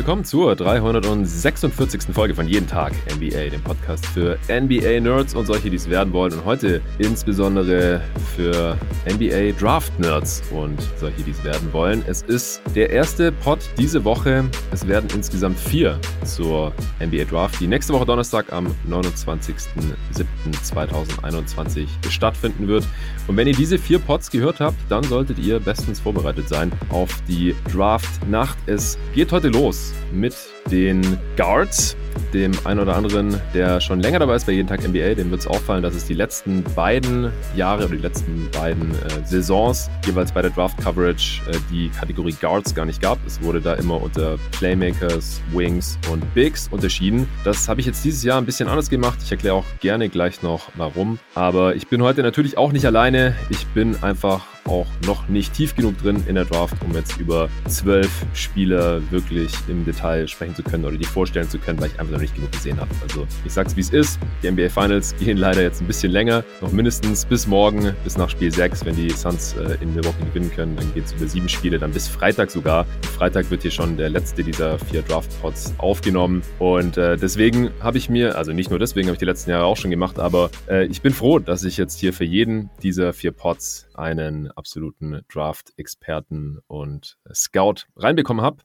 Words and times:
Willkommen 0.00 0.24
zur 0.24 0.56
346. 0.56 2.14
Folge 2.14 2.34
von 2.34 2.48
Jeden 2.48 2.66
Tag 2.66 2.94
NBA, 3.14 3.50
dem 3.50 3.60
Podcast 3.60 4.06
für 4.06 4.38
NBA-Nerds 4.48 5.34
und 5.34 5.44
solche, 5.44 5.68
die 5.68 5.76
es 5.76 5.90
werden 5.90 6.14
wollen. 6.14 6.32
Und 6.32 6.46
heute 6.46 6.80
insbesondere 6.96 8.00
für 8.34 8.78
NBA-Draft-Nerds 9.04 10.44
und 10.52 10.80
solche, 10.96 11.22
die 11.22 11.32
es 11.32 11.44
werden 11.44 11.70
wollen. 11.74 12.02
Es 12.06 12.22
ist 12.22 12.62
der 12.74 12.88
erste 12.88 13.30
Pod 13.30 13.58
diese 13.76 14.02
Woche. 14.02 14.48
Es 14.72 14.88
werden 14.88 15.10
insgesamt 15.14 15.58
vier 15.58 16.00
zur 16.24 16.72
NBA-Draft, 16.98 17.60
die 17.60 17.66
nächste 17.66 17.92
Woche 17.92 18.06
Donnerstag 18.06 18.50
am 18.54 18.74
29.07.2021 18.88 21.86
stattfinden 22.08 22.68
wird. 22.68 22.86
Und 23.26 23.36
wenn 23.36 23.46
ihr 23.46 23.54
diese 23.54 23.76
vier 23.76 23.98
Pods 23.98 24.30
gehört 24.30 24.60
habt, 24.60 24.78
dann 24.88 25.04
solltet 25.04 25.38
ihr 25.38 25.60
bestens 25.60 26.00
vorbereitet 26.00 26.48
sein 26.48 26.72
auf 26.88 27.10
die 27.28 27.54
Draft-Nacht. 27.70 28.56
Es 28.64 28.96
geht 29.14 29.30
heute 29.30 29.48
los 29.48 29.89
mit 30.12 30.34
den 30.70 31.18
Guards, 31.36 31.96
dem 32.32 32.52
einen 32.64 32.80
oder 32.80 32.96
anderen, 32.96 33.40
der 33.54 33.80
schon 33.80 34.00
länger 34.00 34.20
dabei 34.20 34.36
ist 34.36 34.46
bei 34.46 34.52
jeden 34.52 34.68
Tag 34.68 34.86
NBA, 34.86 35.14
dem 35.14 35.30
wird 35.30 35.40
es 35.40 35.46
auffallen, 35.46 35.82
dass 35.82 35.94
es 35.94 36.04
die 36.04 36.14
letzten 36.14 36.62
beiden 36.74 37.32
Jahre 37.56 37.86
oder 37.86 37.96
die 37.96 38.02
letzten 38.02 38.48
beiden 38.52 38.90
äh, 38.92 39.26
Saisons 39.26 39.90
jeweils 40.06 40.32
bei 40.32 40.42
der 40.42 40.50
Draft 40.50 40.78
Coverage 40.78 41.40
äh, 41.50 41.56
die 41.70 41.88
Kategorie 41.88 42.34
Guards 42.40 42.74
gar 42.74 42.84
nicht 42.84 43.00
gab. 43.00 43.18
Es 43.26 43.42
wurde 43.42 43.60
da 43.60 43.74
immer 43.74 44.00
unter 44.00 44.38
Playmakers, 44.52 45.40
Wings 45.52 45.98
und 46.10 46.34
Bigs 46.34 46.68
unterschieden. 46.70 47.28
Das 47.44 47.68
habe 47.68 47.80
ich 47.80 47.86
jetzt 47.86 48.04
dieses 48.04 48.22
Jahr 48.22 48.38
ein 48.38 48.46
bisschen 48.46 48.68
anders 48.68 48.90
gemacht. 48.90 49.18
Ich 49.24 49.30
erkläre 49.30 49.54
auch 49.54 49.66
gerne 49.80 50.08
gleich 50.08 50.42
noch 50.42 50.68
warum. 50.76 51.18
Aber 51.34 51.74
ich 51.74 51.88
bin 51.88 52.02
heute 52.02 52.22
natürlich 52.22 52.58
auch 52.58 52.72
nicht 52.72 52.86
alleine. 52.86 53.34
Ich 53.48 53.66
bin 53.68 53.96
einfach 54.02 54.44
auch 54.66 54.86
noch 55.06 55.28
nicht 55.28 55.54
tief 55.54 55.74
genug 55.74 55.98
drin 55.98 56.22
in 56.26 56.34
der 56.34 56.44
Draft, 56.44 56.74
um 56.84 56.94
jetzt 56.94 57.18
über 57.18 57.48
zwölf 57.68 58.10
Spieler 58.34 59.00
wirklich 59.10 59.52
im 59.68 59.84
Detail 59.84 60.28
sprechen 60.28 60.54
zu 60.54 60.59
können 60.62 60.84
oder 60.84 60.96
die 60.96 61.04
vorstellen 61.04 61.48
zu 61.48 61.58
können, 61.58 61.80
weil 61.80 61.88
ich 61.88 61.98
einfach 61.98 62.12
noch 62.12 62.20
nicht 62.20 62.34
genug 62.34 62.52
gesehen 62.52 62.78
habe. 62.80 62.90
Also 63.02 63.26
ich 63.44 63.52
sag's 63.52 63.76
wie 63.76 63.80
es 63.80 63.90
ist. 63.90 64.18
Die 64.42 64.50
NBA 64.50 64.68
Finals 64.68 65.14
gehen 65.18 65.36
leider 65.36 65.62
jetzt 65.62 65.80
ein 65.80 65.86
bisschen 65.86 66.12
länger, 66.12 66.44
noch 66.60 66.72
mindestens 66.72 67.24
bis 67.24 67.46
morgen, 67.46 67.94
bis 68.04 68.16
nach 68.16 68.30
Spiel 68.30 68.52
6, 68.52 68.84
wenn 68.84 68.96
die 68.96 69.10
Suns 69.10 69.54
äh, 69.54 69.76
in 69.80 69.94
Milwaukee 69.94 70.24
gewinnen 70.26 70.50
können, 70.54 70.76
dann 70.76 70.92
geht 70.94 71.06
es 71.06 71.12
über 71.12 71.26
sieben 71.26 71.48
Spiele, 71.48 71.78
dann 71.78 71.92
bis 71.92 72.08
Freitag 72.08 72.50
sogar. 72.50 72.86
Freitag 73.16 73.50
wird 73.50 73.62
hier 73.62 73.70
schon 73.70 73.96
der 73.96 74.10
letzte 74.10 74.42
dieser 74.42 74.78
vier 74.78 75.02
Draft-Pods 75.02 75.74
aufgenommen 75.78 76.42
und 76.58 76.96
äh, 76.96 77.16
deswegen 77.16 77.70
habe 77.80 77.98
ich 77.98 78.08
mir, 78.08 78.36
also 78.36 78.52
nicht 78.52 78.70
nur 78.70 78.78
deswegen 78.78 79.08
habe 79.08 79.14
ich 79.14 79.20
die 79.20 79.24
letzten 79.24 79.50
Jahre 79.50 79.64
auch 79.64 79.76
schon 79.76 79.90
gemacht, 79.90 80.18
aber 80.18 80.50
äh, 80.68 80.86
ich 80.86 81.02
bin 81.02 81.12
froh, 81.12 81.38
dass 81.38 81.64
ich 81.64 81.76
jetzt 81.76 81.98
hier 81.98 82.12
für 82.12 82.24
jeden 82.24 82.70
dieser 82.82 83.12
vier 83.12 83.32
Pods 83.32 83.89
einen 84.00 84.50
absoluten 84.50 85.20
Draft-Experten 85.32 86.58
und 86.66 87.18
Scout 87.32 87.86
reinbekommen 87.96 88.44
habe. 88.44 88.58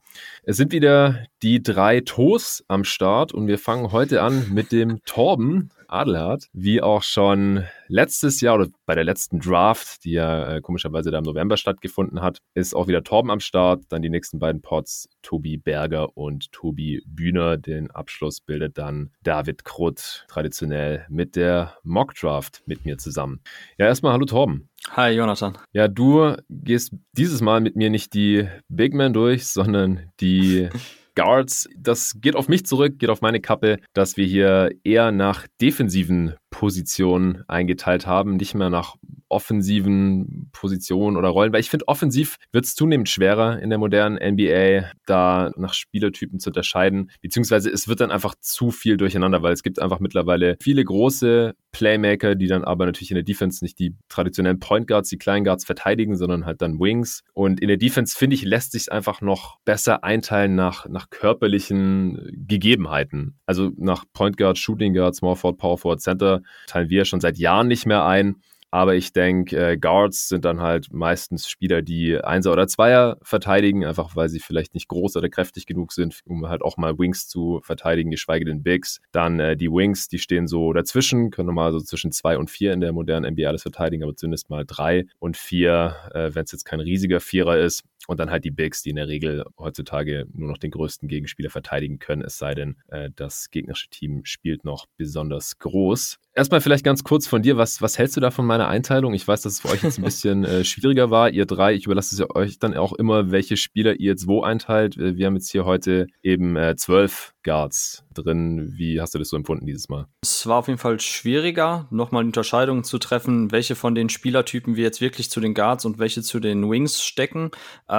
Es 0.44 0.58
sind 0.58 0.72
wieder 0.72 1.26
die 1.42 1.62
drei 1.62 2.02
Tos 2.02 2.64
am 2.68 2.84
Start 2.84 3.34
und 3.34 3.48
wir 3.48 3.60
fangen 3.60 3.92
heute 3.92 4.22
an 4.22 4.50
mit 4.52 4.72
dem 4.72 5.04
Torben. 5.06 5.70
Adelhardt, 5.88 6.48
wie 6.54 6.82
auch 6.82 7.04
schon 7.04 7.66
letztes 7.88 8.42
Jahr 8.42 8.56
oder 8.56 8.68
bei 8.86 8.96
der 8.96 9.04
letzten 9.04 9.40
Draft, 9.40 10.04
die 10.04 10.14
ja 10.14 10.56
äh, 10.56 10.62
komischerweise 10.62 11.12
da 11.12 11.20
im 11.20 11.24
November 11.24 11.58
stattgefunden 11.58 12.22
hat, 12.22 12.40
ist 12.54 12.76
auch 12.76 12.88
wieder 12.88 13.04
Torben 13.04 13.32
am 13.32 13.40
Start. 13.40 13.84
Dann 13.90 14.02
die 14.02 14.10
nächsten 14.10 14.40
beiden 14.40 14.62
Pots, 14.62 15.10
Tobi 15.22 15.58
Berger 15.58 16.18
und 16.18 16.52
Tobi 16.52 17.04
Bühner. 17.06 17.58
Den 17.58 17.92
Abschluss 17.92 18.42
bildet 18.42 18.78
dann 18.78 19.12
David 19.24 19.66
Krutt 19.66 20.26
traditionell 20.28 21.06
mit 21.10 21.36
der 21.36 21.78
Mock 21.84 22.16
Draft 22.16 22.64
mit 22.66 22.86
mir 22.86 22.98
zusammen. 22.98 23.42
Ja, 23.78 23.88
erstmal 23.88 24.14
hallo 24.14 24.26
Torben. 24.26 24.70
Hi, 24.92 25.12
Jonathan. 25.12 25.58
Ja, 25.74 25.88
du 25.88 26.36
gehst 26.50 26.94
dieses 27.14 27.42
Mal 27.42 27.60
mit 27.60 27.76
mir 27.76 27.90
nicht 27.90 28.14
die 28.14 28.48
Big 28.70 28.94
Man 28.94 29.14
durch, 29.14 29.48
sondern 29.48 30.12
die 30.20 30.70
Guards. 31.16 31.68
Das 31.78 32.14
geht 32.22 32.36
auf 32.36 32.48
mich 32.48 32.66
zurück, 32.66 33.00
geht 33.00 33.10
auf 33.10 33.22
meine 33.22 33.42
Kappe, 33.42 33.80
dass 33.94 34.18
wir 34.18 34.26
hier 34.26 34.70
eher 34.84 35.12
nach 35.12 35.48
defensiven 35.62 36.36
Positionen 36.56 37.44
eingeteilt 37.50 38.08
haben, 38.08 38.38
nicht 38.38 38.56
mehr 38.56 38.70
nach 38.70 38.96
offensiven 39.28 40.50
Positionen 40.54 41.18
oder 41.18 41.28
Rollen, 41.28 41.52
weil 41.52 41.60
ich 41.60 41.70
finde, 41.70 41.90
offensiv 41.90 42.38
wird 42.54 42.64
es 42.64 42.76
zunehmend 42.76 43.10
schwerer 43.10 43.60
in 43.60 43.70
der 43.70 43.78
modernen 43.78 44.16
NBA, 44.16 44.90
da 45.06 45.52
nach 45.58 45.74
Spielertypen 45.74 46.40
zu 46.40 46.52
unterscheiden, 46.52 47.12
beziehungsweise 47.22 47.70
es 47.70 47.90
wird 47.90 48.00
dann 48.00 48.10
einfach 48.10 48.36
zu 48.40 48.72
viel 48.72 48.96
durcheinander, 48.96 49.44
weil 49.44 49.52
es 49.52 49.64
gibt 49.64 49.82
einfach 49.82 50.00
mittlerweile 50.00 50.56
viele 50.62 50.86
große 50.86 51.56
Playmaker, 51.74 52.36
die 52.36 52.48
dann 52.48 52.64
aber 52.64 52.86
natürlich 52.86 53.12
in 53.12 53.16
der 53.16 53.24
Defense 53.24 53.62
nicht 53.62 53.78
die 53.80 53.94
traditionellen 54.08 54.60
Point 54.60 54.88
Guards, 54.88 55.10
die 55.10 55.18
Klein 55.18 55.44
Guards 55.44 55.66
verteidigen, 55.66 56.16
sondern 56.16 56.46
halt 56.46 56.62
dann 56.62 56.80
Wings. 56.80 57.24
Und 57.34 57.60
in 57.60 57.68
der 57.68 57.76
Defense, 57.76 58.16
finde 58.18 58.36
ich, 58.36 58.46
lässt 58.46 58.72
sich 58.72 58.90
einfach 58.94 59.20
noch 59.20 59.58
besser 59.66 60.06
einteilen 60.06 60.56
nach, 60.56 60.88
nach 60.88 61.10
körperlichen 61.10 62.46
Gegebenheiten. 62.48 63.40
Also 63.46 63.72
nach 63.76 64.06
Point 64.14 64.38
Guard, 64.38 64.58
Shooting 64.58 64.94
Guard, 64.94 65.16
Small 65.16 65.36
Forward, 65.36 65.60
Power 65.60 65.78
Forward, 65.78 66.00
Center 66.00 66.42
teilen 66.68 66.90
wir 66.90 67.06
schon 67.06 67.22
seit 67.22 67.38
Jahren 67.38 67.68
nicht 67.68 67.86
mehr 67.86 68.06
ein. 68.06 68.38
Aber 68.76 68.94
ich 68.96 69.14
denke, 69.14 69.56
äh, 69.56 69.78
Guards 69.78 70.28
sind 70.28 70.44
dann 70.44 70.60
halt 70.60 70.92
meistens 70.92 71.48
Spieler, 71.48 71.82
die 71.82 72.18
Einser 72.22 72.52
oder 72.52 72.68
Zweier 72.68 73.18
verteidigen, 73.22 73.86
einfach 73.86 74.18
weil 74.18 74.28
sie 74.28 74.42
vielleicht 74.42 74.74
nicht 74.74 74.90
groß 74.90 75.16
oder 75.16 75.30
kräftig 75.30 75.66
genug 75.66 75.94
sind, 75.94 76.20
um 76.26 76.50
halt 76.50 76.62
auch 76.62 76.76
mal 76.76 77.00
Wings 77.00 77.30
zu 77.30 77.62
verteidigen, 77.64 78.12
geschweige 78.12 78.44
denn 78.44 78.64
Bigs. 78.64 79.00
Dann 79.14 79.40
äh, 79.40 79.56
die 79.56 79.72
Wings, 79.72 80.10
die 80.10 80.20
stehen 80.20 80.46
so 80.46 80.74
dazwischen, 80.74 81.32
können 81.32 81.46
normal 81.46 81.72
so 81.72 81.80
zwischen 81.80 82.12
zwei 82.12 82.38
und 82.38 82.52
vier 82.52 82.74
in 82.74 82.82
der 82.82 82.92
modernen 82.92 83.32
NBA 83.32 83.48
alles 83.48 83.62
verteidigen, 83.62 84.04
aber 84.04 84.14
zumindest 84.18 84.50
mal 84.50 84.66
drei 84.66 85.06
und 85.20 85.38
vier, 85.38 85.96
äh, 86.14 86.32
wenn 86.34 86.44
es 86.44 86.52
jetzt 86.52 86.66
kein 86.66 86.82
riesiger 86.82 87.22
Vierer 87.22 87.58
ist. 87.58 87.84
Und 88.08 88.20
dann 88.20 88.30
halt 88.30 88.44
die 88.46 88.52
Bigs, 88.52 88.82
die 88.82 88.92
in 88.92 88.96
der 88.96 89.08
Regel 89.08 89.46
heutzutage 89.58 90.28
nur 90.34 90.50
noch 90.50 90.58
den 90.58 90.72
größten 90.72 91.08
Gegenspieler 91.08 91.50
verteidigen 91.50 92.00
können, 92.00 92.22
es 92.22 92.38
sei 92.38 92.54
denn, 92.56 92.78
äh, 92.88 93.10
das 93.16 93.50
gegnerische 93.50 93.90
Team 93.90 94.26
spielt 94.26 94.64
noch 94.64 94.86
besonders 94.98 95.58
groß. 95.60 96.20
Erstmal 96.34 96.60
vielleicht 96.60 96.84
ganz 96.84 97.04
kurz 97.04 97.28
von 97.28 97.42
dir, 97.42 97.58
was, 97.58 97.82
was 97.82 97.98
hältst 97.98 98.18
du 98.18 98.22
da 98.22 98.30
von 98.30 98.46
meiner 98.46 98.68
Einteilung? 98.68 99.14
Ich 99.14 99.26
weiß, 99.26 99.42
dass 99.42 99.54
es 99.54 99.60
für 99.62 99.70
euch 99.70 99.84
jetzt 99.84 100.00
ein 100.00 100.04
bisschen 100.04 100.44
äh, 100.44 100.66
schwieriger 100.66 101.10
war, 101.10 101.30
ihr 101.30 101.46
drei. 101.46 101.74
Ich 101.74 101.86
überlasse 101.86 102.14
es 102.14 102.36
euch 102.36 102.60
dann 102.60 102.76
auch 102.76 102.92
immer, 102.94 103.32
welche 103.32 103.56
Spieler 103.56 103.94
ihr 103.94 104.12
jetzt 104.12 104.28
wo 104.28 104.44
einteilt. 104.44 104.98
Äh, 104.98 105.16
wir 105.16 105.28
haben 105.28 105.36
jetzt 105.36 105.50
hier 105.50 105.66
heute 105.66 106.08
eben 106.22 106.58
zwölf 106.78 107.34
Guards 107.46 108.04
drin. 108.14 108.74
Wie 108.76 109.00
hast 109.00 109.14
du 109.14 109.20
das 109.20 109.30
so 109.30 109.38
empfunden 109.38 109.66
dieses 109.66 109.88
Mal? 109.88 110.08
Es 110.22 110.48
war 110.48 110.58
auf 110.58 110.68
jeden 110.68 110.80
Fall 110.80 111.00
schwieriger, 111.00 111.88
nochmal 111.92 112.22
eine 112.22 112.30
Unterscheidung 112.30 112.84
zu 112.84 112.98
treffen, 112.98 113.52
welche 113.52 113.76
von 113.76 113.96
den 113.96 114.10
Spielertypen 114.10 114.76
wir 114.76 114.84
jetzt 114.84 115.00
wirklich 115.00 115.30
zu 115.30 115.40
den 115.40 115.54
Guards 115.54 115.86
und 115.86 116.00
welche 116.00 116.22
zu 116.24 116.40
den 116.40 116.70
Wings 116.70 117.04
stecken, 117.04 117.52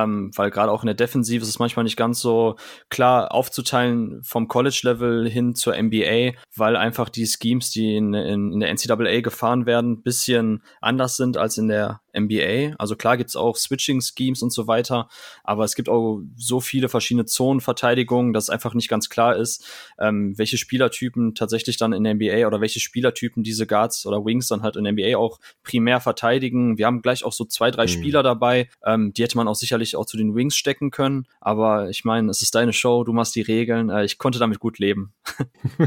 ähm, 0.02 0.30
weil 0.34 0.50
gerade 0.50 0.70
auch 0.70 0.82
in 0.82 0.86
der 0.86 0.94
Defensive 0.94 1.42
ist 1.42 1.48
es 1.48 1.58
manchmal 1.58 1.84
nicht 1.84 1.96
ganz 1.96 2.20
so 2.20 2.56
klar 2.90 3.32
aufzuteilen 3.32 4.22
vom 4.22 4.48
College-Level 4.48 5.28
hin 5.28 5.54
zur 5.54 5.80
NBA, 5.80 6.32
weil 6.54 6.76
einfach 6.76 7.08
die 7.08 7.26
Schemes, 7.26 7.70
die 7.70 7.96
in, 7.96 8.14
in, 8.14 8.52
in 8.52 8.60
der 8.60 8.72
NCAA 8.72 9.20
gefahren 9.20 9.66
werden, 9.66 10.02
bisschen 10.02 10.62
anders 10.80 11.16
sind 11.16 11.36
als 11.36 11.58
in 11.58 11.68
der 11.68 12.00
NBA. 12.18 12.74
Also 12.78 12.96
klar 12.96 13.16
gibt's 13.16 13.36
auch 13.36 13.56
Switching-Schemes 13.56 14.42
und 14.42 14.52
so 14.52 14.66
weiter, 14.66 15.08
aber 15.44 15.64
es 15.64 15.74
gibt 15.74 15.88
auch 15.88 16.20
so 16.36 16.60
viele 16.60 16.88
verschiedene 16.88 17.26
Zonenverteidigungen, 17.26 18.32
dass 18.32 18.50
einfach 18.50 18.74
nicht 18.74 18.88
ganz 18.88 19.08
klar 19.08 19.36
ist, 19.36 19.66
ähm, 19.98 20.36
welche 20.36 20.56
Spielertypen 20.56 21.34
tatsächlich 21.34 21.76
dann 21.76 21.92
in 21.92 22.04
der 22.04 22.14
NBA 22.14 22.46
oder 22.46 22.60
welche 22.60 22.80
Spielertypen 22.80 23.42
diese 23.42 23.66
Guards 23.66 24.06
oder 24.06 24.24
Wings 24.24 24.48
dann 24.48 24.62
halt 24.62 24.76
in 24.76 24.84
der 24.84 24.92
NBA 24.92 25.16
auch 25.16 25.38
primär 25.62 26.00
verteidigen. 26.00 26.78
Wir 26.78 26.86
haben 26.86 27.02
gleich 27.02 27.24
auch 27.24 27.32
so 27.32 27.44
zwei, 27.44 27.70
drei 27.70 27.84
mhm. 27.84 27.88
Spieler 27.88 28.22
dabei, 28.22 28.68
ähm, 28.84 29.12
die 29.12 29.22
hätte 29.22 29.36
man 29.36 29.48
auch 29.48 29.54
sicherlich 29.54 29.85
auch 29.94 30.06
zu 30.06 30.16
den 30.16 30.34
Wings 30.34 30.56
stecken 30.56 30.90
können, 30.90 31.26
aber 31.40 31.90
ich 31.90 32.04
meine, 32.04 32.30
es 32.30 32.42
ist 32.42 32.54
deine 32.54 32.72
Show, 32.72 33.04
du 33.04 33.12
machst 33.12 33.36
die 33.36 33.42
Regeln, 33.42 33.90
äh, 33.90 34.04
ich 34.04 34.18
konnte 34.18 34.38
damit 34.38 34.58
gut 34.58 34.78
leben. 34.78 35.12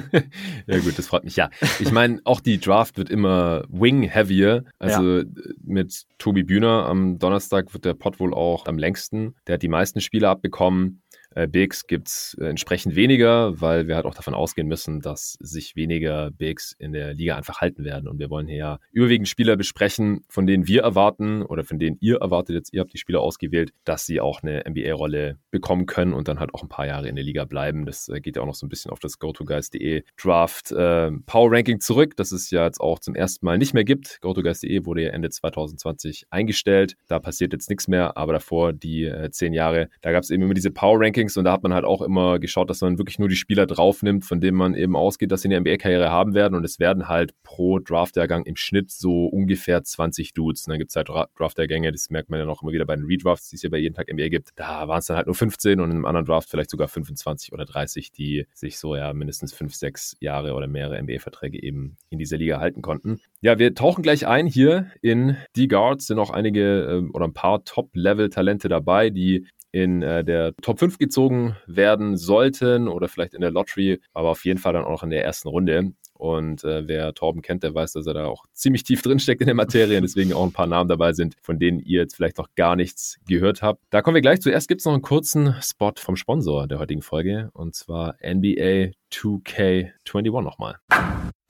ja 0.68 0.80
gut, 0.80 0.98
das 0.98 1.07
freut 1.07 1.25
mich. 1.25 1.36
Ja, 1.36 1.50
ich 1.80 1.92
meine, 1.92 2.22
auch 2.24 2.40
die 2.40 2.60
Draft 2.60 2.98
wird 2.98 3.10
immer 3.10 3.63
Wing-heavier, 3.69 4.63
also 4.78 5.19
ja. 5.19 5.24
mit 5.63 6.06
Tobi 6.19 6.44
Bühner 6.44 6.86
am 6.86 7.19
Donnerstag 7.19 7.74
wird 7.74 7.84
der 7.84 7.96
Pod 7.96 8.19
wohl 8.19 8.34
auch 8.34 8.66
am 8.68 8.78
längsten. 8.78 9.36
Der 9.48 9.56
hat 9.56 9.63
die 9.63 9.68
meisten 9.68 10.00
Spiele 10.00 10.30
abbekommen. 10.30 11.01
Äh, 11.36 11.48
Bigs 11.48 11.88
gibt 11.88 12.08
es 12.08 12.38
äh, 12.40 12.46
entsprechend 12.46 12.96
weniger, 12.96 13.60
weil 13.62 13.88
wir 13.88 13.96
halt 13.96 14.06
auch 14.06 14.16
davon 14.16 14.34
ausgehen 14.34 14.68
müssen, 14.68 15.02
dass 15.02 15.38
sich 15.40 15.76
weniger 15.76 16.31
Bigs 16.31 16.76
in 16.78 16.92
der 16.92 17.14
Liga 17.14 17.36
einfach 17.36 17.62
halten 17.62 17.84
werden. 17.84 18.08
Und 18.08 18.20
wir 18.20 18.30
wollen 18.30 18.48
hier 18.48 18.58
ja 18.58 18.80
überwiegend 18.92 19.28
Spieler 19.28 19.56
besprechen, 19.56 20.22
von 20.28 20.48
denen 20.48 20.68
wir 20.68 20.81
erwarten 20.81 21.44
oder 21.44 21.64
von 21.64 21.80
denen 21.80 21.98
ihr 22.00 22.18
erwartet, 22.18 22.56
jetzt 22.56 22.74
ihr 22.74 22.81
habt 22.81 22.94
die 22.94 22.98
Spieler 22.98 23.22
ausgewählt, 23.22 23.72
dass 23.84 24.06
sie 24.06 24.20
auch 24.20 24.42
eine 24.42 24.64
NBA-Rolle 24.68 25.38
bekommen 25.52 25.86
können 25.86 26.14
und 26.14 26.28
dann 26.28 26.40
halt 26.40 26.54
auch 26.54 26.64
ein 26.64 26.70
paar 26.70 26.88
Jahre 26.88 27.08
in 27.08 27.16
der 27.16 27.24
Liga 27.24 27.46
bleiben. 27.46 27.86
Das 27.86 28.10
äh, 28.10 28.20
geht 28.20 28.36
ja 28.36 28.42
auch 28.42 28.48
noch 28.48 28.56
so 28.56 28.66
ein 28.66 28.70
bisschen 28.70 28.92
auf 28.92 29.00
das 29.00 29.20
GoToGuys.de 29.20 30.04
Draft 30.22 30.72
äh, 30.72 31.12
Power 31.25 31.52
Ranking 31.52 31.80
zurück, 31.80 32.16
das 32.18 32.32
es 32.32 32.50
ja 32.50 32.66
jetzt 32.66 32.82
auch 32.82 33.00
zum 33.00 33.16
ersten 33.16 33.46
Mal 33.46 33.58
nicht 33.58 33.74
mehr 33.74 33.84
gibt. 33.84 34.20
GoToGuys.de 34.22 34.86
wurde 34.86 35.04
ja 35.04 35.10
Ende 35.12 35.30
2020 35.30 36.25
eingestellt. 36.32 36.96
Da 37.08 37.20
passiert 37.20 37.54
jetzt 37.54 37.70
nichts 37.70 37.88
mehr, 37.88 38.18
aber 38.18 38.34
davor 38.34 38.74
die 38.74 39.06
äh, 39.06 39.30
zehn 39.32 39.54
Jahre, 39.54 39.90
da 40.02 40.12
gab 40.12 40.24
es 40.24 40.32
eben 40.32 40.44
immer 40.44 40.54
diese 40.54 40.72
Power 40.72 41.00
Ranking 41.00 41.19
Rankings 41.19 41.38
und 41.38 41.44
da 41.44 41.51
hat 41.51 41.63
man 41.63 41.74
halt 41.74 41.86
auch 41.86 42.01
immer 42.01 42.39
geschaut, 42.39 42.69
dass 42.69 42.81
man 42.81 42.98
wirklich 42.98 43.19
nur 43.19 43.27
die 43.27 43.36
Spieler 43.36 43.66
draufnimmt, 43.66 44.25
von 44.25 44.39
denen 44.39 44.57
man 44.57 44.74
eben 44.74 44.95
ausgeht, 44.95 45.31
dass 45.31 45.42
sie 45.42 45.50
eine 45.50 45.60
NBA-Karriere 45.60 46.10
haben 46.10 46.33
werden 46.33 46.56
und 46.56 46.63
es 46.63 46.80
werden 46.80 47.07
halt 47.07 47.33
pro 47.44 47.80
Draft-Jahrgang 47.80 48.44
im 48.45 48.56
Schnitt 48.56 48.92
so 48.92 49.25
ungefähr 49.25 49.83
20 49.83 50.33
Dudes. 50.33 50.66
Und 50.66 50.71
dann 50.71 50.80
gibt 50.80 50.92
es 50.92 50.95
halt 50.95 51.10
Draft-Jahrgänge, 51.10 51.92
das 51.92 52.10
merkt 52.10 52.30
man 52.30 52.39
ja 52.39 52.45
noch 52.45 52.62
immer 52.62 52.71
wieder 52.71 52.86
bei 52.86 52.95
den 52.95 53.06
Redrafts, 53.06 53.50
die 53.50 53.57
es 53.57 53.63
ja 53.63 53.69
bei 53.69 53.77
jedem 53.77 53.95
Tag 53.95 54.12
NBA 54.12 54.30
gibt. 54.30 54.51
Da 54.56 54.88
waren 54.88 55.00
es 55.00 55.07
dann 55.07 55.18
halt 55.18 55.27
nur 55.27 55.36
15 55.36 55.80
und 55.80 55.92
im 55.92 56.06
anderen 56.06 56.25
Draft 56.25 56.50
vielleicht 56.50 56.69
sogar 56.69 56.88
25 56.88 57.51
oder 57.51 57.65
30, 57.65 58.12
die 58.12 58.45
sich 58.54 58.80
so 58.80 58.95
ja 58.95 59.13
mindestens 59.13 59.54
5, 59.54 59.75
6 59.75 60.18
Jahre 60.22 60.54
oder 60.54 60.68
mehrere 60.68 61.01
NBA-Verträge 61.01 61.62
eben 61.62 61.98
in 62.10 62.19
dieser 62.19 62.38
Liga 62.38 62.60
halten 62.60 62.81
konnten. 62.81 63.19
Ja, 63.42 63.60
wir 63.60 63.74
tauchen 63.75 64.04
gleich 64.04 64.27
ein 64.27 64.48
hier 64.48 64.92
in 65.01 65.38
die 65.56 65.68
Guards, 65.68 66.07
sind 66.07 66.19
auch 66.19 66.30
einige 66.30 66.83
ähm, 66.83 67.12
oder 67.13 67.25
ein 67.25 67.33
paar 67.33 67.63
Top-Level-Talente 67.63 68.69
dabei, 68.69 69.10
die 69.10 69.45
in 69.71 70.01
äh, 70.01 70.24
der 70.24 70.56
Top 70.62 70.80
5 70.80 70.98
gezogen 70.98 71.56
werden 71.68 72.18
sollten 72.18 72.88
oder 72.88 73.07
vielleicht 73.07 73.33
in 73.33 73.42
der 73.42 73.51
Lottery, 73.51 74.00
aber 74.13 74.30
auf 74.30 74.45
jeden 74.45 74.60
Fall 74.60 74.74
dann 74.74 74.86
auch 74.86 75.04
in 75.04 75.10
der 75.10 75.24
ersten 75.24 75.50
Runde. 75.50 75.94
Und 76.19 76.66
äh, 76.66 76.86
wer 76.86 77.13
Torben 77.13 77.42
kennt, 77.42 77.63
der 77.63 77.74
weiß, 77.74 77.94
dass 77.94 78.06
er 78.06 78.13
da 78.13 78.25
auch 78.25 78.44
ziemlich 78.51 78.83
tief 78.83 79.01
drin 79.01 79.19
steckt 79.19 79.39
in 79.39 79.48
der 79.48 79.56
Materie 79.56 79.95
und 79.95 80.04
deswegen 80.04 80.33
auch 80.33 80.44
ein 80.44 80.51
paar 80.51 80.68
Namen 80.68 80.89
dabei 80.89 81.13
sind, 81.13 81.38
von 81.42 81.60
denen 81.60 81.80
ihr 81.80 82.01
jetzt 82.01 82.18
vielleicht 82.18 82.38
noch 82.38 82.50
gar 82.56 82.75
nichts 82.75 83.19
gehört 83.25 83.62
habt. 83.62 83.81
Da 83.89 84.01
kommen 84.01 84.16
wir 84.16 84.21
gleich. 84.21 84.42
Zuerst 84.42 84.68
gibt 84.68 84.81
es 84.81 84.86
noch 84.86 84.92
einen 84.92 85.01
kurzen 85.01 85.56
Spot 85.62 85.94
vom 85.95 86.18
Sponsor 86.18 86.68
der 86.68 86.80
heutigen 86.80 87.01
Folge 87.01 87.50
und 87.54 87.74
zwar 87.74 88.16
NBA 88.21 88.92
2K21 89.13 90.42
nochmal. 90.42 90.75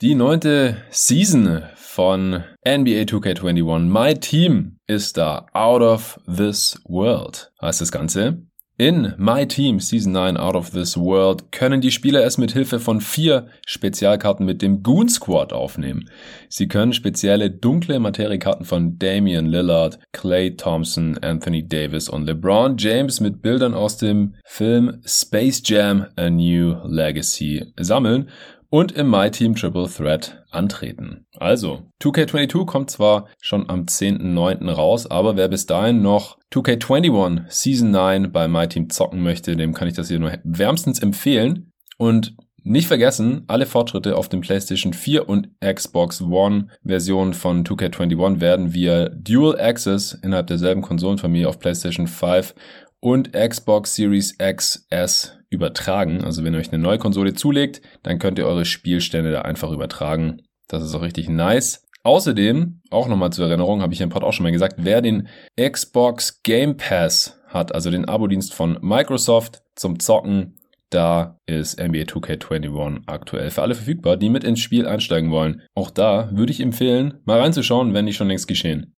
Die 0.00 0.14
neunte 0.14 0.76
Season 0.90 1.64
von 1.74 2.44
NBA 2.64 3.02
2K21, 3.02 3.80
My 3.80 4.14
Team, 4.14 4.78
ist 4.86 5.16
da. 5.16 5.46
Out 5.52 5.82
of 5.82 6.20
this 6.26 6.80
world 6.84 7.52
heißt 7.60 7.80
das 7.80 7.90
Ganze. 7.90 8.46
In 8.80 9.12
My 9.18 9.46
Team 9.46 9.78
Season 9.78 10.12
9 10.12 10.38
Out 10.38 10.56
of 10.56 10.70
This 10.70 10.96
World 10.96 11.52
können 11.52 11.82
die 11.82 11.90
Spieler 11.90 12.24
es 12.24 12.38
mit 12.38 12.52
Hilfe 12.52 12.80
von 12.80 13.02
vier 13.02 13.48
Spezialkarten 13.66 14.46
mit 14.46 14.62
dem 14.62 14.82
Goon 14.82 15.10
Squad 15.10 15.52
aufnehmen. 15.52 16.08
Sie 16.48 16.66
können 16.66 16.94
spezielle 16.94 17.50
dunkle 17.50 18.00
Materiekarten 18.00 18.64
von 18.64 18.98
Damian 18.98 19.44
Lillard, 19.44 19.98
Clay 20.12 20.56
Thompson, 20.56 21.18
Anthony 21.18 21.68
Davis 21.68 22.08
und 22.08 22.24
LeBron 22.24 22.78
James 22.78 23.20
mit 23.20 23.42
Bildern 23.42 23.74
aus 23.74 23.98
dem 23.98 24.36
Film 24.46 25.02
Space 25.04 25.60
Jam 25.62 26.06
A 26.16 26.30
New 26.30 26.74
Legacy 26.86 27.74
sammeln 27.78 28.30
und 28.70 28.92
im 28.92 29.10
My 29.10 29.30
Team 29.30 29.54
Triple 29.54 29.88
Threat 29.88 30.44
antreten. 30.50 31.26
Also, 31.36 31.82
2K22 32.02 32.66
kommt 32.66 32.90
zwar 32.90 33.26
schon 33.40 33.68
am 33.68 33.82
10.9. 33.82 34.70
raus, 34.70 35.10
aber 35.10 35.36
wer 35.36 35.48
bis 35.48 35.66
dahin 35.66 36.02
noch 36.02 36.38
2K21 36.52 37.42
Season 37.48 37.90
9 37.90 38.32
bei 38.32 38.48
My 38.48 38.68
Team 38.68 38.88
zocken 38.88 39.22
möchte, 39.22 39.56
dem 39.56 39.74
kann 39.74 39.88
ich 39.88 39.94
das 39.94 40.08
hier 40.08 40.20
nur 40.20 40.32
wärmstens 40.44 41.00
empfehlen. 41.00 41.72
Und 41.98 42.36
nicht 42.62 42.88
vergessen, 42.88 43.44
alle 43.48 43.66
Fortschritte 43.66 44.16
auf 44.16 44.28
dem 44.28 44.42
PlayStation 44.42 44.92
4 44.92 45.28
und 45.28 45.48
Xbox 45.60 46.20
One 46.20 46.68
Version 46.84 47.34
von 47.34 47.64
2K21 47.64 48.40
werden 48.40 48.74
via 48.74 49.08
Dual 49.08 49.58
Access 49.58 50.12
innerhalb 50.22 50.46
derselben 50.46 50.82
Konsolenfamilie 50.82 51.48
auf 51.48 51.58
PlayStation 51.58 52.06
5 52.06 52.54
und 53.00 53.32
Xbox 53.32 53.94
Series 53.94 54.34
X 54.38 54.86
S 54.90 55.39
übertragen. 55.50 56.24
Also 56.24 56.44
wenn 56.44 56.54
ihr 56.54 56.60
euch 56.60 56.72
eine 56.72 56.82
neue 56.82 56.98
Konsole 56.98 57.34
zulegt, 57.34 57.82
dann 58.02 58.18
könnt 58.18 58.38
ihr 58.38 58.46
eure 58.46 58.64
Spielstände 58.64 59.32
da 59.32 59.42
einfach 59.42 59.70
übertragen. 59.70 60.42
Das 60.68 60.82
ist 60.82 60.94
auch 60.94 61.02
richtig 61.02 61.28
nice. 61.28 61.84
Außerdem, 62.02 62.80
auch 62.90 63.08
nochmal 63.08 63.32
zur 63.32 63.46
Erinnerung, 63.46 63.82
habe 63.82 63.92
ich 63.92 64.00
im 64.00 64.08
Pod 64.08 64.24
auch 64.24 64.32
schon 64.32 64.44
mal 64.44 64.52
gesagt, 64.52 64.76
wer 64.78 65.02
den 65.02 65.28
Xbox 65.60 66.42
Game 66.42 66.76
Pass 66.76 67.38
hat, 67.48 67.74
also 67.74 67.90
den 67.90 68.06
Abo-Dienst 68.06 68.54
von 68.54 68.78
Microsoft 68.80 69.62
zum 69.74 69.98
Zocken, 69.98 70.56
da 70.88 71.38
ist 71.50 71.80
NBA 71.80 72.02
2K21 72.02 73.02
aktuell 73.06 73.50
für 73.50 73.62
alle 73.62 73.74
verfügbar, 73.74 74.16
die 74.16 74.30
mit 74.30 74.44
ins 74.44 74.60
Spiel 74.60 74.86
einsteigen 74.86 75.30
wollen. 75.30 75.62
Auch 75.74 75.90
da 75.90 76.30
würde 76.32 76.52
ich 76.52 76.60
empfehlen, 76.60 77.14
mal 77.24 77.40
reinzuschauen, 77.40 77.92
wenn 77.94 78.04
nicht 78.04 78.16
schon 78.16 78.28
längst 78.28 78.48
geschehen. 78.48 78.94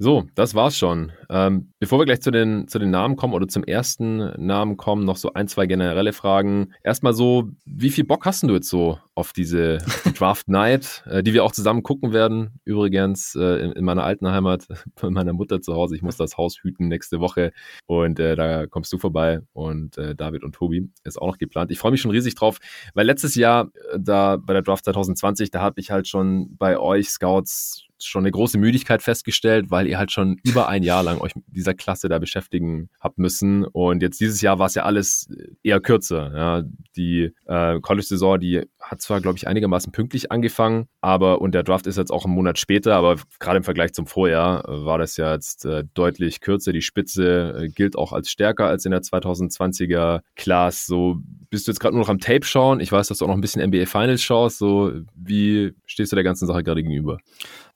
So, 0.00 0.28
das 0.36 0.54
war's 0.54 0.78
schon. 0.78 1.10
Ähm, 1.28 1.72
bevor 1.80 1.98
wir 1.98 2.06
gleich 2.06 2.20
zu 2.20 2.30
den, 2.30 2.68
zu 2.68 2.78
den 2.78 2.90
Namen 2.90 3.16
kommen 3.16 3.34
oder 3.34 3.48
zum 3.48 3.64
ersten 3.64 4.18
Namen 4.40 4.76
kommen, 4.76 5.04
noch 5.04 5.16
so 5.16 5.32
ein, 5.32 5.48
zwei 5.48 5.66
generelle 5.66 6.12
Fragen. 6.12 6.72
Erstmal 6.84 7.14
so, 7.14 7.48
wie 7.64 7.90
viel 7.90 8.04
Bock 8.04 8.24
hast 8.24 8.44
du 8.44 8.54
jetzt 8.54 8.68
so 8.68 9.00
auf 9.16 9.32
diese 9.32 9.78
Draft 10.16 10.46
Night, 10.48 11.02
äh, 11.10 11.24
die 11.24 11.34
wir 11.34 11.42
auch 11.42 11.50
zusammen 11.50 11.82
gucken 11.82 12.12
werden? 12.12 12.60
Übrigens 12.64 13.34
äh, 13.34 13.64
in, 13.64 13.72
in, 13.72 13.84
meiner 13.84 14.04
alten 14.04 14.28
Heimat, 14.30 14.68
bei 15.02 15.10
meiner 15.10 15.32
Mutter 15.32 15.60
zu 15.60 15.74
Hause. 15.74 15.96
Ich 15.96 16.02
muss 16.02 16.16
das 16.16 16.36
Haus 16.36 16.60
hüten 16.62 16.86
nächste 16.86 17.18
Woche 17.18 17.52
und 17.86 18.20
äh, 18.20 18.36
da 18.36 18.68
kommst 18.68 18.92
du 18.92 18.98
vorbei 18.98 19.40
und 19.52 19.98
äh, 19.98 20.14
David 20.14 20.44
und 20.44 20.54
Tobi 20.54 20.92
ist 21.02 21.20
auch 21.20 21.26
noch 21.26 21.38
geplant. 21.38 21.72
Ich 21.72 21.77
freue 21.78 21.92
mich 21.92 22.00
schon 22.00 22.10
riesig 22.10 22.34
drauf, 22.34 22.58
weil 22.94 23.06
letztes 23.06 23.34
Jahr 23.34 23.70
äh, 23.92 23.98
da 23.98 24.36
bei 24.36 24.52
der 24.52 24.62
Draft 24.62 24.84
2020, 24.84 25.50
da 25.50 25.60
habe 25.60 25.80
ich 25.80 25.90
halt 25.90 26.08
schon 26.08 26.56
bei 26.56 26.78
euch 26.78 27.10
Scouts 27.10 27.87
schon 28.00 28.22
eine 28.22 28.30
große 28.30 28.58
Müdigkeit 28.58 29.02
festgestellt, 29.02 29.70
weil 29.70 29.86
ihr 29.86 29.98
halt 29.98 30.12
schon 30.12 30.38
über 30.44 30.68
ein 30.68 30.82
Jahr 30.82 31.02
lang 31.02 31.18
euch 31.20 31.34
mit 31.34 31.44
dieser 31.48 31.74
Klasse 31.74 32.08
da 32.08 32.18
beschäftigen 32.18 32.88
habt 33.00 33.18
müssen. 33.18 33.64
Und 33.64 34.02
jetzt 34.02 34.20
dieses 34.20 34.40
Jahr 34.40 34.58
war 34.58 34.66
es 34.66 34.74
ja 34.74 34.84
alles 34.84 35.28
eher 35.62 35.80
kürzer. 35.80 36.32
Ja. 36.34 36.62
Die 36.96 37.32
äh, 37.46 37.80
College-Saison, 37.80 38.40
die 38.40 38.62
hat 38.80 39.00
zwar, 39.00 39.20
glaube 39.20 39.38
ich, 39.38 39.46
einigermaßen 39.46 39.92
pünktlich 39.92 40.32
angefangen, 40.32 40.88
aber 41.00 41.40
und 41.40 41.54
der 41.54 41.62
Draft 41.62 41.86
ist 41.86 41.96
jetzt 41.96 42.10
auch 42.10 42.24
einen 42.24 42.34
Monat 42.34 42.58
später, 42.58 42.96
aber 42.96 43.16
gerade 43.38 43.58
im 43.58 43.64
Vergleich 43.64 43.92
zum 43.92 44.06
Vorjahr 44.06 44.68
äh, 44.68 44.84
war 44.84 44.98
das 44.98 45.16
ja 45.16 45.32
jetzt 45.34 45.64
äh, 45.64 45.84
deutlich 45.94 46.40
kürzer. 46.40 46.72
Die 46.72 46.82
Spitze 46.82 47.54
äh, 47.58 47.68
gilt 47.68 47.96
auch 47.96 48.12
als 48.12 48.30
stärker 48.30 48.66
als 48.66 48.84
in 48.84 48.90
der 48.90 49.02
2020er 49.02 50.20
Class. 50.36 50.86
So 50.86 51.18
bist 51.50 51.66
du 51.66 51.72
jetzt 51.72 51.80
gerade 51.80 51.94
nur 51.94 52.04
noch 52.04 52.10
am 52.10 52.20
Tape 52.20 52.44
schauen. 52.44 52.80
Ich 52.80 52.92
weiß, 52.92 53.08
dass 53.08 53.18
du 53.18 53.24
auch 53.24 53.28
noch 53.28 53.36
ein 53.36 53.40
bisschen 53.40 53.64
NBA 53.64 53.86
Finals 53.86 54.22
schaust. 54.22 54.58
So, 54.58 54.92
wie 55.14 55.74
stehst 55.86 56.12
du 56.12 56.16
der 56.16 56.24
ganzen 56.24 56.46
Sache 56.46 56.62
gerade 56.62 56.82
gegenüber? 56.82 57.18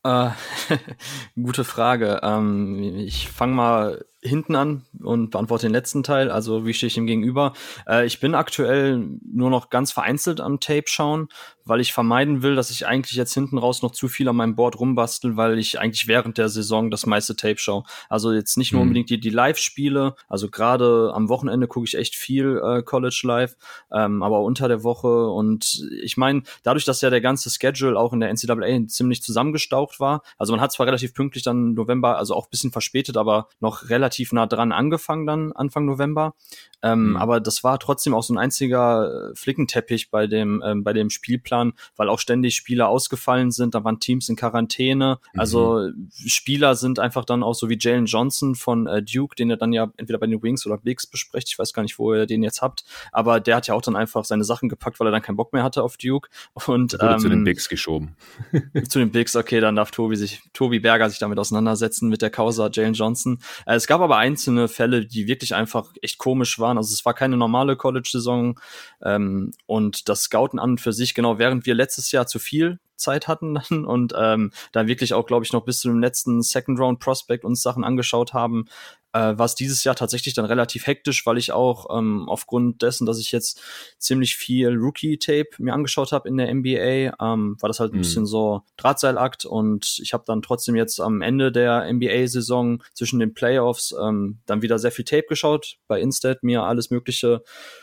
Äh, 0.04 0.31
gute 1.43 1.64
Frage. 1.64 2.20
Ähm, 2.22 2.82
ich 2.99 3.28
fange 3.31 3.54
mal 3.54 4.04
hinten 4.23 4.55
an 4.55 4.83
und 5.03 5.31
beantworte 5.31 5.67
den 5.67 5.73
letzten 5.73 6.05
Teil. 6.05 6.31
Also 6.31 6.65
wie 6.65 6.75
stehe 6.75 6.87
ich 6.87 6.97
ihm 6.97 7.07
gegenüber? 7.07 7.55
Äh, 7.89 8.07
ich 8.07 8.21
bin 8.21 8.35
aktuell 8.35 9.05
nur 9.25 9.51
noch 9.51 9.69
ganz 9.69 9.91
vereinzelt 9.91 10.41
am 10.41 10.61
Tape 10.61 10.85
schauen, 10.87 11.29
weil 11.65 11.81
ich 11.81 11.93
vermeiden 11.93 12.43
will, 12.43 12.55
dass 12.55 12.71
ich 12.71 12.87
eigentlich 12.87 13.17
jetzt 13.17 13.35
hinten 13.35 13.59
raus 13.59 13.83
noch 13.83 13.91
zu 13.91 14.09
viel 14.09 14.29
an 14.29 14.37
meinem 14.37 14.55
Board 14.55 14.79
rumbastel, 14.79 15.37
weil 15.37 15.59
ich 15.59 15.81
eigentlich 15.81 16.07
während 16.07 16.39
der 16.39 16.49
Saison 16.49 16.91
das 16.91 17.05
meiste 17.05 17.35
Tape 17.35 17.59
schaue. 17.59 17.83
Also 18.09 18.33
jetzt 18.33 18.57
nicht 18.57 18.73
nur 18.73 18.81
mhm. 18.81 18.89
unbedingt 18.89 19.11
die, 19.11 19.19
die 19.19 19.31
Live-Spiele, 19.31 20.15
also 20.29 20.49
gerade 20.49 21.13
am 21.15 21.29
Wochenende 21.29 21.67
gucke 21.67 21.87
ich 21.87 21.97
echt 21.97 22.15
viel 22.15 22.61
äh, 22.65 22.83
College 22.83 23.23
Live, 23.25 23.57
ähm, 23.93 24.23
aber 24.23 24.41
unter 24.43 24.69
der 24.69 24.85
Woche 24.85 25.29
und 25.31 25.85
ich 26.01 26.17
meine, 26.17 26.43
dadurch, 26.63 26.85
dass 26.85 27.01
ja 27.01 27.11
der 27.11 27.21
ganze 27.21 27.50
Schedule 27.50 27.99
auch 27.99 28.12
in 28.12 28.21
der 28.21 28.33
NCAA 28.33 28.87
ziemlich 28.87 29.23
zusammengestaucht 29.23 29.99
war, 29.99 30.23
also 30.38 30.52
man 30.52 30.61
hat 30.61 30.73
zwar 30.73 30.87
relativ 30.87 31.12
pünktlich 31.12 31.43
dann 31.43 31.75
November, 31.75 32.19
also 32.19 32.35
auch 32.35 32.49
bisschen 32.49 32.71
verspätet, 32.71 33.17
aber 33.17 33.49
noch 33.61 33.88
relativ 33.88 34.12
nah 34.33 34.47
dran 34.47 34.73
angefangen 34.73 35.26
dann 35.26 35.52
Anfang 35.52 35.85
November, 35.85 36.35
ähm, 36.83 37.11
mhm. 37.11 37.16
aber 37.16 37.40
das 37.40 37.64
war 37.64 37.78
trotzdem 37.78 38.14
auch 38.14 38.23
so 38.23 38.35
ein 38.35 38.38
einziger 38.38 39.31
äh, 39.31 39.35
Flickenteppich 39.35 40.11
bei 40.11 40.26
dem, 40.26 40.62
ähm, 40.64 40.85
bei 40.85 40.92
dem 40.92 41.11
Spielplan 41.11 41.73
weil 41.97 42.09
auch 42.09 42.19
ständig 42.19 42.57
Spieler 42.57 42.88
ausgefallen 42.88 43.50
sind. 43.50 43.75
Da 43.75 43.85
waren 43.85 44.00
Teams 44.00 44.28
in 44.28 44.37
Quarantäne. 44.37 45.19
Mhm. 45.33 45.40
Also 45.40 45.88
Spieler 46.11 46.75
sind 46.75 46.99
einfach 46.99 47.25
dann 47.25 47.42
auch 47.42 47.54
so 47.54 47.69
wie 47.69 47.76
Jalen 47.78 48.07
Johnson 48.07 48.54
von 48.54 48.87
äh, 48.87 49.02
Duke, 49.02 49.35
den 49.37 49.50
ihr 49.50 49.57
dann 49.57 49.73
ja 49.73 49.92
entweder 49.97 50.19
bei 50.19 50.26
den 50.26 50.42
Wings 50.42 50.66
oder 50.66 50.78
Bigs 50.78 51.07
besprecht. 51.07 51.49
Ich 51.49 51.59
weiß 51.59 51.73
gar 51.73 51.83
nicht, 51.83 51.99
wo 51.99 52.14
ihr 52.14 52.26
den 52.26 52.42
jetzt 52.42 52.62
habt. 52.62 52.85
Aber 53.12 53.40
der 53.40 53.57
hat 53.57 53.66
ja 53.66 53.75
auch 53.75 53.83
dann 53.83 53.97
einfach 53.97 54.25
seine 54.25 54.45
Sachen 54.45 54.69
gepackt, 54.69 55.00
weil 55.00 55.09
er 55.09 55.11
dann 55.11 55.23
keinen 55.23 55.37
Bock 55.37 55.52
mehr 55.52 55.62
hatte 55.62 55.83
auf 55.83 55.97
Duke. 55.97 56.28
Und 56.54 56.97
ähm, 57.00 57.19
zu 57.19 57.28
den 57.28 57.38
ähm, 57.38 57.45
Bigs 57.45 57.69
geschoben. 57.69 58.16
zu 58.88 58.99
den 58.99 59.11
Bigs, 59.11 59.37
okay, 59.37 59.61
dann 59.61 59.76
darf 59.76 59.90
Tobi 59.90 60.16
sich, 60.16 60.42
Tobi 60.52 60.81
Berger 60.81 61.09
sich 61.09 61.19
damit 61.19 61.38
auseinandersetzen 61.38 62.09
mit 62.09 62.23
der 62.23 62.31
Causa 62.31 62.71
Jalen 62.73 62.95
Johnson. 62.95 63.38
Äh, 63.66 63.76
es 63.76 63.87
gab 63.87 64.00
aber 64.02 64.16
einzelne 64.16 64.68
Fälle, 64.68 65.06
die 65.06 65.26
wirklich 65.26 65.54
einfach 65.54 65.92
echt 66.02 66.18
komisch 66.18 66.59
waren. 66.59 66.76
Also 66.76 66.92
es 66.92 67.04
war 67.04 67.14
keine 67.14 67.37
normale 67.37 67.76
College-Saison 67.76 68.59
ähm, 69.02 69.52
und 69.66 70.09
das 70.09 70.25
Scouten 70.25 70.59
an 70.59 70.71
und 70.73 70.80
für 70.80 70.92
sich 70.92 71.14
genau 71.14 71.38
während 71.38 71.66
wir 71.66 71.75
letztes 71.75 72.12
Jahr 72.12 72.26
zu 72.26 72.38
viel 72.38 72.78
Zeit 72.97 73.28
hatten 73.28 73.54
dann 73.68 73.85
und 73.85 74.14
ähm, 74.16 74.52
dann 74.73 74.87
wirklich 74.87 75.14
auch, 75.14 75.26
glaube 75.26 75.44
ich, 75.44 75.52
noch 75.52 75.64
bis 75.64 75.80
zu 75.80 75.88
dem 75.88 76.00
letzten 76.00 76.42
Second 76.42 76.78
Round 76.78 77.00
Prospect 77.00 77.44
uns 77.44 77.62
Sachen 77.62 77.85
angeschaut 77.85 78.32
haben, 78.32 78.66
äh, 79.12 79.37
war 79.37 79.47
es 79.47 79.54
dieses 79.54 79.85
Jahr 79.85 79.95
tatsächlich 79.95 80.35
dann 80.35 80.45
relativ 80.45 80.87
hektisch, 80.87 81.25
weil 81.26 81.38
ich 81.38 81.52
auch 81.52 81.97
ähm, 81.97 82.28
aufgrund 82.28 82.83
dessen, 82.83 83.07
dass 83.07 83.19
ich 83.19 83.33
jetzt 83.33 83.61
ziemlich 83.99 84.37
viel 84.37 84.75
Rookie-Tape 84.75 85.50
mir 85.59 85.75
angeschaut 85.75 86.12
habe 86.12 86.28
in 86.28 86.37
der 86.37 86.52
NBA, 86.52 87.14
ähm, 87.21 87.57
war 87.61 87.69
das 87.69 87.81
halt 87.81 87.92
ein 87.92 87.97
mhm. 87.97 88.02
bisschen 88.02 88.26
so 88.26 88.62
Drahtseilakt 88.76 89.45
und 89.45 89.99
ich 90.02 90.12
habe 90.12 90.25
dann 90.26 90.42
trotzdem 90.42 90.76
jetzt 90.76 91.00
am 91.00 91.23
Ende 91.23 91.52
der 91.52 91.92
NBA-Saison 91.92 92.83
zwischen 92.95 93.21
den 93.21 93.35
Playoffs 93.35 93.95
ähm, 94.00 94.40
dann 94.47 94.62
wieder 94.62 94.78
sehr 94.78 94.92
viel 94.92 95.04
Tape 95.04 95.26
geschaut, 95.28 95.76
bei 95.87 96.00
Instat 96.00 96.42
mir 96.42 96.62
alles 96.62 96.90
Mögliche 96.90 97.42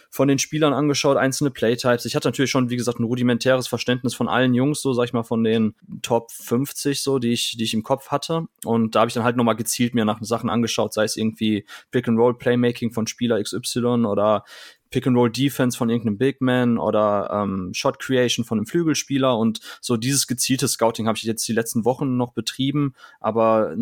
von 0.09 0.27
den 0.27 0.39
Spielern 0.39 0.73
angeschaut, 0.73 1.17
einzelne 1.17 1.51
Playtypes. 1.51 2.05
Ich 2.05 2.15
hatte 2.15 2.27
natürlich 2.27 2.51
schon, 2.51 2.69
wie 2.69 2.77
gesagt, 2.77 2.99
ein 2.99 3.03
rudimentäres 3.03 3.67
Verständnis 3.67 4.15
von 4.15 4.27
allen 4.27 4.53
Jungs, 4.53 4.81
so 4.81 4.93
sag 4.93 5.05
ich 5.05 5.13
mal, 5.13 5.23
von 5.23 5.43
den 5.43 5.75
Top 6.01 6.31
50, 6.31 7.01
so, 7.01 7.19
die 7.19 7.31
ich, 7.31 7.57
die 7.57 7.63
ich 7.63 7.73
im 7.73 7.83
Kopf 7.83 8.09
hatte. 8.09 8.45
Und 8.65 8.95
da 8.95 9.01
habe 9.01 9.09
ich 9.09 9.13
dann 9.13 9.23
halt 9.23 9.37
nochmal 9.37 9.55
gezielt 9.55 9.93
mir 9.93 10.05
nach 10.05 10.19
Sachen 10.21 10.49
angeschaut, 10.49 10.93
sei 10.93 11.03
es 11.03 11.15
irgendwie 11.15 11.65
Pick-and-Roll-Playmaking 11.91 12.91
von 12.91 13.07
Spieler 13.07 13.41
XY 13.41 14.05
oder 14.05 14.43
Pick-and-Roll-Defense 14.91 15.77
von 15.77 15.89
irgendeinem 15.89 16.17
Big 16.17 16.41
Man 16.41 16.77
oder 16.77 17.29
ähm, 17.31 17.71
Shot-Creation 17.73 18.45
von 18.45 18.57
einem 18.57 18.65
Flügelspieler 18.65 19.37
und 19.37 19.59
so 19.81 19.97
dieses 19.97 20.27
gezielte 20.27 20.67
Scouting 20.67 21.07
habe 21.07 21.17
ich 21.17 21.23
jetzt 21.23 21.47
die 21.47 21.53
letzten 21.53 21.85
Wochen 21.85 22.17
noch 22.17 22.33
betrieben, 22.33 22.95
aber 23.19 23.75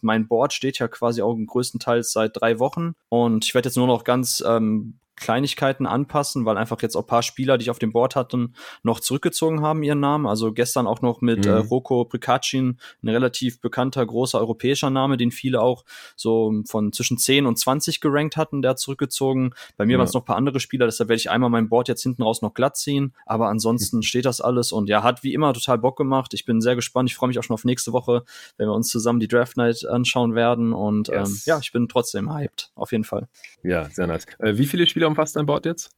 mein 0.00 0.26
Board 0.26 0.52
steht 0.52 0.78
ja 0.78 0.88
quasi 0.88 1.22
auch 1.22 1.36
größtenteils 1.36 2.12
seit 2.12 2.40
drei 2.40 2.58
Wochen 2.58 2.94
und 3.08 3.44
ich 3.44 3.54
werde 3.54 3.68
jetzt 3.68 3.76
nur 3.76 3.86
noch 3.86 4.04
ganz 4.04 4.42
ähm, 4.46 4.98
Kleinigkeiten 5.20 5.86
anpassen, 5.86 6.44
weil 6.44 6.56
einfach 6.56 6.80
jetzt 6.82 6.96
auch 6.96 7.06
paar 7.06 7.22
Spieler, 7.22 7.58
die 7.58 7.64
ich 7.64 7.70
auf 7.70 7.78
dem 7.78 7.92
Board 7.92 8.16
hatten, 8.16 8.54
noch 8.82 9.00
zurückgezogen 9.00 9.62
haben 9.62 9.82
ihren 9.82 10.00
Namen. 10.00 10.26
Also 10.26 10.52
gestern 10.52 10.86
auch 10.86 11.02
noch 11.02 11.20
mit 11.20 11.46
äh, 11.46 11.50
mhm. 11.50 11.56
äh, 11.56 11.58
Roko 11.58 12.04
Prikacin, 12.04 12.78
ein 13.02 13.08
relativ 13.08 13.60
bekannter 13.60 14.04
großer 14.04 14.38
europäischer 14.38 14.90
Name, 14.90 15.16
den 15.16 15.30
viele 15.30 15.60
auch 15.60 15.84
so 16.16 16.62
von 16.66 16.92
zwischen 16.92 17.18
10 17.18 17.46
und 17.46 17.58
20 17.58 18.00
gerankt 18.00 18.36
hatten, 18.36 18.62
der 18.62 18.76
zurückgezogen. 18.76 19.50
Bei 19.76 19.86
mir 19.86 19.92
ja. 19.92 19.98
waren 19.98 20.06
es 20.06 20.14
noch 20.14 20.24
paar 20.24 20.36
andere 20.36 20.60
Spieler, 20.60 20.86
deshalb 20.86 21.08
werde 21.08 21.20
ich 21.20 21.30
einmal 21.30 21.50
mein 21.50 21.68
Board 21.68 21.88
jetzt 21.88 22.02
hinten 22.02 22.22
raus 22.22 22.42
noch 22.42 22.54
glatt 22.54 22.76
ziehen. 22.76 23.14
Aber 23.26 23.48
ansonsten 23.48 23.98
mhm. 23.98 24.02
steht 24.02 24.24
das 24.24 24.40
alles 24.40 24.72
und 24.72 24.88
ja, 24.88 25.02
hat 25.02 25.22
wie 25.22 25.34
immer 25.34 25.52
total 25.52 25.78
Bock 25.78 25.96
gemacht. 25.96 26.34
Ich 26.34 26.44
bin 26.44 26.60
sehr 26.60 26.76
gespannt. 26.76 27.10
Ich 27.10 27.16
freue 27.16 27.28
mich 27.28 27.38
auch 27.38 27.44
schon 27.44 27.54
auf 27.54 27.64
nächste 27.64 27.92
Woche, 27.92 28.24
wenn 28.56 28.68
wir 28.68 28.74
uns 28.74 28.88
zusammen 28.88 29.20
die 29.20 29.28
Draft 29.28 29.56
Night 29.56 29.84
anschauen 29.86 30.34
werden. 30.34 30.72
Und 30.72 31.08
ähm, 31.08 31.14
yes. 31.16 31.28
ähm, 31.28 31.42
ja, 31.46 31.58
ich 31.58 31.72
bin 31.72 31.88
trotzdem 31.88 32.32
hyped, 32.32 32.70
auf 32.74 32.92
jeden 32.92 33.04
Fall. 33.04 33.28
Ja, 33.62 33.88
sehr 33.90 34.06
nice. 34.06 34.26
Äh, 34.38 34.56
wie 34.56 34.66
viele 34.66 34.86
Spieler 34.86 35.07
umfasst 35.08 35.36
dein 35.36 35.46
Board 35.46 35.66
jetzt? 35.66 35.90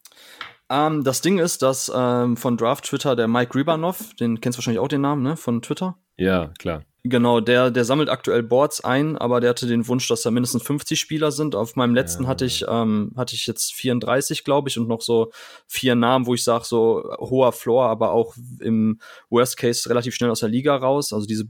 Ähm, 0.70 1.04
das 1.04 1.20
Ding 1.20 1.38
ist, 1.38 1.62
dass 1.62 1.90
ähm, 1.94 2.36
von 2.36 2.56
Draft 2.56 2.84
Twitter 2.84 3.16
der 3.16 3.28
Mike 3.28 3.54
Ribanov, 3.54 4.14
den 4.14 4.40
kennst 4.40 4.56
du 4.56 4.60
wahrscheinlich 4.60 4.80
auch 4.80 4.88
den 4.88 5.00
Namen, 5.00 5.22
ne? 5.22 5.36
Von 5.36 5.62
Twitter. 5.62 5.96
Ja, 6.16 6.52
klar. 6.58 6.84
Genau, 7.02 7.40
der, 7.40 7.70
der 7.70 7.86
sammelt 7.86 8.10
aktuell 8.10 8.42
Boards 8.42 8.84
ein, 8.84 9.16
aber 9.16 9.40
der 9.40 9.50
hatte 9.50 9.66
den 9.66 9.88
Wunsch, 9.88 10.06
dass 10.08 10.20
da 10.20 10.30
mindestens 10.30 10.64
50 10.64 11.00
Spieler 11.00 11.32
sind. 11.32 11.54
Auf 11.54 11.74
meinem 11.74 11.94
letzten 11.94 12.24
ja. 12.24 12.28
hatte 12.28 12.44
ich, 12.44 12.66
ähm, 12.68 13.12
hatte 13.16 13.34
ich 13.34 13.46
jetzt 13.46 13.72
34, 13.72 14.44
glaube 14.44 14.68
ich, 14.68 14.78
und 14.78 14.86
noch 14.86 15.00
so 15.00 15.30
vier 15.66 15.94
Namen, 15.94 16.26
wo 16.26 16.34
ich 16.34 16.44
sage, 16.44 16.66
so 16.66 17.10
hoher 17.18 17.52
Floor, 17.52 17.86
aber 17.86 18.10
auch 18.10 18.36
im 18.60 19.00
Worst 19.30 19.56
Case 19.56 19.88
relativ 19.88 20.14
schnell 20.14 20.28
aus 20.28 20.40
der 20.40 20.50
Liga 20.50 20.76
raus. 20.76 21.14
Also 21.14 21.26
diese, 21.26 21.44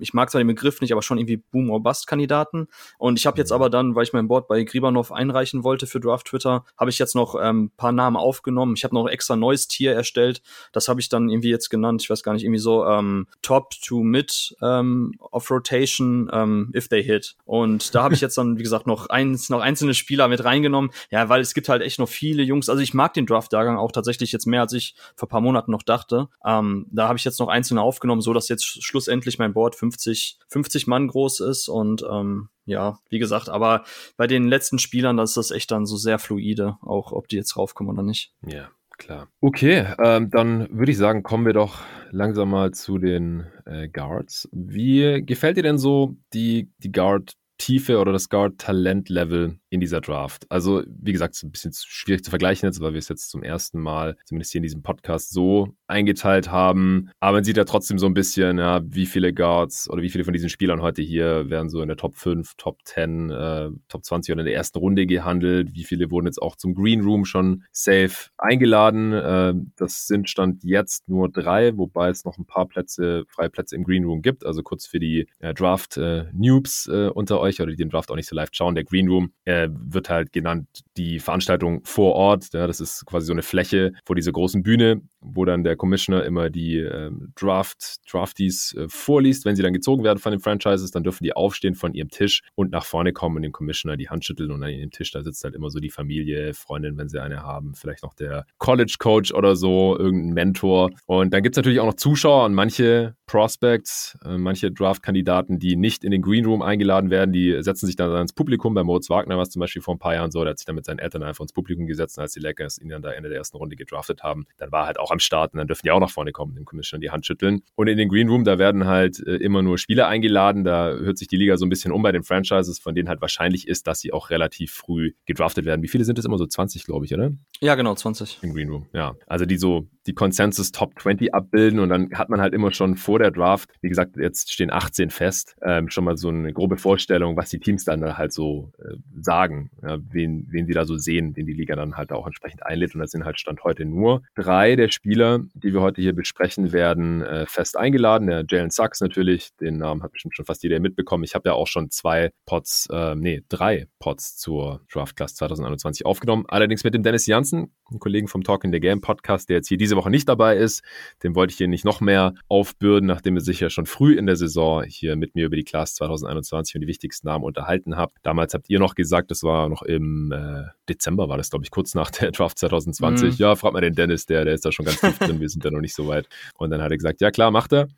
ich 0.00 0.14
mag 0.14 0.32
zwar 0.32 0.40
den 0.40 0.48
Begriff 0.48 0.80
nicht, 0.80 0.90
aber 0.90 1.02
schon 1.02 1.18
irgendwie 1.18 1.36
Boom 1.36 1.70
or 1.70 1.80
Bust 1.80 2.08
Kandidaten. 2.08 2.66
Und 2.98 3.20
ich 3.20 3.26
habe 3.26 3.38
jetzt 3.38 3.50
mhm. 3.50 3.54
aber 3.56 3.70
dann, 3.70 3.94
weil 3.94 4.02
ich 4.02 4.12
mein 4.12 4.26
Board 4.26 4.48
bei 4.48 4.64
Gribanov 4.64 5.12
einreichen 5.12 5.62
wollte 5.62 5.86
für 5.86 6.00
Draft 6.00 6.26
Twitter, 6.26 6.64
habe 6.76 6.90
ich 6.90 6.98
jetzt 6.98 7.14
noch 7.14 7.36
ähm, 7.40 7.70
paar 7.76 7.92
Namen 7.92 8.16
aufgenommen. 8.16 8.74
Ich 8.76 8.82
habe 8.82 8.96
noch 8.96 9.06
extra 9.06 9.36
neues 9.36 9.68
Tier 9.68 9.92
erstellt. 9.92 10.42
Das 10.72 10.88
habe 10.88 11.00
ich 11.00 11.08
dann 11.08 11.28
irgendwie 11.28 11.50
jetzt 11.50 11.68
genannt. 11.68 12.02
Ich 12.02 12.10
weiß 12.10 12.24
gar 12.24 12.32
nicht, 12.32 12.42
irgendwie 12.42 12.58
so 12.58 12.84
ähm, 12.84 13.28
Top 13.42 13.70
to 13.80 14.02
Mid 14.10 14.56
ähm, 14.62 15.14
of 15.32 15.50
Rotation, 15.50 16.30
ähm, 16.32 16.72
if 16.74 16.88
they 16.88 17.02
hit. 17.02 17.36
Und 17.44 17.94
da 17.94 18.02
habe 18.02 18.14
ich 18.14 18.20
jetzt 18.20 18.38
dann, 18.38 18.58
wie 18.58 18.62
gesagt, 18.62 18.86
noch 18.86 19.08
eins, 19.08 19.50
noch 19.50 19.60
einzelne 19.60 19.94
Spieler 19.94 20.28
mit 20.28 20.44
reingenommen. 20.44 20.90
Ja, 21.10 21.28
weil 21.28 21.40
es 21.40 21.54
gibt 21.54 21.68
halt 21.68 21.82
echt 21.82 21.98
noch 21.98 22.08
viele 22.08 22.42
Jungs. 22.42 22.68
Also 22.68 22.82
ich 22.82 22.94
mag 22.94 23.14
den 23.14 23.26
Draft-Jahrgang 23.26 23.76
auch 23.76 23.92
tatsächlich 23.92 24.32
jetzt 24.32 24.46
mehr, 24.46 24.62
als 24.62 24.72
ich 24.72 24.94
vor 25.16 25.28
paar 25.28 25.40
Monaten 25.40 25.70
noch 25.70 25.82
dachte. 25.82 26.28
Ähm, 26.44 26.86
da 26.90 27.08
habe 27.08 27.18
ich 27.18 27.24
jetzt 27.24 27.40
noch 27.40 27.48
einzelne 27.48 27.82
aufgenommen, 27.82 28.20
so 28.20 28.32
dass 28.32 28.48
jetzt 28.48 28.64
schlussendlich 28.64 29.38
mein 29.38 29.52
Board 29.52 29.74
50, 29.74 30.38
50 30.48 30.86
Mann 30.86 31.08
groß 31.08 31.40
ist 31.40 31.68
und 31.68 32.04
ähm, 32.10 32.48
ja, 32.68 32.98
wie 33.08 33.18
gesagt, 33.18 33.48
aber 33.48 33.84
bei 34.16 34.26
den 34.26 34.46
letzten 34.46 34.78
Spielern, 34.78 35.16
da 35.16 35.22
ist 35.22 35.38
das 35.38 35.50
echt 35.50 35.70
dann 35.70 35.86
so 35.86 35.96
sehr 35.96 36.18
fluide, 36.18 36.76
auch 36.82 37.12
ob 37.12 37.26
die 37.28 37.36
jetzt 37.36 37.56
raufkommen 37.56 37.90
oder 37.92 38.02
nicht. 38.02 38.32
Ja, 38.46 38.68
klar. 38.98 39.28
Okay, 39.40 39.86
ähm, 40.02 40.30
dann 40.30 40.68
würde 40.70 40.92
ich 40.92 40.98
sagen, 40.98 41.22
kommen 41.22 41.46
wir 41.46 41.52
doch 41.52 41.82
langsam 42.10 42.50
mal 42.50 42.72
zu 42.72 42.98
den 42.98 43.46
äh, 43.64 43.88
Guards. 43.88 44.48
Wie 44.52 45.22
gefällt 45.24 45.56
dir 45.56 45.62
denn 45.62 45.78
so 45.78 46.16
die, 46.34 46.70
die 46.78 46.92
Guard 46.92 47.34
Tiefe 47.58 47.98
oder 47.98 48.12
das 48.12 48.28
Guard-Talent-Level 48.28 49.58
in 49.70 49.80
dieser 49.80 50.00
Draft. 50.00 50.46
Also, 50.48 50.82
wie 50.86 51.12
gesagt, 51.12 51.34
ist 51.34 51.42
ein 51.42 51.50
bisschen 51.50 51.72
schwierig 51.74 52.24
zu 52.24 52.30
vergleichen 52.30 52.66
jetzt, 52.66 52.80
weil 52.80 52.92
wir 52.92 52.98
es 52.98 53.08
jetzt 53.08 53.30
zum 53.30 53.42
ersten 53.42 53.80
Mal, 53.80 54.16
zumindest 54.24 54.52
hier 54.52 54.60
in 54.60 54.62
diesem 54.62 54.82
Podcast, 54.82 55.30
so 55.30 55.74
eingeteilt 55.86 56.50
haben. 56.50 57.10
Aber 57.20 57.38
man 57.38 57.44
sieht 57.44 57.56
ja 57.56 57.64
trotzdem 57.64 57.98
so 57.98 58.06
ein 58.06 58.14
bisschen, 58.14 58.58
ja, 58.58 58.80
wie 58.84 59.06
viele 59.06 59.32
Guards 59.34 59.90
oder 59.90 60.02
wie 60.02 60.08
viele 60.08 60.24
von 60.24 60.32
diesen 60.32 60.48
Spielern 60.48 60.80
heute 60.80 61.02
hier 61.02 61.50
werden 61.50 61.68
so 61.68 61.82
in 61.82 61.88
der 61.88 61.96
Top 61.96 62.16
5, 62.16 62.54
Top 62.56 62.78
10, 62.84 63.30
äh, 63.30 63.70
Top 63.88 64.04
20 64.04 64.32
oder 64.32 64.40
in 64.40 64.46
der 64.46 64.54
ersten 64.54 64.78
Runde 64.78 65.06
gehandelt. 65.06 65.74
Wie 65.74 65.84
viele 65.84 66.10
wurden 66.10 66.26
jetzt 66.26 66.40
auch 66.40 66.56
zum 66.56 66.74
Green 66.74 67.02
Room 67.02 67.24
schon 67.24 67.64
safe 67.72 68.30
eingeladen. 68.38 69.12
Äh, 69.12 69.54
das 69.76 70.06
sind 70.06 70.30
Stand 70.30 70.64
jetzt 70.64 71.08
nur 71.08 71.28
drei, 71.30 71.76
wobei 71.76 72.08
es 72.10 72.24
noch 72.24 72.38
ein 72.38 72.46
paar 72.46 72.66
Plätze, 72.66 73.24
freie 73.28 73.50
Plätze 73.50 73.76
im 73.76 73.84
Green 73.84 74.04
Room 74.04 74.22
gibt. 74.22 74.46
Also 74.46 74.62
kurz 74.62 74.86
für 74.86 75.00
die 75.00 75.26
äh, 75.40 75.52
Draft-Noobs 75.52 76.86
äh, 76.88 77.08
unter 77.08 77.40
euch 77.40 77.47
oder 77.60 77.70
die 77.70 77.76
den 77.76 77.90
Draft 77.90 78.10
auch 78.10 78.16
nicht 78.16 78.28
so 78.28 78.36
live 78.36 78.50
schauen. 78.52 78.74
Der 78.74 78.84
Green 78.84 79.08
Room 79.08 79.32
äh, 79.44 79.68
wird 79.70 80.10
halt 80.10 80.32
genannt 80.32 80.68
die 80.96 81.18
Veranstaltung 81.18 81.82
vor 81.84 82.14
Ort. 82.14 82.52
Ja, 82.52 82.66
das 82.66 82.80
ist 82.80 83.06
quasi 83.06 83.26
so 83.26 83.32
eine 83.32 83.42
Fläche 83.42 83.92
vor 84.04 84.16
dieser 84.16 84.32
großen 84.32 84.62
Bühne, 84.62 85.00
wo 85.20 85.44
dann 85.44 85.64
der 85.64 85.76
Commissioner 85.76 86.24
immer 86.24 86.50
die 86.50 86.78
äh, 86.78 87.10
Draft, 87.34 88.00
Draftees 88.10 88.74
äh, 88.74 88.86
vorliest. 88.88 89.44
Wenn 89.44 89.56
sie 89.56 89.62
dann 89.62 89.72
gezogen 89.72 90.04
werden 90.04 90.18
von 90.18 90.32
den 90.32 90.40
Franchises, 90.40 90.90
dann 90.90 91.02
dürfen 91.02 91.24
die 91.24 91.34
aufstehen 91.34 91.74
von 91.74 91.94
ihrem 91.94 92.10
Tisch 92.10 92.42
und 92.54 92.70
nach 92.70 92.84
vorne 92.84 93.12
kommen 93.12 93.36
und 93.36 93.42
dem 93.42 93.52
Commissioner 93.52 93.96
die 93.96 94.08
Hand 94.08 94.24
schütteln 94.24 94.50
und 94.50 94.62
an 94.62 94.70
dem 94.70 94.90
Tisch, 94.90 95.10
da 95.12 95.22
sitzt 95.22 95.44
halt 95.44 95.54
immer 95.54 95.70
so 95.70 95.78
die 95.78 95.90
Familie, 95.90 96.54
Freundin, 96.54 96.96
wenn 96.98 97.08
sie 97.08 97.22
eine 97.22 97.42
haben, 97.42 97.74
vielleicht 97.74 98.02
noch 98.02 98.14
der 98.14 98.46
College 98.58 98.96
Coach 98.98 99.32
oder 99.32 99.56
so, 99.56 99.96
irgendein 99.98 100.34
Mentor. 100.34 100.90
Und 101.06 101.32
dann 101.32 101.42
gibt 101.42 101.54
es 101.54 101.58
natürlich 101.58 101.80
auch 101.80 101.86
noch 101.86 101.94
Zuschauer 101.94 102.44
und 102.44 102.54
manche 102.54 103.14
Prospects, 103.26 104.18
äh, 104.24 104.38
manche 104.38 104.72
Draft-Kandidaten, 104.72 105.58
die 105.58 105.76
nicht 105.76 106.04
in 106.04 106.10
den 106.10 106.22
Green 106.22 106.44
Room 106.44 106.62
eingeladen 106.62 107.10
werden, 107.10 107.32
die 107.32 107.37
setzen 107.60 107.86
sich 107.86 107.96
dann 107.96 108.14
ins 108.20 108.32
Publikum. 108.32 108.74
Bei 108.74 108.82
Moritz 108.82 109.08
Wagner 109.10 109.36
war 109.36 109.42
es 109.42 109.50
zum 109.50 109.60
Beispiel 109.60 109.82
vor 109.82 109.94
ein 109.94 109.98
paar 109.98 110.14
Jahren 110.14 110.30
so, 110.30 110.42
der 110.42 110.50
hat 110.50 110.58
sich 110.58 110.66
dann 110.66 110.74
mit 110.74 110.84
seinen 110.84 110.98
Eltern 110.98 111.22
einfach 111.22 111.42
ins 111.42 111.52
Publikum 111.52 111.86
gesetzt, 111.86 112.18
als 112.18 112.32
die 112.32 112.40
Lakers 112.40 112.78
ihn 112.78 112.88
dann 112.88 113.02
da 113.02 113.12
Ende 113.12 113.28
der 113.28 113.38
ersten 113.38 113.56
Runde 113.56 113.76
gedraftet 113.76 114.22
haben. 114.22 114.46
Dann 114.56 114.72
war 114.72 114.82
er 114.82 114.86
halt 114.88 114.98
auch 114.98 115.10
am 115.10 115.18
Start 115.18 115.52
und 115.52 115.58
dann 115.58 115.68
dürfen 115.68 115.82
die 115.84 115.90
auch 115.90 116.00
nach 116.00 116.10
vorne 116.10 116.32
kommen, 116.32 116.54
dem 116.54 116.64
Commissioner 116.64 117.00
die 117.00 117.10
Hand 117.10 117.26
schütteln. 117.26 117.62
Und 117.74 117.88
in 117.88 117.96
den 117.96 118.08
Green 118.08 118.28
Room, 118.28 118.44
da 118.44 118.58
werden 118.58 118.86
halt 118.86 119.24
äh, 119.26 119.36
immer 119.36 119.62
nur 119.62 119.78
Spieler 119.78 120.08
eingeladen. 120.08 120.64
Da 120.64 120.90
hört 120.90 121.18
sich 121.18 121.28
die 121.28 121.36
Liga 121.36 121.56
so 121.56 121.66
ein 121.66 121.68
bisschen 121.68 121.92
um 121.92 122.02
bei 122.02 122.12
den 122.12 122.22
Franchises, 122.22 122.78
von 122.78 122.94
denen 122.94 123.08
halt 123.08 123.20
wahrscheinlich 123.20 123.68
ist, 123.68 123.86
dass 123.86 124.00
sie 124.00 124.12
auch 124.12 124.30
relativ 124.30 124.72
früh 124.72 125.12
gedraftet 125.26 125.64
werden. 125.64 125.82
Wie 125.82 125.88
viele 125.88 126.04
sind 126.04 126.18
es 126.18 126.24
immer 126.24 126.38
so? 126.38 126.46
20, 126.46 126.84
glaube 126.84 127.04
ich, 127.04 127.14
oder? 127.14 127.30
Ja, 127.60 127.74
genau, 127.74 127.94
20. 127.94 128.38
Im 128.42 128.54
Green 128.54 128.70
Room, 128.70 128.86
ja. 128.92 129.14
Also 129.26 129.44
die 129.44 129.58
so 129.58 129.86
die 130.06 130.14
Consensus 130.14 130.72
Top 130.72 130.98
20 130.98 131.34
abbilden 131.34 131.78
und 131.78 131.90
dann 131.90 132.10
hat 132.14 132.30
man 132.30 132.40
halt 132.40 132.54
immer 132.54 132.72
schon 132.72 132.96
vor 132.96 133.18
der 133.18 133.30
Draft, 133.30 133.70
wie 133.82 133.88
gesagt, 133.88 134.16
jetzt 134.16 134.52
stehen 134.52 134.72
18 134.72 135.10
fest, 135.10 135.56
ähm, 135.62 135.90
schon 135.90 136.04
mal 136.04 136.16
so 136.16 136.28
eine 136.28 136.52
grobe 136.52 136.78
Vorstellung, 136.78 137.27
was 137.36 137.50
die 137.50 137.58
Teams 137.58 137.84
dann 137.84 138.16
halt 138.16 138.32
so 138.32 138.72
äh, 138.78 138.96
sagen, 139.20 139.70
ja, 139.82 139.98
wen, 140.10 140.46
wen 140.50 140.66
sie 140.66 140.72
da 140.72 140.84
so 140.84 140.96
sehen, 140.96 141.34
den 141.34 141.46
die 141.46 141.52
Liga 141.52 141.76
dann 141.76 141.96
halt 141.96 142.12
auch 142.12 142.26
entsprechend 142.26 142.64
einlädt. 142.64 142.94
Und 142.94 143.00
das 143.00 143.10
sind 143.10 143.24
halt 143.24 143.38
Stand 143.38 143.64
heute 143.64 143.84
nur 143.84 144.22
drei 144.34 144.76
der 144.76 144.88
Spieler, 144.88 145.40
die 145.54 145.72
wir 145.72 145.80
heute 145.80 146.00
hier 146.00 146.14
besprechen 146.14 146.72
werden, 146.72 147.22
äh, 147.22 147.46
fest 147.46 147.76
eingeladen. 147.76 148.28
Der 148.28 148.44
Jalen 148.48 148.70
Sachs 148.70 149.00
natürlich, 149.00 149.50
den 149.60 149.78
Namen 149.78 150.02
hat 150.02 150.12
bestimmt 150.12 150.36
schon 150.36 150.44
fast 150.44 150.62
jeder 150.62 150.80
mitbekommen. 150.80 151.24
Ich 151.24 151.34
habe 151.34 151.48
ja 151.48 151.54
auch 151.54 151.66
schon 151.66 151.90
zwei 151.90 152.30
Pots, 152.46 152.88
äh, 152.90 153.14
nee, 153.14 153.42
drei 153.48 153.86
Pots 153.98 154.36
zur 154.36 154.80
Draft 154.92 155.16
Class 155.16 155.34
2021 155.34 156.06
aufgenommen. 156.06 156.44
Allerdings 156.48 156.84
mit 156.84 156.94
dem 156.94 157.02
Dennis 157.02 157.26
Janssen, 157.26 157.72
einem 157.90 157.98
Kollegen 157.98 158.28
vom 158.28 158.44
Talk 158.44 158.64
in 158.64 158.72
the 158.72 158.80
Game 158.80 159.00
Podcast, 159.00 159.48
der 159.48 159.56
jetzt 159.56 159.68
hier 159.68 159.78
diese 159.78 159.96
Woche 159.96 160.10
nicht 160.10 160.28
dabei 160.28 160.56
ist. 160.56 160.82
Dem 161.22 161.34
wollte 161.34 161.52
ich 161.52 161.58
hier 161.58 161.68
nicht 161.68 161.84
noch 161.84 162.00
mehr 162.00 162.34
aufbürden, 162.48 163.06
nachdem 163.06 163.36
er 163.36 163.40
sich 163.40 163.60
ja 163.60 163.70
schon 163.70 163.86
früh 163.86 164.16
in 164.16 164.26
der 164.26 164.36
Saison 164.36 164.84
hier 164.84 165.16
mit 165.16 165.34
mir 165.34 165.46
über 165.46 165.56
die 165.56 165.64
Class 165.64 165.94
2021 165.94 166.76
und 166.76 166.82
die 166.82 166.86
wichtigsten 166.86 167.17
Namen 167.24 167.44
unterhalten 167.44 167.96
hat. 167.96 168.12
Damals 168.22 168.54
habt 168.54 168.68
ihr 168.70 168.78
noch 168.78 168.94
gesagt, 168.94 169.30
das 169.30 169.42
war 169.42 169.68
noch 169.68 169.82
im 169.82 170.32
äh, 170.32 170.64
Dezember, 170.88 171.28
war 171.28 171.36
das, 171.36 171.50
glaube 171.50 171.64
ich, 171.64 171.70
kurz 171.70 171.94
nach 171.94 172.10
der 172.10 172.30
Draft 172.32 172.58
2020. 172.58 173.30
Mhm. 173.30 173.36
Ja, 173.36 173.56
fragt 173.56 173.74
mal 173.74 173.80
den 173.80 173.94
Dennis, 173.94 174.26
der, 174.26 174.44
der 174.44 174.54
ist 174.54 174.64
da 174.64 174.72
schon 174.72 174.86
ganz 174.86 175.00
tief 175.00 175.18
drin, 175.18 175.40
wir 175.40 175.48
sind 175.48 175.64
da 175.64 175.70
noch 175.70 175.80
nicht 175.80 175.94
so 175.94 176.06
weit. 176.08 176.28
Und 176.56 176.70
dann 176.70 176.82
hat 176.82 176.90
er 176.90 176.96
gesagt, 176.96 177.20
ja 177.20 177.30
klar, 177.30 177.50
macht 177.50 177.72
er. 177.72 177.88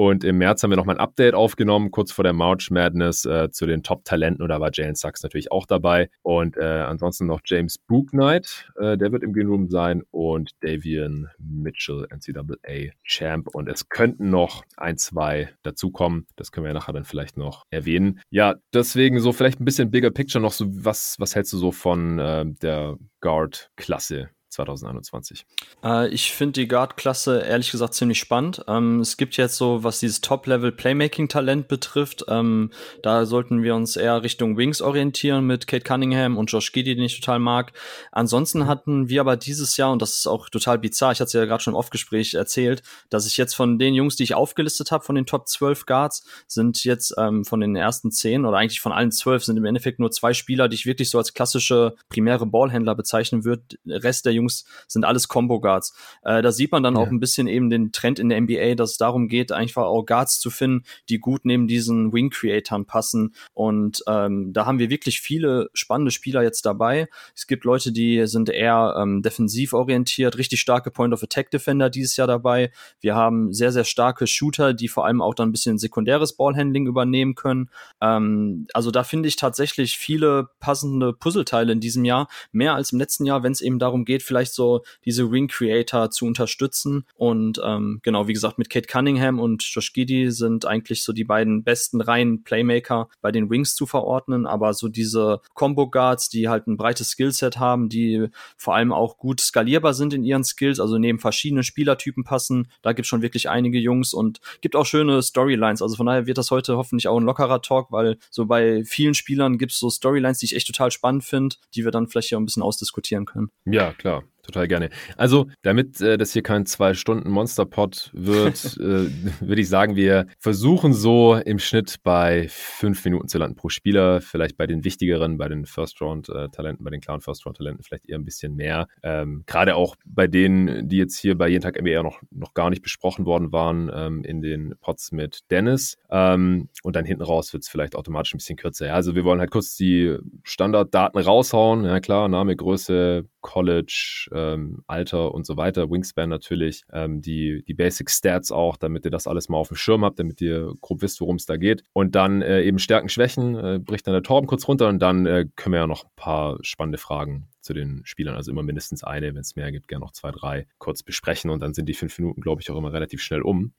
Und 0.00 0.24
im 0.24 0.38
März 0.38 0.62
haben 0.62 0.70
wir 0.70 0.78
nochmal 0.78 0.96
ein 0.96 1.00
Update 1.02 1.34
aufgenommen, 1.34 1.90
kurz 1.90 2.10
vor 2.10 2.22
der 2.22 2.32
March 2.32 2.70
Madness 2.70 3.26
äh, 3.26 3.50
zu 3.50 3.66
den 3.66 3.82
Top-Talenten. 3.82 4.42
Und 4.42 4.48
da 4.48 4.58
war 4.58 4.70
Jalen 4.72 4.94
Sachs 4.94 5.22
natürlich 5.22 5.52
auch 5.52 5.66
dabei. 5.66 6.08
Und 6.22 6.56
äh, 6.56 6.62
ansonsten 6.62 7.26
noch 7.26 7.42
James 7.44 7.76
Booknight, 7.76 8.72
äh, 8.80 8.96
der 8.96 9.12
wird 9.12 9.22
im 9.22 9.34
Green 9.34 9.48
Room 9.48 9.68
sein. 9.68 10.02
Und 10.10 10.52
Davian 10.62 11.28
Mitchell, 11.38 12.06
NCAA 12.10 12.94
Champ. 13.04 13.48
Und 13.52 13.68
es 13.68 13.90
könnten 13.90 14.30
noch 14.30 14.64
ein, 14.78 14.96
zwei 14.96 15.50
dazukommen. 15.64 16.26
Das 16.34 16.50
können 16.50 16.64
wir 16.64 16.70
ja 16.70 16.78
nachher 16.78 16.94
dann 16.94 17.04
vielleicht 17.04 17.36
noch 17.36 17.64
erwähnen. 17.68 18.22
Ja, 18.30 18.54
deswegen 18.72 19.20
so 19.20 19.34
vielleicht 19.34 19.60
ein 19.60 19.66
bisschen 19.66 19.90
bigger 19.90 20.10
picture 20.10 20.40
noch 20.40 20.52
so. 20.52 20.64
Was, 20.66 21.16
was 21.18 21.34
hältst 21.34 21.52
du 21.52 21.58
so 21.58 21.72
von 21.72 22.18
äh, 22.18 22.46
der 22.62 22.96
Guard-Klasse 23.20 24.30
2021? 24.50 25.46
Äh, 25.84 26.08
ich 26.08 26.32
finde 26.32 26.60
die 26.60 26.68
Guard-Klasse 26.68 27.40
ehrlich 27.40 27.70
gesagt 27.70 27.94
ziemlich 27.94 28.18
spannend. 28.18 28.64
Ähm, 28.68 29.00
es 29.00 29.16
gibt 29.16 29.36
jetzt 29.36 29.56
so, 29.56 29.84
was 29.84 30.00
dieses 30.00 30.20
Top-Level-Playmaking-Talent 30.20 31.68
betrifft, 31.68 32.24
ähm, 32.28 32.70
da 33.02 33.26
sollten 33.26 33.62
wir 33.62 33.74
uns 33.74 33.96
eher 33.96 34.22
Richtung 34.22 34.56
Wings 34.56 34.82
orientieren 34.82 35.46
mit 35.46 35.66
Kate 35.66 35.84
Cunningham 35.84 36.36
und 36.36 36.50
Josh 36.50 36.72
Giddy, 36.72 36.96
den 36.96 37.04
ich 37.04 37.20
total 37.20 37.38
mag. 37.38 37.72
Ansonsten 38.12 38.66
hatten 38.66 39.08
wir 39.08 39.20
aber 39.20 39.36
dieses 39.36 39.76
Jahr, 39.76 39.92
und 39.92 40.02
das 40.02 40.14
ist 40.14 40.26
auch 40.26 40.48
total 40.48 40.78
bizarr, 40.78 41.12
ich 41.12 41.20
hatte 41.20 41.28
es 41.28 41.32
ja 41.32 41.44
gerade 41.44 41.62
schon 41.62 41.74
im 41.74 41.78
Off-Gespräch 41.78 42.34
erzählt, 42.34 42.82
dass 43.08 43.26
ich 43.26 43.36
jetzt 43.36 43.54
von 43.54 43.78
den 43.78 43.94
Jungs, 43.94 44.16
die 44.16 44.24
ich 44.24 44.34
aufgelistet 44.34 44.90
habe, 44.90 45.04
von 45.04 45.14
den 45.14 45.26
Top 45.26 45.48
12 45.48 45.86
Guards, 45.86 46.24
sind 46.46 46.84
jetzt 46.84 47.14
ähm, 47.18 47.44
von 47.44 47.60
den 47.60 47.76
ersten 47.76 48.10
zehn 48.10 48.44
oder 48.44 48.58
eigentlich 48.58 48.80
von 48.80 48.92
allen 48.92 49.12
zwölf 49.12 49.44
sind 49.44 49.56
im 49.56 49.64
Endeffekt 49.64 49.98
nur 49.98 50.10
zwei 50.10 50.34
Spieler, 50.34 50.68
die 50.68 50.74
ich 50.74 50.86
wirklich 50.86 51.10
so 51.10 51.18
als 51.18 51.34
klassische 51.34 51.94
primäre 52.08 52.46
Ballhändler 52.46 52.94
bezeichnen 52.94 53.44
würde. 53.44 53.62
Rest 53.86 54.26
der 54.26 54.32
Jungs 54.32 54.39
sind 54.48 55.04
alles 55.04 55.28
Combo 55.28 55.60
Guards. 55.60 55.94
Äh, 56.22 56.42
da 56.42 56.52
sieht 56.52 56.72
man 56.72 56.82
dann 56.82 56.94
ja. 56.94 57.00
auch 57.00 57.08
ein 57.08 57.20
bisschen 57.20 57.46
eben 57.46 57.70
den 57.70 57.92
Trend 57.92 58.18
in 58.18 58.28
der 58.28 58.40
NBA, 58.40 58.74
dass 58.74 58.92
es 58.92 58.98
darum 58.98 59.28
geht, 59.28 59.52
einfach 59.52 59.84
auch 59.84 60.04
Guards 60.04 60.40
zu 60.40 60.50
finden, 60.50 60.84
die 61.08 61.18
gut 61.18 61.44
neben 61.44 61.66
diesen 61.66 62.12
Wing 62.12 62.30
Creatoren 62.30 62.86
passen. 62.86 63.34
Und 63.52 64.02
ähm, 64.06 64.52
da 64.52 64.66
haben 64.66 64.78
wir 64.78 64.90
wirklich 64.90 65.20
viele 65.20 65.70
spannende 65.74 66.10
Spieler 66.10 66.42
jetzt 66.42 66.64
dabei. 66.66 67.08
Es 67.34 67.46
gibt 67.46 67.64
Leute, 67.64 67.92
die 67.92 68.26
sind 68.26 68.48
eher 68.48 68.94
ähm, 68.98 69.22
defensiv 69.22 69.72
orientiert, 69.72 70.38
richtig 70.38 70.60
starke 70.60 70.90
Point 70.90 71.12
of 71.12 71.22
Attack 71.22 71.50
Defender 71.50 71.90
dieses 71.90 72.16
Jahr 72.16 72.26
dabei. 72.26 72.70
Wir 73.00 73.14
haben 73.14 73.52
sehr, 73.52 73.72
sehr 73.72 73.84
starke 73.84 74.26
Shooter, 74.26 74.74
die 74.74 74.88
vor 74.88 75.06
allem 75.06 75.22
auch 75.22 75.34
dann 75.34 75.48
ein 75.48 75.52
bisschen 75.52 75.78
sekundäres 75.78 76.34
Ballhandling 76.34 76.86
übernehmen 76.86 77.34
können. 77.34 77.70
Ähm, 78.00 78.66
also 78.72 78.90
da 78.90 79.04
finde 79.04 79.28
ich 79.28 79.36
tatsächlich 79.36 79.96
viele 79.96 80.48
passende 80.60 81.12
Puzzleteile 81.12 81.72
in 81.72 81.80
diesem 81.80 82.04
Jahr, 82.04 82.28
mehr 82.52 82.74
als 82.74 82.92
im 82.92 82.98
letzten 82.98 83.26
Jahr, 83.26 83.42
wenn 83.42 83.52
es 83.52 83.60
eben 83.60 83.78
darum 83.78 84.04
geht, 84.04 84.22
vielleicht 84.30 84.54
so 84.54 84.82
diese 85.04 85.24
Ring 85.24 85.48
Creator 85.48 86.08
zu 86.12 86.24
unterstützen. 86.24 87.04
Und 87.16 87.60
ähm, 87.64 87.98
genau, 88.04 88.28
wie 88.28 88.32
gesagt, 88.32 88.58
mit 88.58 88.70
Kate 88.70 88.86
Cunningham 88.86 89.40
und 89.40 89.64
Josh 89.64 89.92
Giddy 89.92 90.30
sind 90.30 90.66
eigentlich 90.66 91.02
so 91.02 91.12
die 91.12 91.24
beiden 91.24 91.64
besten 91.64 92.00
reinen 92.00 92.44
Playmaker 92.44 93.08
bei 93.22 93.32
den 93.32 93.50
Wings 93.50 93.74
zu 93.74 93.86
verordnen, 93.86 94.46
aber 94.46 94.72
so 94.72 94.86
diese 94.86 95.40
Combo 95.54 95.90
Guards, 95.90 96.28
die 96.28 96.48
halt 96.48 96.68
ein 96.68 96.76
breites 96.76 97.08
Skillset 97.08 97.58
haben, 97.58 97.88
die 97.88 98.28
vor 98.56 98.76
allem 98.76 98.92
auch 98.92 99.18
gut 99.18 99.40
skalierbar 99.40 99.94
sind 99.94 100.14
in 100.14 100.22
ihren 100.22 100.44
Skills, 100.44 100.78
also 100.78 100.96
neben 100.96 101.18
verschiedenen 101.18 101.64
Spielertypen 101.64 102.22
passen, 102.22 102.70
da 102.82 102.92
gibt 102.92 103.06
es 103.06 103.08
schon 103.08 103.22
wirklich 103.22 103.48
einige 103.48 103.80
Jungs 103.80 104.14
und 104.14 104.38
gibt 104.60 104.76
auch 104.76 104.86
schöne 104.86 105.22
Storylines. 105.22 105.82
Also 105.82 105.96
von 105.96 106.06
daher 106.06 106.26
wird 106.26 106.38
das 106.38 106.52
heute 106.52 106.76
hoffentlich 106.76 107.08
auch 107.08 107.18
ein 107.18 107.24
lockerer 107.24 107.62
Talk, 107.62 107.90
weil 107.90 108.16
so 108.30 108.46
bei 108.46 108.84
vielen 108.84 109.14
Spielern 109.14 109.58
gibt 109.58 109.72
es 109.72 109.80
so 109.80 109.90
Storylines, 109.90 110.38
die 110.38 110.46
ich 110.46 110.54
echt 110.54 110.68
total 110.68 110.92
spannend 110.92 111.24
finde, 111.24 111.56
die 111.74 111.84
wir 111.84 111.90
dann 111.90 112.06
vielleicht 112.06 112.28
hier 112.28 112.38
ein 112.38 112.44
bisschen 112.44 112.62
ausdiskutieren 112.62 113.24
können. 113.24 113.50
Ja, 113.64 113.92
klar 113.92 114.19
total 114.42 114.68
gerne. 114.68 114.90
Also, 115.16 115.46
damit 115.62 116.00
äh, 116.00 116.18
das 116.18 116.32
hier 116.32 116.42
kein 116.42 116.66
zwei 116.66 116.94
Stunden 116.94 117.30
Monsterpot 117.30 118.10
wird, 118.12 118.76
äh, 118.80 119.10
würde 119.40 119.60
ich 119.60 119.68
sagen, 119.68 119.96
wir 119.96 120.26
versuchen 120.38 120.92
so 120.92 121.34
im 121.34 121.58
Schnitt 121.58 121.96
bei 122.02 122.46
fünf 122.48 123.04
Minuten 123.04 123.28
zu 123.28 123.38
landen 123.38 123.56
pro 123.56 123.68
Spieler. 123.68 124.20
Vielleicht 124.20 124.56
bei 124.56 124.66
den 124.66 124.84
wichtigeren, 124.84 125.38
bei 125.38 125.48
den 125.48 125.66
First-Round-Talenten, 125.66 126.84
bei 126.84 126.90
den 126.90 127.00
klaren 127.00 127.20
First-Round-Talenten 127.20 127.82
vielleicht 127.82 128.08
eher 128.08 128.18
ein 128.18 128.24
bisschen 128.24 128.54
mehr. 128.54 128.86
Ähm, 129.02 129.44
Gerade 129.46 129.76
auch 129.76 129.96
bei 130.04 130.26
denen, 130.26 130.88
die 130.88 130.96
jetzt 130.96 131.18
hier 131.18 131.36
bei 131.36 131.48
jeden 131.48 131.62
Tag 131.62 131.80
NBA 131.80 132.02
noch, 132.02 132.20
noch 132.30 132.54
gar 132.54 132.70
nicht 132.70 132.82
besprochen 132.82 133.26
worden 133.26 133.52
waren, 133.52 133.90
ähm, 133.92 134.24
in 134.24 134.42
den 134.42 134.74
Pots 134.80 135.12
mit 135.12 135.40
Dennis. 135.50 135.96
Ähm, 136.10 136.68
und 136.82 136.96
dann 136.96 137.04
hinten 137.04 137.22
raus 137.22 137.52
wird 137.52 137.62
es 137.62 137.68
vielleicht 137.68 137.96
automatisch 137.96 138.34
ein 138.34 138.38
bisschen 138.38 138.56
kürzer. 138.56 138.86
Ja, 138.86 138.94
also 138.94 139.14
wir 139.14 139.24
wollen 139.24 139.40
halt 139.40 139.50
kurz 139.50 139.76
die 139.76 140.16
Standarddaten 140.44 141.20
raushauen. 141.20 141.84
Ja 141.84 142.00
klar, 142.00 142.28
Name, 142.28 142.56
Größe, 142.56 143.24
College, 143.40 144.28
ähm, 144.40 144.82
Alter 144.86 145.34
und 145.34 145.46
so 145.46 145.56
weiter, 145.56 145.90
Wingspan 145.90 146.28
natürlich, 146.28 146.84
ähm, 146.92 147.20
die, 147.20 147.62
die 147.66 147.74
Basic 147.74 148.10
Stats 148.10 148.52
auch, 148.52 148.76
damit 148.76 149.04
ihr 149.04 149.10
das 149.10 149.26
alles 149.26 149.48
mal 149.48 149.58
auf 149.58 149.68
dem 149.68 149.76
Schirm 149.76 150.04
habt, 150.04 150.18
damit 150.18 150.40
ihr 150.40 150.74
grob 150.80 151.02
wisst, 151.02 151.20
worum 151.20 151.36
es 151.36 151.46
da 151.46 151.56
geht. 151.56 151.82
Und 151.92 152.14
dann 152.14 152.42
äh, 152.42 152.62
eben 152.62 152.78
Stärken, 152.78 153.08
Schwächen, 153.08 153.56
äh, 153.56 153.78
bricht 153.78 154.06
dann 154.06 154.14
der 154.14 154.22
Torben 154.22 154.46
kurz 154.46 154.66
runter 154.68 154.88
und 154.88 155.00
dann 155.00 155.26
äh, 155.26 155.46
können 155.56 155.74
wir 155.74 155.80
ja 155.80 155.86
noch 155.86 156.04
ein 156.04 156.10
paar 156.16 156.58
spannende 156.62 156.98
Fragen 156.98 157.48
zu 157.60 157.74
den 157.74 158.02
Spielern. 158.04 158.36
Also 158.36 158.50
immer 158.50 158.62
mindestens 158.62 159.04
eine, 159.04 159.34
wenn 159.34 159.40
es 159.40 159.56
mehr 159.56 159.70
gibt, 159.70 159.88
gerne 159.88 160.04
noch 160.04 160.12
zwei, 160.12 160.30
drei 160.30 160.66
kurz 160.78 161.02
besprechen 161.02 161.50
und 161.50 161.60
dann 161.60 161.74
sind 161.74 161.88
die 161.88 161.94
fünf 161.94 162.18
Minuten, 162.18 162.40
glaube 162.40 162.62
ich, 162.62 162.70
auch 162.70 162.76
immer 162.76 162.92
relativ 162.92 163.22
schnell 163.22 163.42
um. 163.42 163.72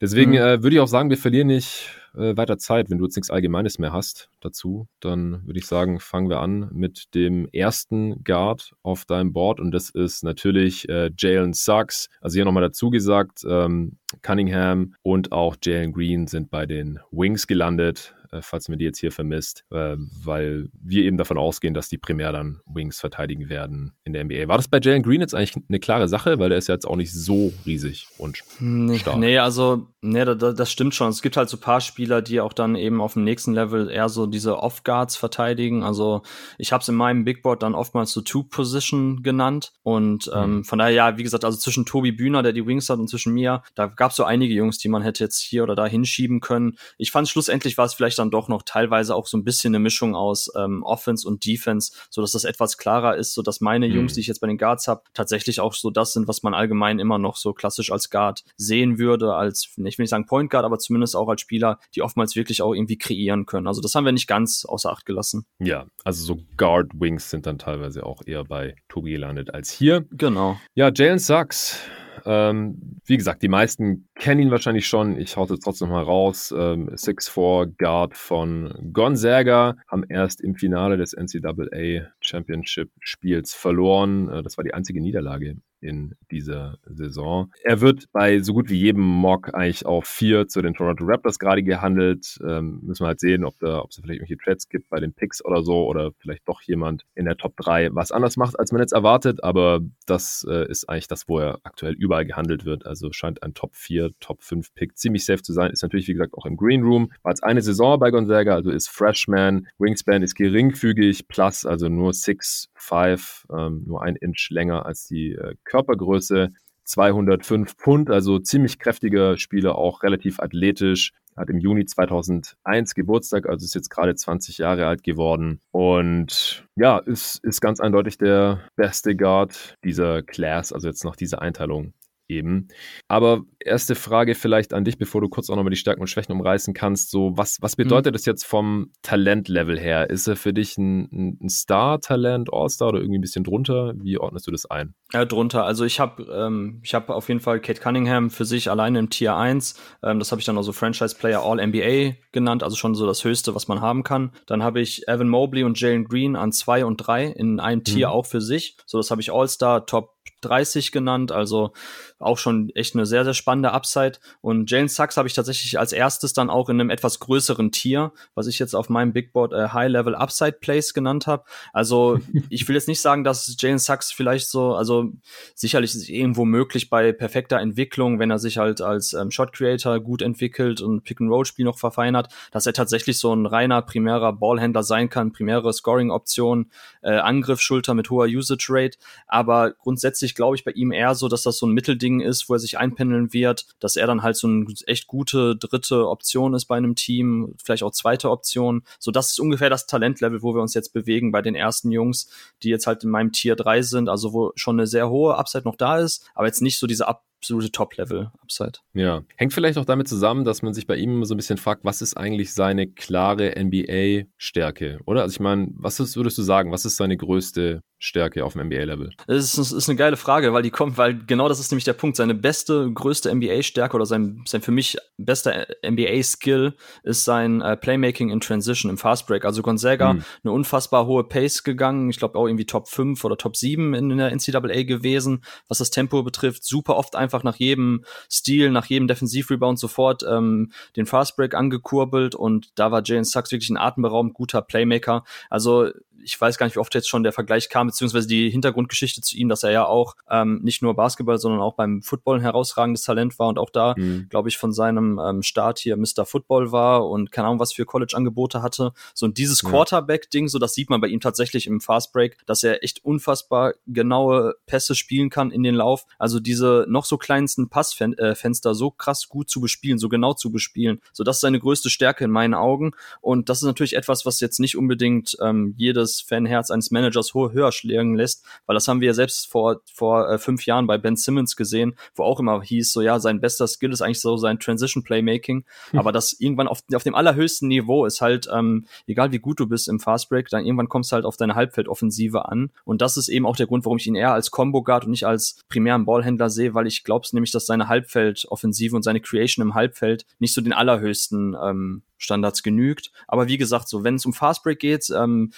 Deswegen 0.00 0.32
mhm. 0.32 0.38
äh, 0.38 0.62
würde 0.62 0.76
ich 0.76 0.80
auch 0.80 0.88
sagen, 0.88 1.10
wir 1.10 1.18
verlieren 1.18 1.48
nicht 1.48 1.99
äh, 2.14 2.36
weiter 2.36 2.58
Zeit. 2.58 2.90
Wenn 2.90 2.98
du 2.98 3.04
jetzt 3.04 3.16
nichts 3.16 3.30
Allgemeines 3.30 3.78
mehr 3.78 3.92
hast 3.92 4.30
dazu, 4.40 4.88
dann 5.00 5.46
würde 5.46 5.58
ich 5.58 5.66
sagen, 5.66 6.00
fangen 6.00 6.28
wir 6.28 6.40
an 6.40 6.68
mit 6.72 7.14
dem 7.14 7.48
ersten 7.52 8.22
Guard 8.24 8.72
auf 8.82 9.04
deinem 9.04 9.32
Board 9.32 9.60
und 9.60 9.72
das 9.72 9.90
ist 9.90 10.24
natürlich 10.24 10.88
äh, 10.88 11.10
Jalen 11.16 11.52
Suggs. 11.52 12.08
Also 12.20 12.34
hier 12.34 12.44
nochmal 12.44 12.62
dazu 12.62 12.90
gesagt, 12.90 13.44
ähm, 13.48 13.98
Cunningham 14.22 14.94
und 15.02 15.32
auch 15.32 15.56
Jalen 15.62 15.92
Green 15.92 16.26
sind 16.26 16.50
bei 16.50 16.66
den 16.66 16.98
Wings 17.10 17.46
gelandet 17.46 18.14
falls 18.40 18.68
man 18.68 18.78
die 18.78 18.84
jetzt 18.84 18.98
hier 18.98 19.12
vermisst, 19.12 19.64
äh, 19.70 19.96
weil 20.24 20.68
wir 20.80 21.04
eben 21.04 21.16
davon 21.16 21.38
ausgehen, 21.38 21.74
dass 21.74 21.88
die 21.88 21.98
primär 21.98 22.32
dann 22.32 22.60
Wings 22.66 23.00
verteidigen 23.00 23.48
werden 23.48 23.92
in 24.04 24.12
der 24.12 24.24
NBA. 24.24 24.46
War 24.48 24.56
das 24.56 24.68
bei 24.68 24.78
Jalen 24.80 25.02
Green 25.02 25.20
jetzt 25.20 25.34
eigentlich 25.34 25.56
eine 25.68 25.80
klare 25.80 26.08
Sache, 26.08 26.38
weil 26.38 26.48
der 26.48 26.58
ist 26.58 26.68
ja 26.68 26.74
jetzt 26.74 26.86
auch 26.86 26.96
nicht 26.96 27.12
so 27.12 27.52
riesig 27.66 28.06
und 28.18 28.36
stark? 28.36 29.18
Nee, 29.18 29.38
also, 29.38 29.88
nee, 30.00 30.24
das, 30.24 30.54
das 30.54 30.70
stimmt 30.70 30.94
schon. 30.94 31.08
Es 31.08 31.22
gibt 31.22 31.36
halt 31.36 31.48
so 31.48 31.56
ein 31.56 31.60
paar 31.60 31.80
Spieler, 31.80 32.22
die 32.22 32.40
auch 32.40 32.52
dann 32.52 32.76
eben 32.76 33.00
auf 33.00 33.14
dem 33.14 33.24
nächsten 33.24 33.52
Level 33.52 33.90
eher 33.90 34.08
so 34.08 34.26
diese 34.26 34.58
Off-Guards 34.58 35.16
verteidigen. 35.16 35.82
Also, 35.82 36.22
ich 36.58 36.72
habe 36.72 36.82
es 36.82 36.88
in 36.88 36.94
meinem 36.94 37.24
Big 37.24 37.42
Board 37.42 37.62
dann 37.62 37.74
oftmals 37.74 38.12
so 38.12 38.20
Two-Position 38.20 39.22
genannt 39.22 39.72
und 39.82 40.28
mhm. 40.28 40.32
ähm, 40.34 40.64
von 40.64 40.78
daher, 40.78 40.92
ja, 40.92 41.18
wie 41.18 41.24
gesagt, 41.24 41.44
also 41.44 41.58
zwischen 41.58 41.84
Tobi 41.84 42.12
Bühner, 42.12 42.42
der 42.42 42.52
die 42.52 42.66
Wings 42.66 42.88
hat, 42.88 43.00
und 43.00 43.08
zwischen 43.08 43.34
mir, 43.34 43.62
da 43.74 43.86
gab 43.86 44.10
es 44.10 44.16
so 44.16 44.24
einige 44.24 44.54
Jungs, 44.54 44.78
die 44.78 44.88
man 44.88 45.02
hätte 45.02 45.24
jetzt 45.24 45.40
hier 45.40 45.64
oder 45.64 45.74
da 45.74 45.86
hinschieben 45.86 46.40
können. 46.40 46.76
Ich 46.96 47.10
fand 47.10 47.28
schlussendlich 47.28 47.76
war 47.76 47.86
es 47.86 47.94
vielleicht 47.94 48.19
dann 48.20 48.30
doch 48.30 48.48
noch 48.48 48.62
teilweise 48.62 49.14
auch 49.14 49.26
so 49.26 49.36
ein 49.36 49.44
bisschen 49.44 49.74
eine 49.74 49.82
Mischung 49.82 50.14
aus 50.14 50.50
ähm, 50.56 50.82
Offense 50.82 51.26
und 51.26 51.44
Defense, 51.44 51.92
so 52.10 52.20
dass 52.20 52.32
das 52.32 52.44
etwas 52.44 52.78
klarer 52.78 53.16
ist, 53.16 53.34
so 53.34 53.42
dass 53.42 53.60
meine 53.60 53.88
mhm. 53.88 53.94
Jungs, 53.94 54.14
die 54.14 54.20
ich 54.20 54.26
jetzt 54.26 54.40
bei 54.40 54.46
den 54.46 54.58
Guards 54.58 54.86
habe, 54.88 55.02
tatsächlich 55.14 55.60
auch 55.60 55.74
so 55.74 55.90
das 55.90 56.12
sind, 56.12 56.28
was 56.28 56.42
man 56.42 56.54
allgemein 56.54 56.98
immer 56.98 57.18
noch 57.18 57.36
so 57.36 57.52
klassisch 57.52 57.90
als 57.90 58.10
Guard 58.10 58.44
sehen 58.56 58.98
würde, 58.98 59.34
als 59.34 59.68
ich 59.70 59.98
will 59.98 60.04
nicht 60.04 60.10
sagen 60.10 60.26
Point 60.26 60.50
Guard, 60.50 60.64
aber 60.64 60.78
zumindest 60.78 61.16
auch 61.16 61.28
als 61.28 61.40
Spieler, 61.40 61.78
die 61.94 62.02
oftmals 62.02 62.36
wirklich 62.36 62.62
auch 62.62 62.74
irgendwie 62.74 62.98
kreieren 62.98 63.46
können. 63.46 63.66
Also 63.66 63.80
das 63.80 63.94
haben 63.94 64.04
wir 64.04 64.12
nicht 64.12 64.28
ganz 64.28 64.64
außer 64.64 64.90
Acht 64.90 65.06
gelassen. 65.06 65.46
Ja, 65.58 65.86
also 66.04 66.24
so 66.24 66.38
Guard 66.56 66.88
Wings 66.94 67.30
sind 67.30 67.46
dann 67.46 67.58
teilweise 67.58 68.04
auch 68.04 68.22
eher 68.26 68.44
bei 68.44 68.76
Tobi 68.88 69.12
gelandet 69.12 69.54
als 69.54 69.70
hier. 69.70 70.04
Genau. 70.10 70.58
Ja, 70.74 70.90
Jalen 70.94 71.18
Sachs 71.18 71.78
ähm, 72.26 73.00
wie 73.04 73.16
gesagt, 73.16 73.42
die 73.42 73.48
meisten 73.48 74.08
kennen 74.14 74.40
ihn 74.40 74.50
wahrscheinlich 74.50 74.86
schon. 74.86 75.18
Ich 75.18 75.36
haue 75.36 75.52
es 75.52 75.60
trotzdem 75.60 75.88
mal 75.88 76.02
raus. 76.02 76.54
Ähm, 76.56 76.88
6'4 76.90 77.74
Guard 77.78 78.16
von 78.16 78.92
Gonzaga 78.92 79.76
haben 79.88 80.04
erst 80.08 80.40
im 80.40 80.54
Finale 80.54 80.96
des 80.96 81.12
NCAA 81.12 82.08
Championship 82.20 82.90
Spiels 83.00 83.54
verloren. 83.54 84.28
Äh, 84.28 84.42
das 84.42 84.56
war 84.56 84.64
die 84.64 84.74
einzige 84.74 85.00
Niederlage 85.00 85.56
in 85.80 86.14
dieser 86.30 86.78
Saison. 86.84 87.50
Er 87.62 87.80
wird 87.80 88.10
bei 88.12 88.40
so 88.40 88.52
gut 88.52 88.70
wie 88.70 88.78
jedem 88.78 89.02
Mock 89.02 89.54
eigentlich 89.54 89.86
auf 89.86 90.06
vier 90.06 90.48
zu 90.48 90.62
den 90.62 90.74
Toronto 90.74 91.04
Raptors 91.04 91.38
gerade 91.38 91.62
gehandelt. 91.62 92.38
Ähm, 92.46 92.80
müssen 92.82 93.04
wir 93.04 93.08
halt 93.08 93.20
sehen, 93.20 93.44
ob 93.44 93.58
da, 93.58 93.80
ob 93.80 93.90
es 93.90 93.96
vielleicht 93.96 94.20
irgendwelche 94.20 94.42
Trades 94.42 94.68
gibt 94.68 94.88
bei 94.88 95.00
den 95.00 95.12
Picks 95.12 95.44
oder 95.44 95.62
so 95.62 95.86
oder 95.86 96.12
vielleicht 96.18 96.46
doch 96.48 96.62
jemand 96.62 97.04
in 97.14 97.24
der 97.24 97.36
Top 97.36 97.56
3 97.56 97.90
was 97.92 98.12
anders 98.12 98.36
macht, 98.36 98.58
als 98.58 98.72
man 98.72 98.80
jetzt 98.80 98.92
erwartet. 98.92 99.42
Aber 99.42 99.80
das 100.06 100.46
äh, 100.48 100.68
ist 100.70 100.88
eigentlich 100.88 101.08
das, 101.08 101.28
wo 101.28 101.38
er 101.38 101.58
aktuell 101.64 101.94
überall 101.94 102.26
gehandelt 102.26 102.64
wird. 102.64 102.86
Also 102.86 103.12
scheint 103.12 103.42
ein 103.42 103.54
Top 103.54 103.74
4, 103.74 104.10
Top 104.20 104.42
5 104.42 104.74
Pick 104.74 104.98
ziemlich 104.98 105.24
safe 105.24 105.42
zu 105.42 105.52
sein. 105.52 105.70
Ist 105.70 105.82
natürlich, 105.82 106.08
wie 106.08 106.14
gesagt, 106.14 106.34
auch 106.34 106.46
im 106.46 106.56
Green 106.56 106.82
Room. 106.82 107.12
War 107.22 107.32
jetzt 107.32 107.44
eine 107.44 107.62
Saison 107.62 107.98
bei 107.98 108.10
Gonzaga, 108.10 108.54
also 108.54 108.70
ist 108.70 108.88
Freshman. 108.88 109.66
Wingspan 109.78 110.22
ist 110.22 110.34
geringfügig, 110.34 111.28
plus 111.28 111.64
also 111.64 111.88
nur 111.88 112.12
6 112.12 112.69
5, 112.80 113.46
ähm, 113.52 113.84
nur 113.86 114.02
ein 114.02 114.16
Inch 114.16 114.48
länger 114.50 114.86
als 114.86 115.06
die 115.06 115.32
äh, 115.32 115.54
Körpergröße. 115.64 116.48
205 116.84 117.76
Pfund, 117.76 118.10
also 118.10 118.40
ziemlich 118.40 118.80
kräftiger 118.80 119.38
Spieler, 119.38 119.76
auch 119.76 120.02
relativ 120.02 120.40
athletisch. 120.40 121.12
Hat 121.36 121.48
im 121.48 121.58
Juni 121.58 121.86
2001 121.86 122.94
Geburtstag, 122.94 123.48
also 123.48 123.64
ist 123.64 123.74
jetzt 123.74 123.90
gerade 123.90 124.16
20 124.16 124.58
Jahre 124.58 124.86
alt 124.86 125.04
geworden. 125.04 125.60
Und 125.70 126.66
ja, 126.74 126.98
ist, 126.98 127.38
ist 127.44 127.60
ganz 127.60 127.78
eindeutig 127.78 128.18
der 128.18 128.60
beste 128.74 129.14
Guard 129.14 129.76
dieser 129.84 130.22
Class, 130.22 130.72
also 130.72 130.88
jetzt 130.88 131.04
nach 131.04 131.14
dieser 131.14 131.40
Einteilung 131.40 131.94
eben. 132.30 132.68
Aber 133.08 133.42
erste 133.58 133.94
Frage 133.94 134.34
vielleicht 134.34 134.72
an 134.72 134.84
dich, 134.84 134.96
bevor 134.98 135.20
du 135.20 135.28
kurz 135.28 135.50
auch 135.50 135.56
nochmal 135.56 135.70
die 135.70 135.76
Stärken 135.76 136.00
und 136.00 136.06
Schwächen 136.06 136.32
umreißen 136.32 136.72
kannst. 136.74 137.10
So, 137.10 137.36
was, 137.36 137.58
was 137.60 137.76
mhm. 137.76 137.82
bedeutet 137.84 138.12
mhm. 138.12 138.16
das 138.16 138.24
jetzt 138.24 138.44
vom 138.44 138.92
Talentlevel 139.02 139.78
her? 139.78 140.08
Ist 140.08 140.26
er 140.26 140.36
für 140.36 140.52
dich 140.52 140.78
ein, 140.78 141.38
ein 141.42 141.48
Star-Talent, 141.48 142.52
All-Star 142.52 142.88
oder 142.88 143.00
irgendwie 143.00 143.18
ein 143.18 143.22
bisschen 143.22 143.44
drunter? 143.44 143.92
Wie 143.96 144.18
ordnest 144.18 144.46
du 144.46 144.50
das 144.50 144.66
ein? 144.66 144.94
Ja, 145.12 145.24
drunter. 145.24 145.64
Also 145.64 145.84
ich 145.84 146.00
habe 146.00 146.22
ähm, 146.32 146.80
ich 146.82 146.94
hab 146.94 147.10
auf 147.10 147.28
jeden 147.28 147.40
Fall 147.40 147.60
Kate 147.60 147.80
Cunningham 147.80 148.30
für 148.30 148.44
sich 148.44 148.70
alleine 148.70 148.98
im 148.98 149.10
Tier 149.10 149.36
1. 149.36 149.74
Ähm, 150.02 150.18
das 150.18 150.30
habe 150.30 150.40
ich 150.40 150.46
dann 150.46 150.56
auch 150.56 150.62
so 150.62 150.72
Franchise-Player 150.72 151.42
All-NBA 151.42 152.14
genannt, 152.32 152.62
also 152.62 152.76
schon 152.76 152.94
so 152.94 153.06
das 153.06 153.24
Höchste, 153.24 153.54
was 153.54 153.68
man 153.68 153.80
haben 153.80 154.04
kann. 154.04 154.32
Dann 154.46 154.62
habe 154.62 154.80
ich 154.80 155.08
Evan 155.08 155.28
Mobley 155.28 155.64
und 155.64 155.78
Jalen 155.80 156.04
Green 156.04 156.36
an 156.36 156.52
2 156.52 156.84
und 156.84 156.96
3 156.96 157.26
in 157.26 157.60
einem 157.60 157.84
Tier 157.84 158.08
mhm. 158.08 158.12
auch 158.12 158.26
für 158.26 158.40
sich. 158.40 158.76
So, 158.86 158.98
das 158.98 159.10
habe 159.10 159.20
ich 159.20 159.32
All-Star, 159.32 159.86
Top 159.86 160.19
30 160.40 160.92
genannt, 160.92 161.32
also 161.32 161.72
auch 162.18 162.38
schon 162.38 162.70
echt 162.74 162.94
eine 162.94 163.06
sehr, 163.06 163.24
sehr 163.24 163.34
spannende 163.34 163.72
Upside. 163.72 164.18
Und 164.40 164.70
Jalen 164.70 164.88
Sachs 164.88 165.16
habe 165.16 165.28
ich 165.28 165.34
tatsächlich 165.34 165.78
als 165.78 165.92
erstes 165.92 166.32
dann 166.32 166.50
auch 166.50 166.68
in 166.68 166.80
einem 166.80 166.90
etwas 166.90 167.18
größeren 167.20 167.72
Tier, 167.72 168.12
was 168.34 168.46
ich 168.46 168.58
jetzt 168.58 168.74
auf 168.74 168.88
meinem 168.88 169.12
Big 169.12 169.32
Board 169.32 169.52
äh, 169.52 169.68
High 169.68 169.90
Level 169.90 170.14
Upside 170.14 170.58
Place 170.60 170.94
genannt 170.94 171.26
habe. 171.26 171.44
Also 171.72 172.20
ich 172.50 172.68
will 172.68 172.76
jetzt 172.76 172.88
nicht 172.88 173.00
sagen, 173.00 173.24
dass 173.24 173.56
Jalen 173.58 173.78
Sachs 173.78 174.12
vielleicht 174.12 174.48
so, 174.48 174.74
also 174.74 175.12
sicherlich 175.54 175.94
ist 175.94 176.02
es 176.02 176.08
irgendwo 176.08 176.44
möglich 176.44 176.90
bei 176.90 177.12
perfekter 177.12 177.58
Entwicklung, 177.58 178.18
wenn 178.18 178.30
er 178.30 178.38
sich 178.38 178.58
halt 178.58 178.80
als 178.80 179.12
ähm, 179.14 179.30
Shot 179.30 179.52
Creator 179.52 180.00
gut 180.00 180.22
entwickelt 180.22 180.80
und 180.80 181.02
Pick 181.02 181.20
and 181.20 181.30
Roll 181.30 181.44
Spiel 181.44 181.64
noch 181.64 181.78
verfeinert, 181.78 182.28
dass 182.50 182.66
er 182.66 182.72
tatsächlich 182.72 183.18
so 183.18 183.34
ein 183.34 183.46
reiner 183.46 183.82
primärer 183.82 184.32
Ballhändler 184.32 184.82
sein 184.82 185.08
kann, 185.08 185.32
primäre 185.32 185.72
Scoring 185.72 186.10
Option, 186.10 186.70
äh, 187.02 187.12
Angriffsschulter 187.12 187.94
mit 187.94 188.10
hoher 188.10 188.26
Usage 188.26 188.66
Rate. 188.68 188.98
Aber 189.26 189.72
grundsätzlich 189.72 190.29
glaube 190.34 190.56
ich 190.56 190.64
bei 190.64 190.72
ihm 190.72 190.92
eher 190.92 191.14
so, 191.14 191.28
dass 191.28 191.42
das 191.42 191.58
so 191.58 191.66
ein 191.66 191.72
Mittelding 191.72 192.20
ist, 192.20 192.48
wo 192.48 192.54
er 192.54 192.58
sich 192.58 192.78
einpendeln 192.78 193.32
wird, 193.32 193.66
dass 193.78 193.96
er 193.96 194.06
dann 194.06 194.22
halt 194.22 194.36
so 194.36 194.46
eine 194.46 194.66
echt 194.86 195.06
gute 195.06 195.56
dritte 195.56 196.08
Option 196.08 196.54
ist 196.54 196.66
bei 196.66 196.76
einem 196.76 196.94
Team, 196.94 197.54
vielleicht 197.62 197.82
auch 197.82 197.92
zweite 197.92 198.30
Option. 198.30 198.82
So, 198.98 199.10
das 199.10 199.30
ist 199.30 199.40
ungefähr 199.40 199.70
das 199.70 199.86
Talentlevel, 199.86 200.42
wo 200.42 200.54
wir 200.54 200.62
uns 200.62 200.74
jetzt 200.74 200.92
bewegen 200.92 201.32
bei 201.32 201.42
den 201.42 201.54
ersten 201.54 201.90
Jungs, 201.90 202.28
die 202.62 202.68
jetzt 202.68 202.86
halt 202.86 203.04
in 203.04 203.10
meinem 203.10 203.32
Tier 203.32 203.56
3 203.56 203.82
sind, 203.82 204.08
also 204.08 204.32
wo 204.32 204.52
schon 204.54 204.78
eine 204.78 204.86
sehr 204.86 205.10
hohe 205.10 205.36
Upside 205.36 205.64
noch 205.64 205.76
da 205.76 205.98
ist, 205.98 206.28
aber 206.34 206.46
jetzt 206.46 206.62
nicht 206.62 206.78
so 206.78 206.86
diese 206.86 207.08
Up 207.08 207.24
absolute 207.40 207.72
Top-Level-Upside. 207.72 208.80
Ja. 208.92 209.22
Hängt 209.36 209.54
vielleicht 209.54 209.78
auch 209.78 209.86
damit 209.86 210.08
zusammen, 210.08 210.44
dass 210.44 210.60
man 210.62 210.74
sich 210.74 210.86
bei 210.86 210.96
ihm 210.96 211.24
so 211.24 211.34
ein 211.34 211.38
bisschen 211.38 211.56
fragt, 211.56 211.84
was 211.84 212.02
ist 212.02 212.16
eigentlich 212.16 212.52
seine 212.52 212.86
klare 212.86 213.54
NBA-Stärke, 213.58 215.00
oder? 215.06 215.22
Also 215.22 215.34
ich 215.34 215.40
meine, 215.40 215.68
was 215.74 215.98
ist, 216.00 216.16
würdest 216.16 216.36
du 216.36 216.42
sagen, 216.42 216.70
was 216.70 216.84
ist 216.84 216.96
seine 216.96 217.16
größte 217.16 217.82
Stärke 217.98 218.44
auf 218.44 218.54
dem 218.54 218.66
NBA-Level? 218.66 219.10
Das 219.26 219.58
ist, 219.58 219.72
ist, 219.72 219.88
eine 219.88 219.96
geile 219.96 220.16
Frage, 220.16 220.52
weil 220.52 220.62
die 220.62 220.70
kommt, 220.70 220.96
weil 220.96 221.18
genau 221.26 221.48
das 221.48 221.60
ist 221.60 221.70
nämlich 221.70 221.84
der 221.84 221.92
Punkt. 221.92 222.16
Seine 222.16 222.34
beste, 222.34 222.90
größte 222.92 223.32
NBA-Stärke 223.34 223.94
oder 223.94 224.06
sein, 224.06 224.42
sein 224.46 224.62
für 224.62 224.72
mich 224.72 224.96
bester 225.18 225.66
NBA-Skill 225.86 226.74
ist 227.02 227.24
sein 227.24 227.60
äh, 227.60 227.76
Playmaking 227.76 228.30
in 228.30 228.40
Transition 228.40 228.90
im 228.90 228.96
Fastbreak. 228.96 229.44
Also 229.44 229.62
Gonzaga 229.62 230.14
mhm. 230.14 230.24
eine 230.42 230.52
unfassbar 230.52 231.06
hohe 231.06 231.24
Pace 231.24 231.62
gegangen. 231.62 232.08
Ich 232.08 232.18
glaube 232.18 232.38
auch 232.38 232.46
irgendwie 232.46 232.66
Top 232.66 232.88
5 232.88 233.22
oder 233.24 233.36
Top 233.36 233.56
7 233.56 233.94
in, 233.94 234.10
in 234.10 234.18
der 234.18 234.34
NCAA 234.34 234.84
gewesen, 234.84 235.44
was 235.68 235.78
das 235.78 235.90
Tempo 235.90 236.22
betrifft. 236.22 236.64
Super 236.64 236.96
oft 236.96 237.14
einfach 237.14 237.29
nach 237.44 237.56
jedem 237.56 238.04
Stil, 238.30 238.70
nach 238.70 238.86
jedem 238.86 239.08
Defensivrebound 239.08 239.78
sofort 239.78 240.22
ähm, 240.28 240.72
den 240.96 241.06
Fastbreak 241.06 241.54
angekurbelt 241.54 242.34
und 242.34 242.70
da 242.74 242.90
war 242.90 243.02
Jalen 243.04 243.24
Sachs 243.24 243.52
wirklich 243.52 243.70
ein 243.70 243.76
atemberaubend 243.76 244.34
guter 244.34 244.62
Playmaker. 244.62 245.24
Also 245.48 245.90
ich 246.22 246.40
weiß 246.40 246.58
gar 246.58 246.66
nicht, 246.66 246.76
wie 246.76 246.80
oft 246.80 246.94
jetzt 246.94 247.08
schon 247.08 247.22
der 247.22 247.32
Vergleich 247.32 247.68
kam, 247.68 247.86
beziehungsweise 247.86 248.28
die 248.28 248.50
Hintergrundgeschichte 248.50 249.20
zu 249.20 249.36
ihm, 249.36 249.48
dass 249.48 249.62
er 249.62 249.70
ja 249.70 249.86
auch 249.86 250.14
ähm, 250.28 250.60
nicht 250.62 250.82
nur 250.82 250.94
Basketball, 250.94 251.38
sondern 251.38 251.60
auch 251.60 251.74
beim 251.74 252.02
Football 252.02 252.36
ein 252.36 252.42
herausragendes 252.42 253.02
Talent 253.02 253.38
war 253.38 253.48
und 253.48 253.58
auch 253.58 253.70
da, 253.70 253.94
mhm. 253.96 254.28
glaube 254.28 254.48
ich, 254.48 254.58
von 254.58 254.72
seinem 254.72 255.18
ähm, 255.18 255.42
Start 255.42 255.78
hier 255.78 255.96
Mr. 255.96 256.24
Football 256.24 256.72
war 256.72 257.08
und 257.08 257.32
keine 257.32 257.48
Ahnung, 257.48 257.60
was 257.60 257.72
für 257.72 257.84
College-Angebote 257.84 258.62
hatte. 258.62 258.92
So 259.14 259.26
und 259.26 259.38
dieses 259.38 259.62
ja. 259.62 259.68
Quarterback-Ding, 259.68 260.48
so 260.48 260.58
das 260.58 260.74
sieht 260.74 260.90
man 260.90 261.00
bei 261.00 261.08
ihm 261.08 261.20
tatsächlich 261.20 261.66
im 261.66 261.80
Fastbreak, 261.80 262.36
dass 262.46 262.62
er 262.62 262.82
echt 262.84 263.04
unfassbar 263.04 263.74
genaue 263.86 264.54
Pässe 264.66 264.94
spielen 264.94 265.30
kann 265.30 265.50
in 265.50 265.62
den 265.62 265.74
Lauf. 265.74 266.06
Also 266.18 266.40
diese 266.40 266.86
noch 266.88 267.04
so 267.04 267.16
kleinsten 267.16 267.68
Passfenster 267.68 268.74
so 268.74 268.90
krass 268.90 269.28
gut 269.28 269.50
zu 269.50 269.60
bespielen, 269.60 269.98
so 269.98 270.08
genau 270.08 270.34
zu 270.34 270.50
bespielen. 270.50 271.00
So 271.12 271.24
das 271.24 271.36
ist 271.36 271.40
seine 271.40 271.60
größte 271.60 271.90
Stärke 271.90 272.24
in 272.24 272.30
meinen 272.30 272.54
Augen. 272.54 272.92
Und 273.20 273.48
das 273.48 273.58
ist 273.58 273.64
natürlich 273.64 273.96
etwas, 273.96 274.26
was 274.26 274.40
jetzt 274.40 274.60
nicht 274.60 274.76
unbedingt 274.76 275.36
ähm, 275.40 275.74
jedes 275.76 276.09
das 276.10 276.20
Fanherz 276.20 276.70
eines 276.70 276.90
Managers 276.90 277.34
höher 277.34 277.72
schlagen 277.72 278.14
lässt, 278.14 278.44
weil 278.66 278.74
das 278.74 278.88
haben 278.88 279.00
wir 279.00 279.06
ja 279.08 279.14
selbst 279.14 279.48
vor, 279.48 279.80
vor 279.92 280.28
äh, 280.28 280.38
fünf 280.38 280.66
Jahren 280.66 280.86
bei 280.86 280.98
Ben 280.98 281.16
Simmons 281.16 281.56
gesehen, 281.56 281.94
wo 282.14 282.24
auch 282.24 282.40
immer 282.40 282.62
hieß, 282.62 282.92
so 282.92 283.00
ja, 283.00 283.18
sein 283.20 283.40
bester 283.40 283.66
Skill 283.66 283.92
ist 283.92 284.02
eigentlich 284.02 284.20
so 284.20 284.36
sein 284.36 284.58
Transition 284.58 285.02
Playmaking, 285.02 285.64
hm. 285.90 285.98
aber 285.98 286.12
das 286.12 286.32
irgendwann 286.38 286.68
auf, 286.68 286.82
auf 286.94 287.02
dem 287.02 287.14
allerhöchsten 287.14 287.68
Niveau 287.68 288.04
ist 288.04 288.20
halt, 288.20 288.48
ähm, 288.52 288.86
egal 289.06 289.32
wie 289.32 289.38
gut 289.38 289.60
du 289.60 289.66
bist 289.66 289.88
im 289.88 290.00
Fastbreak, 290.00 290.48
dann 290.48 290.64
irgendwann 290.64 290.88
kommst 290.88 291.12
du 291.12 291.14
halt 291.14 291.24
auf 291.24 291.36
deine 291.36 291.54
Halbfeldoffensive 291.54 292.46
an 292.46 292.70
und 292.84 293.00
das 293.00 293.16
ist 293.16 293.28
eben 293.28 293.46
auch 293.46 293.56
der 293.56 293.66
Grund, 293.66 293.84
warum 293.84 293.98
ich 293.98 294.06
ihn 294.06 294.14
eher 294.14 294.32
als 294.32 294.50
Combo 294.50 294.82
Guard 294.82 295.04
und 295.04 295.10
nicht 295.10 295.26
als 295.26 295.60
primären 295.68 296.04
Ballhändler 296.04 296.50
sehe, 296.50 296.74
weil 296.74 296.86
ich 296.86 297.04
glaube 297.04 297.26
nämlich, 297.32 297.52
dass 297.52 297.66
seine 297.66 297.88
Halbfeldoffensive 297.88 298.96
und 298.96 299.02
seine 299.02 299.20
Creation 299.20 299.64
im 299.64 299.74
Halbfeld 299.74 300.24
nicht 300.38 300.54
so 300.54 300.60
den 300.60 300.72
allerhöchsten 300.72 301.56
ähm, 301.62 302.02
Standards 302.20 302.62
genügt. 302.62 303.10
Aber 303.26 303.48
wie 303.48 303.58
gesagt, 303.58 303.88
so 303.88 304.04
wenn 304.04 304.14
es 304.16 304.26
um 304.26 304.32
Fastbreak 304.32 304.78
geht, 304.78 305.10
ähm, 305.10 305.52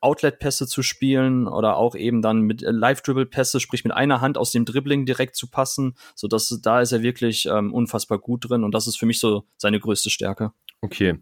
Outlet-Pässe 0.00 0.66
zu 0.66 0.82
spielen 0.82 1.46
oder 1.48 1.76
auch 1.76 1.94
eben 1.94 2.22
dann 2.22 2.40
mit 2.42 2.62
äh, 2.62 2.70
Live-Dribble-Pässe, 2.70 3.60
sprich 3.60 3.84
mit 3.84 3.92
einer 3.92 4.20
Hand 4.20 4.38
aus 4.38 4.52
dem 4.52 4.64
Dribbling 4.64 5.06
direkt 5.06 5.36
zu 5.36 5.48
passen, 5.50 5.96
so 6.14 6.28
dass 6.28 6.58
da 6.62 6.80
ist 6.80 6.92
er 6.92 7.02
wirklich 7.02 7.46
ähm, 7.46 7.74
unfassbar 7.74 8.18
gut 8.18 8.48
drin 8.48 8.64
und 8.64 8.74
das 8.74 8.86
ist 8.86 8.98
für 8.98 9.06
mich 9.06 9.20
so 9.20 9.44
seine 9.56 9.80
größte 9.80 10.10
Stärke. 10.10 10.52
Okay. 10.80 11.18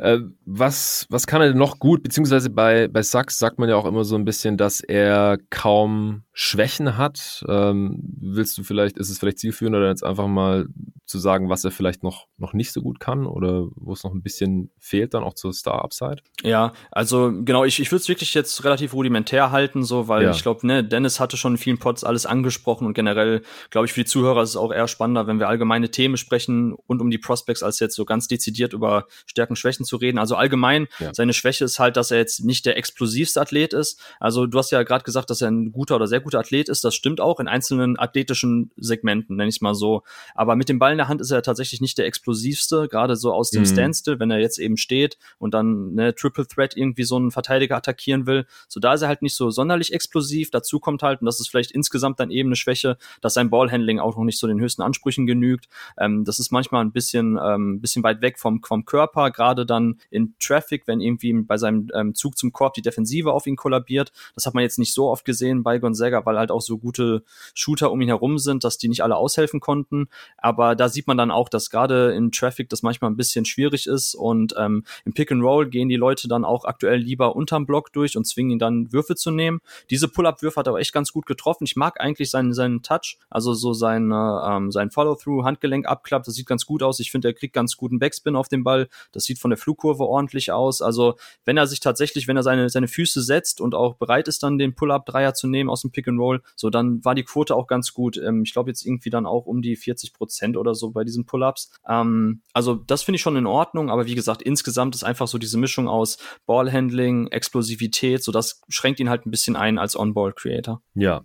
Äh, 0.00 0.20
was, 0.46 1.06
was 1.10 1.26
kann 1.26 1.42
er 1.42 1.48
denn 1.48 1.58
noch 1.58 1.78
gut? 1.78 2.02
Beziehungsweise 2.02 2.50
bei, 2.50 2.88
bei 2.88 3.02
Sachs 3.02 3.38
sagt 3.38 3.58
man 3.58 3.68
ja 3.68 3.76
auch 3.76 3.84
immer 3.84 4.04
so 4.04 4.16
ein 4.16 4.24
bisschen, 4.24 4.56
dass 4.56 4.80
er 4.80 5.38
kaum 5.50 6.22
Schwächen 6.32 6.96
hat. 6.96 7.44
Ähm, 7.48 7.98
willst 8.18 8.56
du 8.56 8.62
vielleicht, 8.62 8.96
ist 8.96 9.10
es 9.10 9.18
vielleicht 9.18 9.38
zielführender, 9.38 9.86
jetzt 9.86 10.02
einfach 10.02 10.26
mal 10.26 10.66
zu 11.04 11.18
sagen, 11.18 11.50
was 11.50 11.64
er 11.64 11.70
vielleicht 11.70 12.02
noch, 12.02 12.28
noch 12.38 12.52
nicht 12.54 12.72
so 12.72 12.80
gut 12.80 13.00
kann 13.00 13.26
oder 13.26 13.66
wo 13.74 13.92
es 13.92 14.04
noch 14.04 14.14
ein 14.14 14.22
bisschen 14.22 14.70
fehlt 14.78 15.12
dann 15.12 15.24
auch 15.24 15.34
zur 15.34 15.52
Star-Upside? 15.52 16.22
Ja, 16.42 16.72
also 16.90 17.32
genau, 17.44 17.64
ich, 17.64 17.80
ich 17.80 17.90
würde 17.90 18.00
es 18.00 18.08
wirklich 18.08 18.32
jetzt 18.32 18.64
relativ 18.64 18.94
rudimentär 18.94 19.50
halten, 19.50 19.82
so, 19.82 20.08
weil 20.08 20.22
ja. 20.22 20.30
ich 20.30 20.42
glaube, 20.42 20.66
ne, 20.66 20.84
Dennis 20.84 21.20
hatte 21.20 21.36
schon 21.36 21.54
in 21.54 21.58
vielen 21.58 21.78
Pods 21.78 22.04
alles 22.04 22.26
angesprochen 22.26 22.86
und 22.86 22.94
generell, 22.94 23.42
glaube 23.70 23.86
ich, 23.86 23.92
für 23.92 24.00
die 24.00 24.06
Zuhörer 24.06 24.42
ist 24.42 24.50
es 24.50 24.56
auch 24.56 24.72
eher 24.72 24.88
spannender, 24.88 25.26
wenn 25.26 25.40
wir 25.40 25.48
allgemeine 25.48 25.90
Themen 25.90 26.16
sprechen 26.16 26.72
rund 26.88 27.02
um 27.02 27.10
die 27.10 27.18
Prospects, 27.18 27.62
als 27.62 27.80
jetzt 27.80 27.96
so 27.96 28.04
ganz 28.04 28.28
dezidiert 28.28 28.72
über 28.72 29.06
Stärken, 29.26 29.56
Schwächen 29.56 29.84
zu 29.90 29.96
reden. 29.96 30.18
Also 30.18 30.36
allgemein, 30.36 30.86
ja. 31.00 31.12
seine 31.12 31.34
Schwäche 31.34 31.64
ist 31.64 31.78
halt, 31.78 31.96
dass 31.96 32.10
er 32.10 32.18
jetzt 32.18 32.44
nicht 32.44 32.64
der 32.64 32.78
explosivste 32.78 33.40
Athlet 33.40 33.74
ist. 33.74 34.00
Also 34.20 34.46
du 34.46 34.56
hast 34.56 34.70
ja 34.70 34.82
gerade 34.82 35.04
gesagt, 35.04 35.28
dass 35.28 35.42
er 35.42 35.50
ein 35.50 35.72
guter 35.72 35.96
oder 35.96 36.06
sehr 36.06 36.20
guter 36.20 36.38
Athlet 36.38 36.68
ist. 36.68 36.84
Das 36.84 36.94
stimmt 36.94 37.20
auch 37.20 37.40
in 37.40 37.48
einzelnen 37.48 37.98
athletischen 37.98 38.70
Segmenten, 38.76 39.36
nenne 39.36 39.48
ich 39.48 39.56
es 39.56 39.60
mal 39.60 39.74
so. 39.74 40.02
Aber 40.34 40.56
mit 40.56 40.68
dem 40.68 40.78
Ball 40.78 40.92
in 40.92 40.98
der 40.98 41.08
Hand 41.08 41.20
ist 41.20 41.30
er 41.30 41.42
tatsächlich 41.42 41.80
nicht 41.80 41.98
der 41.98 42.06
explosivste, 42.06 42.88
gerade 42.88 43.16
so 43.16 43.32
aus 43.32 43.50
dem 43.50 43.62
mhm. 43.62 43.66
Standstill, 43.66 44.20
wenn 44.20 44.30
er 44.30 44.38
jetzt 44.38 44.58
eben 44.58 44.76
steht 44.76 45.18
und 45.38 45.52
dann 45.52 45.94
ne, 45.94 46.14
Triple 46.14 46.46
Threat 46.46 46.76
irgendwie 46.76 47.04
so 47.04 47.16
einen 47.16 47.30
Verteidiger 47.30 47.76
attackieren 47.76 48.26
will. 48.26 48.46
So 48.68 48.80
da 48.80 48.94
ist 48.94 49.02
er 49.02 49.08
halt 49.08 49.22
nicht 49.22 49.34
so 49.34 49.50
sonderlich 49.50 49.92
explosiv. 49.92 50.50
Dazu 50.50 50.78
kommt 50.78 51.02
halt, 51.02 51.20
und 51.20 51.26
das 51.26 51.40
ist 51.40 51.48
vielleicht 51.48 51.72
insgesamt 51.72 52.20
dann 52.20 52.30
eben 52.30 52.48
eine 52.48 52.56
Schwäche, 52.56 52.96
dass 53.20 53.34
sein 53.34 53.50
Ballhandling 53.50 53.98
auch 53.98 54.16
noch 54.16 54.24
nicht 54.24 54.38
so 54.38 54.46
den 54.46 54.60
höchsten 54.60 54.82
Ansprüchen 54.82 55.26
genügt. 55.26 55.68
Ähm, 55.98 56.24
das 56.24 56.38
ist 56.38 56.52
manchmal 56.52 56.84
ein 56.84 56.92
bisschen, 56.92 57.38
ähm, 57.42 57.80
bisschen 57.80 58.02
weit 58.02 58.22
weg 58.22 58.38
vom, 58.38 58.62
vom 58.62 58.84
Körper, 58.84 59.30
gerade 59.30 59.66
dann 59.66 59.79
in 60.10 60.34
Traffic, 60.38 60.86
wenn 60.86 61.00
irgendwie 61.00 61.32
bei 61.32 61.56
seinem 61.56 61.88
ähm, 61.94 62.14
Zug 62.14 62.36
zum 62.36 62.52
Korb 62.52 62.74
die 62.74 62.82
Defensive 62.82 63.32
auf 63.32 63.46
ihn 63.46 63.56
kollabiert. 63.56 64.12
Das 64.34 64.46
hat 64.46 64.54
man 64.54 64.62
jetzt 64.62 64.78
nicht 64.78 64.94
so 64.94 65.08
oft 65.08 65.24
gesehen 65.24 65.62
bei 65.62 65.78
Gonzaga, 65.78 66.24
weil 66.26 66.38
halt 66.38 66.50
auch 66.50 66.60
so 66.60 66.78
gute 66.78 67.22
Shooter 67.54 67.90
um 67.90 68.00
ihn 68.00 68.08
herum 68.08 68.38
sind, 68.38 68.64
dass 68.64 68.78
die 68.78 68.88
nicht 68.88 69.02
alle 69.02 69.16
aushelfen 69.16 69.60
konnten. 69.60 70.08
Aber 70.38 70.74
da 70.76 70.88
sieht 70.88 71.06
man 71.06 71.16
dann 71.16 71.30
auch, 71.30 71.48
dass 71.48 71.70
gerade 71.70 72.12
in 72.12 72.32
Traffic 72.32 72.68
das 72.68 72.82
manchmal 72.82 73.10
ein 73.10 73.16
bisschen 73.16 73.44
schwierig 73.44 73.86
ist 73.86 74.14
und 74.14 74.54
ähm, 74.58 74.84
im 75.04 75.12
Pick 75.12 75.32
and 75.32 75.42
Roll 75.42 75.68
gehen 75.68 75.88
die 75.88 75.96
Leute 75.96 76.28
dann 76.28 76.44
auch 76.44 76.64
aktuell 76.64 76.98
lieber 76.98 77.36
unterm 77.36 77.66
Block 77.66 77.92
durch 77.92 78.16
und 78.16 78.26
zwingen 78.26 78.52
ihn 78.52 78.58
dann 78.58 78.92
Würfe 78.92 79.16
zu 79.16 79.30
nehmen. 79.30 79.60
Diese 79.90 80.08
Pull-up-Würfe 80.08 80.58
hat 80.58 80.66
er 80.66 80.70
aber 80.70 80.80
echt 80.80 80.92
ganz 80.92 81.12
gut 81.12 81.26
getroffen. 81.26 81.64
Ich 81.64 81.76
mag 81.76 82.00
eigentlich 82.00 82.30
seinen, 82.30 82.52
seinen 82.52 82.82
Touch, 82.82 83.18
also 83.28 83.54
so 83.54 83.72
sein, 83.72 84.12
ähm, 84.12 84.70
sein 84.70 84.90
Follow-through, 84.90 85.44
Handgelenk 85.44 85.86
abklappt, 85.86 86.26
das 86.26 86.34
sieht 86.34 86.46
ganz 86.46 86.66
gut 86.66 86.82
aus. 86.82 87.00
Ich 87.00 87.10
finde, 87.10 87.28
er 87.28 87.34
kriegt 87.34 87.54
ganz 87.54 87.76
guten 87.76 87.98
Backspin 87.98 88.36
auf 88.36 88.48
den 88.48 88.64
Ball. 88.64 88.88
Das 89.12 89.24
sieht 89.24 89.38
von 89.38 89.50
der 89.50 89.58
Flugkurve 89.60 90.04
ordentlich 90.04 90.52
aus. 90.52 90.82
Also 90.82 91.14
wenn 91.44 91.56
er 91.56 91.66
sich 91.66 91.80
tatsächlich, 91.80 92.26
wenn 92.28 92.36
er 92.36 92.42
seine, 92.42 92.68
seine 92.68 92.88
Füße 92.88 93.22
setzt 93.22 93.60
und 93.60 93.74
auch 93.74 93.96
bereit 93.96 94.28
ist, 94.28 94.42
dann 94.42 94.58
den 94.58 94.74
Pull-up-Dreier 94.74 95.34
zu 95.34 95.46
nehmen 95.46 95.70
aus 95.70 95.82
dem 95.82 95.92
Pick 95.92 96.08
and 96.08 96.18
Roll, 96.18 96.42
so 96.56 96.70
dann 96.70 97.04
war 97.04 97.14
die 97.14 97.24
Quote 97.24 97.54
auch 97.54 97.66
ganz 97.66 97.92
gut. 97.92 98.16
Ähm, 98.16 98.42
ich 98.44 98.52
glaube 98.52 98.70
jetzt 98.70 98.84
irgendwie 98.84 99.10
dann 99.10 99.26
auch 99.26 99.46
um 99.46 99.62
die 99.62 99.76
40 99.76 100.12
Prozent 100.12 100.56
oder 100.56 100.74
so 100.74 100.90
bei 100.90 101.04
diesen 101.04 101.26
Pull-ups. 101.26 101.70
Ähm, 101.88 102.42
also 102.52 102.74
das 102.74 103.02
finde 103.02 103.16
ich 103.16 103.22
schon 103.22 103.36
in 103.36 103.46
Ordnung, 103.46 103.90
aber 103.90 104.06
wie 104.06 104.14
gesagt, 104.14 104.42
insgesamt 104.42 104.94
ist 104.94 105.04
einfach 105.04 105.28
so 105.28 105.38
diese 105.38 105.58
Mischung 105.58 105.88
aus 105.88 106.18
Ballhandling, 106.46 107.28
Explosivität, 107.28 108.22
so 108.22 108.32
das 108.32 108.62
schränkt 108.68 109.00
ihn 109.00 109.10
halt 109.10 109.26
ein 109.26 109.30
bisschen 109.30 109.56
ein 109.56 109.78
als 109.78 109.96
On-Ball-Creator. 109.96 110.82
Ja. 110.94 111.22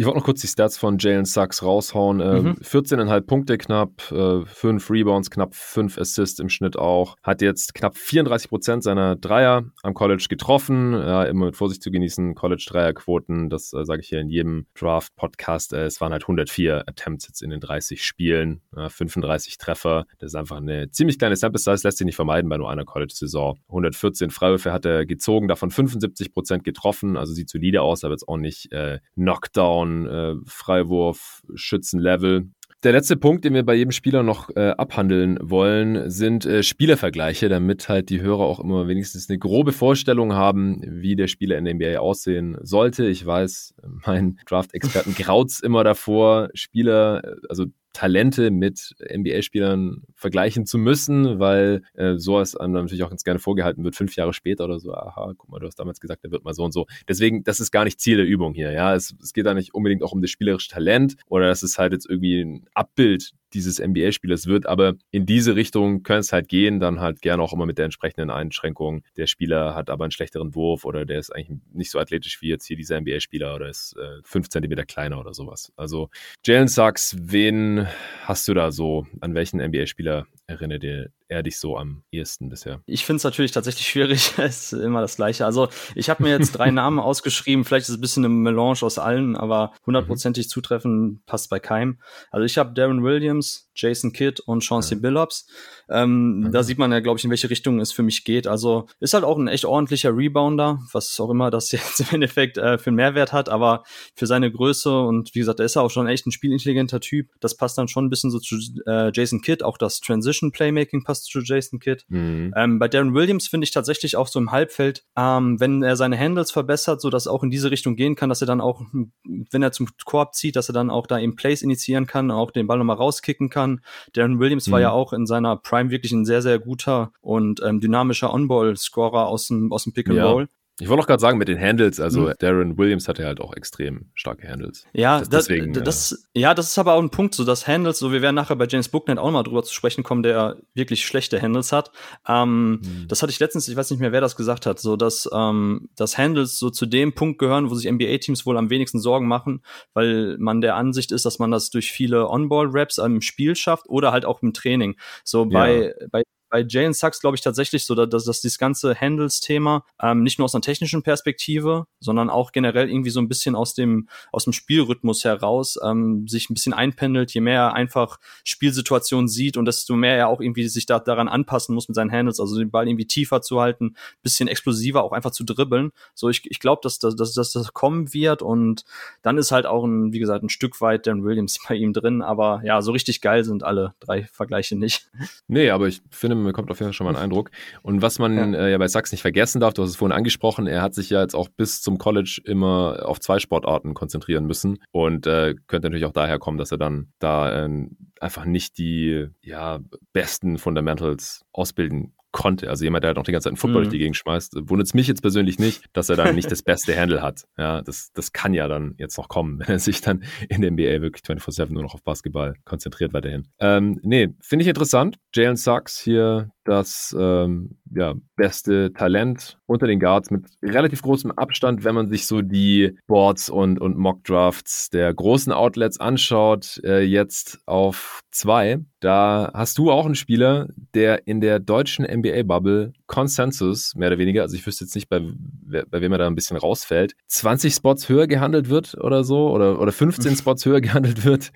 Ich 0.00 0.06
wollte 0.06 0.20
noch 0.20 0.24
kurz 0.24 0.40
die 0.42 0.46
Stats 0.46 0.78
von 0.78 0.96
Jalen 0.98 1.24
Sachs 1.24 1.60
raushauen. 1.60 2.20
Äh, 2.20 2.40
mhm. 2.40 2.52
14,5 2.62 3.20
Punkte 3.22 3.58
knapp, 3.58 4.12
äh, 4.12 4.46
5 4.46 4.90
Rebounds, 4.90 5.28
knapp 5.28 5.56
5 5.56 5.98
Assists 5.98 6.38
im 6.38 6.48
Schnitt 6.48 6.78
auch. 6.78 7.16
Hat 7.20 7.42
jetzt 7.42 7.74
knapp 7.74 7.96
34 7.96 8.48
Prozent 8.48 8.84
seiner 8.84 9.16
Dreier 9.16 9.64
am 9.82 9.94
College 9.94 10.26
getroffen. 10.28 10.92
Ja, 10.92 11.24
immer 11.24 11.46
mit 11.46 11.56
Vorsicht 11.56 11.82
zu 11.82 11.90
genießen. 11.90 12.36
College-Dreierquoten, 12.36 13.50
das 13.50 13.72
äh, 13.72 13.84
sage 13.84 14.02
ich 14.02 14.08
hier 14.08 14.20
in 14.20 14.28
jedem 14.28 14.66
Draft-Podcast. 14.78 15.72
Äh, 15.72 15.86
es 15.86 16.00
waren 16.00 16.12
halt 16.12 16.22
104 16.22 16.84
Attempts 16.86 17.26
jetzt 17.26 17.42
in 17.42 17.50
den 17.50 17.58
30 17.58 18.04
Spielen, 18.04 18.62
35 18.72 19.58
Treffer. 19.58 20.06
Das 20.20 20.28
ist 20.28 20.36
einfach 20.36 20.58
eine 20.58 20.92
ziemlich 20.92 21.18
kleine 21.18 21.34
Sample-Size, 21.34 21.80
lässt 21.82 21.98
sich 21.98 22.04
nicht 22.04 22.14
vermeiden 22.14 22.48
bei 22.48 22.56
nur 22.56 22.70
einer 22.70 22.84
College-Saison. 22.84 23.58
114 23.66 24.30
Freiwürfe 24.30 24.72
hat 24.72 24.84
er 24.84 25.06
gezogen, 25.06 25.48
davon 25.48 25.72
75 25.72 26.32
Prozent 26.32 26.62
getroffen. 26.62 27.16
Also 27.16 27.32
sieht 27.32 27.50
solide 27.50 27.82
aus, 27.82 28.04
aber 28.04 28.14
jetzt 28.14 28.28
auch 28.28 28.36
nicht 28.36 28.70
äh, 28.70 29.00
Knockdown 29.16 29.87
von 29.88 30.06
äh, 30.06 30.34
Freiwurf, 30.46 31.42
Schützenlevel. 31.54 32.48
Der 32.84 32.92
letzte 32.92 33.16
Punkt, 33.16 33.44
den 33.44 33.54
wir 33.54 33.64
bei 33.64 33.74
jedem 33.74 33.90
Spieler 33.90 34.22
noch 34.22 34.50
äh, 34.54 34.70
abhandeln 34.70 35.36
wollen, 35.42 36.08
sind 36.10 36.46
äh, 36.46 36.62
Spielervergleiche, 36.62 37.48
damit 37.48 37.88
halt 37.88 38.08
die 38.08 38.20
Hörer 38.20 38.44
auch 38.44 38.60
immer 38.60 38.86
wenigstens 38.86 39.28
eine 39.28 39.38
grobe 39.38 39.72
Vorstellung 39.72 40.32
haben, 40.34 40.80
wie 40.86 41.16
der 41.16 41.26
Spieler 41.26 41.58
in 41.58 41.64
der 41.64 41.74
NBA 41.74 41.98
aussehen 41.98 42.56
sollte. 42.62 43.06
Ich 43.06 43.26
weiß, 43.26 43.74
mein 44.06 44.38
Draft-Experten 44.46 45.14
graut's 45.18 45.58
immer 45.58 45.82
davor, 45.82 46.50
Spieler, 46.54 47.24
äh, 47.24 47.34
also 47.48 47.66
Talente 47.92 48.50
mit 48.50 48.94
NBA-Spielern 49.00 50.02
vergleichen 50.14 50.66
zu 50.66 50.78
müssen, 50.78 51.38
weil 51.38 51.82
äh, 51.94 52.16
sowas 52.16 52.54
einem 52.54 52.74
natürlich 52.74 53.02
auch 53.02 53.10
ganz 53.10 53.24
gerne 53.24 53.40
vorgehalten 53.40 53.84
wird, 53.84 53.96
fünf 53.96 54.14
Jahre 54.16 54.32
später 54.32 54.64
oder 54.64 54.78
so, 54.78 54.92
aha, 54.92 55.32
guck 55.36 55.48
mal, 55.48 55.58
du 55.58 55.66
hast 55.66 55.76
damals 55.76 56.00
gesagt, 56.00 56.24
der 56.24 56.30
wird 56.30 56.44
mal 56.44 56.54
so 56.54 56.64
und 56.64 56.72
so. 56.72 56.86
Deswegen, 57.08 57.42
das 57.44 57.60
ist 57.60 57.70
gar 57.70 57.84
nicht 57.84 58.00
Ziel 58.00 58.16
der 58.16 58.26
Übung 58.26 58.54
hier, 58.54 58.72
ja. 58.72 58.94
Es, 58.94 59.14
es 59.22 59.32
geht 59.32 59.46
da 59.46 59.54
nicht 59.54 59.74
unbedingt 59.74 60.02
auch 60.02 60.12
um 60.12 60.20
das 60.20 60.30
spielerische 60.30 60.68
Talent 60.68 61.16
oder 61.26 61.46
dass 61.48 61.62
es 61.62 61.78
halt 61.78 61.92
jetzt 61.92 62.08
irgendwie 62.08 62.40
ein 62.40 62.66
Abbild 62.74 63.32
dieses 63.54 63.78
NBA-Spielers 63.78 64.46
wird, 64.46 64.66
aber 64.66 64.94
in 65.10 65.26
diese 65.26 65.56
Richtung 65.56 66.02
könnte 66.02 66.20
es 66.20 66.32
halt 66.32 66.48
gehen, 66.48 66.80
dann 66.80 67.00
halt 67.00 67.22
gerne 67.22 67.42
auch 67.42 67.52
immer 67.52 67.66
mit 67.66 67.78
der 67.78 67.86
entsprechenden 67.86 68.30
Einschränkung. 68.30 69.02
Der 69.16 69.26
Spieler 69.26 69.74
hat 69.74 69.90
aber 69.90 70.04
einen 70.04 70.12
schlechteren 70.12 70.54
Wurf 70.54 70.84
oder 70.84 71.04
der 71.04 71.18
ist 71.18 71.34
eigentlich 71.34 71.58
nicht 71.72 71.90
so 71.90 71.98
athletisch 71.98 72.40
wie 72.42 72.48
jetzt 72.48 72.66
hier 72.66 72.76
dieser 72.76 73.00
NBA-Spieler 73.00 73.54
oder 73.54 73.68
ist 73.68 73.96
äh, 73.96 74.20
fünf 74.22 74.48
Zentimeter 74.48 74.84
kleiner 74.84 75.18
oder 75.18 75.34
sowas. 75.34 75.72
Also 75.76 76.10
Jalen 76.44 76.68
Sachs, 76.68 77.16
wen 77.18 77.86
hast 78.22 78.48
du 78.48 78.54
da 78.54 78.70
so? 78.70 79.06
An 79.20 79.34
welchen 79.34 79.60
NBA-Spieler 79.60 80.26
erinnert 80.46 80.82
dir 80.82 81.10
er 81.28 81.42
dich 81.42 81.58
so 81.58 81.76
am 81.76 82.02
ehesten 82.10 82.48
bisher? 82.48 82.80
Ich 82.86 83.04
finde 83.04 83.18
es 83.18 83.24
natürlich 83.24 83.52
tatsächlich 83.52 83.86
schwierig. 83.86 84.32
es 84.38 84.72
ist 84.72 84.80
immer 84.80 85.00
das 85.00 85.16
Gleiche. 85.16 85.44
Also 85.44 85.68
ich 85.94 86.10
habe 86.10 86.22
mir 86.22 86.30
jetzt 86.30 86.52
drei 86.52 86.70
Namen 86.72 86.98
ausgeschrieben. 86.98 87.64
Vielleicht 87.64 87.84
ist 87.84 87.90
es 87.90 87.98
ein 87.98 88.00
bisschen 88.00 88.24
eine 88.24 88.34
Melange 88.34 88.82
aus 88.82 88.98
allen, 88.98 89.36
aber 89.36 89.72
hundertprozentig 89.86 90.46
mhm. 90.46 90.50
zutreffen 90.50 91.22
passt 91.26 91.50
bei 91.50 91.60
keinem. 91.60 91.98
Also 92.30 92.44
ich 92.44 92.58
habe 92.58 92.74
Darren 92.74 93.04
Williams, 93.04 93.70
Jason 93.74 94.12
Kidd 94.12 94.42
und 94.44 94.64
Chauncey 94.64 94.94
ja. 94.94 95.00
Billups. 95.00 95.46
Ähm, 95.88 96.40
mhm. 96.40 96.52
Da 96.52 96.62
sieht 96.62 96.78
man 96.78 96.92
ja, 96.92 97.00
glaube 97.00 97.18
ich, 97.18 97.24
in 97.24 97.30
welche 97.30 97.50
Richtung 97.50 97.80
es 97.80 97.92
für 97.92 98.02
mich 98.02 98.24
geht. 98.24 98.46
Also 98.46 98.86
ist 99.00 99.14
halt 99.14 99.24
auch 99.24 99.38
ein 99.38 99.48
echt 99.48 99.64
ordentlicher 99.64 100.16
Rebounder, 100.16 100.80
was 100.92 101.18
auch 101.20 101.30
immer 101.30 101.50
das 101.50 101.70
jetzt 101.72 102.00
im 102.00 102.06
Endeffekt 102.10 102.58
äh, 102.58 102.78
für 102.78 102.88
einen 102.88 102.96
Mehrwert 102.96 103.32
hat, 103.32 103.48
aber 103.48 103.84
für 104.14 104.26
seine 104.26 104.50
Größe 104.50 104.98
und 104.98 105.34
wie 105.34 105.40
gesagt, 105.40 105.60
er 105.60 105.66
ist 105.66 105.76
ja 105.76 105.82
auch 105.82 105.90
schon 105.90 106.06
echt 106.06 106.26
ein 106.26 106.32
spielintelligenter 106.32 107.00
Typ. 107.00 107.28
Das 107.40 107.56
passt 107.56 107.78
dann 107.78 107.88
schon 107.88 108.06
ein 108.06 108.10
bisschen 108.10 108.30
so 108.30 108.38
zu 108.38 108.56
äh, 108.86 109.10
Jason 109.12 109.40
Kidd. 109.40 109.64
Auch 109.64 109.78
das 109.78 110.00
Transition 110.00 110.52
Playmaking 110.52 111.04
passt 111.04 111.17
zu 111.22 111.40
Jason 111.40 111.78
Kidd. 111.78 112.04
Mhm. 112.08 112.52
Ähm, 112.56 112.78
bei 112.78 112.88
Darren 112.88 113.14
Williams 113.14 113.48
finde 113.48 113.64
ich 113.64 113.70
tatsächlich 113.70 114.16
auch 114.16 114.28
so 114.28 114.38
im 114.38 114.52
Halbfeld, 114.52 115.04
ähm, 115.16 115.60
wenn 115.60 115.82
er 115.82 115.96
seine 115.96 116.18
Handles 116.18 116.50
verbessert, 116.50 117.00
so 117.00 117.10
dass 117.10 117.26
auch 117.26 117.42
in 117.42 117.50
diese 117.50 117.70
Richtung 117.70 117.96
gehen 117.96 118.16
kann, 118.16 118.28
dass 118.28 118.40
er 118.40 118.46
dann 118.46 118.60
auch, 118.60 118.82
wenn 119.24 119.62
er 119.62 119.72
zum 119.72 119.88
Korb 120.04 120.34
zieht, 120.34 120.56
dass 120.56 120.68
er 120.68 120.72
dann 120.72 120.90
auch 120.90 121.06
da 121.06 121.18
eben 121.18 121.36
Plays 121.36 121.62
initiieren 121.62 122.06
kann, 122.06 122.30
auch 122.30 122.50
den 122.50 122.66
Ball 122.66 122.78
nochmal 122.78 122.96
rauskicken 122.96 123.50
kann. 123.50 123.80
Darren 124.12 124.38
Williams 124.38 124.66
mhm. 124.66 124.72
war 124.72 124.80
ja 124.80 124.90
auch 124.90 125.12
in 125.12 125.26
seiner 125.26 125.56
Prime 125.56 125.90
wirklich 125.90 126.12
ein 126.12 126.24
sehr, 126.24 126.42
sehr 126.42 126.58
guter 126.58 127.12
und 127.20 127.60
ähm, 127.62 127.80
dynamischer 127.80 128.32
On-Ball-Scorer 128.32 129.26
aus 129.26 129.48
dem, 129.48 129.72
aus 129.72 129.84
dem 129.84 129.92
Pick 129.92 130.08
and 130.08 130.18
ja. 130.18 130.46
Ich 130.80 130.88
wollte 130.88 131.02
auch 131.02 131.06
gerade 131.06 131.20
sagen, 131.20 131.38
mit 131.38 131.48
den 131.48 131.60
Handles, 131.60 131.98
also 131.98 132.22
mhm. 132.22 132.34
Darren 132.38 132.78
Williams 132.78 133.08
hatte 133.08 133.24
halt 133.24 133.40
auch 133.40 133.54
extrem 133.54 134.10
starke 134.14 134.48
Handles. 134.48 134.86
Ja, 134.92 135.18
das, 135.18 135.28
deswegen, 135.28 135.72
das, 135.72 135.82
das, 135.82 136.28
ja. 136.34 136.42
ja, 136.42 136.54
das 136.54 136.68
ist 136.68 136.78
aber 136.78 136.94
auch 136.94 137.02
ein 137.02 137.10
Punkt, 137.10 137.34
so 137.34 137.44
dass 137.44 137.66
Handles, 137.66 137.98
so 137.98 138.12
wir 138.12 138.22
werden 138.22 138.36
nachher 138.36 138.54
bei 138.54 138.66
James 138.68 138.88
Booknet 138.88 139.18
auch 139.18 139.30
mal 139.32 139.42
drüber 139.42 139.64
zu 139.64 139.74
sprechen 139.74 140.04
kommen, 140.04 140.22
der 140.22 140.56
wirklich 140.74 141.04
schlechte 141.04 141.42
Handles 141.42 141.72
hat. 141.72 141.90
Ähm, 142.28 142.70
mhm. 142.70 143.08
Das 143.08 143.22
hatte 143.22 143.32
ich 143.32 143.40
letztens, 143.40 143.66
ich 143.68 143.74
weiß 143.74 143.90
nicht 143.90 143.98
mehr, 143.98 144.12
wer 144.12 144.20
das 144.20 144.36
gesagt 144.36 144.66
hat, 144.66 144.78
so 144.78 144.96
dass, 144.96 145.28
ähm, 145.32 145.88
dass 145.96 146.16
Handles 146.16 146.58
so 146.58 146.70
zu 146.70 146.86
dem 146.86 147.12
Punkt 147.12 147.38
gehören, 147.40 147.70
wo 147.70 147.74
sich 147.74 147.90
NBA-Teams 147.90 148.46
wohl 148.46 148.56
am 148.56 148.70
wenigsten 148.70 149.00
Sorgen 149.00 149.26
machen, 149.26 149.62
weil 149.94 150.36
man 150.38 150.60
der 150.60 150.76
Ansicht 150.76 151.10
ist, 151.10 151.24
dass 151.24 151.40
man 151.40 151.50
das 151.50 151.70
durch 151.70 151.90
viele 151.90 152.28
On-Ball-Raps 152.28 152.98
im 152.98 153.20
Spiel 153.20 153.56
schafft 153.56 153.88
oder 153.88 154.12
halt 154.12 154.24
auch 154.24 154.42
im 154.42 154.52
Training. 154.52 154.96
So 155.24 155.46
bei, 155.46 155.92
ja. 156.00 156.06
bei 156.12 156.22
bei 156.50 156.64
Jalen 156.66 156.92
Sachs 156.92 157.20
glaube 157.20 157.36
ich 157.36 157.42
tatsächlich 157.42 157.84
so, 157.84 157.94
dass, 157.94 158.24
dass 158.24 158.40
dieses 158.40 158.58
ganze 158.58 158.94
Handles-Thema 158.94 159.84
ähm, 160.00 160.22
nicht 160.22 160.38
nur 160.38 160.44
aus 160.44 160.54
einer 160.54 160.62
technischen 160.62 161.02
Perspektive, 161.02 161.86
sondern 162.00 162.30
auch 162.30 162.52
generell 162.52 162.88
irgendwie 162.88 163.10
so 163.10 163.20
ein 163.20 163.28
bisschen 163.28 163.54
aus 163.54 163.74
dem 163.74 164.08
aus 164.32 164.44
dem 164.44 164.52
Spielrhythmus 164.52 165.24
heraus 165.24 165.78
ähm, 165.84 166.26
sich 166.26 166.48
ein 166.50 166.54
bisschen 166.54 166.72
einpendelt. 166.72 167.32
Je 167.32 167.40
mehr 167.40 167.58
er 167.58 167.74
einfach 167.74 168.18
Spielsituationen 168.44 169.28
sieht 169.28 169.56
und 169.56 169.66
desto 169.66 169.94
mehr 169.96 170.16
er 170.16 170.28
auch 170.28 170.40
irgendwie 170.40 170.68
sich 170.68 170.86
da, 170.86 170.98
daran 170.98 171.28
anpassen 171.28 171.74
muss 171.74 171.88
mit 171.88 171.94
seinen 171.94 172.12
Handles, 172.12 172.40
also 172.40 172.58
den 172.58 172.70
Ball 172.70 172.88
irgendwie 172.88 173.06
tiefer 173.06 173.42
zu 173.42 173.60
halten, 173.60 173.94
bisschen 174.22 174.48
explosiver 174.48 175.02
auch 175.02 175.12
einfach 175.12 175.32
zu 175.32 175.44
dribbeln. 175.44 175.90
So 176.14 176.28
ich, 176.28 176.42
ich 176.50 176.60
glaube, 176.60 176.80
dass, 176.82 176.98
dass, 176.98 177.16
dass, 177.16 177.34
dass 177.34 177.52
das 177.52 177.72
kommen 177.72 178.12
wird 178.14 178.42
und 178.42 178.84
dann 179.22 179.38
ist 179.38 179.52
halt 179.52 179.66
auch 179.66 179.84
ein 179.84 180.12
wie 180.12 180.18
gesagt 180.18 180.42
ein 180.42 180.48
Stück 180.48 180.80
weit 180.80 181.06
Dan 181.06 181.24
Williams 181.24 181.58
bei 181.68 181.74
ihm 181.74 181.92
drin, 181.92 182.22
aber 182.22 182.62
ja 182.64 182.80
so 182.80 182.92
richtig 182.92 183.20
geil 183.20 183.44
sind 183.44 183.62
alle 183.62 183.94
drei 184.00 184.24
Vergleiche 184.24 184.76
nicht. 184.76 185.08
Nee, 185.46 185.70
aber 185.70 185.88
ich 185.88 186.02
finde 186.10 186.37
man 186.38 186.46
bekommt 186.46 186.70
auf 186.70 186.78
jeden 186.80 186.88
Fall 186.88 186.94
schon 186.94 187.04
mal 187.04 187.14
einen 187.14 187.22
Eindruck. 187.22 187.50
Und 187.82 188.02
was 188.02 188.18
man 188.18 188.54
ja. 188.54 188.60
Äh, 188.60 188.70
ja 188.72 188.78
bei 188.78 188.88
Sachs 188.88 189.12
nicht 189.12 189.22
vergessen 189.22 189.60
darf, 189.60 189.74
du 189.74 189.82
hast 189.82 189.90
es 189.90 189.96
vorhin 189.96 190.16
angesprochen, 190.16 190.66
er 190.66 190.82
hat 190.82 190.94
sich 190.94 191.10
ja 191.10 191.20
jetzt 191.20 191.34
auch 191.34 191.48
bis 191.48 191.82
zum 191.82 191.98
College 191.98 192.40
immer 192.44 193.00
auf 193.04 193.20
zwei 193.20 193.38
Sportarten 193.38 193.94
konzentrieren 193.94 194.46
müssen 194.46 194.78
und 194.90 195.26
äh, 195.26 195.54
könnte 195.66 195.88
natürlich 195.88 196.06
auch 196.06 196.12
daher 196.12 196.38
kommen, 196.38 196.58
dass 196.58 196.72
er 196.72 196.78
dann 196.78 197.12
da 197.18 197.66
äh, 197.66 197.86
einfach 198.20 198.44
nicht 198.44 198.78
die 198.78 199.26
ja, 199.42 199.80
besten 200.12 200.58
Fundamentals 200.58 201.44
ausbilden 201.52 202.12
konnte. 202.32 202.68
Also 202.68 202.84
jemand, 202.84 203.04
der 203.04 203.08
halt 203.08 203.16
noch 203.16 203.24
die 203.24 203.32
ganze 203.32 203.44
Zeit 203.44 203.52
einen 203.52 203.56
Football 203.56 203.82
mhm. 203.82 203.84
durch 203.84 203.92
die 203.92 203.98
Gegend 203.98 204.16
schmeißt, 204.16 204.56
wundert 204.68 204.86
es 204.86 204.94
mich 204.94 205.06
jetzt 205.06 205.22
persönlich 205.22 205.58
nicht, 205.58 205.84
dass 205.92 206.08
er 206.08 206.16
dann 206.16 206.34
nicht 206.34 206.50
das 206.50 206.62
beste 206.64 206.98
Handle 206.98 207.22
hat. 207.22 207.44
Ja, 207.56 207.82
das, 207.82 208.10
das 208.14 208.32
kann 208.32 208.54
ja 208.54 208.68
dann 208.68 208.94
jetzt 208.98 209.16
noch 209.18 209.28
kommen, 209.28 209.60
wenn 209.60 209.68
er 209.68 209.78
sich 209.78 210.00
dann 210.00 210.24
in 210.48 210.60
der 210.60 210.70
NBA 210.70 211.00
wirklich 211.02 211.22
24-7 211.24 211.72
nur 211.72 211.82
noch 211.82 211.94
auf 211.94 212.02
Basketball 212.02 212.54
konzentriert 212.64 213.12
weiterhin. 213.12 213.48
Ähm, 213.60 213.98
nee, 214.02 214.28
finde 214.40 214.62
ich 214.62 214.68
interessant. 214.68 215.16
Jalen 215.34 215.56
Sachs 215.56 215.98
hier 216.00 216.50
das 216.68 217.16
ähm, 217.18 217.78
ja, 217.94 218.14
beste 218.36 218.92
Talent 218.92 219.58
unter 219.66 219.86
den 219.86 220.00
Guards 220.00 220.30
mit 220.30 220.44
relativ 220.62 221.02
großem 221.02 221.30
Abstand, 221.32 221.84
wenn 221.84 221.94
man 221.94 222.10
sich 222.10 222.26
so 222.26 222.42
die 222.42 222.98
Boards 223.06 223.48
und, 223.48 223.80
und 223.80 223.96
Mock-Drafts 223.96 224.90
der 224.90 225.12
großen 225.14 225.52
Outlets 225.52 225.98
anschaut, 225.98 226.80
äh, 226.84 227.00
jetzt 227.00 227.58
auf 227.66 228.20
zwei. 228.30 228.78
Da 229.00 229.50
hast 229.54 229.78
du 229.78 229.90
auch 229.90 230.04
einen 230.04 230.14
Spieler, 230.14 230.68
der 230.94 231.26
in 231.26 231.40
der 231.40 231.58
deutschen 231.58 232.04
NBA-Bubble 232.04 232.92
Consensus, 233.06 233.94
mehr 233.94 234.08
oder 234.08 234.18
weniger, 234.18 234.42
also 234.42 234.56
ich 234.56 234.66
wüsste 234.66 234.84
jetzt 234.84 234.94
nicht, 234.94 235.08
bei, 235.08 235.20
bei 235.20 236.00
wem 236.00 236.12
er 236.12 236.18
da 236.18 236.26
ein 236.26 236.34
bisschen 236.34 236.56
rausfällt, 236.56 237.14
20 237.28 237.74
Spots 237.74 238.08
höher 238.08 238.26
gehandelt 238.26 238.68
wird 238.68 238.96
oder 238.98 239.24
so, 239.24 239.50
oder, 239.50 239.80
oder 239.80 239.92
15 239.92 240.36
Spots 240.36 240.66
höher 240.66 240.80
gehandelt 240.82 241.24
wird, 241.24 241.52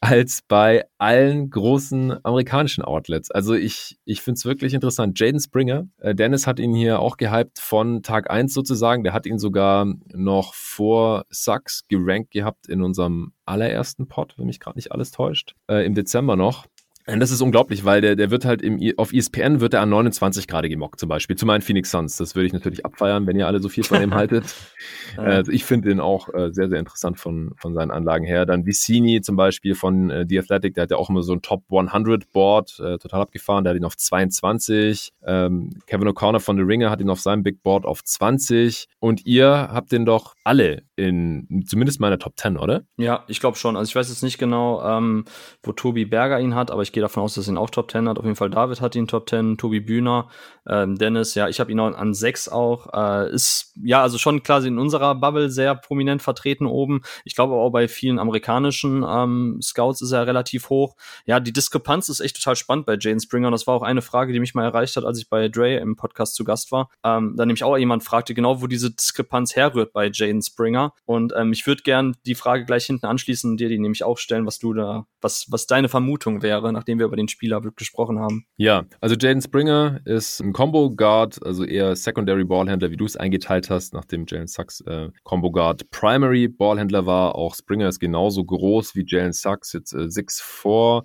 als 0.00 0.40
bei 0.48 0.84
allen 0.98 1.50
großen 1.50 2.24
amerikanischen 2.24 2.82
Outlets. 2.82 3.30
Also 3.30 3.54
ich, 3.54 3.98
ich 4.04 4.22
finde 4.22 4.38
es 4.38 4.44
wirklich 4.44 4.55
interessant. 4.62 5.18
Jaden 5.18 5.40
Springer, 5.40 5.86
äh, 5.98 6.14
Dennis 6.14 6.46
hat 6.46 6.58
ihn 6.58 6.74
hier 6.74 7.00
auch 7.00 7.16
gehypt 7.16 7.58
von 7.58 8.02
Tag 8.02 8.30
1 8.30 8.52
sozusagen, 8.52 9.04
der 9.04 9.12
hat 9.12 9.26
ihn 9.26 9.38
sogar 9.38 9.86
noch 10.12 10.54
vor 10.54 11.24
Sucks 11.30 11.86
gerankt 11.88 12.30
gehabt 12.30 12.68
in 12.68 12.82
unserem 12.82 13.32
allerersten 13.44 14.08
Pod, 14.08 14.34
wenn 14.36 14.46
mich 14.46 14.60
gerade 14.60 14.78
nicht 14.78 14.92
alles 14.92 15.10
täuscht, 15.10 15.54
äh, 15.68 15.84
im 15.84 15.94
Dezember 15.94 16.36
noch. 16.36 16.66
Und 17.08 17.20
das 17.20 17.30
ist 17.30 17.40
unglaublich, 17.40 17.84
weil 17.84 18.00
der, 18.00 18.16
der 18.16 18.32
wird 18.32 18.44
halt 18.44 18.62
im, 18.62 18.80
auf 18.96 19.12
ESPN 19.12 19.60
wird 19.60 19.74
er 19.74 19.80
an 19.80 19.90
29 19.90 20.48
gerade 20.48 20.68
gemockt, 20.68 20.98
zum 20.98 21.08
Beispiel, 21.08 21.36
zu 21.36 21.46
meinen 21.46 21.62
Phoenix 21.62 21.92
Suns. 21.92 22.16
Das 22.16 22.34
würde 22.34 22.46
ich 22.46 22.52
natürlich 22.52 22.84
abfeiern, 22.84 23.28
wenn 23.28 23.36
ihr 23.36 23.46
alle 23.46 23.60
so 23.60 23.68
viel 23.68 23.84
von 23.84 24.02
ihm 24.02 24.12
haltet. 24.14 24.56
also 25.16 25.52
ich 25.52 25.64
finde 25.64 25.88
den 25.88 26.00
auch 26.00 26.28
äh, 26.34 26.52
sehr, 26.52 26.68
sehr 26.68 26.80
interessant 26.80 27.20
von, 27.20 27.52
von 27.58 27.74
seinen 27.74 27.92
Anlagen 27.92 28.24
her. 28.24 28.44
Dann 28.44 28.66
Vicini 28.66 29.20
zum 29.20 29.36
Beispiel 29.36 29.76
von 29.76 30.10
äh, 30.10 30.26
The 30.28 30.40
Athletic, 30.40 30.74
der 30.74 30.82
hat 30.82 30.90
ja 30.90 30.96
auch 30.96 31.08
immer 31.08 31.22
so 31.22 31.32
ein 31.32 31.42
Top 31.42 31.62
100 31.70 32.32
Board, 32.32 32.80
äh, 32.80 32.98
total 32.98 33.20
abgefahren, 33.20 33.62
der 33.62 33.72
hat 33.72 33.78
ihn 33.78 33.84
auf 33.84 33.96
22. 33.96 35.12
Ähm, 35.24 35.78
Kevin 35.86 36.08
O'Connor 36.08 36.40
von 36.40 36.56
The 36.56 36.62
Ringer 36.62 36.90
hat 36.90 37.00
ihn 37.00 37.10
auf 37.10 37.20
seinem 37.20 37.44
Big 37.44 37.62
Board 37.62 37.84
auf 37.84 38.02
20. 38.02 38.88
Und 38.98 39.24
ihr 39.26 39.48
habt 39.48 39.92
den 39.92 40.06
doch 40.06 40.34
alle 40.42 40.82
in 40.96 41.64
zumindest 41.66 42.00
meiner 42.00 42.18
Top 42.18 42.38
10, 42.38 42.56
oder? 42.56 42.84
Ja, 42.96 43.24
ich 43.28 43.38
glaube 43.40 43.58
schon. 43.58 43.76
Also 43.76 43.90
ich 43.90 43.94
weiß 43.94 44.08
jetzt 44.08 44.22
nicht 44.22 44.38
genau, 44.38 44.82
ähm, 44.82 45.26
wo 45.62 45.72
Tobi 45.72 46.06
Berger 46.06 46.40
ihn 46.40 46.54
hat, 46.54 46.70
aber 46.70 46.82
ich 46.82 46.92
gehe 46.92 47.02
davon 47.02 47.22
aus, 47.22 47.34
dass 47.34 47.46
er 47.46 47.52
ihn 47.52 47.58
auch 47.58 47.68
Top 47.68 47.90
10 47.90 48.08
hat. 48.08 48.18
Auf 48.18 48.24
jeden 48.24 48.36
Fall 48.36 48.48
David 48.48 48.80
hat 48.80 48.96
ihn 48.96 49.06
Top 49.06 49.28
10, 49.28 49.58
Tobi 49.58 49.80
Bühner, 49.80 50.28
ähm, 50.66 50.96
Dennis, 50.96 51.34
ja, 51.34 51.48
ich 51.48 51.60
habe 51.60 51.70
ihn 51.70 51.78
auch 51.78 51.94
an 51.94 52.14
6 52.14 52.48
auch. 52.48 52.92
Äh, 52.94 53.30
ist 53.32 53.74
ja 53.82 54.02
also 54.02 54.16
schon 54.16 54.42
klar 54.42 54.64
in 54.64 54.78
unserer 54.78 55.14
Bubble 55.14 55.50
sehr 55.50 55.74
prominent 55.74 56.22
vertreten 56.22 56.66
oben. 56.66 57.02
Ich 57.24 57.34
glaube 57.34 57.54
auch 57.54 57.70
bei 57.70 57.88
vielen 57.88 58.18
amerikanischen 58.18 59.04
ähm, 59.06 59.60
Scouts 59.62 60.00
ist 60.00 60.12
er 60.12 60.26
relativ 60.26 60.70
hoch. 60.70 60.96
Ja, 61.26 61.40
die 61.40 61.52
Diskrepanz 61.52 62.08
ist 62.08 62.20
echt 62.20 62.36
total 62.36 62.56
spannend 62.56 62.86
bei 62.86 62.96
Jane 62.98 63.20
Springer 63.20 63.48
und 63.48 63.52
das 63.52 63.66
war 63.66 63.74
auch 63.74 63.82
eine 63.82 64.00
Frage, 64.00 64.32
die 64.32 64.40
mich 64.40 64.54
mal 64.54 64.64
erreicht 64.64 64.96
hat, 64.96 65.04
als 65.04 65.18
ich 65.18 65.28
bei 65.28 65.48
Dre 65.48 65.76
im 65.76 65.96
Podcast 65.96 66.34
zu 66.34 66.44
Gast 66.44 66.72
war. 66.72 66.88
Ähm, 67.04 67.34
da 67.36 67.44
nämlich 67.44 67.64
auch 67.64 67.76
jemand 67.76 68.02
fragte 68.02 68.32
genau, 68.32 68.62
wo 68.62 68.66
diese 68.66 68.90
Diskrepanz 68.90 69.54
herrührt 69.56 69.92
bei 69.92 70.10
Jane 70.10 70.42
Springer. 70.42 70.85
Und 71.04 71.32
ähm, 71.36 71.52
ich 71.52 71.66
würde 71.66 71.82
gern 71.82 72.16
die 72.26 72.34
Frage 72.34 72.64
gleich 72.64 72.86
hinten 72.86 73.06
anschließen 73.06 73.50
und 73.50 73.60
dir 73.60 73.68
die 73.68 73.78
nämlich 73.78 74.04
auch 74.04 74.18
stellen, 74.18 74.46
was 74.46 74.58
du 74.58 74.72
da, 74.72 75.06
was, 75.20 75.46
was 75.50 75.66
deine 75.66 75.88
Vermutung 75.88 76.42
wäre, 76.42 76.72
nachdem 76.72 76.98
wir 76.98 77.06
über 77.06 77.16
den 77.16 77.28
Spieler 77.28 77.60
gesprochen 77.60 78.18
haben. 78.18 78.46
Ja, 78.56 78.84
also 79.00 79.16
Jaden 79.18 79.42
Springer 79.42 80.00
ist 80.04 80.40
ein 80.40 80.52
Combo 80.52 80.90
Guard, 80.90 81.44
also 81.44 81.64
eher 81.64 81.96
Secondary 81.96 82.44
Ballhändler, 82.44 82.90
wie 82.90 82.96
du 82.96 83.04
es 83.04 83.16
eingeteilt 83.16 83.70
hast, 83.70 83.94
nachdem 83.94 84.24
Jalen 84.26 84.46
Sachs 84.46 84.80
äh, 84.82 85.10
Combo 85.24 85.50
Guard 85.50 85.90
Primary 85.90 86.48
Ballhändler 86.48 87.06
war. 87.06 87.34
Auch 87.34 87.54
Springer 87.54 87.88
ist 87.88 88.00
genauso 88.00 88.44
groß 88.44 88.94
wie 88.94 89.04
Jalen 89.06 89.32
Sachs, 89.32 89.72
jetzt 89.72 89.92
äh, 89.92 90.06
6'4, 90.06 91.04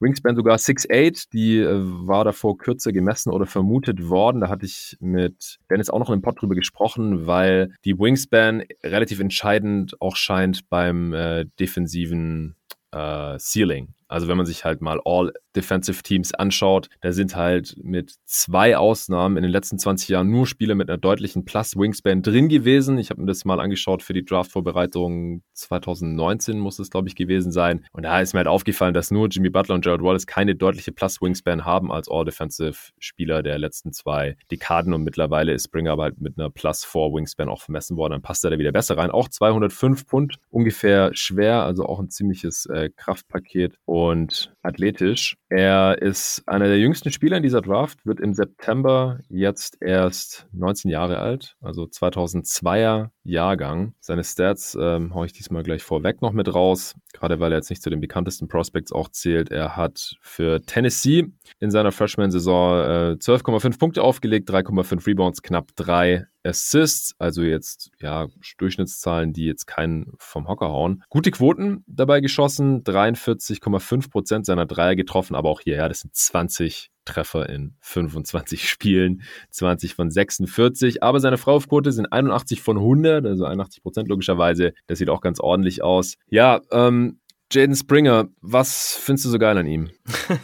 Wingspan 0.00 0.36
sogar 0.36 0.56
6'8, 0.56 1.28
die 1.32 1.58
äh, 1.58 1.80
war 1.80 2.24
davor 2.24 2.56
kürzer 2.58 2.92
gemessen 2.92 3.30
oder 3.30 3.46
vermutet 3.46 4.08
worden. 4.08 4.40
Da 4.40 4.48
hatte 4.48 4.66
ich 4.66 4.96
mit 5.00 5.58
Dennis 5.70 5.90
auch 5.90 5.98
noch 5.98 6.08
in 6.08 6.14
einem 6.14 6.22
Pod 6.22 6.40
drüber 6.40 6.54
gesprochen, 6.54 7.26
weil 7.26 7.72
die 7.84 7.98
Wingspan 7.98 8.62
relativ 8.82 9.20
entscheidend 9.22 10.00
auch 10.00 10.16
scheint 10.16 10.68
beim 10.68 11.14
äh, 11.14 11.46
defensiven 11.58 12.56
äh, 12.90 13.38
Ceiling. 13.38 13.94
Also 14.08 14.28
wenn 14.28 14.36
man 14.36 14.44
sich 14.44 14.64
halt 14.66 14.82
mal 14.82 15.00
All 15.04 15.32
Defensive 15.56 16.02
Teams 16.02 16.32
anschaut, 16.34 16.88
da 17.00 17.12
sind 17.12 17.36
halt 17.36 17.76
mit 17.82 18.14
zwei 18.24 18.76
Ausnahmen 18.76 19.36
in 19.36 19.42
den 19.42 19.52
letzten 19.52 19.78
20 19.78 20.08
Jahren 20.08 20.30
nur 20.30 20.46
Spieler 20.46 20.74
mit 20.74 20.88
einer 20.88 20.98
deutlichen 20.98 21.44
Plus 21.44 21.76
Wingspan 21.76 22.22
drin 22.22 22.48
gewesen. 22.48 22.98
Ich 22.98 23.10
habe 23.10 23.20
mir 23.20 23.26
das 23.26 23.44
mal 23.44 23.60
angeschaut 23.60 24.02
für 24.02 24.12
die 24.12 24.24
Draft-Vorbereitung 24.24 25.42
2019 25.54 26.58
muss 26.58 26.78
es, 26.78 26.90
glaube 26.90 27.08
ich, 27.08 27.16
gewesen 27.16 27.52
sein. 27.52 27.84
Und 27.92 28.04
da 28.04 28.20
ist 28.20 28.32
mir 28.32 28.38
halt 28.38 28.48
aufgefallen, 28.48 28.94
dass 28.94 29.10
nur 29.10 29.28
Jimmy 29.28 29.50
Butler 29.50 29.74
und 29.74 29.84
Jared 29.84 30.02
Wallace 30.02 30.26
keine 30.26 30.54
deutliche 30.54 30.92
Plus 30.92 31.20
Wingspan 31.20 31.64
haben 31.64 31.92
als 31.92 32.08
All 32.08 32.24
Defensive 32.24 32.92
Spieler 32.98 33.42
der 33.42 33.58
letzten 33.58 33.92
zwei 33.92 34.36
Dekaden. 34.50 34.94
Und 34.94 35.02
mittlerweile 35.02 35.52
ist 35.52 35.64
Springer 35.64 35.92
aber 35.92 36.04
halt 36.04 36.20
mit 36.20 36.38
einer 36.38 36.50
Plus 36.50 36.84
4 36.84 37.12
Wingspan 37.12 37.48
auch 37.48 37.62
vermessen 37.62 37.96
worden. 37.96 38.12
Dann 38.12 38.22
passt 38.22 38.44
er 38.44 38.50
da 38.50 38.58
wieder 38.58 38.72
besser 38.72 38.96
rein. 38.96 39.10
Auch 39.10 39.28
205 39.28 40.04
Pfund 40.04 40.36
ungefähr 40.50 41.10
schwer, 41.14 41.62
also 41.62 41.86
auch 41.86 41.98
ein 41.98 42.10
ziemliches 42.10 42.66
äh, 42.66 42.90
Kraftpaket. 42.94 43.76
Und 43.84 44.54
athletisch. 44.62 45.36
Er 45.54 46.00
ist 46.00 46.42
einer 46.46 46.66
der 46.66 46.78
jüngsten 46.78 47.12
Spieler 47.12 47.36
in 47.36 47.42
dieser 47.42 47.60
Draft, 47.60 48.06
wird 48.06 48.20
im 48.20 48.32
September 48.32 49.18
jetzt 49.28 49.76
erst 49.82 50.46
19 50.52 50.90
Jahre 50.90 51.18
alt, 51.18 51.56
also 51.60 51.82
2002er 51.82 53.10
Jahrgang. 53.22 53.92
Seine 54.00 54.24
Stats 54.24 54.74
ähm, 54.80 55.14
haue 55.14 55.26
ich 55.26 55.34
diesmal 55.34 55.62
gleich 55.62 55.82
vorweg 55.82 56.22
noch 56.22 56.32
mit 56.32 56.54
raus, 56.54 56.94
gerade 57.12 57.40
weil 57.40 57.52
er 57.52 57.58
jetzt 57.58 57.70
nicht 57.70 57.82
zu 57.82 57.90
den 57.90 58.00
bekanntesten 58.00 58.48
Prospects 58.48 58.92
auch 58.92 59.08
zählt. 59.08 59.50
Er 59.50 59.76
hat 59.76 60.16
für 60.20 60.62
Tennessee 60.62 61.26
in 61.60 61.70
seiner 61.70 61.92
Freshman-Saison 61.92 62.80
äh, 62.80 63.16
12,5 63.18 63.78
Punkte 63.78 64.02
aufgelegt, 64.02 64.50
3,5 64.50 65.06
Rebounds, 65.06 65.42
knapp 65.42 65.68
drei 65.76 66.26
Assists, 66.44 67.14
also 67.18 67.42
jetzt 67.42 67.90
ja 68.00 68.26
Durchschnittszahlen, 68.58 69.32
die 69.32 69.44
jetzt 69.44 69.66
keinen 69.66 70.12
vom 70.18 70.48
Hocker 70.48 70.68
hauen. 70.68 71.04
Gute 71.08 71.30
Quoten 71.30 71.84
dabei 71.86 72.20
geschossen, 72.20 72.82
43,5 72.82 74.10
Prozent 74.10 74.46
seiner 74.46 74.66
Dreier 74.66 74.96
getroffen, 74.96 75.36
aber 75.36 75.50
auch 75.50 75.60
hier, 75.60 75.76
ja, 75.76 75.88
das 75.88 76.00
sind 76.00 76.14
20 76.14 76.90
Treffer 77.04 77.48
in 77.48 77.74
25 77.80 78.68
Spielen, 78.68 79.22
20 79.50 79.94
von 79.94 80.10
46. 80.10 81.02
Aber 81.02 81.20
seine 81.20 81.38
Freiwurfquote 81.38 81.92
sind 81.92 82.12
81 82.12 82.60
von 82.60 82.78
100, 82.78 83.26
also 83.26 83.44
81 83.44 83.82
Prozent 83.82 84.08
logischerweise. 84.08 84.72
Das 84.86 84.98
sieht 84.98 85.10
auch 85.10 85.20
ganz 85.20 85.40
ordentlich 85.40 85.82
aus. 85.82 86.16
Ja, 86.28 86.60
ähm, 86.70 87.20
Jaden 87.52 87.76
Springer, 87.76 88.28
was 88.40 88.96
findest 88.96 89.26
du 89.26 89.28
so 89.28 89.38
geil 89.38 89.58
an 89.58 89.66
ihm? 89.66 89.90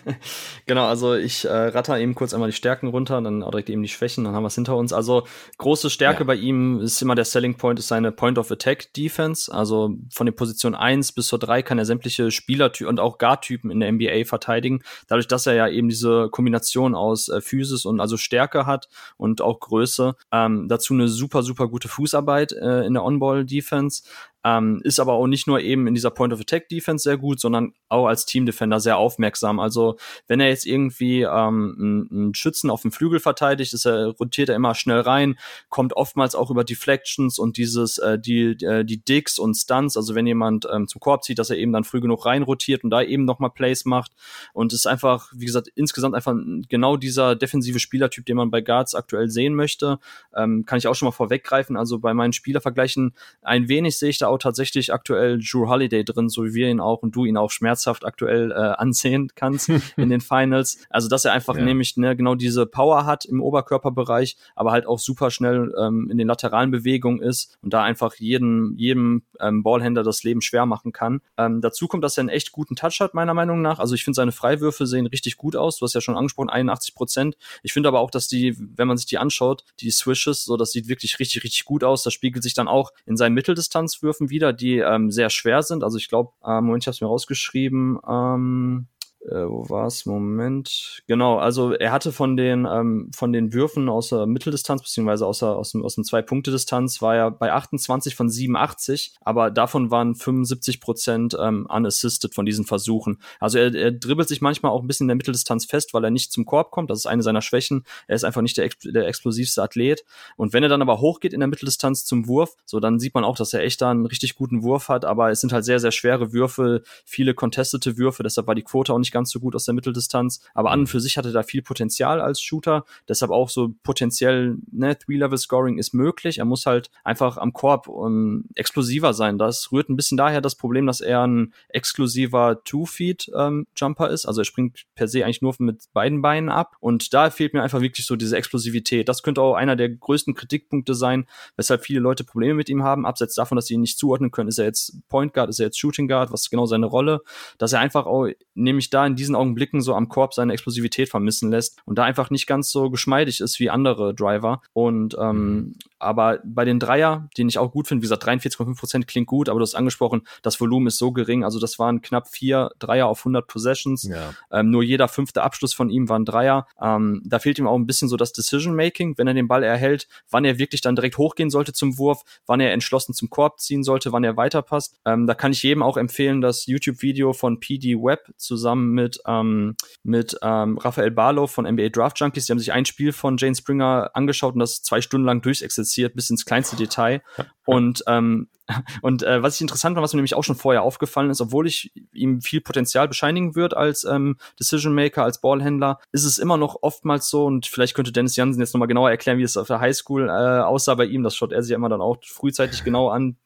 genau, 0.66 0.86
also 0.86 1.14
ich 1.14 1.46
äh, 1.46 1.48
ratter 1.48 1.98
eben 1.98 2.14
kurz 2.14 2.34
einmal 2.34 2.50
die 2.50 2.56
Stärken 2.56 2.88
runter, 2.88 3.18
dann 3.22 3.42
auch 3.42 3.50
direkt 3.50 3.70
eben 3.70 3.82
die 3.82 3.88
Schwächen, 3.88 4.24
dann 4.24 4.34
haben 4.34 4.42
wir 4.42 4.48
es 4.48 4.54
hinter 4.56 4.76
uns. 4.76 4.92
Also 4.92 5.26
große 5.56 5.88
Stärke 5.88 6.20
ja. 6.20 6.24
bei 6.24 6.34
ihm 6.34 6.80
ist 6.80 7.00
immer 7.00 7.14
der 7.14 7.24
Selling 7.24 7.56
Point, 7.56 7.78
ist 7.78 7.88
seine 7.88 8.12
Point 8.12 8.36
of 8.36 8.50
Attack 8.50 8.92
Defense. 8.92 9.50
Also 9.52 9.96
von 10.12 10.26
der 10.26 10.34
Position 10.34 10.74
1 10.74 11.12
bis 11.12 11.28
zur 11.28 11.38
3 11.38 11.62
kann 11.62 11.78
er 11.78 11.86
sämtliche 11.86 12.30
Spielertypen 12.30 12.88
und 12.88 13.00
auch 13.00 13.16
Guard-Typen 13.16 13.70
in 13.70 13.80
der 13.80 13.90
NBA 13.90 14.26
verteidigen. 14.26 14.82
Dadurch, 15.06 15.28
dass 15.28 15.46
er 15.46 15.54
ja 15.54 15.66
eben 15.66 15.88
diese 15.88 16.28
Kombination 16.28 16.94
aus 16.94 17.30
äh, 17.30 17.40
Physis 17.40 17.86
und 17.86 18.00
also 18.00 18.18
Stärke 18.18 18.66
hat 18.66 18.90
und 19.16 19.40
auch 19.40 19.60
Größe. 19.60 20.14
Ähm, 20.30 20.68
dazu 20.68 20.92
eine 20.92 21.08
super, 21.08 21.42
super 21.42 21.68
gute 21.68 21.88
Fußarbeit 21.88 22.52
äh, 22.52 22.84
in 22.84 22.92
der 22.92 23.04
On-Ball-Defense. 23.04 24.02
Ähm, 24.44 24.80
ist 24.84 25.00
aber 25.00 25.14
auch 25.14 25.26
nicht 25.26 25.46
nur 25.46 25.60
eben 25.60 25.86
in 25.86 25.94
dieser 25.94 26.10
Point 26.10 26.32
of 26.32 26.40
Attack 26.40 26.68
Defense 26.68 27.02
sehr 27.02 27.18
gut, 27.18 27.40
sondern 27.40 27.72
auch 27.88 28.06
als 28.06 28.24
Team 28.24 28.46
Defender 28.46 28.80
sehr 28.80 28.96
aufmerksam. 28.96 29.60
Also 29.60 29.96
wenn 30.26 30.40
er 30.40 30.48
jetzt 30.48 30.66
irgendwie 30.66 31.22
ähm, 31.22 32.08
einen 32.10 32.34
Schützen 32.34 32.70
auf 32.70 32.82
dem 32.82 32.92
Flügel 32.92 33.20
verteidigt, 33.20 33.74
ist 33.74 33.84
er, 33.84 34.08
rotiert 34.08 34.48
er 34.48 34.56
immer 34.56 34.74
schnell 34.74 35.00
rein, 35.00 35.38
kommt 35.68 35.92
oftmals 35.94 36.34
auch 36.34 36.50
über 36.50 36.64
Deflections 36.64 37.38
und 37.38 37.56
dieses, 37.56 37.98
äh, 37.98 38.18
die, 38.18 38.56
äh, 38.64 38.84
die 38.84 39.04
Dicks 39.04 39.38
und 39.38 39.54
Stunts, 39.54 39.96
also 39.96 40.14
wenn 40.14 40.26
jemand 40.26 40.66
ähm, 40.72 40.86
zum 40.86 41.00
Korb 41.00 41.24
zieht, 41.24 41.38
dass 41.38 41.50
er 41.50 41.56
eben 41.56 41.72
dann 41.72 41.84
früh 41.84 42.00
genug 42.00 42.24
rein 42.24 42.42
rotiert 42.42 42.84
und 42.84 42.90
da 42.90 43.02
eben 43.02 43.24
nochmal 43.24 43.50
Plays 43.50 43.84
macht. 43.84 44.12
Und 44.52 44.72
ist 44.72 44.86
einfach, 44.86 45.32
wie 45.34 45.46
gesagt, 45.46 45.68
insgesamt 45.74 46.14
einfach 46.14 46.34
genau 46.68 46.96
dieser 46.96 47.36
defensive 47.36 47.78
Spielertyp, 47.78 48.26
den 48.26 48.36
man 48.36 48.50
bei 48.50 48.60
Guards 48.60 48.94
aktuell 48.94 49.28
sehen 49.28 49.54
möchte. 49.54 49.98
Ähm, 50.34 50.64
kann 50.64 50.78
ich 50.78 50.86
auch 50.86 50.94
schon 50.94 51.06
mal 51.06 51.12
vorweggreifen. 51.12 51.76
Also 51.76 51.98
bei 51.98 52.14
meinen 52.14 52.32
Spielervergleichen 52.32 53.14
ein 53.42 53.68
wenig 53.68 53.98
sehe 53.98 54.10
ich 54.10 54.18
da 54.18 54.28
auch 54.28 54.37
tatsächlich 54.38 54.92
aktuell 54.92 55.38
Drew 55.38 55.68
Holiday 55.68 56.04
drin, 56.04 56.28
so 56.28 56.44
wie 56.44 56.54
wir 56.54 56.68
ihn 56.68 56.80
auch 56.80 57.02
und 57.02 57.14
du 57.14 57.24
ihn 57.24 57.36
auch 57.36 57.50
schmerzhaft 57.50 58.04
aktuell 58.04 58.50
äh, 58.50 58.54
ansehen 58.54 59.30
kannst 59.34 59.68
in 59.96 60.08
den 60.08 60.20
Finals. 60.20 60.86
Also 60.90 61.08
dass 61.08 61.24
er 61.24 61.32
einfach 61.32 61.56
ja. 61.56 61.64
nämlich 61.64 61.96
ne, 61.96 62.16
genau 62.16 62.34
diese 62.34 62.66
Power 62.66 63.06
hat 63.06 63.24
im 63.24 63.40
Oberkörperbereich, 63.40 64.36
aber 64.54 64.72
halt 64.72 64.86
auch 64.86 64.98
super 64.98 65.30
schnell 65.30 65.74
ähm, 65.78 66.08
in 66.10 66.18
den 66.18 66.28
lateralen 66.28 66.70
Bewegungen 66.70 67.20
ist 67.20 67.58
und 67.62 67.72
da 67.72 67.82
einfach 67.82 68.14
jeden, 68.16 68.76
jedem 68.76 69.22
ähm, 69.40 69.62
Ballhändler 69.62 70.02
das 70.02 70.22
Leben 70.24 70.40
schwer 70.40 70.66
machen 70.66 70.92
kann. 70.92 71.20
Ähm, 71.36 71.60
dazu 71.60 71.88
kommt, 71.88 72.04
dass 72.04 72.16
er 72.16 72.22
einen 72.22 72.28
echt 72.28 72.52
guten 72.52 72.76
Touch 72.76 73.00
hat, 73.00 73.14
meiner 73.14 73.34
Meinung 73.34 73.62
nach. 73.62 73.78
Also 73.78 73.94
ich 73.94 74.04
finde 74.04 74.16
seine 74.16 74.32
Freiwürfe 74.32 74.86
sehen 74.86 75.06
richtig 75.06 75.36
gut 75.36 75.56
aus. 75.56 75.78
Du 75.78 75.84
hast 75.84 75.94
ja 75.94 76.00
schon 76.00 76.16
angesprochen, 76.16 76.50
81 76.50 76.94
Prozent. 76.94 77.36
Ich 77.62 77.72
finde 77.72 77.88
aber 77.88 78.00
auch, 78.00 78.10
dass 78.10 78.28
die, 78.28 78.56
wenn 78.58 78.88
man 78.88 78.96
sich 78.96 79.06
die 79.06 79.18
anschaut, 79.18 79.64
die 79.80 79.90
Swishes, 79.90 80.44
so 80.44 80.56
das 80.56 80.72
sieht 80.72 80.88
wirklich 80.88 81.18
richtig, 81.18 81.44
richtig 81.44 81.64
gut 81.64 81.84
aus. 81.84 82.02
Das 82.02 82.12
spiegelt 82.12 82.42
sich 82.42 82.54
dann 82.54 82.68
auch 82.68 82.92
in 83.06 83.16
seinen 83.16 83.34
Mitteldistanzwürfen 83.34 84.17
wieder, 84.20 84.52
die 84.52 84.78
ähm, 84.78 85.10
sehr 85.10 85.30
schwer 85.30 85.62
sind. 85.62 85.84
Also 85.84 85.98
ich 85.98 86.08
glaube, 86.08 86.32
äh, 86.44 86.60
Moment, 86.60 86.82
ich 86.82 86.86
habe 86.86 86.94
es 86.94 87.00
mir 87.00 87.06
rausgeschrieben. 87.06 87.98
Ähm, 88.08 88.86
äh, 89.30 89.48
wo 89.48 89.68
war's? 89.68 90.06
Moment. 90.06 91.02
Genau, 91.06 91.38
also 91.38 91.72
er 91.72 91.92
hatte 91.92 92.12
von 92.12 92.36
den, 92.36 92.66
ähm, 92.70 93.10
von 93.14 93.32
den 93.32 93.52
Würfen 93.52 93.88
aus 93.88 94.08
der 94.08 94.26
Mitteldistanz, 94.26 94.82
beziehungsweise 94.82 95.26
aus, 95.26 95.40
der, 95.40 95.50
aus 95.50 95.72
dem, 95.72 95.84
aus 95.84 95.94
dem 95.94 96.04
Zwei-Punkte-Distanz, 96.04 97.02
war 97.02 97.16
er 97.16 97.30
bei 97.30 97.52
28 97.52 98.14
von 98.14 98.28
87, 98.28 99.14
aber 99.20 99.50
davon 99.50 99.90
waren 99.90 100.14
75 100.14 100.80
Prozent 100.80 101.36
ähm, 101.40 101.66
unassisted 101.68 102.34
von 102.34 102.46
diesen 102.46 102.64
Versuchen. 102.64 103.18
Also 103.40 103.58
er, 103.58 103.74
er 103.74 103.92
dribbelt 103.92 104.28
sich 104.28 104.40
manchmal 104.40 104.72
auch 104.72 104.82
ein 104.82 104.86
bisschen 104.86 105.04
in 105.04 105.08
der 105.08 105.16
Mitteldistanz 105.16 105.64
fest, 105.66 105.94
weil 105.94 106.04
er 106.04 106.10
nicht 106.10 106.32
zum 106.32 106.46
Korb 106.46 106.70
kommt. 106.70 106.90
Das 106.90 106.98
ist 106.98 107.06
eine 107.06 107.22
seiner 107.22 107.42
Schwächen. 107.42 107.84
Er 108.06 108.16
ist 108.16 108.24
einfach 108.24 108.42
nicht 108.42 108.56
der, 108.56 108.70
der 108.84 109.06
explosivste 109.06 109.62
Athlet. 109.62 110.04
Und 110.36 110.52
wenn 110.52 110.62
er 110.62 110.68
dann 110.68 110.82
aber 110.82 111.00
hochgeht 111.00 111.32
in 111.32 111.40
der 111.40 111.48
Mitteldistanz 111.48 112.04
zum 112.04 112.26
Wurf, 112.26 112.56
so 112.64 112.80
dann 112.80 112.98
sieht 112.98 113.14
man 113.14 113.24
auch, 113.24 113.36
dass 113.36 113.52
er 113.52 113.62
echt 113.62 113.80
da 113.80 113.90
einen 113.90 114.06
richtig 114.06 114.34
guten 114.34 114.62
Wurf 114.62 114.88
hat, 114.88 115.04
aber 115.04 115.30
es 115.30 115.40
sind 115.40 115.52
halt 115.52 115.64
sehr, 115.64 115.80
sehr 115.80 115.92
schwere 115.92 116.32
Würfe, 116.32 116.82
viele 117.04 117.34
contestete 117.34 117.96
Würfe, 117.98 118.22
deshalb 118.22 118.46
war 118.46 118.54
die 118.54 118.62
Quote 118.62 118.92
auch 118.92 118.98
nicht 118.98 119.12
ganz 119.12 119.17
ganz 119.18 119.30
so 119.30 119.40
gut 119.40 119.54
aus 119.56 119.64
der 119.64 119.74
Mitteldistanz. 119.74 120.40
Aber 120.54 120.70
an 120.70 120.80
und 120.80 120.84
mhm. 120.84 120.86
für 120.88 121.00
sich 121.00 121.18
hatte 121.18 121.32
da 121.32 121.42
viel 121.42 121.62
Potenzial 121.62 122.20
als 122.20 122.40
Shooter. 122.40 122.84
Deshalb 123.08 123.32
auch 123.32 123.48
so 123.48 123.74
potenziell, 123.82 124.56
ne, 124.70 124.96
Three-Level-Scoring 124.96 125.78
ist 125.78 125.92
möglich. 125.92 126.38
Er 126.38 126.44
muss 126.44 126.66
halt 126.66 126.90
einfach 127.04 127.36
am 127.36 127.52
Korb 127.52 127.88
um, 127.88 128.06
ähm, 128.06 128.44
explosiver 128.54 129.12
sein. 129.12 129.38
Das 129.38 129.72
rührt 129.72 129.88
ein 129.88 129.96
bisschen 129.96 130.16
daher 130.16 130.40
das 130.40 130.54
Problem, 130.54 130.86
dass 130.86 131.00
er 131.00 131.26
ein 131.26 131.52
exklusiver 131.68 132.62
Two-Feet-Jumper 132.64 134.08
ähm, 134.08 134.14
ist. 134.14 134.26
Also 134.26 134.42
er 134.42 134.44
springt 134.44 134.84
per 134.94 135.08
se 135.08 135.24
eigentlich 135.24 135.42
nur 135.42 135.54
mit 135.58 135.84
beiden 135.92 136.22
Beinen 136.22 136.48
ab. 136.48 136.76
Und 136.80 137.12
da 137.12 137.30
fehlt 137.30 137.54
mir 137.54 137.62
einfach 137.62 137.80
wirklich 137.80 138.06
so 138.06 138.16
diese 138.16 138.36
Explosivität. 138.36 139.08
Das 139.08 139.22
könnte 139.22 139.42
auch 139.42 139.54
einer 139.54 139.76
der 139.76 139.88
größten 139.88 140.34
Kritikpunkte 140.34 140.94
sein, 140.94 141.26
weshalb 141.56 141.84
viele 141.84 142.00
Leute 142.00 142.24
Probleme 142.24 142.54
mit 142.54 142.68
ihm 142.68 142.82
haben. 142.84 143.06
Abseits 143.06 143.34
davon, 143.34 143.56
dass 143.56 143.66
sie 143.66 143.74
ihn 143.74 143.80
nicht 143.80 143.98
zuordnen 143.98 144.30
können, 144.30 144.48
ist 144.48 144.58
er 144.58 144.66
jetzt 144.66 144.96
Point 145.08 145.34
Guard, 145.34 145.50
ist 145.50 145.58
er 145.58 145.66
jetzt 145.66 145.78
Shooting 145.78 146.08
Guard, 146.08 146.30
was 146.30 146.42
ist 146.42 146.50
genau 146.50 146.66
seine 146.66 146.86
Rolle? 146.86 147.20
Dass 147.58 147.72
er 147.72 147.80
einfach 147.80 148.06
auch 148.06 148.28
nämlich 148.54 148.90
da 148.90 148.97
da 148.98 149.06
in 149.06 149.14
diesen 149.14 149.36
Augenblicken 149.36 149.80
so 149.80 149.94
am 149.94 150.08
Korb 150.08 150.34
seine 150.34 150.52
Explosivität 150.52 151.08
vermissen 151.08 151.50
lässt 151.50 151.78
und 151.84 151.98
da 151.98 152.04
einfach 152.04 152.30
nicht 152.30 152.48
ganz 152.48 152.70
so 152.70 152.90
geschmeidig 152.90 153.40
ist 153.40 153.60
wie 153.60 153.70
andere 153.70 154.12
Driver. 154.12 154.60
Und 154.72 155.16
ähm, 155.20 155.36
mhm. 155.36 155.74
aber 156.00 156.40
bei 156.44 156.64
den 156.64 156.80
Dreier, 156.80 157.28
den 157.38 157.48
ich 157.48 157.58
auch 157.58 157.70
gut 157.70 157.86
finde, 157.86 158.02
wie 158.02 158.06
gesagt, 158.06 158.24
43,5 158.24 158.76
Prozent 158.76 159.06
klingt 159.06 159.28
gut, 159.28 159.48
aber 159.48 159.60
du 159.60 159.62
hast 159.62 159.76
angesprochen, 159.76 160.22
das 160.42 160.60
Volumen 160.60 160.88
ist 160.88 160.98
so 160.98 161.12
gering. 161.12 161.44
Also 161.44 161.60
das 161.60 161.78
waren 161.78 162.02
knapp 162.02 162.26
vier 162.26 162.70
Dreier 162.80 163.06
auf 163.06 163.20
100 163.20 163.46
Possessions. 163.46 164.02
Ja. 164.02 164.34
Ähm, 164.50 164.70
nur 164.70 164.82
jeder 164.82 165.06
fünfte 165.06 165.42
Abschluss 165.42 165.74
von 165.74 165.90
ihm 165.90 166.08
war 166.08 166.18
ein 166.18 166.24
Dreier. 166.24 166.66
Ähm, 166.82 167.22
da 167.24 167.38
fehlt 167.38 167.60
ihm 167.60 167.68
auch 167.68 167.76
ein 167.76 167.86
bisschen 167.86 168.08
so 168.08 168.16
das 168.16 168.32
Decision 168.32 168.74
Making, 168.74 169.16
wenn 169.16 169.28
er 169.28 169.34
den 169.34 169.46
Ball 169.46 169.62
erhält, 169.62 170.08
wann 170.28 170.44
er 170.44 170.58
wirklich 170.58 170.80
dann 170.80 170.96
direkt 170.96 171.18
hochgehen 171.18 171.50
sollte 171.50 171.72
zum 171.72 171.98
Wurf, 171.98 172.22
wann 172.46 172.58
er 172.58 172.72
entschlossen 172.72 173.14
zum 173.14 173.30
Korb 173.30 173.60
ziehen 173.60 173.84
sollte, 173.84 174.10
wann 174.10 174.24
er 174.24 174.36
weiterpasst. 174.36 174.96
Ähm, 175.04 175.28
da 175.28 175.34
kann 175.34 175.52
ich 175.52 175.62
jedem 175.62 175.84
auch 175.84 175.96
empfehlen, 175.96 176.40
das 176.40 176.66
YouTube-Video 176.66 177.32
von 177.32 177.60
PD 177.60 177.94
Webb 177.94 178.32
zusammen 178.36 178.87
mit 178.92 179.20
ähm, 179.26 179.76
mit 180.02 180.36
ähm, 180.42 180.78
Raphael 180.78 181.10
Barlow 181.10 181.46
von 181.46 181.66
NBA 181.66 181.90
Draft 181.90 182.18
Junkies. 182.20 182.46
Die 182.46 182.52
haben 182.52 182.58
sich 182.58 182.72
ein 182.72 182.84
Spiel 182.84 183.12
von 183.12 183.36
Jane 183.36 183.54
Springer 183.54 184.10
angeschaut 184.14 184.54
und 184.54 184.60
das 184.60 184.82
zwei 184.82 185.00
Stunden 185.00 185.26
lang 185.26 185.42
durchexerziert 185.42 186.14
bis 186.14 186.30
ins 186.30 186.44
kleinste 186.44 186.76
Detail. 186.76 187.22
Und 187.68 188.02
ähm, 188.06 188.48
und 189.02 189.22
äh, 189.22 189.42
was 189.42 189.56
ich 189.56 189.60
interessant 189.60 189.94
fand, 189.94 190.02
was 190.02 190.14
mir 190.14 190.18
nämlich 190.18 190.34
auch 190.34 190.44
schon 190.44 190.56
vorher 190.56 190.82
aufgefallen 190.82 191.28
ist, 191.28 191.42
obwohl 191.42 191.66
ich 191.66 191.92
ihm 192.14 192.40
viel 192.40 192.62
Potenzial 192.62 193.08
bescheinigen 193.08 193.54
würde 193.54 193.76
als 193.76 194.04
ähm, 194.04 194.36
Decision 194.58 194.94
Maker, 194.94 195.24
als 195.24 195.42
Ballhändler, 195.42 195.98
ist 196.10 196.24
es 196.24 196.38
immer 196.38 196.56
noch 196.56 196.78
oftmals 196.80 197.28
so, 197.28 197.44
und 197.44 197.66
vielleicht 197.66 197.94
könnte 197.94 198.10
Dennis 198.10 198.36
Jansen 198.36 198.60
jetzt 198.60 198.72
nochmal 198.72 198.88
genauer 198.88 199.10
erklären, 199.10 199.36
wie 199.36 199.42
es 199.42 199.58
auf 199.58 199.66
der 199.66 199.80
Highschool 199.80 200.28
äh, 200.28 200.62
aussah 200.62 200.94
bei 200.94 201.04
ihm. 201.04 201.22
Das 201.22 201.36
schaut 201.36 201.52
er 201.52 201.62
sich 201.62 201.70
ja 201.70 201.76
immer 201.76 201.90
dann 201.90 202.00
auch 202.00 202.16
frühzeitig 202.22 202.84
genau 202.84 203.08
an. 203.08 203.36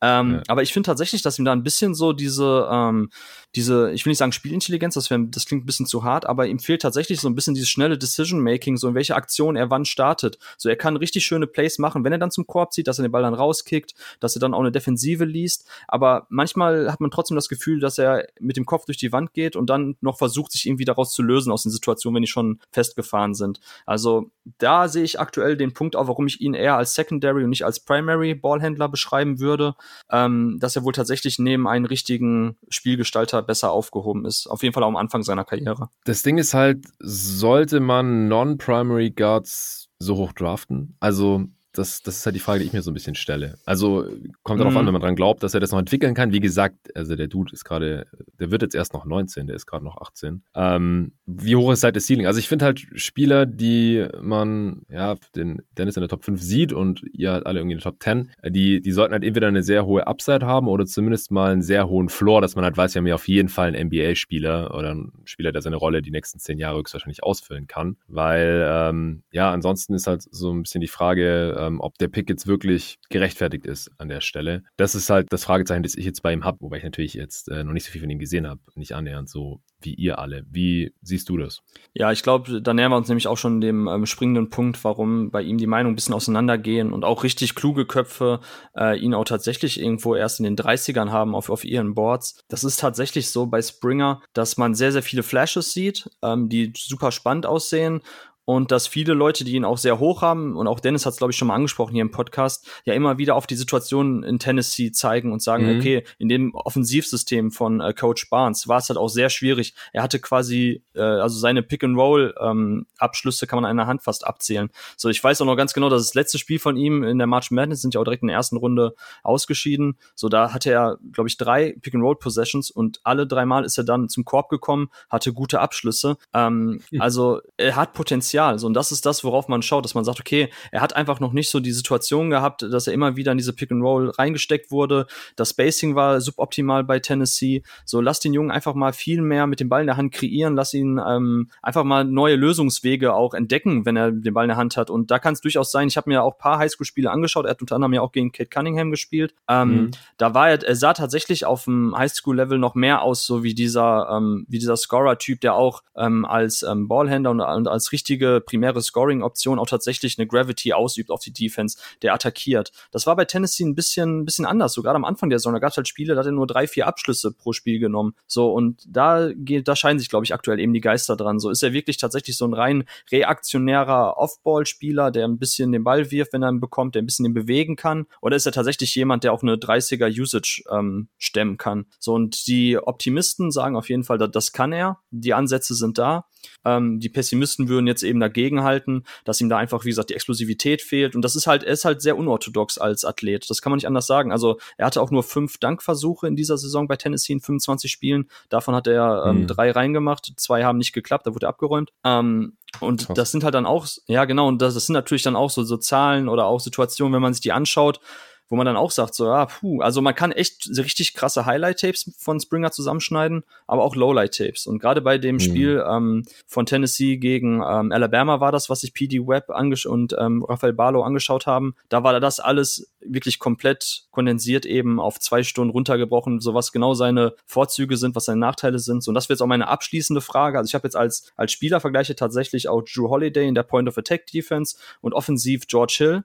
Ähm, 0.00 0.34
ja. 0.34 0.42
Aber 0.48 0.62
ich 0.62 0.72
finde 0.72 0.86
tatsächlich, 0.86 1.22
dass 1.22 1.38
ihm 1.38 1.44
da 1.44 1.52
ein 1.52 1.62
bisschen 1.62 1.94
so 1.94 2.12
diese, 2.12 2.68
ähm, 2.70 3.10
diese, 3.54 3.92
ich 3.92 4.04
will 4.04 4.10
nicht 4.10 4.18
sagen 4.18 4.32
Spielintelligenz, 4.32 4.94
das, 4.94 5.10
wär, 5.10 5.18
das 5.18 5.46
klingt 5.46 5.64
ein 5.64 5.66
bisschen 5.66 5.86
zu 5.86 6.04
hart, 6.04 6.26
aber 6.26 6.46
ihm 6.46 6.58
fehlt 6.58 6.82
tatsächlich 6.82 7.20
so 7.20 7.28
ein 7.28 7.34
bisschen 7.34 7.54
dieses 7.54 7.68
schnelle 7.68 7.98
Decision-Making, 7.98 8.76
so 8.76 8.88
in 8.88 8.94
welche 8.94 9.14
Aktion 9.14 9.56
er 9.56 9.70
wann 9.70 9.84
startet. 9.84 10.38
So, 10.56 10.68
er 10.68 10.76
kann 10.76 10.96
richtig 10.96 11.24
schöne 11.24 11.46
Plays 11.46 11.78
machen, 11.78 12.04
wenn 12.04 12.12
er 12.12 12.18
dann 12.18 12.30
zum 12.30 12.46
Korb 12.46 12.72
zieht, 12.72 12.88
dass 12.88 12.98
er 12.98 13.02
den 13.02 13.12
Ball 13.12 13.22
dann 13.22 13.34
rauskickt, 13.68 13.94
dass 14.20 14.36
er 14.36 14.40
dann 14.40 14.54
auch 14.54 14.60
eine 14.60 14.72
Defensive 14.72 15.24
liest. 15.24 15.68
Aber 15.86 16.26
manchmal 16.28 16.90
hat 16.90 17.00
man 17.00 17.10
trotzdem 17.10 17.34
das 17.34 17.48
Gefühl, 17.48 17.80
dass 17.80 17.98
er 17.98 18.26
mit 18.40 18.56
dem 18.56 18.66
Kopf 18.66 18.86
durch 18.86 18.98
die 18.98 19.12
Wand 19.12 19.32
geht 19.32 19.56
und 19.56 19.68
dann 19.70 19.96
noch 20.00 20.18
versucht, 20.18 20.52
sich 20.52 20.66
irgendwie 20.66 20.84
daraus 20.84 21.12
zu 21.12 21.22
lösen 21.22 21.52
aus 21.52 21.62
den 21.62 21.72
Situationen, 21.72 22.16
wenn 22.16 22.22
die 22.22 22.28
schon 22.28 22.60
festgefahren 22.72 23.34
sind. 23.34 23.60
Also 23.86 24.30
da 24.58 24.88
sehe 24.88 25.04
ich 25.04 25.20
aktuell 25.20 25.56
den 25.56 25.74
Punkt 25.74 25.96
auch, 25.96 26.08
warum 26.08 26.26
ich 26.26 26.40
ihn 26.40 26.54
eher 26.54 26.76
als 26.76 26.94
Secondary 26.94 27.44
und 27.44 27.50
nicht 27.50 27.64
als 27.64 27.80
Primary 27.80 28.34
Ballhändler 28.34 28.88
beschreiben 28.88 29.40
würde, 29.40 29.74
ähm, 30.10 30.58
dass 30.60 30.76
er 30.76 30.84
wohl 30.84 30.92
tatsächlich 30.92 31.38
neben 31.38 31.68
einen 31.68 31.84
richtigen 31.84 32.56
Spielgestalter 32.68 33.42
besser 33.42 33.70
aufgehoben 33.70 34.24
ist. 34.24 34.46
Auf 34.46 34.62
jeden 34.62 34.72
Fall 34.72 34.82
auch 34.82 34.88
am 34.88 34.96
Anfang 34.96 35.22
seiner 35.22 35.44
Karriere. 35.44 35.88
Das 36.04 36.22
Ding 36.22 36.38
ist 36.38 36.54
halt, 36.54 36.86
sollte 36.98 37.80
man 37.80 38.28
Non-Primary 38.28 39.10
Guards 39.10 39.88
so 39.98 40.16
hoch 40.16 40.32
draften? 40.32 40.96
Also 41.00 41.46
das, 41.78 42.02
das 42.02 42.18
ist 42.18 42.26
halt 42.26 42.36
die 42.36 42.40
Frage, 42.40 42.60
die 42.60 42.66
ich 42.66 42.72
mir 42.72 42.82
so 42.82 42.90
ein 42.90 42.94
bisschen 42.94 43.14
stelle. 43.14 43.58
Also 43.64 44.06
kommt 44.42 44.60
darauf 44.60 44.72
mhm. 44.72 44.80
an, 44.80 44.86
wenn 44.86 44.92
man 44.92 45.02
dran 45.02 45.16
glaubt, 45.16 45.42
dass 45.42 45.54
er 45.54 45.60
das 45.60 45.70
noch 45.70 45.78
entwickeln 45.78 46.14
kann. 46.14 46.32
Wie 46.32 46.40
gesagt, 46.40 46.94
also 46.96 47.16
der 47.16 47.28
Dude 47.28 47.52
ist 47.52 47.64
gerade, 47.64 48.06
der 48.38 48.50
wird 48.50 48.62
jetzt 48.62 48.74
erst 48.74 48.92
noch 48.92 49.04
19, 49.04 49.46
der 49.46 49.56
ist 49.56 49.66
gerade 49.66 49.84
noch 49.84 49.96
18. 50.00 50.42
Ähm, 50.54 51.12
wie 51.26 51.56
hoch 51.56 51.72
ist 51.72 51.84
halt 51.84 51.96
das 51.96 52.06
Ceiling? 52.06 52.26
Also 52.26 52.40
ich 52.40 52.48
finde 52.48 52.64
halt 52.64 52.86
Spieler, 52.94 53.46
die 53.46 54.06
man, 54.20 54.82
ja, 54.90 55.16
den 55.36 55.62
Dennis 55.76 55.96
in 55.96 56.00
der 56.00 56.08
Top 56.08 56.24
5 56.24 56.42
sieht 56.42 56.72
und 56.72 57.02
ihr 57.12 57.32
halt 57.32 57.46
alle 57.46 57.60
irgendwie 57.60 57.74
in 57.74 57.78
der 57.78 57.90
Top 57.90 58.02
10, 58.02 58.30
die, 58.48 58.80
die 58.80 58.92
sollten 58.92 59.12
halt 59.12 59.24
entweder 59.24 59.48
eine 59.48 59.62
sehr 59.62 59.86
hohe 59.86 60.06
Upside 60.06 60.44
haben 60.44 60.68
oder 60.68 60.84
zumindest 60.86 61.30
mal 61.30 61.52
einen 61.52 61.62
sehr 61.62 61.88
hohen 61.88 62.08
Floor, 62.08 62.40
dass 62.40 62.56
man 62.56 62.64
halt 62.64 62.76
weiß, 62.76 62.94
wir 62.94 63.00
haben 63.00 63.06
ja 63.06 63.14
auf 63.14 63.28
jeden 63.28 63.48
Fall 63.48 63.68
einen 63.68 63.88
NBA-Spieler 63.88 64.74
oder 64.74 64.90
einen 64.90 65.12
Spieler, 65.24 65.52
der 65.52 65.62
seine 65.62 65.76
Rolle 65.76 66.02
die 66.02 66.10
nächsten 66.10 66.38
zehn 66.38 66.58
Jahre 66.58 66.78
höchstwahrscheinlich 66.78 67.22
ausfüllen 67.22 67.66
kann. 67.66 67.96
Weil, 68.08 68.66
ähm, 68.68 69.22
ja, 69.30 69.52
ansonsten 69.52 69.94
ist 69.94 70.06
halt 70.06 70.22
so 70.22 70.52
ein 70.52 70.62
bisschen 70.62 70.80
die 70.80 70.88
Frage, 70.88 71.56
ähm, 71.68 71.80
ob 71.80 71.98
der 71.98 72.08
Pick 72.08 72.28
jetzt 72.28 72.46
wirklich 72.46 72.98
gerechtfertigt 73.10 73.66
ist 73.66 73.90
an 73.98 74.08
der 74.08 74.20
Stelle. 74.20 74.64
Das 74.76 74.94
ist 74.94 75.10
halt 75.10 75.26
das 75.30 75.44
Fragezeichen, 75.44 75.82
das 75.82 75.94
ich 75.94 76.04
jetzt 76.04 76.22
bei 76.22 76.32
ihm 76.32 76.44
habe, 76.44 76.58
wobei 76.60 76.78
ich 76.78 76.84
natürlich 76.84 77.14
jetzt 77.14 77.48
äh, 77.48 77.62
noch 77.62 77.72
nicht 77.72 77.84
so 77.84 77.92
viel 77.92 78.00
von 78.00 78.10
ihm 78.10 78.18
gesehen 78.18 78.48
habe, 78.48 78.60
nicht 78.74 78.94
annähernd 78.94 79.28
so 79.28 79.60
wie 79.80 79.94
ihr 79.94 80.18
alle. 80.18 80.44
Wie 80.50 80.92
siehst 81.02 81.28
du 81.28 81.36
das? 81.36 81.60
Ja, 81.94 82.10
ich 82.10 82.22
glaube, 82.22 82.60
da 82.60 82.74
nähern 82.74 82.90
wir 82.90 82.96
uns 82.96 83.08
nämlich 83.08 83.28
auch 83.28 83.38
schon 83.38 83.60
dem 83.60 83.86
ähm, 83.86 84.06
springenden 84.06 84.50
Punkt, 84.50 84.82
warum 84.82 85.30
bei 85.30 85.42
ihm 85.42 85.58
die 85.58 85.66
Meinungen 85.66 85.92
ein 85.92 85.96
bisschen 85.96 86.14
auseinandergehen 86.14 86.92
und 86.92 87.04
auch 87.04 87.22
richtig 87.22 87.54
kluge 87.54 87.86
Köpfe 87.86 88.40
äh, 88.76 88.98
ihn 88.98 89.14
auch 89.14 89.24
tatsächlich 89.24 89.80
irgendwo 89.80 90.14
erst 90.14 90.40
in 90.40 90.44
den 90.44 90.56
30ern 90.56 91.10
haben 91.10 91.34
auf, 91.34 91.48
auf 91.50 91.64
ihren 91.64 91.94
Boards. 91.94 92.40
Das 92.48 92.64
ist 92.64 92.80
tatsächlich 92.80 93.30
so 93.30 93.46
bei 93.46 93.62
Springer, 93.62 94.20
dass 94.32 94.56
man 94.56 94.74
sehr, 94.74 94.92
sehr 94.92 95.02
viele 95.02 95.22
Flashes 95.22 95.72
sieht, 95.72 96.10
ähm, 96.22 96.48
die 96.48 96.72
super 96.76 97.12
spannend 97.12 97.46
aussehen 97.46 98.00
und 98.48 98.70
dass 98.70 98.86
viele 98.86 99.12
Leute, 99.12 99.44
die 99.44 99.56
ihn 99.56 99.66
auch 99.66 99.76
sehr 99.76 99.98
hoch 99.98 100.22
haben, 100.22 100.56
und 100.56 100.68
auch 100.68 100.80
Dennis 100.80 101.04
hat 101.04 101.12
es, 101.12 101.18
glaube 101.18 101.32
ich, 101.32 101.36
schon 101.36 101.48
mal 101.48 101.54
angesprochen 101.54 101.92
hier 101.92 102.00
im 102.00 102.10
Podcast, 102.10 102.66
ja 102.86 102.94
immer 102.94 103.18
wieder 103.18 103.34
auf 103.34 103.46
die 103.46 103.56
Situation 103.56 104.22
in 104.22 104.38
Tennessee 104.38 104.90
zeigen 104.90 105.34
und 105.34 105.42
sagen, 105.42 105.70
mhm. 105.70 105.78
okay, 105.78 106.04
in 106.18 106.30
dem 106.30 106.54
Offensivsystem 106.54 107.50
von 107.50 107.82
äh, 107.82 107.92
Coach 107.92 108.30
Barnes 108.30 108.66
war 108.66 108.78
es 108.78 108.88
halt 108.88 108.98
auch 108.98 109.10
sehr 109.10 109.28
schwierig. 109.28 109.74
Er 109.92 110.02
hatte 110.02 110.18
quasi, 110.18 110.82
äh, 110.94 111.02
also 111.02 111.38
seine 111.38 111.62
Pick-and-Roll-Abschlüsse 111.62 113.44
ähm, 113.44 113.48
kann 113.50 113.58
man 113.58 113.66
an 113.66 113.78
einer 113.78 113.86
Hand 113.86 114.02
fast 114.02 114.26
abzählen. 114.26 114.70
So, 114.96 115.10
ich 115.10 115.22
weiß 115.22 115.42
auch 115.42 115.46
noch 115.46 115.56
ganz 115.56 115.74
genau, 115.74 115.90
dass 115.90 116.04
das 116.04 116.14
letzte 116.14 116.38
Spiel 116.38 116.58
von 116.58 116.78
ihm 116.78 117.04
in 117.04 117.18
der 117.18 117.26
March 117.26 117.50
Madness 117.50 117.82
sind 117.82 117.92
ja 117.92 118.00
auch 118.00 118.04
direkt 118.04 118.22
in 118.22 118.28
der 118.28 118.36
ersten 118.38 118.56
Runde 118.56 118.94
ausgeschieden. 119.22 119.98
So, 120.14 120.30
da 120.30 120.54
hatte 120.54 120.70
er, 120.70 120.96
glaube 121.12 121.28
ich, 121.28 121.36
drei 121.36 121.76
Pick-and-Roll-Possessions 121.82 122.70
und 122.70 123.00
alle 123.04 123.26
dreimal 123.26 123.66
ist 123.66 123.76
er 123.76 123.84
dann 123.84 124.08
zum 124.08 124.24
Korb 124.24 124.48
gekommen, 124.48 124.88
hatte 125.10 125.34
gute 125.34 125.60
Abschlüsse. 125.60 126.16
Ähm, 126.32 126.80
mhm. 126.90 127.02
Also, 127.02 127.42
er 127.58 127.76
hat 127.76 127.92
Potenzial 127.92 128.37
Potenzial. 128.38 128.58
So, 128.58 128.66
und 128.66 128.74
das 128.74 128.92
ist 128.92 129.04
das, 129.04 129.24
worauf 129.24 129.48
man 129.48 129.62
schaut, 129.62 129.84
dass 129.84 129.94
man 129.94 130.04
sagt, 130.04 130.20
okay, 130.20 130.48
er 130.70 130.80
hat 130.80 130.94
einfach 130.94 131.20
noch 131.20 131.32
nicht 131.32 131.50
so 131.50 131.60
die 131.60 131.72
Situation 131.72 132.30
gehabt, 132.30 132.62
dass 132.62 132.86
er 132.86 132.92
immer 132.92 133.16
wieder 133.16 133.32
in 133.32 133.38
diese 133.38 133.52
Pick 133.52 133.70
and 133.70 133.82
Roll 133.82 134.10
reingesteckt 134.10 134.70
wurde. 134.70 135.06
Das 135.36 135.50
Spacing 135.50 135.94
war 135.94 136.20
suboptimal 136.20 136.84
bei 136.84 137.00
Tennessee. 137.00 137.62
So, 137.84 138.00
lass 138.00 138.20
den 138.20 138.32
Jungen 138.32 138.50
einfach 138.50 138.74
mal 138.74 138.92
viel 138.92 139.22
mehr 139.22 139.46
mit 139.46 139.60
dem 139.60 139.68
Ball 139.68 139.80
in 139.80 139.86
der 139.86 139.96
Hand 139.96 140.12
kreieren, 140.12 140.54
lass 140.54 140.74
ihn 140.74 141.00
ähm, 141.04 141.50
einfach 141.62 141.84
mal 141.84 142.04
neue 142.04 142.36
Lösungswege 142.36 143.14
auch 143.14 143.34
entdecken, 143.34 143.84
wenn 143.84 143.96
er 143.96 144.12
den 144.12 144.34
Ball 144.34 144.44
in 144.44 144.48
der 144.48 144.56
Hand 144.56 144.76
hat. 144.76 144.90
Und 144.90 145.10
da 145.10 145.18
kann 145.18 145.34
es 145.34 145.40
durchaus 145.40 145.70
sein, 145.70 145.88
ich 145.88 145.96
habe 145.96 146.08
mir 146.08 146.22
auch 146.22 146.34
ein 146.34 146.38
paar 146.38 146.58
Highschool-Spiele 146.58 147.10
angeschaut, 147.10 147.46
er 147.46 147.50
hat 147.50 147.60
unter 147.60 147.74
anderem 147.74 147.94
ja 147.94 148.02
auch 148.02 148.12
gegen 148.12 148.32
Kate 148.32 148.50
Cunningham 148.50 148.90
gespielt. 148.90 149.34
Ähm, 149.48 149.68
mhm. 149.68 149.90
Da 150.16 150.34
war 150.34 150.50
er, 150.50 150.62
er 150.62 150.76
sah 150.76 150.92
tatsächlich 150.92 151.44
auf 151.44 151.64
dem 151.64 151.96
Highschool-Level 151.96 152.58
noch 152.58 152.74
mehr 152.74 153.02
aus, 153.02 153.26
so 153.26 153.42
wie 153.42 153.54
dieser, 153.54 154.08
ähm, 154.10 154.46
wie 154.48 154.58
dieser 154.58 154.76
Scorer-Typ, 154.76 155.40
der 155.40 155.54
auch 155.54 155.82
ähm, 155.96 156.24
als 156.24 156.62
ähm, 156.62 156.88
Ballhändler 156.88 157.30
und, 157.30 157.40
und 157.40 157.68
als 157.68 157.92
richtige 157.92 158.27
einzige 158.28 158.40
primäre 158.40 158.82
Scoring-Option 158.82 159.58
auch 159.58 159.66
tatsächlich 159.66 160.18
eine 160.18 160.26
Gravity 160.26 160.72
ausübt 160.72 161.10
auf 161.10 161.20
die 161.20 161.32
Defense, 161.32 161.78
der 162.02 162.14
attackiert. 162.14 162.72
Das 162.90 163.06
war 163.06 163.16
bei 163.16 163.24
Tennessee 163.24 163.64
ein 163.64 163.74
bisschen, 163.74 164.20
ein 164.20 164.24
bisschen 164.24 164.46
anders. 164.46 164.72
So 164.72 164.82
gerade 164.82 164.96
am 164.96 165.04
Anfang 165.04 165.30
der 165.30 165.38
Saison, 165.38 165.52
da 165.52 165.58
gab 165.58 165.70
es 165.70 165.76
halt 165.76 165.88
Spiele, 165.88 166.14
da 166.14 166.20
hat 166.20 166.26
er 166.26 166.32
nur 166.32 166.46
drei, 166.46 166.66
vier 166.66 166.86
Abschlüsse 166.86 167.32
pro 167.32 167.52
Spiel 167.52 167.78
genommen. 167.78 168.14
So, 168.26 168.52
und 168.52 168.82
da 168.86 169.30
geht, 169.34 169.68
da 169.68 169.76
scheinen 169.76 169.98
sich, 169.98 170.08
glaube 170.08 170.24
ich, 170.24 170.34
aktuell 170.34 170.60
eben 170.60 170.72
die 170.72 170.80
Geister 170.80 171.16
dran. 171.16 171.40
So 171.40 171.50
ist 171.50 171.62
er 171.62 171.72
wirklich 171.72 171.96
tatsächlich 171.96 172.36
so 172.36 172.46
ein 172.46 172.54
rein 172.54 172.84
reaktionärer 173.10 174.16
Off-Ball-Spieler, 174.16 175.10
der 175.10 175.26
ein 175.26 175.38
bisschen 175.38 175.72
den 175.72 175.84
Ball 175.84 176.10
wirft, 176.10 176.32
wenn 176.32 176.42
er 176.42 176.50
ihn 176.50 176.60
bekommt, 176.60 176.94
der 176.94 177.02
ein 177.02 177.06
bisschen 177.06 177.24
den 177.24 177.34
bewegen 177.34 177.76
kann? 177.76 178.06
Oder 178.20 178.36
ist 178.36 178.46
er 178.46 178.52
tatsächlich 178.52 178.94
jemand, 178.94 179.24
der 179.24 179.32
auch 179.32 179.42
eine 179.42 179.56
30er 179.56 180.08
Usage 180.08 180.62
ähm, 180.70 181.08
stemmen 181.18 181.56
kann? 181.56 181.86
So, 181.98 182.14
und 182.14 182.46
die 182.46 182.78
Optimisten 182.78 183.50
sagen 183.50 183.76
auf 183.76 183.88
jeden 183.88 184.04
Fall, 184.04 184.18
das 184.18 184.52
kann 184.52 184.72
er. 184.72 184.98
Die 185.10 185.34
Ansätze 185.34 185.74
sind 185.74 185.98
da. 185.98 186.26
Ähm, 186.64 187.00
die 187.00 187.08
Pessimisten 187.08 187.68
würden 187.68 187.86
jetzt 187.86 188.02
eben 188.08 188.20
dagegenhalten, 188.20 189.04
dass 189.24 189.40
ihm 189.40 189.48
da 189.48 189.58
einfach, 189.58 189.84
wie 189.84 189.90
gesagt, 189.90 190.10
die 190.10 190.14
Explosivität 190.14 190.82
fehlt. 190.82 191.14
Und 191.14 191.22
das 191.22 191.36
ist 191.36 191.46
halt, 191.46 191.62
er 191.62 191.72
ist 191.72 191.84
halt 191.84 192.02
sehr 192.02 192.16
unorthodox 192.16 192.78
als 192.78 193.04
Athlet. 193.04 193.48
Das 193.48 193.62
kann 193.62 193.70
man 193.70 193.76
nicht 193.76 193.86
anders 193.86 194.06
sagen. 194.06 194.32
Also 194.32 194.58
er 194.76 194.86
hatte 194.86 195.00
auch 195.00 195.10
nur 195.10 195.22
fünf 195.22 195.58
Dankversuche 195.58 196.26
in 196.26 196.36
dieser 196.36 196.58
Saison 196.58 196.88
bei 196.88 196.96
Tennessee 196.96 197.34
in 197.34 197.40
25 197.40 197.90
Spielen. 197.90 198.28
Davon 198.48 198.74
hat 198.74 198.86
er 198.86 199.24
ähm, 199.26 199.42
mhm. 199.42 199.46
drei 199.46 199.70
reingemacht. 199.70 200.32
Zwei 200.36 200.64
haben 200.64 200.78
nicht 200.78 200.92
geklappt, 200.92 201.26
da 201.26 201.34
wurde 201.34 201.46
er 201.46 201.50
abgeräumt. 201.50 201.92
Ähm, 202.04 202.54
und 202.80 203.06
Krass. 203.06 203.16
das 203.16 203.30
sind 203.30 203.44
halt 203.44 203.54
dann 203.54 203.66
auch, 203.66 203.86
ja 204.06 204.24
genau, 204.24 204.48
und 204.48 204.60
das, 204.60 204.74
das 204.74 204.86
sind 204.86 204.94
natürlich 204.94 205.22
dann 205.22 205.36
auch 205.36 205.50
so, 205.50 205.62
so 205.62 205.76
Zahlen 205.76 206.28
oder 206.28 206.46
auch 206.46 206.60
Situationen, 206.60 207.14
wenn 207.14 207.22
man 207.22 207.32
sich 207.32 207.40
die 207.40 207.52
anschaut, 207.52 208.00
wo 208.48 208.56
man 208.56 208.66
dann 208.66 208.76
auch 208.76 208.90
sagt, 208.90 209.14
so, 209.14 209.26
ja, 209.26 209.46
puh, 209.46 209.80
also 209.80 210.00
man 210.00 210.14
kann 210.14 210.32
echt 210.32 210.68
richtig 210.76 211.14
krasse 211.14 211.46
Highlight-Tapes 211.46 212.12
von 212.18 212.40
Springer 212.40 212.70
zusammenschneiden, 212.70 213.44
aber 213.66 213.82
auch 213.82 213.94
Lowlight-Tapes. 213.94 214.66
Und 214.66 214.78
gerade 214.78 215.00
bei 215.00 215.18
dem 215.18 215.36
mhm. 215.36 215.40
Spiel 215.40 215.84
ähm, 215.86 216.24
von 216.46 216.66
Tennessee 216.66 217.16
gegen 217.16 217.56
ähm, 217.56 217.92
Alabama 217.92 218.40
war 218.40 218.52
das, 218.52 218.70
was 218.70 218.80
sich 218.80 218.94
PD 218.94 219.20
Webb 219.26 219.50
und 219.86 220.16
ähm, 220.18 220.44
Rafael 220.44 220.72
Barlow 220.72 221.02
angeschaut 221.02 221.46
haben. 221.46 221.74
Da 221.88 222.02
war 222.02 222.18
das 222.20 222.40
alles 222.40 222.90
wirklich 223.00 223.38
komplett 223.38 224.06
kondensiert 224.10 224.66
eben 224.66 224.98
auf 225.00 225.18
zwei 225.20 225.42
Stunden 225.42 225.70
runtergebrochen, 225.70 226.40
so 226.40 226.54
was 226.54 226.72
genau 226.72 226.94
seine 226.94 227.34
Vorzüge 227.46 227.96
sind, 227.96 228.16
was 228.16 228.24
seine 228.24 228.40
Nachteile 228.40 228.78
sind. 228.78 229.02
So, 229.02 229.10
und 229.10 229.14
das 229.14 229.28
wird 229.28 229.38
jetzt 229.38 229.42
auch 229.42 229.46
meine 229.48 229.68
abschließende 229.68 230.20
Frage. 230.20 230.58
Also 230.58 230.68
ich 230.68 230.74
habe 230.74 230.86
jetzt 230.86 230.96
als, 230.96 231.32
als 231.36 231.52
Spieler 231.52 231.80
vergleiche 231.80 232.16
tatsächlich 232.16 232.68
auch 232.68 232.82
Drew 232.82 233.08
Holiday 233.08 233.46
in 233.46 233.54
der 233.54 233.62
Point 233.62 233.88
of 233.88 233.98
Attack 233.98 234.26
Defense 234.26 234.76
und 235.00 235.12
offensiv 235.14 235.66
George 235.66 235.94
Hill. 235.98 236.24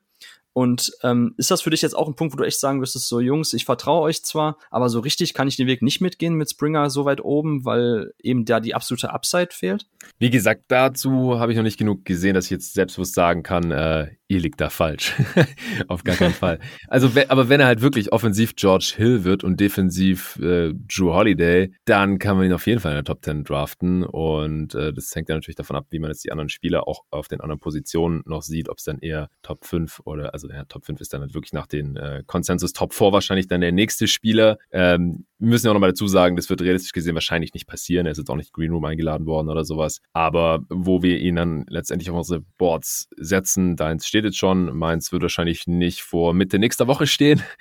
Und 0.53 0.91
ähm, 1.01 1.33
ist 1.37 1.49
das 1.49 1.61
für 1.61 1.71
dich 1.71 1.81
jetzt 1.81 1.95
auch 1.95 2.07
ein 2.07 2.15
Punkt, 2.15 2.33
wo 2.33 2.37
du 2.37 2.43
echt 2.43 2.59
sagen 2.59 2.79
wirst, 2.79 2.93
so 2.93 3.19
Jungs, 3.19 3.53
ich 3.53 3.65
vertraue 3.65 4.01
euch 4.01 4.23
zwar, 4.23 4.57
aber 4.69 4.89
so 4.89 4.99
richtig 4.99 5.33
kann 5.33 5.47
ich 5.47 5.57
den 5.57 5.67
Weg 5.67 5.81
nicht 5.81 5.99
mitgehen 5.99 6.35
mit 6.35 6.51
Springer 6.51 6.91
so 6.91 7.05
weit 7.05 7.21
oben, 7.21 7.65
weil 7.65 8.13
eben 8.21 8.45
da 8.45 8.59
die 8.59 8.75
absolute 8.75 9.11
Upside 9.11 9.49
fehlt? 9.51 9.87
Wie 10.19 10.29
gesagt, 10.29 10.65
dazu 10.67 11.39
habe 11.39 11.51
ich 11.51 11.57
noch 11.57 11.63
nicht 11.63 11.79
genug 11.79 12.05
gesehen, 12.05 12.35
dass 12.35 12.45
ich 12.45 12.51
jetzt 12.51 12.73
selbstbewusst 12.75 13.15
sagen 13.15 13.41
kann, 13.41 13.71
äh, 13.71 14.11
ihr 14.33 14.39
liegt 14.39 14.59
da 14.59 14.69
falsch. 14.69 15.13
Auf 15.87 16.03
gar 16.03 16.15
keinen 16.15 16.33
Fall. 16.33 16.59
Also, 16.87 17.09
aber 17.27 17.49
wenn 17.49 17.59
er 17.59 17.67
halt 17.67 17.81
wirklich 17.81 18.11
offensiv 18.11 18.55
George 18.55 18.93
Hill 18.95 19.23
wird 19.23 19.43
und 19.43 19.59
defensiv 19.59 20.37
äh, 20.37 20.73
Drew 20.73 21.13
Holiday, 21.13 21.71
dann 21.85 22.17
kann 22.17 22.37
man 22.37 22.47
ihn 22.47 22.53
auf 22.53 22.65
jeden 22.65 22.79
Fall 22.79 22.93
in 22.93 22.97
der 22.97 23.03
Top 23.03 23.23
10 23.23 23.43
draften. 23.43 24.03
Und 24.03 24.73
äh, 24.73 24.91
das 24.91 25.15
hängt 25.15 25.29
dann 25.29 25.37
natürlich 25.37 25.55
davon 25.55 25.75
ab, 25.75 25.85
wie 25.91 25.99
man 25.99 26.09
jetzt 26.09 26.23
die 26.23 26.31
anderen 26.31 26.49
Spieler 26.49 26.87
auch 26.87 27.03
auf 27.11 27.27
den 27.27 27.41
anderen 27.41 27.59
Positionen 27.59 28.23
noch 28.25 28.41
sieht, 28.41 28.69
ob 28.69 28.79
es 28.79 28.83
dann 28.85 28.99
eher 28.99 29.29
Top 29.43 29.65
5 29.65 30.01
oder, 30.05 30.33
also 30.33 30.49
ja, 30.49 30.65
Top 30.65 30.85
5 30.85 30.99
ist 30.99 31.13
dann 31.13 31.21
halt 31.21 31.33
wirklich 31.33 31.53
nach 31.53 31.67
den 31.67 31.95
äh, 31.95 32.23
Consensus 32.25 32.73
Top 32.73 32.93
4 32.93 33.11
wahrscheinlich 33.11 33.47
dann 33.47 33.61
der 33.61 33.71
nächste 33.71 34.07
Spieler. 34.07 34.57
Ähm, 34.71 35.25
wir 35.43 35.49
müssen 35.49 35.65
ja 35.65 35.71
auch 35.71 35.75
nochmal 35.75 35.89
dazu 35.89 36.07
sagen, 36.07 36.37
das 36.37 36.49
wird 36.49 36.61
realistisch 36.61 36.93
gesehen 36.93 37.15
wahrscheinlich 37.15 37.53
nicht 37.53 37.67
passieren. 37.67 38.05
Er 38.05 38.13
ist 38.13 38.17
jetzt 38.17 38.29
auch 38.29 38.37
nicht 38.37 38.53
Green 38.53 38.71
Room 38.71 38.85
eingeladen 38.85 39.27
worden 39.27 39.49
oder 39.49 39.65
sowas. 39.65 39.99
Aber 40.13 40.63
wo 40.69 41.03
wir 41.03 41.19
ihn 41.19 41.35
dann 41.35 41.65
letztendlich 41.67 42.09
auf 42.09 42.15
unsere 42.15 42.41
Boards 42.57 43.09
setzen, 43.17 43.75
da 43.75 43.93
steht 43.99 44.22
jetzt 44.23 44.37
schon. 44.37 44.75
Meins 44.77 45.11
wird 45.11 45.21
wahrscheinlich 45.21 45.67
nicht 45.67 46.01
vor 46.01 46.33
Mitte 46.33 46.59
nächster 46.59 46.87
Woche 46.87 47.07
stehen. 47.07 47.41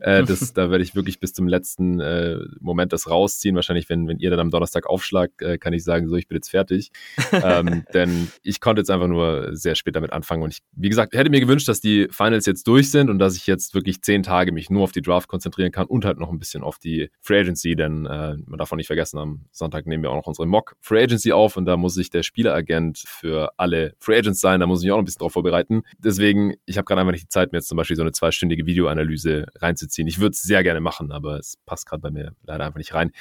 Äh, 0.00 0.24
das, 0.24 0.52
da 0.52 0.70
werde 0.70 0.82
ich 0.82 0.94
wirklich 0.94 1.20
bis 1.20 1.32
zum 1.32 1.46
letzten 1.46 2.00
äh, 2.00 2.38
Moment 2.60 2.92
das 2.92 3.08
rausziehen. 3.08 3.54
Wahrscheinlich, 3.54 3.88
wenn, 3.88 4.08
wenn 4.08 4.18
ihr 4.18 4.30
dann 4.30 4.40
am 4.40 4.50
Donnerstag 4.50 4.86
aufschlagt, 4.86 5.42
äh, 5.42 5.58
kann 5.58 5.72
ich 5.72 5.84
sagen, 5.84 6.08
so, 6.08 6.16
ich 6.16 6.28
bin 6.28 6.36
jetzt 6.36 6.50
fertig. 6.50 6.90
ähm, 7.32 7.84
denn 7.92 8.28
ich 8.42 8.60
konnte 8.60 8.80
jetzt 8.80 8.90
einfach 8.90 9.06
nur 9.06 9.54
sehr 9.54 9.74
spät 9.74 9.94
damit 9.94 10.12
anfangen. 10.12 10.42
Und 10.42 10.54
ich, 10.54 10.60
wie 10.72 10.88
gesagt, 10.88 11.14
hätte 11.14 11.30
mir 11.30 11.40
gewünscht, 11.40 11.68
dass 11.68 11.80
die 11.80 12.08
Finals 12.10 12.46
jetzt 12.46 12.66
durch 12.66 12.90
sind 12.90 13.10
und 13.10 13.18
dass 13.18 13.36
ich 13.36 13.46
jetzt 13.46 13.74
wirklich 13.74 14.02
zehn 14.02 14.22
Tage 14.22 14.52
mich 14.52 14.70
nur 14.70 14.82
auf 14.82 14.92
die 14.92 15.02
Draft 15.02 15.28
konzentrieren 15.28 15.72
kann 15.72 15.86
und 15.86 16.04
halt 16.04 16.18
noch 16.18 16.30
ein 16.30 16.38
bisschen 16.38 16.62
auf 16.62 16.78
die 16.78 17.10
Free 17.20 17.40
Agency, 17.40 17.76
denn 17.76 18.06
äh, 18.06 18.36
man 18.46 18.58
darf 18.58 18.72
auch 18.72 18.76
nicht 18.76 18.86
vergessen, 18.86 19.18
am 19.18 19.44
Sonntag 19.50 19.86
nehmen 19.86 20.02
wir 20.02 20.10
auch 20.10 20.16
noch 20.16 20.26
unsere 20.26 20.46
Mock 20.46 20.76
Free 20.80 21.02
Agency 21.02 21.32
auf 21.32 21.56
und 21.56 21.66
da 21.66 21.76
muss 21.76 21.94
sich 21.94 22.10
der 22.10 22.22
Spieleragent 22.22 23.02
für 23.06 23.52
alle 23.56 23.94
Free 23.98 24.18
Agents 24.18 24.40
sein, 24.40 24.60
da 24.60 24.66
muss 24.66 24.80
ich 24.80 24.84
mich 24.84 24.92
auch 24.92 24.96
noch 24.96 25.02
ein 25.02 25.06
bisschen 25.06 25.20
drauf 25.20 25.32
vorbereiten. 25.32 25.82
Deswegen, 26.12 26.52
ich 26.66 26.76
habe 26.76 26.84
gerade 26.84 27.00
einfach 27.00 27.12
nicht 27.12 27.24
die 27.24 27.28
Zeit, 27.28 27.52
mir 27.52 27.58
jetzt 27.58 27.68
zum 27.68 27.76
Beispiel 27.76 27.96
so 27.96 28.02
eine 28.02 28.12
zweistündige 28.12 28.66
Videoanalyse 28.66 29.46
reinzuziehen. 29.56 30.06
Ich 30.06 30.20
würde 30.20 30.32
es 30.32 30.42
sehr 30.42 30.62
gerne 30.62 30.80
machen, 30.80 31.10
aber 31.10 31.38
es 31.38 31.56
passt 31.64 31.86
gerade 31.86 32.02
bei 32.02 32.10
mir 32.10 32.32
leider 32.42 32.66
einfach 32.66 32.76
nicht 32.76 32.92
rein. 32.92 33.12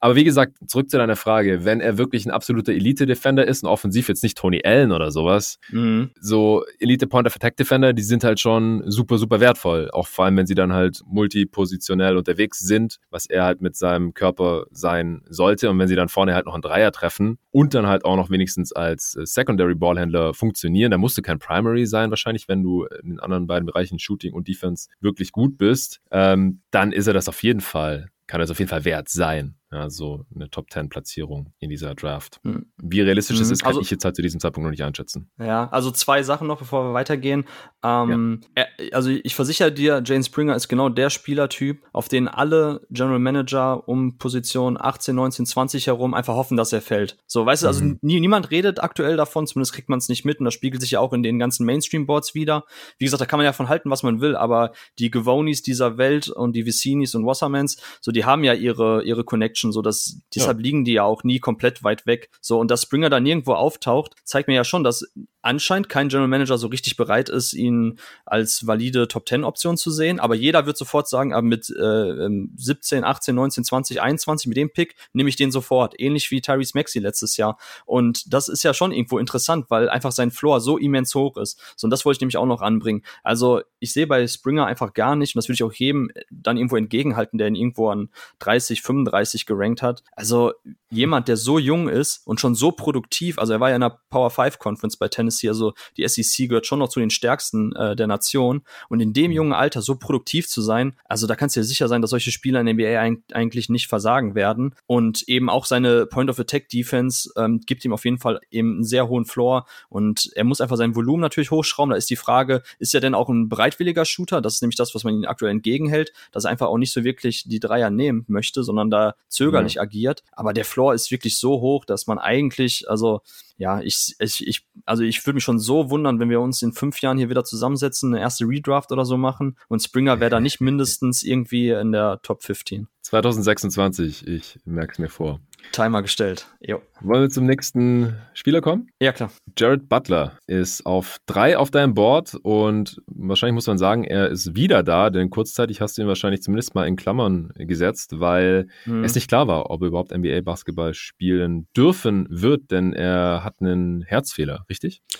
Aber 0.00 0.16
wie 0.16 0.24
gesagt, 0.24 0.56
zurück 0.66 0.88
zu 0.88 0.96
deiner 0.96 1.16
Frage, 1.16 1.66
wenn 1.66 1.82
er 1.82 1.98
wirklich 1.98 2.24
ein 2.24 2.30
absoluter 2.30 2.72
Elite-Defender 2.72 3.46
ist 3.46 3.64
und 3.64 3.68
offensiv 3.68 4.08
jetzt 4.08 4.22
nicht 4.22 4.38
Tony 4.38 4.62
Allen 4.64 4.92
oder 4.92 5.10
sowas, 5.10 5.58
mhm. 5.70 6.10
so 6.18 6.64
Elite-Point-of-Attack-Defender, 6.78 7.92
die 7.92 8.02
sind 8.02 8.24
halt 8.24 8.40
schon 8.40 8.82
super, 8.90 9.18
super 9.18 9.40
wertvoll. 9.40 9.90
Auch 9.90 10.06
vor 10.06 10.24
allem, 10.24 10.38
wenn 10.38 10.46
sie 10.46 10.54
dann 10.54 10.72
halt 10.72 11.02
multipositionell 11.04 12.16
unterwegs 12.16 12.60
sind, 12.60 12.96
was 13.10 13.26
er 13.26 13.44
halt 13.44 13.60
mit 13.60 13.76
seinem 13.76 14.14
Körper 14.14 14.64
sein 14.70 15.20
sollte. 15.28 15.68
Und 15.68 15.78
wenn 15.78 15.88
sie 15.88 15.96
dann 15.96 16.08
vorne 16.08 16.34
halt 16.34 16.46
noch 16.46 16.54
einen 16.54 16.62
Dreier 16.62 16.92
treffen 16.92 17.38
und 17.50 17.74
dann 17.74 17.86
halt 17.86 18.06
auch 18.06 18.16
noch 18.16 18.30
wenigstens 18.30 18.72
als 18.72 19.16
äh, 19.16 19.26
Secondary 19.26 19.74
Ballhändler 19.74 20.32
funktionieren, 20.32 20.90
dann 20.90 21.00
musst 21.00 21.18
du 21.18 21.22
kein 21.22 21.38
Primary 21.38 21.84
sein 21.84 22.08
wahrscheinlich, 22.08 22.27
wenn 22.48 22.62
du 22.62 22.84
in 23.02 23.10
den 23.10 23.20
anderen 23.20 23.46
beiden 23.46 23.66
Bereichen 23.66 23.98
Shooting 23.98 24.32
und 24.34 24.48
Defense 24.48 24.88
wirklich 25.00 25.32
gut 25.32 25.58
bist, 25.58 26.00
ähm, 26.10 26.62
dann 26.70 26.92
ist 26.92 27.06
er 27.06 27.14
das 27.14 27.28
auf 27.28 27.42
jeden 27.42 27.60
Fall 27.60 28.08
kann 28.28 28.40
es 28.40 28.50
auf 28.50 28.58
jeden 28.60 28.68
Fall 28.68 28.84
wert 28.84 29.08
sein. 29.08 29.56
Ja, 29.70 29.90
so 29.90 30.24
eine 30.34 30.48
Top 30.48 30.70
10 30.70 30.88
Platzierung 30.88 31.52
in 31.58 31.68
dieser 31.68 31.94
Draft. 31.94 32.40
Hm. 32.42 32.66
Wie 32.78 33.02
realistisch 33.02 33.36
hm. 33.36 33.42
das 33.42 33.50
ist, 33.50 33.62
kann 33.62 33.68
also, 33.68 33.80
ich 33.82 33.90
jetzt 33.90 34.04
halt 34.04 34.16
zu 34.16 34.22
diesem 34.22 34.40
Zeitpunkt 34.40 34.64
noch 34.64 34.70
nicht 34.70 34.82
einschätzen. 34.82 35.30
Ja, 35.38 35.68
also 35.68 35.90
zwei 35.90 36.22
Sachen 36.22 36.46
noch, 36.46 36.58
bevor 36.58 36.84
wir 36.84 36.94
weitergehen. 36.94 37.44
Ähm, 37.84 38.40
ja. 38.56 38.64
er, 38.78 38.94
also 38.94 39.10
ich 39.10 39.34
versichere 39.34 39.70
dir, 39.70 40.02
Jane 40.04 40.24
Springer 40.24 40.56
ist 40.56 40.68
genau 40.68 40.88
der 40.88 41.10
Spielertyp, 41.10 41.84
auf 41.92 42.08
den 42.08 42.28
alle 42.28 42.86
General 42.90 43.18
Manager 43.18 43.86
um 43.86 44.16
Position 44.16 44.78
18, 44.80 45.14
19, 45.14 45.46
20 45.46 45.86
herum 45.86 46.14
einfach 46.14 46.34
hoffen, 46.34 46.56
dass 46.56 46.72
er 46.72 46.80
fällt. 46.80 47.18
So, 47.26 47.44
weißt 47.44 47.64
du, 47.64 47.66
also 47.66 47.84
mhm. 47.84 47.98
nie, 48.00 48.20
niemand 48.20 48.50
redet 48.50 48.82
aktuell 48.82 49.16
davon, 49.16 49.46
zumindest 49.46 49.74
kriegt 49.74 49.90
man 49.90 49.98
es 49.98 50.08
nicht 50.08 50.24
mit 50.24 50.38
und 50.38 50.46
das 50.46 50.54
spiegelt 50.54 50.80
sich 50.80 50.92
ja 50.92 51.00
auch 51.00 51.12
in 51.12 51.22
den 51.22 51.38
ganzen 51.38 51.66
Mainstream-Boards 51.66 52.34
wieder. 52.34 52.64
Wie 52.98 53.04
gesagt, 53.04 53.20
da 53.20 53.26
kann 53.26 53.38
man 53.38 53.44
ja 53.44 53.52
von 53.52 53.68
halten, 53.68 53.90
was 53.90 54.02
man 54.02 54.20
will, 54.22 54.34
aber 54.34 54.72
die 54.98 55.10
Gewonis 55.10 55.62
dieser 55.62 55.98
Welt 55.98 56.28
und 56.28 56.56
die 56.56 56.64
Vicinis 56.64 57.14
und 57.14 57.26
Wassermans, 57.26 57.76
so 58.00 58.12
die 58.12 58.24
haben 58.24 58.44
ja 58.44 58.54
ihre, 58.54 59.04
ihre 59.04 59.24
Connection, 59.24 59.57
so 59.72 59.82
dass 59.82 60.20
deshalb 60.34 60.58
ja. 60.58 60.62
liegen 60.62 60.84
die 60.84 60.92
ja 60.92 61.02
auch 61.04 61.24
nie 61.24 61.38
komplett 61.38 61.82
weit 61.82 62.06
weg. 62.06 62.30
So, 62.40 62.58
und 62.58 62.70
dass 62.70 62.82
Springer 62.82 63.10
da 63.10 63.20
nirgendwo 63.20 63.54
auftaucht, 63.54 64.14
zeigt 64.24 64.48
mir 64.48 64.54
ja 64.54 64.64
schon, 64.64 64.84
dass 64.84 65.04
anscheinend 65.42 65.88
kein 65.88 66.08
General 66.08 66.28
Manager 66.28 66.58
so 66.58 66.66
richtig 66.66 66.96
bereit 66.96 67.28
ist, 67.28 67.54
ihn 67.54 67.98
als 68.26 68.66
valide 68.66 69.08
Top 69.08 69.28
10 69.28 69.44
Option 69.44 69.76
zu 69.76 69.90
sehen. 69.90 70.20
Aber 70.20 70.34
jeder 70.34 70.66
wird 70.66 70.76
sofort 70.76 71.08
sagen, 71.08 71.32
aber 71.32 71.42
mit 71.42 71.70
äh, 71.70 72.28
17, 72.56 73.04
18, 73.04 73.34
19, 73.34 73.64
20, 73.64 74.02
21, 74.02 74.48
mit 74.48 74.56
dem 74.56 74.70
Pick 74.70 74.94
nehme 75.12 75.28
ich 75.28 75.36
den 75.36 75.50
sofort. 75.50 75.98
Ähnlich 75.98 76.30
wie 76.30 76.40
Tyrese 76.40 76.72
Maxey 76.74 77.00
letztes 77.00 77.36
Jahr. 77.36 77.58
Und 77.86 78.32
das 78.32 78.48
ist 78.48 78.62
ja 78.62 78.74
schon 78.74 78.92
irgendwo 78.92 79.18
interessant, 79.18 79.66
weil 79.68 79.88
einfach 79.88 80.12
sein 80.12 80.30
Floor 80.30 80.60
so 80.60 80.76
immens 80.76 81.14
hoch 81.14 81.36
ist. 81.36 81.58
So, 81.76 81.86
und 81.86 81.90
das 81.90 82.04
wollte 82.04 82.16
ich 82.16 82.20
nämlich 82.20 82.36
auch 82.36 82.46
noch 82.46 82.60
anbringen. 82.60 83.02
Also, 83.22 83.62
ich 83.78 83.92
sehe 83.92 84.06
bei 84.06 84.26
Springer 84.26 84.66
einfach 84.66 84.92
gar 84.92 85.16
nicht, 85.16 85.34
und 85.34 85.38
das 85.38 85.48
würde 85.48 85.54
ich 85.54 85.62
auch 85.62 85.72
jedem 85.72 86.10
dann 86.30 86.56
irgendwo 86.56 86.76
entgegenhalten, 86.76 87.38
der 87.38 87.48
ihn 87.48 87.54
irgendwo 87.54 87.88
an 87.90 88.10
30, 88.40 88.82
35 88.82 89.46
gerankt 89.48 89.82
hat. 89.82 90.04
Also, 90.12 90.52
jemand, 90.90 91.28
der 91.28 91.36
so 91.36 91.58
jung 91.58 91.88
ist 91.88 92.26
und 92.26 92.40
schon 92.40 92.54
so 92.54 92.72
produktiv, 92.72 93.38
also 93.38 93.52
er 93.52 93.60
war 93.60 93.70
ja 93.70 93.76
in 93.76 93.82
einer 93.82 93.98
Power 94.10 94.30
5 94.30 94.58
Conference 94.58 94.96
bei 94.96 95.08
Tennessee, 95.08 95.48
also 95.48 95.74
die 95.96 96.06
SEC 96.06 96.48
gehört 96.48 96.66
schon 96.66 96.78
noch 96.78 96.88
zu 96.88 97.00
den 97.00 97.10
stärksten 97.10 97.74
äh, 97.76 97.94
der 97.94 98.06
Nation. 98.06 98.62
Und 98.88 99.00
in 99.00 99.12
dem 99.12 99.32
jungen 99.32 99.52
Alter 99.52 99.82
so 99.82 99.96
produktiv 99.96 100.48
zu 100.48 100.62
sein, 100.62 100.94
also 101.04 101.26
da 101.26 101.36
kannst 101.36 101.56
du 101.56 101.60
dir 101.60 101.64
sicher 101.64 101.88
sein, 101.88 102.00
dass 102.00 102.10
solche 102.10 102.30
Spieler 102.30 102.60
in 102.60 102.66
der 102.66 102.74
NBA 102.74 103.18
eigentlich 103.34 103.68
nicht 103.68 103.88
versagen 103.88 104.34
werden. 104.34 104.74
Und 104.86 105.28
eben 105.28 105.50
auch 105.50 105.66
seine 105.66 106.06
Point 106.06 106.30
of 106.30 106.38
Attack 106.38 106.68
Defense 106.68 107.30
ähm, 107.36 107.60
gibt 107.66 107.84
ihm 107.84 107.92
auf 107.92 108.04
jeden 108.04 108.18
Fall 108.18 108.40
eben 108.50 108.76
einen 108.76 108.84
sehr 108.84 109.08
hohen 109.08 109.24
Floor. 109.24 109.66
Und 109.88 110.30
er 110.34 110.44
muss 110.44 110.60
einfach 110.60 110.76
sein 110.76 110.94
Volumen 110.94 111.20
natürlich 111.20 111.50
hochschrauben, 111.50 111.90
da 111.90 111.96
ist 111.96 112.10
die 112.10 112.16
Frage, 112.16 112.62
ist 112.78 112.94
er 112.94 113.00
denn 113.00 113.14
auch 113.14 113.28
ein 113.28 113.48
bereitwilliger 113.48 114.04
Shooter? 114.04 114.40
Das 114.40 114.54
ist 114.54 114.62
nämlich 114.62 114.76
das, 114.76 114.94
was 114.94 115.04
man 115.04 115.14
ihm 115.14 115.24
aktuell 115.24 115.50
entgegenhält, 115.50 116.12
dass 116.32 116.44
er 116.44 116.50
einfach 116.50 116.68
auch 116.68 116.78
nicht 116.78 116.92
so 116.92 117.04
wirklich 117.04 117.44
die 117.46 117.60
Dreier 117.60 117.90
nehmen 117.90 118.24
möchte, 118.28 118.62
sondern 118.62 118.90
da 118.90 119.14
zögerlich 119.38 119.74
ja. 119.74 119.82
agiert, 119.82 120.22
aber 120.32 120.52
der 120.52 120.64
Floor 120.64 120.94
ist 120.94 121.10
wirklich 121.10 121.38
so 121.38 121.60
hoch, 121.60 121.84
dass 121.84 122.06
man 122.06 122.18
eigentlich, 122.18 122.88
also 122.88 123.20
ja, 123.56 123.80
ich, 123.80 124.14
ich, 124.18 124.46
ich 124.46 124.66
also 124.84 125.02
ich 125.02 125.24
würde 125.26 125.36
mich 125.36 125.44
schon 125.44 125.58
so 125.58 125.90
wundern, 125.90 126.20
wenn 126.20 126.30
wir 126.30 126.40
uns 126.40 126.62
in 126.62 126.72
fünf 126.72 127.00
Jahren 127.00 127.18
hier 127.18 127.30
wieder 127.30 127.44
zusammensetzen, 127.44 128.12
eine 128.12 128.22
erste 128.22 128.44
Redraft 128.44 128.92
oder 128.92 129.04
so 129.04 129.16
machen 129.16 129.56
und 129.68 129.82
Springer 129.82 130.20
wäre 130.20 130.30
da 130.30 130.40
nicht 130.48 130.60
mindestens 130.60 131.22
irgendwie 131.22 131.70
in 131.70 131.92
der 131.92 132.20
Top 132.22 132.42
15. 132.42 132.88
2026, 133.02 134.26
ich 134.26 134.58
merke 134.64 134.92
es 134.92 134.98
mir 134.98 135.08
vor. 135.08 135.40
Timer 135.72 136.02
gestellt. 136.02 136.46
Jo. 136.60 136.80
Wollen 137.00 137.22
wir 137.22 137.30
zum 137.30 137.46
nächsten 137.46 138.16
Spieler 138.34 138.60
kommen? 138.60 138.88
Ja, 139.00 139.12
klar. 139.12 139.30
Jared 139.56 139.88
Butler 139.88 140.38
ist 140.46 140.84
auf 140.86 141.18
drei 141.26 141.56
auf 141.56 141.70
deinem 141.70 141.94
Board 141.94 142.34
und 142.42 143.00
wahrscheinlich 143.06 143.54
muss 143.54 143.66
man 143.66 143.78
sagen, 143.78 144.04
er 144.04 144.28
ist 144.28 144.54
wieder 144.54 144.82
da, 144.82 145.10
denn 145.10 145.30
kurzzeitig 145.30 145.80
hast 145.80 145.98
du 145.98 146.02
ihn 146.02 146.08
wahrscheinlich 146.08 146.42
zumindest 146.42 146.74
mal 146.74 146.86
in 146.86 146.96
Klammern 146.96 147.52
gesetzt, 147.56 148.20
weil 148.20 148.68
hm. 148.84 149.04
es 149.04 149.14
nicht 149.14 149.28
klar 149.28 149.46
war, 149.46 149.70
ob 149.70 149.82
er 149.82 149.88
überhaupt 149.88 150.16
NBA-Basketball 150.16 150.94
spielen 150.94 151.68
dürfen 151.76 152.26
wird, 152.30 152.70
denn 152.70 152.92
er 152.92 153.44
hat 153.44 153.56
einen 153.60 154.02
Herzfehler, 154.02 154.64
richtig? 154.68 155.02
Ja, 155.10 155.18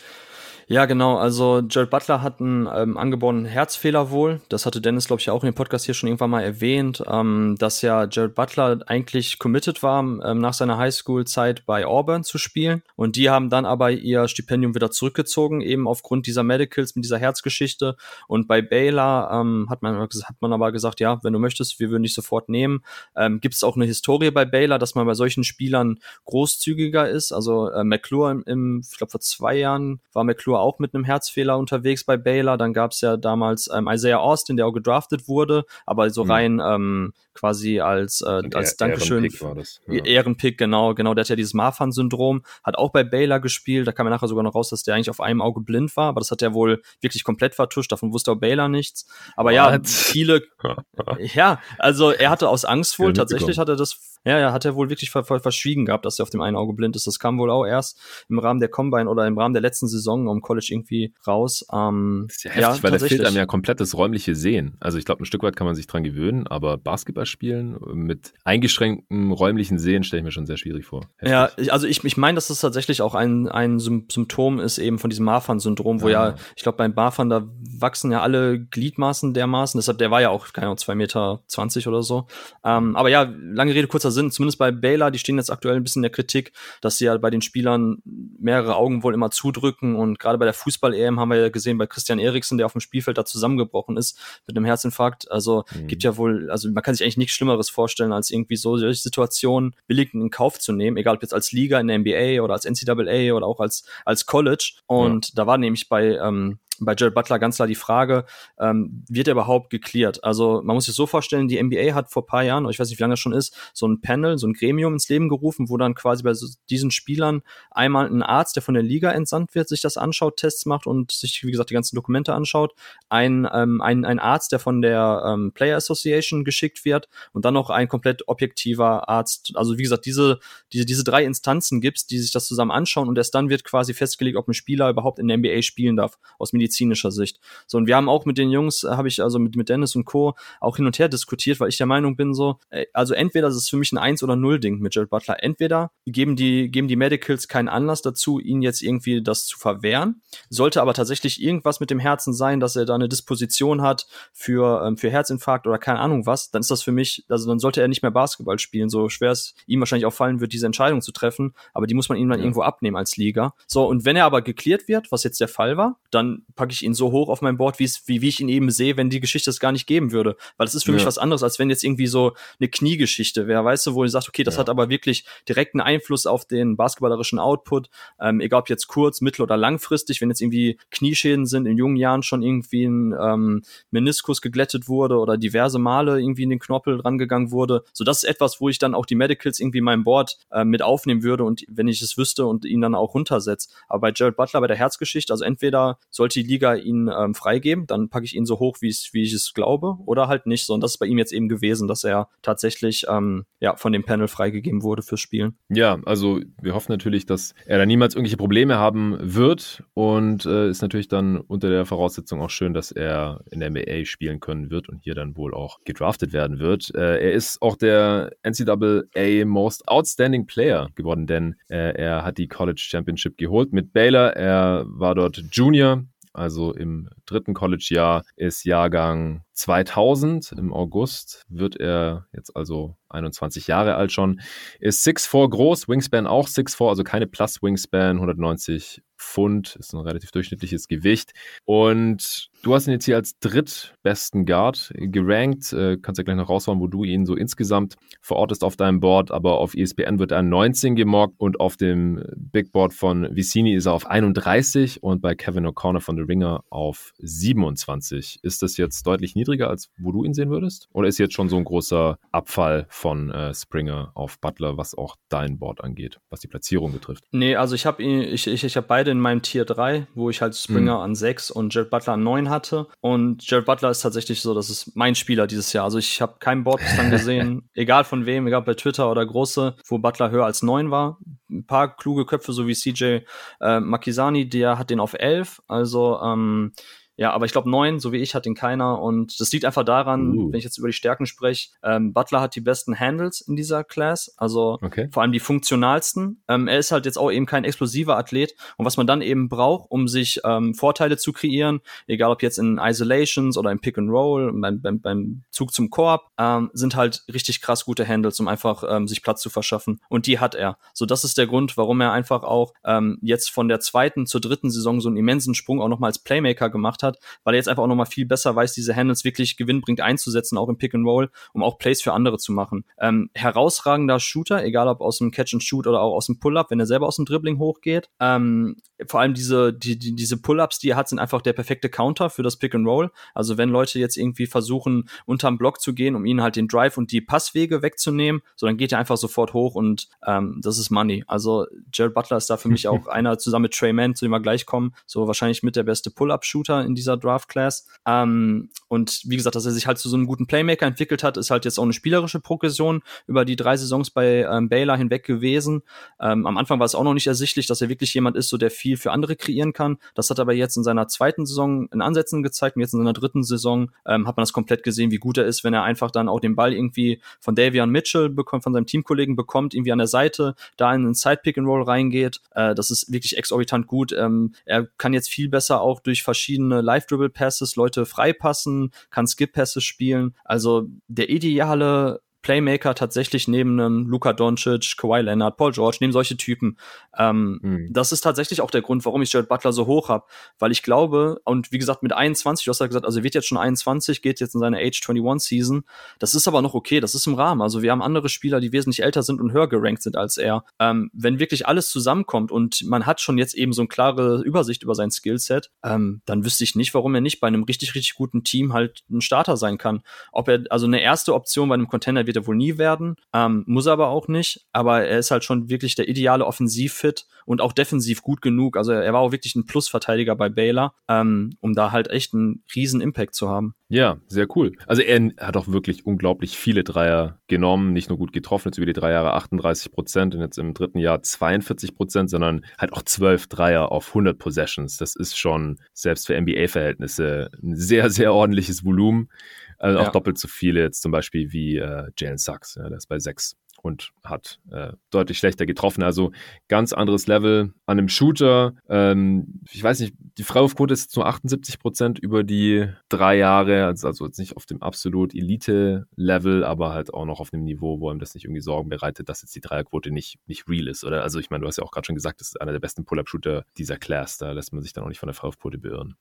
genau. 0.84 1.16
Also 1.16 1.62
Jared 1.66 1.88
Butler 1.88 2.20
hat 2.20 2.42
einen 2.42 2.68
ähm, 2.70 2.98
angeborenen 2.98 3.46
Herzfehler 3.46 4.10
wohl. 4.10 4.42
Das 4.50 4.66
hatte 4.66 4.82
Dennis, 4.82 5.06
glaube 5.06 5.20
ich, 5.20 5.30
auch 5.30 5.42
in 5.42 5.50
dem 5.50 5.54
Podcast 5.54 5.86
hier 5.86 5.94
schon 5.94 6.08
irgendwann 6.08 6.28
mal 6.28 6.42
erwähnt, 6.42 7.02
ähm, 7.10 7.56
dass 7.58 7.80
ja 7.80 8.06
Jared 8.06 8.34
Butler 8.34 8.80
eigentlich 8.86 9.38
committed 9.38 9.82
war, 9.82 10.00
ähm, 10.00 10.40
nach 10.40 10.52
seiner 10.52 10.76
Highschool-Zeit 10.76 11.64
bei 11.64 11.86
Auburn 11.86 12.22
zu 12.22 12.36
spielen. 12.36 12.82
Und 12.96 13.16
die 13.16 13.30
haben 13.30 13.48
dann 13.48 13.64
aber 13.64 13.92
ihr 13.92 14.28
Stipendium 14.28 14.74
wieder 14.74 14.90
zurückgezogen, 14.90 15.62
eben 15.62 15.88
aufgrund 15.88 16.26
dieser 16.26 16.42
Medicals 16.42 16.94
mit 16.94 17.02
dieser 17.02 17.16
Herzgeschichte. 17.16 17.96
Und 18.26 18.46
bei 18.46 18.60
Baylor 18.60 19.30
ähm, 19.32 19.68
hat, 19.70 19.80
man, 19.80 19.98
hat 19.98 20.36
man 20.40 20.52
aber 20.52 20.70
gesagt, 20.70 21.00
ja, 21.00 21.18
wenn 21.22 21.32
du 21.32 21.38
möchtest, 21.38 21.80
wir 21.80 21.88
würden 21.88 22.02
dich 22.02 22.12
sofort 22.12 22.50
nehmen. 22.50 22.84
Ähm, 23.16 23.40
Gibt 23.40 23.54
es 23.54 23.64
auch 23.64 23.76
eine 23.76 23.86
Historie 23.86 24.30
bei 24.30 24.44
Baylor, 24.44 24.78
dass 24.78 24.94
man 24.94 25.06
bei 25.06 25.14
solchen 25.14 25.44
Spielern 25.44 25.98
großzügiger 26.26 27.08
ist. 27.08 27.32
Also 27.32 27.70
äh, 27.70 27.84
McClure 27.84 28.32
im, 28.32 28.42
im 28.44 28.82
ich 28.84 28.98
glaube 28.98 29.12
vor 29.12 29.20
zwei 29.20 29.54
Jahren 29.56 30.02
war 30.12 30.24
McClure 30.24 30.57
auch 30.60 30.78
mit 30.78 30.94
einem 30.94 31.04
Herzfehler 31.04 31.58
unterwegs 31.58 32.04
bei 32.04 32.16
Baylor. 32.16 32.56
Dann 32.56 32.72
gab 32.72 32.92
es 32.92 33.00
ja 33.00 33.16
damals 33.16 33.68
ähm, 33.72 33.88
Isaiah 33.88 34.18
Austin, 34.18 34.56
der 34.56 34.66
auch 34.66 34.72
gedraftet 34.72 35.28
wurde, 35.28 35.64
aber 35.86 36.10
so 36.10 36.24
mhm. 36.24 36.30
rein 36.30 36.62
ähm, 36.64 37.12
quasi 37.34 37.80
als, 37.80 38.20
äh, 38.20 38.42
als 38.54 38.76
Dankeschön. 38.76 39.24
Ehrenpick 39.24 39.42
war 39.42 39.54
das. 39.54 39.80
Ja. 39.86 40.04
Ehrenpick, 40.04 40.58
genau, 40.58 40.94
genau. 40.94 41.14
Der 41.14 41.22
hat 41.22 41.28
ja 41.28 41.36
dieses 41.36 41.54
Marfan-Syndrom, 41.54 42.42
hat 42.64 42.76
auch 42.76 42.90
bei 42.90 43.04
Baylor 43.04 43.38
gespielt. 43.38 43.86
Da 43.86 43.92
kam 43.92 44.06
ja 44.06 44.10
nachher 44.10 44.28
sogar 44.28 44.42
noch 44.42 44.54
raus, 44.54 44.70
dass 44.70 44.82
der 44.82 44.94
eigentlich 44.94 45.10
auf 45.10 45.20
einem 45.20 45.40
Auge 45.40 45.60
blind 45.60 45.96
war, 45.96 46.08
aber 46.08 46.20
das 46.20 46.30
hat 46.30 46.42
er 46.42 46.52
wohl 46.52 46.82
wirklich 47.00 47.22
komplett 47.22 47.54
vertuscht. 47.54 47.92
Davon 47.92 48.12
wusste 48.12 48.32
auch 48.32 48.36
Baylor 48.36 48.68
nichts. 48.68 49.06
Aber 49.36 49.50
What? 49.50 49.54
ja, 49.54 49.78
viele, 49.84 50.42
ja, 51.34 51.60
also 51.78 52.10
er 52.10 52.30
hatte 52.30 52.48
aus 52.48 52.64
Angst 52.64 52.98
wohl, 52.98 53.08
ja, 53.08 53.14
tatsächlich 53.14 53.58
hat 53.58 53.68
er 53.68 53.76
das 53.76 54.17
Ja, 54.24 54.38
ja, 54.38 54.52
hat 54.52 54.64
er 54.64 54.74
wohl 54.74 54.90
wirklich 54.90 55.10
ver 55.10 55.24
ver 55.24 55.40
verschwiegen 55.40 55.86
gehabt, 55.86 56.04
dass 56.04 56.18
er 56.18 56.24
auf 56.24 56.30
dem 56.30 56.40
einen 56.40 56.56
Auge 56.56 56.74
blind 56.74 56.96
ist. 56.96 57.06
Das 57.06 57.18
kam 57.18 57.38
wohl 57.38 57.50
auch 57.50 57.64
erst 57.64 57.98
im 58.28 58.38
Rahmen 58.38 58.60
der 58.60 58.68
Combine 58.68 59.08
oder 59.08 59.26
im 59.26 59.38
Rahmen 59.38 59.54
der 59.54 59.62
letzten 59.62 59.88
Saison 59.88 60.28
um 60.28 60.40
College 60.40 60.68
irgendwie 60.70 61.14
raus. 61.26 61.64
Ähm, 61.72 62.24
das 62.28 62.36
ist 62.36 62.44
ja 62.44 62.50
heftig, 62.50 62.76
ja, 62.76 62.82
weil 62.82 62.98
da 62.98 62.98
fehlt 62.98 63.24
einem 63.24 63.36
ja 63.36 63.46
komplett 63.46 63.80
das 63.80 63.94
räumliche 63.96 64.34
Sehen. 64.34 64.76
Also 64.80 64.98
ich 64.98 65.04
glaube, 65.04 65.22
ein 65.22 65.26
Stück 65.26 65.42
weit 65.42 65.56
kann 65.56 65.66
man 65.66 65.74
sich 65.74 65.86
dran 65.86 66.04
gewöhnen, 66.04 66.46
aber 66.46 66.76
Basketball 66.76 67.26
spielen 67.26 67.76
mit 67.92 68.34
eingeschränktem 68.44 69.32
räumlichen 69.32 69.78
Sehen 69.78 70.04
stelle 70.04 70.20
ich 70.20 70.24
mir 70.24 70.32
schon 70.32 70.46
sehr 70.46 70.56
schwierig 70.56 70.86
vor. 70.86 71.08
Heftig. 71.16 71.30
Ja, 71.30 71.72
also 71.72 71.86
ich, 71.86 72.04
ich 72.04 72.16
meine, 72.16 72.34
dass 72.36 72.48
das 72.48 72.60
tatsächlich 72.60 73.02
auch 73.02 73.14
ein, 73.14 73.48
ein 73.48 73.78
Symptom 73.78 74.60
ist 74.60 74.78
eben 74.78 74.98
von 74.98 75.10
diesem 75.10 75.24
Marfan-Syndrom, 75.24 76.02
wo 76.02 76.08
ja, 76.08 76.30
ja 76.30 76.34
ich 76.56 76.62
glaube, 76.62 76.78
beim 76.78 76.92
Marfan, 76.94 77.30
da 77.30 77.48
wachsen 77.78 78.12
ja 78.12 78.20
alle 78.20 78.58
Gliedmaßen 78.58 79.34
dermaßen. 79.34 79.78
Deshalb, 79.78 79.98
der 79.98 80.10
war 80.10 80.20
ja 80.20 80.30
auch, 80.30 80.52
keine 80.52 80.66
Ahnung, 80.66 80.78
zwei 80.78 80.94
Meter 80.94 81.42
zwanzig 81.46 81.86
oder 81.86 82.02
so. 82.02 82.26
Ähm, 82.64 82.96
aber 82.96 83.08
ja, 83.08 83.22
lange 83.22 83.74
Rede, 83.74 83.86
kurzer 83.86 84.07
Sinn. 84.10 84.30
Zumindest 84.30 84.58
bei 84.58 84.70
Baylor, 84.70 85.10
die 85.10 85.18
stehen 85.18 85.36
jetzt 85.36 85.50
aktuell 85.50 85.76
ein 85.76 85.82
bisschen 85.82 86.00
in 86.00 86.04
der 86.04 86.12
Kritik, 86.12 86.52
dass 86.80 86.98
sie 86.98 87.06
ja 87.06 87.16
bei 87.16 87.30
den 87.30 87.42
Spielern 87.42 88.02
mehrere 88.04 88.76
Augen 88.76 89.02
wohl 89.02 89.14
immer 89.14 89.30
zudrücken. 89.30 89.96
Und 89.96 90.18
gerade 90.18 90.38
bei 90.38 90.44
der 90.44 90.54
Fußball-EM 90.54 91.18
haben 91.18 91.30
wir 91.30 91.38
ja 91.38 91.48
gesehen, 91.48 91.78
bei 91.78 91.86
Christian 91.86 92.18
Eriksen, 92.18 92.58
der 92.58 92.66
auf 92.66 92.72
dem 92.72 92.80
Spielfeld 92.80 93.18
da 93.18 93.24
zusammengebrochen 93.24 93.96
ist 93.96 94.18
mit 94.46 94.56
einem 94.56 94.64
Herzinfarkt. 94.64 95.30
Also 95.30 95.64
mhm. 95.74 95.86
gibt 95.86 96.02
ja 96.02 96.16
wohl, 96.16 96.50
also 96.50 96.70
man 96.70 96.82
kann 96.82 96.94
sich 96.94 97.04
eigentlich 97.04 97.16
nichts 97.16 97.34
Schlimmeres 97.34 97.70
vorstellen, 97.70 98.12
als 98.12 98.30
irgendwie 98.30 98.56
so 98.56 98.76
solche 98.76 99.00
Situationen 99.00 99.74
billig 99.86 100.14
in 100.14 100.30
Kauf 100.30 100.58
zu 100.58 100.72
nehmen, 100.72 100.96
egal 100.96 101.16
ob 101.16 101.22
jetzt 101.22 101.34
als 101.34 101.52
Liga 101.52 101.80
in 101.80 101.88
der 101.88 101.98
NBA 101.98 102.42
oder 102.42 102.54
als 102.54 102.64
NCAA 102.64 103.34
oder 103.34 103.46
auch 103.46 103.60
als, 103.60 103.84
als 104.04 104.26
College. 104.26 104.74
Und 104.86 105.28
ja. 105.28 105.32
da 105.36 105.46
war 105.46 105.58
nämlich 105.58 105.88
bei 105.88 106.16
ähm, 106.16 106.58
bei 106.80 106.94
Jared 106.96 107.14
Butler 107.14 107.38
ganz 107.38 107.56
klar 107.56 107.68
die 107.68 107.74
Frage, 107.74 108.24
ähm, 108.58 109.04
wird 109.08 109.28
er 109.28 109.32
überhaupt 109.32 109.70
geklärt? 109.70 110.22
Also 110.24 110.62
man 110.64 110.74
muss 110.74 110.86
sich 110.86 110.94
so 110.94 111.06
vorstellen, 111.06 111.48
die 111.48 111.62
NBA 111.62 111.94
hat 111.94 112.10
vor 112.10 112.26
paar 112.26 112.42
Jahren, 112.42 112.68
ich 112.68 112.78
weiß 112.78 112.88
nicht, 112.88 112.98
wie 112.98 113.02
lange 113.02 113.14
das 113.14 113.20
schon 113.20 113.32
ist, 113.32 113.56
so 113.72 113.86
ein 113.86 114.00
Panel, 114.00 114.38
so 114.38 114.46
ein 114.46 114.52
Gremium 114.52 114.92
ins 114.94 115.08
Leben 115.08 115.28
gerufen, 115.28 115.68
wo 115.68 115.76
dann 115.76 115.94
quasi 115.94 116.22
bei 116.22 116.34
so 116.34 116.46
diesen 116.70 116.90
Spielern 116.90 117.42
einmal 117.70 118.06
ein 118.06 118.22
Arzt, 118.22 118.56
der 118.56 118.62
von 118.62 118.74
der 118.74 118.82
Liga 118.82 119.10
entsandt 119.10 119.54
wird, 119.54 119.68
sich 119.68 119.80
das 119.80 119.96
anschaut, 119.96 120.36
Tests 120.36 120.66
macht 120.66 120.86
und 120.86 121.12
sich, 121.12 121.42
wie 121.44 121.50
gesagt, 121.50 121.70
die 121.70 121.74
ganzen 121.74 121.96
Dokumente 121.96 122.34
anschaut, 122.34 122.74
ein, 123.08 123.48
ähm, 123.52 123.80
ein, 123.80 124.04
ein 124.04 124.18
Arzt, 124.18 124.52
der 124.52 124.58
von 124.58 124.82
der 124.82 125.22
ähm, 125.26 125.52
Player 125.52 125.76
Association 125.76 126.44
geschickt 126.44 126.84
wird 126.84 127.08
und 127.32 127.44
dann 127.44 127.54
noch 127.54 127.70
ein 127.70 127.88
komplett 127.88 128.28
objektiver 128.28 129.08
Arzt. 129.08 129.52
Also 129.54 129.78
wie 129.78 129.82
gesagt, 129.82 130.06
diese, 130.06 130.38
diese, 130.72 130.86
diese 130.86 131.04
drei 131.04 131.24
Instanzen 131.24 131.80
gibt's, 131.80 132.06
die 132.06 132.18
sich 132.18 132.32
das 132.32 132.46
zusammen 132.46 132.70
anschauen 132.70 133.08
und 133.08 133.18
erst 133.18 133.34
dann 133.34 133.48
wird 133.48 133.64
quasi 133.64 133.94
festgelegt, 133.94 134.36
ob 134.36 134.48
ein 134.48 134.54
Spieler 134.54 134.90
überhaupt 134.90 135.18
in 135.18 135.28
der 135.28 135.38
NBA 135.38 135.62
spielen 135.62 135.96
darf, 135.96 136.18
aus 136.38 136.52
Medizin 136.52 136.67
medizinischer 136.68 137.10
Sicht. 137.10 137.40
So, 137.66 137.78
und 137.78 137.86
wir 137.86 137.96
haben 137.96 138.08
auch 138.08 138.24
mit 138.26 138.38
den 138.38 138.50
Jungs, 138.50 138.84
äh, 138.84 138.90
habe 138.90 139.08
ich 139.08 139.22
also 139.22 139.38
mit, 139.38 139.56
mit 139.56 139.68
Dennis 139.68 139.96
und 139.96 140.04
Co. 140.04 140.34
auch 140.60 140.76
hin 140.76 140.86
und 140.86 140.98
her 140.98 141.08
diskutiert, 141.08 141.60
weil 141.60 141.68
ich 141.68 141.78
der 141.78 141.86
Meinung 141.86 142.16
bin, 142.16 142.34
so, 142.34 142.58
also 142.92 143.14
entweder 143.14 143.48
ist 143.48 143.56
es 143.56 143.68
für 143.68 143.76
mich 143.76 143.92
ein 143.92 143.98
Eins- 143.98 144.22
oder 144.22 144.36
Null-Ding 144.36 144.78
mit 144.78 144.94
Jared 144.94 145.10
Butler. 145.10 145.42
Entweder 145.42 145.90
geben 146.06 146.36
die, 146.36 146.70
geben 146.70 146.88
die 146.88 146.96
Medicals 146.96 147.48
keinen 147.48 147.68
Anlass 147.68 148.02
dazu, 148.02 148.38
ihn 148.38 148.62
jetzt 148.62 148.82
irgendwie 148.82 149.22
das 149.22 149.46
zu 149.46 149.58
verwehren. 149.58 150.22
Sollte 150.50 150.82
aber 150.82 150.94
tatsächlich 150.94 151.42
irgendwas 151.42 151.80
mit 151.80 151.90
dem 151.90 151.98
Herzen 151.98 152.34
sein, 152.34 152.60
dass 152.60 152.76
er 152.76 152.84
da 152.84 152.94
eine 152.94 153.08
Disposition 153.08 153.82
hat 153.82 154.06
für, 154.32 154.84
ähm, 154.86 154.96
für 154.96 155.10
Herzinfarkt 155.10 155.66
oder 155.66 155.78
keine 155.78 156.00
Ahnung 156.00 156.26
was, 156.26 156.50
dann 156.50 156.60
ist 156.60 156.70
das 156.70 156.82
für 156.82 156.92
mich, 156.92 157.24
also 157.28 157.48
dann 157.48 157.58
sollte 157.58 157.80
er 157.80 157.88
nicht 157.88 158.02
mehr 158.02 158.10
Basketball 158.10 158.58
spielen. 158.58 158.88
So 158.88 159.08
schwer 159.08 159.30
es 159.30 159.54
ihm 159.66 159.80
wahrscheinlich 159.80 160.06
auch 160.06 160.12
fallen 160.12 160.40
wird, 160.40 160.52
diese 160.52 160.66
Entscheidung 160.66 161.00
zu 161.00 161.12
treffen, 161.12 161.54
aber 161.72 161.86
die 161.86 161.94
muss 161.94 162.08
man 162.08 162.18
ihm 162.18 162.28
dann 162.28 162.38
ja. 162.38 162.44
irgendwo 162.44 162.62
abnehmen 162.62 162.96
als 162.96 163.16
Liga. 163.16 163.54
So, 163.66 163.86
und 163.86 164.04
wenn 164.04 164.16
er 164.16 164.24
aber 164.24 164.42
geklärt 164.42 164.88
wird, 164.88 165.10
was 165.10 165.24
jetzt 165.24 165.40
der 165.40 165.48
Fall 165.48 165.76
war, 165.76 165.98
dann 166.10 166.44
packe 166.58 166.72
ich 166.72 166.82
ihn 166.82 166.92
so 166.92 167.12
hoch 167.12 167.28
auf 167.28 167.40
mein 167.40 167.56
Board, 167.56 167.78
wie, 167.78 167.88
wie, 168.06 168.28
ich 168.28 168.40
ihn 168.40 168.48
eben 168.48 168.70
sehe, 168.70 168.96
wenn 168.96 169.10
die 169.10 169.20
Geschichte 169.20 169.48
es 169.48 169.60
gar 169.60 169.72
nicht 169.72 169.86
geben 169.86 170.12
würde. 170.12 170.36
Weil 170.56 170.66
es 170.66 170.74
ist 170.74 170.84
für 170.84 170.90
ja. 170.90 170.96
mich 170.96 171.06
was 171.06 171.16
anderes, 171.16 171.42
als 171.42 171.58
wenn 171.58 171.70
jetzt 171.70 171.84
irgendwie 171.84 172.08
so 172.08 172.34
eine 172.58 172.68
Kniegeschichte 172.68 173.46
wäre, 173.46 173.64
weißt 173.64 173.86
du, 173.86 173.94
wo 173.94 174.04
ich 174.04 174.10
sagt, 174.10 174.28
okay, 174.28 174.42
das 174.42 174.56
ja. 174.56 174.60
hat 174.60 174.68
aber 174.68 174.90
wirklich 174.90 175.24
direkten 175.48 175.80
Einfluss 175.80 176.26
auf 176.26 176.44
den 176.44 176.76
basketballerischen 176.76 177.38
Output, 177.38 177.88
ähm, 178.20 178.40
egal 178.40 178.60
ob 178.60 178.68
jetzt 178.68 178.88
kurz, 178.88 179.20
mittel- 179.20 179.42
oder 179.42 179.56
langfristig, 179.56 180.20
wenn 180.20 180.30
jetzt 180.30 180.42
irgendwie 180.42 180.78
Knieschäden 180.90 181.46
sind, 181.46 181.66
in 181.66 181.78
jungen 181.78 181.96
Jahren 181.96 182.24
schon 182.24 182.42
irgendwie 182.42 182.84
ein 182.84 183.14
ähm, 183.18 183.62
Meniskus 183.92 184.42
geglättet 184.42 184.88
wurde 184.88 185.18
oder 185.18 185.36
diverse 185.36 185.78
Male 185.78 186.20
irgendwie 186.20 186.42
in 186.42 186.50
den 186.50 186.58
Knorpel 186.58 187.00
rangegangen 187.00 187.52
wurde. 187.52 187.84
So, 187.92 188.02
das 188.02 188.24
ist 188.24 188.28
etwas, 188.28 188.60
wo 188.60 188.68
ich 188.68 188.80
dann 188.80 188.96
auch 188.96 189.06
die 189.06 189.14
Medicals 189.14 189.60
irgendwie 189.60 189.78
in 189.78 189.84
meinem 189.84 190.02
Board 190.02 190.36
äh, 190.50 190.64
mit 190.64 190.82
aufnehmen 190.82 191.22
würde 191.22 191.44
und 191.44 191.62
wenn 191.68 191.86
ich 191.86 192.02
es 192.02 192.18
wüsste 192.18 192.46
und 192.46 192.64
ihn 192.64 192.80
dann 192.80 192.96
auch 192.96 193.14
runtersetze. 193.14 193.68
Aber 193.88 194.00
bei 194.00 194.12
Jared 194.12 194.36
Butler, 194.36 194.60
bei 194.60 194.66
der 194.66 194.76
Herzgeschichte, 194.76 195.32
also 195.32 195.44
entweder 195.44 195.98
sollte 196.10 196.42
die 196.42 196.47
Liga 196.48 196.74
ihn 196.74 197.08
ähm, 197.08 197.34
freigeben, 197.34 197.86
dann 197.86 198.08
packe 198.08 198.24
ich 198.24 198.34
ihn 198.34 198.46
so 198.46 198.58
hoch, 198.58 198.78
wie 198.80 198.88
wie 199.12 199.22
ich 199.22 199.32
es 199.34 199.52
glaube, 199.54 199.96
oder 200.06 200.28
halt 200.28 200.46
nicht 200.46 200.66
so. 200.66 200.74
Und 200.74 200.82
das 200.82 200.92
ist 200.92 200.98
bei 200.98 201.06
ihm 201.06 201.18
jetzt 201.18 201.32
eben 201.32 201.48
gewesen, 201.48 201.86
dass 201.86 202.04
er 202.04 202.28
tatsächlich 202.42 203.04
ähm, 203.08 203.44
ja 203.60 203.76
von 203.76 203.92
dem 203.92 204.04
Panel 204.04 204.28
freigegeben 204.28 204.82
wurde 204.82 205.02
fürs 205.02 205.20
Spielen. 205.20 205.56
Ja, 205.68 205.98
also 206.04 206.40
wir 206.60 206.74
hoffen 206.74 206.90
natürlich, 206.92 207.26
dass 207.26 207.54
er 207.66 207.78
da 207.78 207.86
niemals 207.86 208.14
irgendwelche 208.14 208.36
Probleme 208.36 208.78
haben 208.78 209.16
wird 209.20 209.84
und 209.94 210.46
äh, 210.46 210.70
ist 210.70 210.82
natürlich 210.82 211.08
dann 211.08 211.38
unter 211.38 211.68
der 211.68 211.84
Voraussetzung 211.84 212.40
auch 212.40 212.50
schön, 212.50 212.72
dass 212.72 212.90
er 212.90 213.42
in 213.50 213.60
der 213.60 213.70
NBA 213.70 214.04
spielen 214.04 214.40
können 214.40 214.70
wird 214.70 214.88
und 214.88 215.02
hier 215.02 215.14
dann 215.14 215.36
wohl 215.36 215.54
auch 215.54 215.80
gedraftet 215.84 216.32
werden 216.32 216.58
wird. 216.58 216.94
Äh, 216.94 217.18
er 217.18 217.32
ist 217.32 217.60
auch 217.60 217.76
der 217.76 218.32
NCAA 218.42 219.44
Most 219.44 219.86
Outstanding 219.86 220.46
Player 220.46 220.88
geworden, 220.94 221.26
denn 221.26 221.56
äh, 221.68 221.92
er 221.94 222.24
hat 222.24 222.38
die 222.38 222.48
College 222.48 222.82
Championship 222.84 223.36
geholt 223.36 223.72
mit 223.72 223.92
Baylor. 223.92 224.30
Er 224.30 224.84
war 224.86 225.14
dort 225.14 225.42
Junior 225.52 226.04
also 226.38 226.72
im 226.72 227.08
dritten 227.26 227.54
College-Jahr 227.54 228.24
ist 228.36 228.64
Jahrgang 228.64 229.44
2000. 229.58 230.52
Im 230.52 230.72
August 230.72 231.44
wird 231.48 231.76
er 231.76 232.26
jetzt 232.32 232.56
also 232.56 232.96
21 233.10 233.66
Jahre 233.66 233.96
alt 233.96 234.12
schon. 234.12 234.40
Ist 234.80 235.06
6'4 235.06 235.50
groß, 235.50 235.88
Wingspan 235.88 236.26
auch 236.26 236.48
6'4, 236.48 236.88
also 236.88 237.04
keine 237.04 237.26
Plus-Wingspan, 237.26 238.16
190 238.16 239.02
Pfund, 239.18 239.76
ist 239.76 239.92
ein 239.94 240.00
relativ 240.00 240.30
durchschnittliches 240.30 240.86
Gewicht. 240.86 241.32
Und 241.64 242.50
du 242.62 242.74
hast 242.74 242.86
ihn 242.86 242.92
jetzt 242.92 243.04
hier 243.04 243.16
als 243.16 243.38
drittbesten 243.40 244.46
Guard 244.46 244.92
gerankt. 244.94 245.72
Äh, 245.72 245.98
kannst 246.00 246.18
ja 246.18 246.24
gleich 246.24 246.36
noch 246.36 246.48
raushauen, 246.48 246.80
wo 246.80 246.86
du 246.86 247.04
ihn 247.04 247.26
so 247.26 247.34
insgesamt 247.34 247.96
verortest 248.20 248.62
auf 248.62 248.76
deinem 248.76 249.00
Board. 249.00 249.30
Aber 249.32 249.58
auf 249.58 249.74
ESPN 249.74 250.18
wird 250.18 250.30
er 250.30 250.42
19 250.42 250.94
gemockt 250.94 251.34
und 251.38 251.58
auf 251.60 251.76
dem 251.76 252.22
Big 252.36 252.70
Board 252.72 252.94
von 252.94 253.34
Vicini 253.34 253.74
ist 253.74 253.86
er 253.86 253.92
auf 253.92 254.06
31 254.06 255.02
und 255.02 255.20
bei 255.20 255.34
Kevin 255.34 255.66
O'Connor 255.66 256.00
von 256.00 256.16
The 256.16 256.22
Ringer 256.22 256.62
auf 256.70 257.12
27. 257.18 258.38
Ist 258.42 258.62
das 258.62 258.76
jetzt 258.76 259.04
deutlich 259.06 259.34
niedriger, 259.34 259.47
als 259.56 259.90
wo 259.98 260.12
du 260.12 260.24
ihn 260.24 260.34
sehen 260.34 260.50
würdest? 260.50 260.88
Oder 260.92 261.08
ist 261.08 261.18
jetzt 261.18 261.34
schon 261.34 261.48
so 261.48 261.56
ein 261.56 261.64
großer 261.64 262.18
Abfall 262.32 262.86
von 262.88 263.30
äh, 263.30 263.54
Springer 263.54 264.10
auf 264.14 264.38
Butler, 264.40 264.76
was 264.76 264.96
auch 264.96 265.16
dein 265.28 265.58
Board 265.58 265.82
angeht, 265.82 266.20
was 266.30 266.40
die 266.40 266.48
Platzierung 266.48 266.92
betrifft? 266.92 267.24
Nee, 267.32 267.56
also 267.56 267.74
ich 267.74 267.86
habe 267.86 268.02
ich, 268.02 268.46
ich, 268.46 268.64
ich 268.64 268.76
hab 268.76 268.86
beide 268.88 269.10
in 269.10 269.20
meinem 269.20 269.42
Tier 269.42 269.64
3, 269.64 270.06
wo 270.14 270.30
ich 270.30 270.42
halt 270.42 270.54
Springer 270.56 270.96
mhm. 270.96 271.02
an 271.02 271.14
6 271.14 271.50
und 271.50 271.74
Jared 271.74 271.90
Butler 271.90 272.14
an 272.14 272.22
9 272.22 272.50
hatte. 272.50 272.88
Und 273.00 273.48
Jared 273.48 273.66
Butler 273.66 273.90
ist 273.90 274.00
tatsächlich 274.00 274.40
so, 274.40 274.54
das 274.54 274.70
ist 274.70 274.96
mein 274.96 275.14
Spieler 275.14 275.46
dieses 275.46 275.72
Jahr. 275.72 275.84
Also 275.84 275.98
ich 275.98 276.20
habe 276.20 276.36
kein 276.38 276.64
Board 276.64 276.80
bislang 276.80 277.10
gesehen, 277.10 277.68
egal 277.74 278.04
von 278.04 278.26
wem, 278.26 278.46
egal 278.46 278.62
bei 278.62 278.74
Twitter 278.74 279.10
oder 279.10 279.24
große, 279.24 279.76
wo 279.86 279.98
Butler 279.98 280.30
höher 280.30 280.44
als 280.44 280.62
9 280.62 280.90
war. 280.90 281.18
Ein 281.50 281.66
paar 281.66 281.96
kluge 281.96 282.26
Köpfe, 282.26 282.52
so 282.52 282.66
wie 282.66 282.74
CJ 282.74 283.20
äh, 283.60 283.80
Makisani, 283.80 284.48
der 284.48 284.78
hat 284.78 284.90
den 284.90 285.00
auf 285.00 285.14
11. 285.14 285.62
Also 285.66 286.20
ähm, 286.22 286.72
ja, 287.18 287.32
aber 287.32 287.46
ich 287.46 287.52
glaube, 287.52 287.68
neun, 287.68 287.98
so 287.98 288.12
wie 288.12 288.18
ich, 288.18 288.36
hat 288.36 288.46
ihn 288.46 288.54
keiner. 288.54 289.02
Und 289.02 289.40
das 289.40 289.50
liegt 289.50 289.64
einfach 289.64 289.84
daran, 289.84 290.38
uh. 290.38 290.52
wenn 290.52 290.58
ich 290.58 290.62
jetzt 290.62 290.78
über 290.78 290.86
die 290.86 290.94
Stärken 290.94 291.26
spreche, 291.26 291.70
ähm, 291.82 292.12
Butler 292.12 292.40
hat 292.40 292.54
die 292.54 292.60
besten 292.60 292.98
Handles 292.98 293.40
in 293.40 293.56
dieser 293.56 293.82
Class, 293.82 294.32
also 294.36 294.78
okay. 294.80 295.08
vor 295.10 295.24
allem 295.24 295.32
die 295.32 295.40
funktionalsten. 295.40 296.40
Ähm, 296.46 296.68
er 296.68 296.78
ist 296.78 296.92
halt 296.92 297.06
jetzt 297.06 297.18
auch 297.18 297.32
eben 297.32 297.44
kein 297.44 297.64
explosiver 297.64 298.16
Athlet. 298.16 298.54
Und 298.76 298.86
was 298.86 298.96
man 298.96 299.08
dann 299.08 299.20
eben 299.20 299.48
braucht, 299.48 299.90
um 299.90 300.06
sich 300.06 300.40
ähm, 300.44 300.74
Vorteile 300.74 301.16
zu 301.16 301.32
kreieren, 301.32 301.80
egal 302.06 302.30
ob 302.30 302.40
jetzt 302.40 302.56
in 302.56 302.78
Isolations 302.78 303.58
oder 303.58 303.72
im 303.72 303.80
Pick 303.80 303.98
and 303.98 304.10
Roll, 304.10 304.52
beim, 304.54 304.80
beim, 304.80 305.00
beim 305.00 305.42
Zug 305.50 305.74
zum 305.74 305.90
Korb, 305.90 306.30
ähm, 306.38 306.70
sind 306.72 306.94
halt 306.94 307.24
richtig 307.32 307.60
krass 307.60 307.84
gute 307.84 308.06
Handles, 308.06 308.38
um 308.38 308.46
einfach 308.46 308.84
ähm, 308.88 309.08
sich 309.08 309.24
Platz 309.24 309.42
zu 309.42 309.50
verschaffen. 309.50 310.00
Und 310.08 310.28
die 310.28 310.38
hat 310.38 310.54
er. 310.54 310.78
So, 310.94 311.04
das 311.04 311.24
ist 311.24 311.36
der 311.36 311.48
Grund, 311.48 311.76
warum 311.76 312.00
er 312.00 312.12
einfach 312.12 312.44
auch 312.44 312.74
ähm, 312.84 313.18
jetzt 313.22 313.50
von 313.50 313.66
der 313.66 313.80
zweiten 313.80 314.26
zur 314.26 314.40
dritten 314.40 314.70
Saison 314.70 315.00
so 315.00 315.08
einen 315.08 315.16
immensen 315.16 315.56
Sprung 315.56 315.82
auch 315.82 315.88
nochmal 315.88 316.10
als 316.10 316.20
Playmaker 316.20 316.70
gemacht 316.70 317.02
hat 317.02 317.07
hat, 317.08 317.18
weil 317.44 317.54
er 317.54 317.58
jetzt 317.58 317.68
einfach 317.68 317.82
auch 317.82 317.88
nochmal 317.88 318.06
viel 318.06 318.26
besser 318.26 318.54
weiß, 318.54 318.72
diese 318.72 318.94
Handles 318.94 319.24
wirklich 319.24 319.56
gewinnbringend 319.56 320.00
einzusetzen, 320.00 320.58
auch 320.58 320.68
im 320.68 320.78
Pick 320.78 320.94
and 320.94 321.06
Roll, 321.06 321.30
um 321.52 321.62
auch 321.62 321.78
Plays 321.78 322.02
für 322.02 322.12
andere 322.12 322.38
zu 322.38 322.52
machen. 322.52 322.84
Ähm, 322.98 323.30
herausragender 323.34 324.20
Shooter, 324.20 324.64
egal 324.64 324.88
ob 324.88 325.00
aus 325.00 325.18
dem 325.18 325.30
Catch 325.30 325.54
and 325.54 325.62
Shoot 325.62 325.86
oder 325.86 326.00
auch 326.00 326.14
aus 326.14 326.26
dem 326.26 326.38
Pull-Up, 326.38 326.70
wenn 326.70 326.80
er 326.80 326.86
selber 326.86 327.06
aus 327.06 327.16
dem 327.16 327.24
Dribbling 327.24 327.58
hochgeht. 327.58 328.08
Ähm, 328.20 328.76
vor 329.06 329.20
allem 329.20 329.34
diese, 329.34 329.72
die, 329.72 329.98
die, 329.98 330.14
diese 330.14 330.40
Pull-Ups, 330.40 330.78
die 330.78 330.90
er 330.90 330.96
hat, 330.96 331.08
sind 331.08 331.18
einfach 331.18 331.40
der 331.40 331.52
perfekte 331.52 331.88
Counter 331.88 332.30
für 332.30 332.42
das 332.42 332.56
Pick 332.56 332.74
and 332.74 332.86
Roll. 332.86 333.10
Also 333.34 333.56
wenn 333.56 333.68
Leute 333.68 333.98
jetzt 333.98 334.16
irgendwie 334.16 334.46
versuchen, 334.46 335.08
unterm 335.24 335.58
Block 335.58 335.80
zu 335.80 335.94
gehen, 335.94 336.16
um 336.16 336.24
ihnen 336.24 336.42
halt 336.42 336.56
den 336.56 336.68
Drive 336.68 336.98
und 336.98 337.12
die 337.12 337.20
Passwege 337.20 337.82
wegzunehmen, 337.82 338.42
so 338.56 338.66
dann 338.66 338.76
geht 338.76 338.92
er 338.92 338.98
einfach 338.98 339.16
sofort 339.16 339.54
hoch 339.54 339.74
und 339.74 340.08
ähm, 340.26 340.60
das 340.62 340.78
ist 340.78 340.90
Money. 340.90 341.24
Also 341.26 341.66
Jared 341.92 342.14
Butler 342.14 342.36
ist 342.36 342.50
da 342.50 342.56
für 342.56 342.68
mich 342.68 342.88
auch 342.88 343.06
einer 343.06 343.38
zusammen 343.38 343.68
mit 343.68 343.74
Trey 343.74 343.92
Mann, 343.92 344.14
zu 344.14 344.24
dem 344.24 344.32
wir 344.32 344.40
gleich 344.40 344.66
kommen, 344.66 344.94
so 345.06 345.26
wahrscheinlich 345.26 345.62
mit 345.62 345.76
der 345.76 345.82
beste 345.82 346.10
Pull-Up-Shooter 346.10 346.84
in 346.84 346.94
dieser 346.98 347.16
Draft 347.16 347.48
Class. 347.48 347.86
Ähm, 348.06 348.70
und 348.88 349.22
wie 349.24 349.36
gesagt, 349.36 349.56
dass 349.56 349.66
er 349.66 349.72
sich 349.72 349.86
halt 349.86 349.98
zu 349.98 350.08
so 350.08 350.16
einem 350.16 350.26
guten 350.26 350.46
Playmaker 350.46 350.86
entwickelt 350.86 351.22
hat, 351.22 351.36
ist 351.36 351.50
halt 351.50 351.64
jetzt 351.64 351.78
auch 351.78 351.84
eine 351.84 351.92
spielerische 351.92 352.40
Progression 352.40 353.02
über 353.26 353.44
die 353.44 353.56
drei 353.56 353.76
Saisons 353.76 354.10
bei 354.10 354.46
ähm, 354.50 354.68
Baylor 354.68 354.96
hinweg 354.96 355.24
gewesen. 355.24 355.82
Ähm, 356.20 356.46
am 356.46 356.56
Anfang 356.56 356.78
war 356.78 356.86
es 356.86 356.94
auch 356.94 357.04
noch 357.04 357.14
nicht 357.14 357.26
ersichtlich, 357.26 357.66
dass 357.66 357.80
er 357.80 357.88
wirklich 357.88 358.12
jemand 358.14 358.36
ist, 358.36 358.48
so 358.48 358.56
der 358.56 358.70
viel 358.70 358.96
für 358.96 359.12
andere 359.12 359.36
kreieren 359.36 359.72
kann. 359.72 359.98
Das 360.14 360.30
hat 360.30 360.38
er 360.38 360.42
aber 360.42 360.54
jetzt 360.54 360.76
in 360.76 360.84
seiner 360.84 361.08
zweiten 361.08 361.46
Saison 361.46 361.88
in 361.92 362.00
Ansätzen 362.00 362.42
gezeigt 362.42 362.76
und 362.76 362.82
jetzt 362.82 362.94
in 362.94 363.00
seiner 363.00 363.12
dritten 363.12 363.44
Saison 363.44 363.90
ähm, 364.06 364.26
hat 364.26 364.36
man 364.36 364.42
das 364.42 364.52
komplett 364.52 364.82
gesehen, 364.82 365.10
wie 365.10 365.18
gut 365.18 365.38
er 365.38 365.44
ist, 365.44 365.64
wenn 365.64 365.74
er 365.74 365.82
einfach 365.82 366.10
dann 366.10 366.28
auch 366.28 366.40
den 366.40 366.56
Ball 366.56 366.72
irgendwie 366.72 367.20
von 367.40 367.54
Davian 367.54 367.90
Mitchell 367.90 368.28
bekommt, 368.28 368.64
von 368.64 368.72
seinem 368.72 368.86
Teamkollegen 368.86 369.36
bekommt, 369.36 369.74
irgendwie 369.74 369.92
an 369.92 369.98
der 369.98 370.06
Seite, 370.06 370.54
da 370.76 370.94
in 370.94 371.04
einen 371.04 371.14
Side-Pick 371.14 371.58
and 371.58 371.66
Roll 371.66 371.82
reingeht. 371.82 372.40
Äh, 372.52 372.74
das 372.74 372.90
ist 372.90 373.12
wirklich 373.12 373.36
exorbitant 373.36 373.86
gut. 373.86 374.12
Ähm, 374.12 374.54
er 374.64 374.86
kann 374.98 375.12
jetzt 375.12 375.28
viel 375.28 375.48
besser 375.48 375.80
auch 375.80 376.00
durch 376.00 376.22
verschiedene 376.22 376.80
Live-Dribble-Passes 376.88 377.76
Leute 377.76 378.06
freipassen, 378.06 378.90
kann 379.10 379.26
Skip-Pässe 379.26 379.80
spielen. 379.82 380.34
Also 380.44 380.88
der 381.08 381.28
ideale 381.28 382.20
Playmaker 382.48 382.94
tatsächlich 382.94 383.46
neben 383.46 383.78
einem 383.78 384.06
Luka 384.06 384.32
Doncic, 384.32 384.96
Kawhi 384.96 385.20
Leonard, 385.20 385.58
Paul 385.58 385.70
George, 385.70 385.98
neben 386.00 386.14
solche 386.14 386.38
Typen. 386.38 386.78
Ähm, 387.18 387.60
mhm. 387.60 387.92
Das 387.92 388.10
ist 388.10 388.22
tatsächlich 388.22 388.62
auch 388.62 388.70
der 388.70 388.80
Grund, 388.80 389.04
warum 389.04 389.20
ich 389.20 389.30
Jared 389.30 389.50
Butler 389.50 389.70
so 389.70 389.84
hoch 389.84 390.08
habe, 390.08 390.24
weil 390.58 390.72
ich 390.72 390.82
glaube, 390.82 391.42
und 391.44 391.72
wie 391.72 391.78
gesagt, 391.78 392.02
mit 392.02 392.14
21, 392.14 392.64
du 392.64 392.70
hast 392.70 392.80
ja 392.80 392.86
gesagt, 392.86 393.04
also 393.04 393.20
er 393.20 393.22
wird 393.24 393.34
jetzt 393.34 393.48
schon 393.48 393.58
21, 393.58 394.22
geht 394.22 394.40
jetzt 394.40 394.54
in 394.54 394.60
seine 394.60 394.78
Age 394.78 394.98
21 395.06 395.46
Season. 395.46 395.84
Das 396.20 396.32
ist 396.32 396.48
aber 396.48 396.62
noch 396.62 396.72
okay, 396.72 397.00
das 397.00 397.14
ist 397.14 397.26
im 397.26 397.34
Rahmen. 397.34 397.60
Also 397.60 397.82
wir 397.82 397.90
haben 397.90 398.00
andere 398.00 398.30
Spieler, 398.30 398.60
die 398.60 398.72
wesentlich 398.72 399.02
älter 399.02 399.22
sind 399.22 399.42
und 399.42 399.52
höher 399.52 399.68
gerankt 399.68 400.02
sind 400.02 400.16
als 400.16 400.38
er. 400.38 400.64
Ähm, 400.78 401.10
wenn 401.12 401.40
wirklich 401.40 401.68
alles 401.68 401.90
zusammenkommt 401.90 402.50
und 402.50 402.82
man 402.86 403.04
hat 403.04 403.20
schon 403.20 403.36
jetzt 403.36 403.52
eben 403.56 403.74
so 403.74 403.82
eine 403.82 403.88
klare 403.88 404.40
Übersicht 404.40 404.82
über 404.82 404.94
sein 404.94 405.10
Skillset, 405.10 405.70
ähm, 405.84 406.22
dann 406.24 406.46
wüsste 406.46 406.64
ich 406.64 406.76
nicht, 406.76 406.94
warum 406.94 407.14
er 407.14 407.20
nicht 407.20 407.40
bei 407.40 407.46
einem 407.46 407.64
richtig, 407.64 407.94
richtig 407.94 408.14
guten 408.14 408.42
Team 408.42 408.72
halt 408.72 409.02
ein 409.10 409.20
Starter 409.20 409.58
sein 409.58 409.76
kann. 409.76 410.00
Ob 410.32 410.48
er, 410.48 410.64
also 410.70 410.86
eine 410.86 411.02
erste 411.02 411.34
Option 411.34 411.68
bei 411.68 411.74
einem 411.74 411.88
Contender 411.88 412.26
wird 412.26 412.37
er 412.38 412.46
wohl 412.46 412.56
nie 412.56 412.78
werden, 412.78 413.14
ähm, 413.34 413.64
muss 413.66 413.86
er 413.86 413.92
aber 413.92 414.08
auch 414.08 414.28
nicht. 414.28 414.66
Aber 414.72 415.04
er 415.04 415.18
ist 415.18 415.30
halt 415.30 415.44
schon 415.44 415.68
wirklich 415.68 415.94
der 415.94 416.08
ideale 416.08 416.46
Offensivfit 416.46 417.26
und 417.44 417.60
auch 417.60 417.72
defensiv 417.72 418.22
gut 418.22 418.42
genug. 418.42 418.76
Also 418.76 418.92
er 418.92 419.12
war 419.12 419.20
auch 419.20 419.32
wirklich 419.32 419.56
ein 419.56 419.64
Plusverteidiger 419.64 420.36
bei 420.36 420.50
Baylor, 420.50 420.94
ähm, 421.08 421.56
um 421.60 421.74
da 421.74 421.92
halt 421.92 422.10
echt 422.10 422.34
einen 422.34 422.62
riesen 422.74 423.00
Impact 423.00 423.34
zu 423.34 423.48
haben. 423.48 423.74
Ja, 423.88 424.18
sehr 424.26 424.46
cool. 424.54 424.72
Also 424.86 425.00
er 425.00 425.32
hat 425.38 425.56
auch 425.56 425.66
wirklich 425.68 426.04
unglaublich 426.04 426.58
viele 426.58 426.84
Dreier 426.84 427.38
genommen, 427.46 427.94
nicht 427.94 428.10
nur 428.10 428.18
gut 428.18 428.34
getroffen, 428.34 428.68
jetzt 428.68 428.76
über 428.76 428.86
die 428.86 428.92
drei 428.92 429.12
Jahre 429.12 429.32
38 429.32 429.90
Prozent 429.92 430.34
und 430.34 430.42
jetzt 430.42 430.58
im 430.58 430.74
dritten 430.74 430.98
Jahr 430.98 431.22
42 431.22 431.94
Prozent, 431.94 432.28
sondern 432.28 432.66
halt 432.76 432.92
auch 432.92 433.02
zwölf 433.02 433.46
Dreier 433.46 433.90
auf 433.90 434.08
100 434.08 434.38
Possessions. 434.38 434.98
Das 434.98 435.16
ist 435.16 435.38
schon 435.38 435.78
selbst 435.94 436.26
für 436.26 436.38
NBA-Verhältnisse 436.38 437.50
ein 437.62 437.76
sehr, 437.76 438.10
sehr 438.10 438.34
ordentliches 438.34 438.84
Volumen. 438.84 439.30
Also 439.78 439.98
auch 439.98 440.04
ja. 440.04 440.10
doppelt 440.10 440.38
so 440.38 440.48
viele 440.48 440.80
jetzt 440.80 441.02
zum 441.02 441.12
Beispiel 441.12 441.52
wie 441.52 441.76
äh, 441.76 442.10
Jalen 442.16 442.38
Sachs. 442.38 442.74
Ja, 442.74 442.88
der 442.88 442.98
ist 442.98 443.08
bei 443.08 443.18
sechs 443.18 443.56
und 443.82 444.12
hat 444.24 444.58
äh, 444.70 444.92
deutlich 445.10 445.38
schlechter 445.38 445.66
getroffen. 445.66 446.02
Also 446.02 446.32
ganz 446.68 446.92
anderes 446.92 447.26
Level 447.26 447.72
an 447.86 447.98
einem 447.98 448.08
Shooter. 448.08 448.74
Ähm, 448.88 449.60
ich 449.70 449.82
weiß 449.82 450.00
nicht, 450.00 450.14
die 450.36 450.42
Freiwurfquote 450.42 450.92
ist 450.92 451.14
nur 451.16 451.26
78 451.26 451.78
Prozent 451.78 452.18
über 452.18 452.42
die 452.42 452.88
drei 453.08 453.36
Jahre. 453.36 453.86
Also, 453.86 454.08
also 454.08 454.26
jetzt 454.26 454.38
nicht 454.38 454.56
auf 454.56 454.66
dem 454.66 454.82
absolut 454.82 455.34
Elite-Level, 455.34 456.64
aber 456.64 456.92
halt 456.92 457.14
auch 457.14 457.24
noch 457.24 457.40
auf 457.40 457.52
einem 457.52 457.64
Niveau, 457.64 458.00
wo 458.00 458.10
ihm 458.10 458.18
das 458.18 458.34
nicht 458.34 458.44
irgendwie 458.44 458.60
Sorgen 458.60 458.88
bereitet, 458.88 459.28
dass 459.28 459.42
jetzt 459.42 459.54
die 459.54 459.60
Dreierquote 459.60 460.10
nicht, 460.10 460.38
nicht 460.46 460.68
real 460.68 460.88
ist. 460.88 461.04
Oder 461.04 461.22
also 461.22 461.38
ich 461.38 461.50
meine, 461.50 461.62
du 461.62 461.68
hast 461.68 461.76
ja 461.76 461.84
auch 461.84 461.92
gerade 461.92 462.06
schon 462.06 462.16
gesagt, 462.16 462.40
das 462.40 462.48
ist 462.48 462.60
einer 462.60 462.72
der 462.72 462.80
besten 462.80 463.04
Pull-Up-Shooter 463.04 463.64
dieser 463.76 463.96
Class. 463.96 464.38
Da 464.38 464.52
lässt 464.52 464.72
man 464.72 464.82
sich 464.82 464.92
dann 464.92 465.04
auch 465.04 465.08
nicht 465.08 465.20
von 465.20 465.28
der 465.28 465.34
Freiwurfquote 465.34 465.78
beirren. 465.78 466.16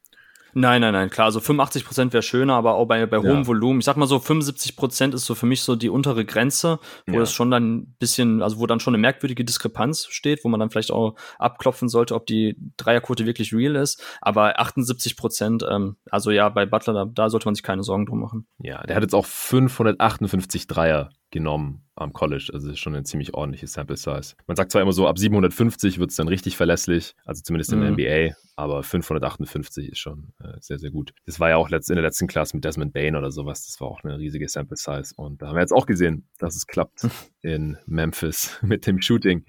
Nein, 0.53 0.81
nein, 0.81 0.93
nein, 0.93 1.09
klar. 1.09 1.25
Also 1.25 1.39
85 1.39 1.85
Prozent 1.85 2.13
wäre 2.13 2.23
schöner, 2.23 2.55
aber 2.55 2.75
auch 2.75 2.85
bei, 2.85 3.05
bei 3.05 3.17
hohem 3.17 3.41
ja. 3.41 3.47
Volumen. 3.47 3.79
Ich 3.79 3.85
sag 3.85 3.97
mal 3.97 4.07
so, 4.07 4.19
75 4.19 4.75
Prozent 4.75 5.13
ist 5.13 5.25
so 5.25 5.35
für 5.35 5.45
mich 5.45 5.61
so 5.61 5.75
die 5.75 5.89
untere 5.89 6.25
Grenze, 6.25 6.79
wo 7.05 7.17
ja. 7.17 7.21
es 7.21 7.31
schon 7.31 7.51
dann 7.51 7.75
ein 7.75 7.95
bisschen, 7.99 8.41
also 8.41 8.59
wo 8.59 8.67
dann 8.67 8.79
schon 8.79 8.93
eine 8.93 9.01
merkwürdige 9.01 9.45
Diskrepanz 9.45 10.07
steht, 10.09 10.43
wo 10.43 10.49
man 10.49 10.59
dann 10.59 10.69
vielleicht 10.69 10.91
auch 10.91 11.15
abklopfen 11.37 11.89
sollte, 11.89 12.15
ob 12.15 12.25
die 12.25 12.57
Dreierquote 12.77 13.25
wirklich 13.25 13.53
real 13.53 13.75
ist. 13.75 14.01
Aber 14.21 14.59
78 14.59 15.17
Prozent, 15.17 15.65
ähm, 15.69 15.97
also 16.09 16.31
ja, 16.31 16.49
bei 16.49 16.65
Butler, 16.65 16.93
da, 16.93 17.05
da 17.05 17.29
sollte 17.29 17.47
man 17.47 17.55
sich 17.55 17.63
keine 17.63 17.83
Sorgen 17.83 18.05
drum 18.05 18.19
machen. 18.19 18.47
Ja, 18.59 18.81
der 18.83 18.95
hat 18.95 19.03
jetzt 19.03 19.15
auch 19.15 19.25
558 19.25 20.67
Dreier 20.67 21.09
genommen 21.32 21.84
am 21.95 22.13
College. 22.13 22.51
Also 22.53 22.69
ist 22.69 22.80
schon 22.80 22.95
ein 22.95 23.05
ziemlich 23.05 23.34
ordentliches 23.34 23.73
Sample 23.73 23.97
Size. 23.97 24.36
Man 24.45 24.55
sagt 24.55 24.71
zwar 24.71 24.82
immer 24.82 24.93
so, 24.93 25.07
ab 25.07 25.17
750 25.17 25.99
wird 25.99 26.11
es 26.11 26.15
dann 26.15 26.28
richtig 26.28 26.55
verlässlich, 26.55 27.15
also 27.25 27.41
zumindest 27.41 27.73
in 27.73 27.82
der 27.82 27.91
mhm. 27.91 27.95
NBA, 27.95 28.36
aber 28.55 28.84
558 28.84 29.89
ist 29.89 29.99
schon 29.99 30.34
äh, 30.39 30.53
sehr, 30.59 30.80
sehr 30.80 30.91
gut. 30.91 31.13
Das 31.25 31.39
war 31.39 31.49
ja 31.49 31.57
auch 31.57 31.69
letzt, 31.69 31.89
in 31.89 31.95
der 31.95 32.03
letzten 32.03 32.28
Klasse 32.28 32.55
mit 32.55 32.65
Desmond 32.65 32.93
Bain 32.93 33.15
oder 33.15 33.32
sowas. 33.32 33.65
Das 33.65 33.80
war 33.82 33.88
auch 33.88 34.03
eine 34.03 34.17
riesige 34.17 34.47
Sample 34.47 34.78
Size. 34.78 35.13
Und 35.15 35.41
da 35.41 35.47
haben 35.47 35.55
wir 35.55 35.61
jetzt 35.61 35.73
auch 35.73 35.86
gesehen, 35.86 36.28
dass 36.39 36.55
es 36.55 36.67
klappt 36.67 37.07
in 37.41 37.78
Memphis 37.86 38.57
mit 38.61 38.88
dem 38.88 39.01
Shooting. 39.01 39.45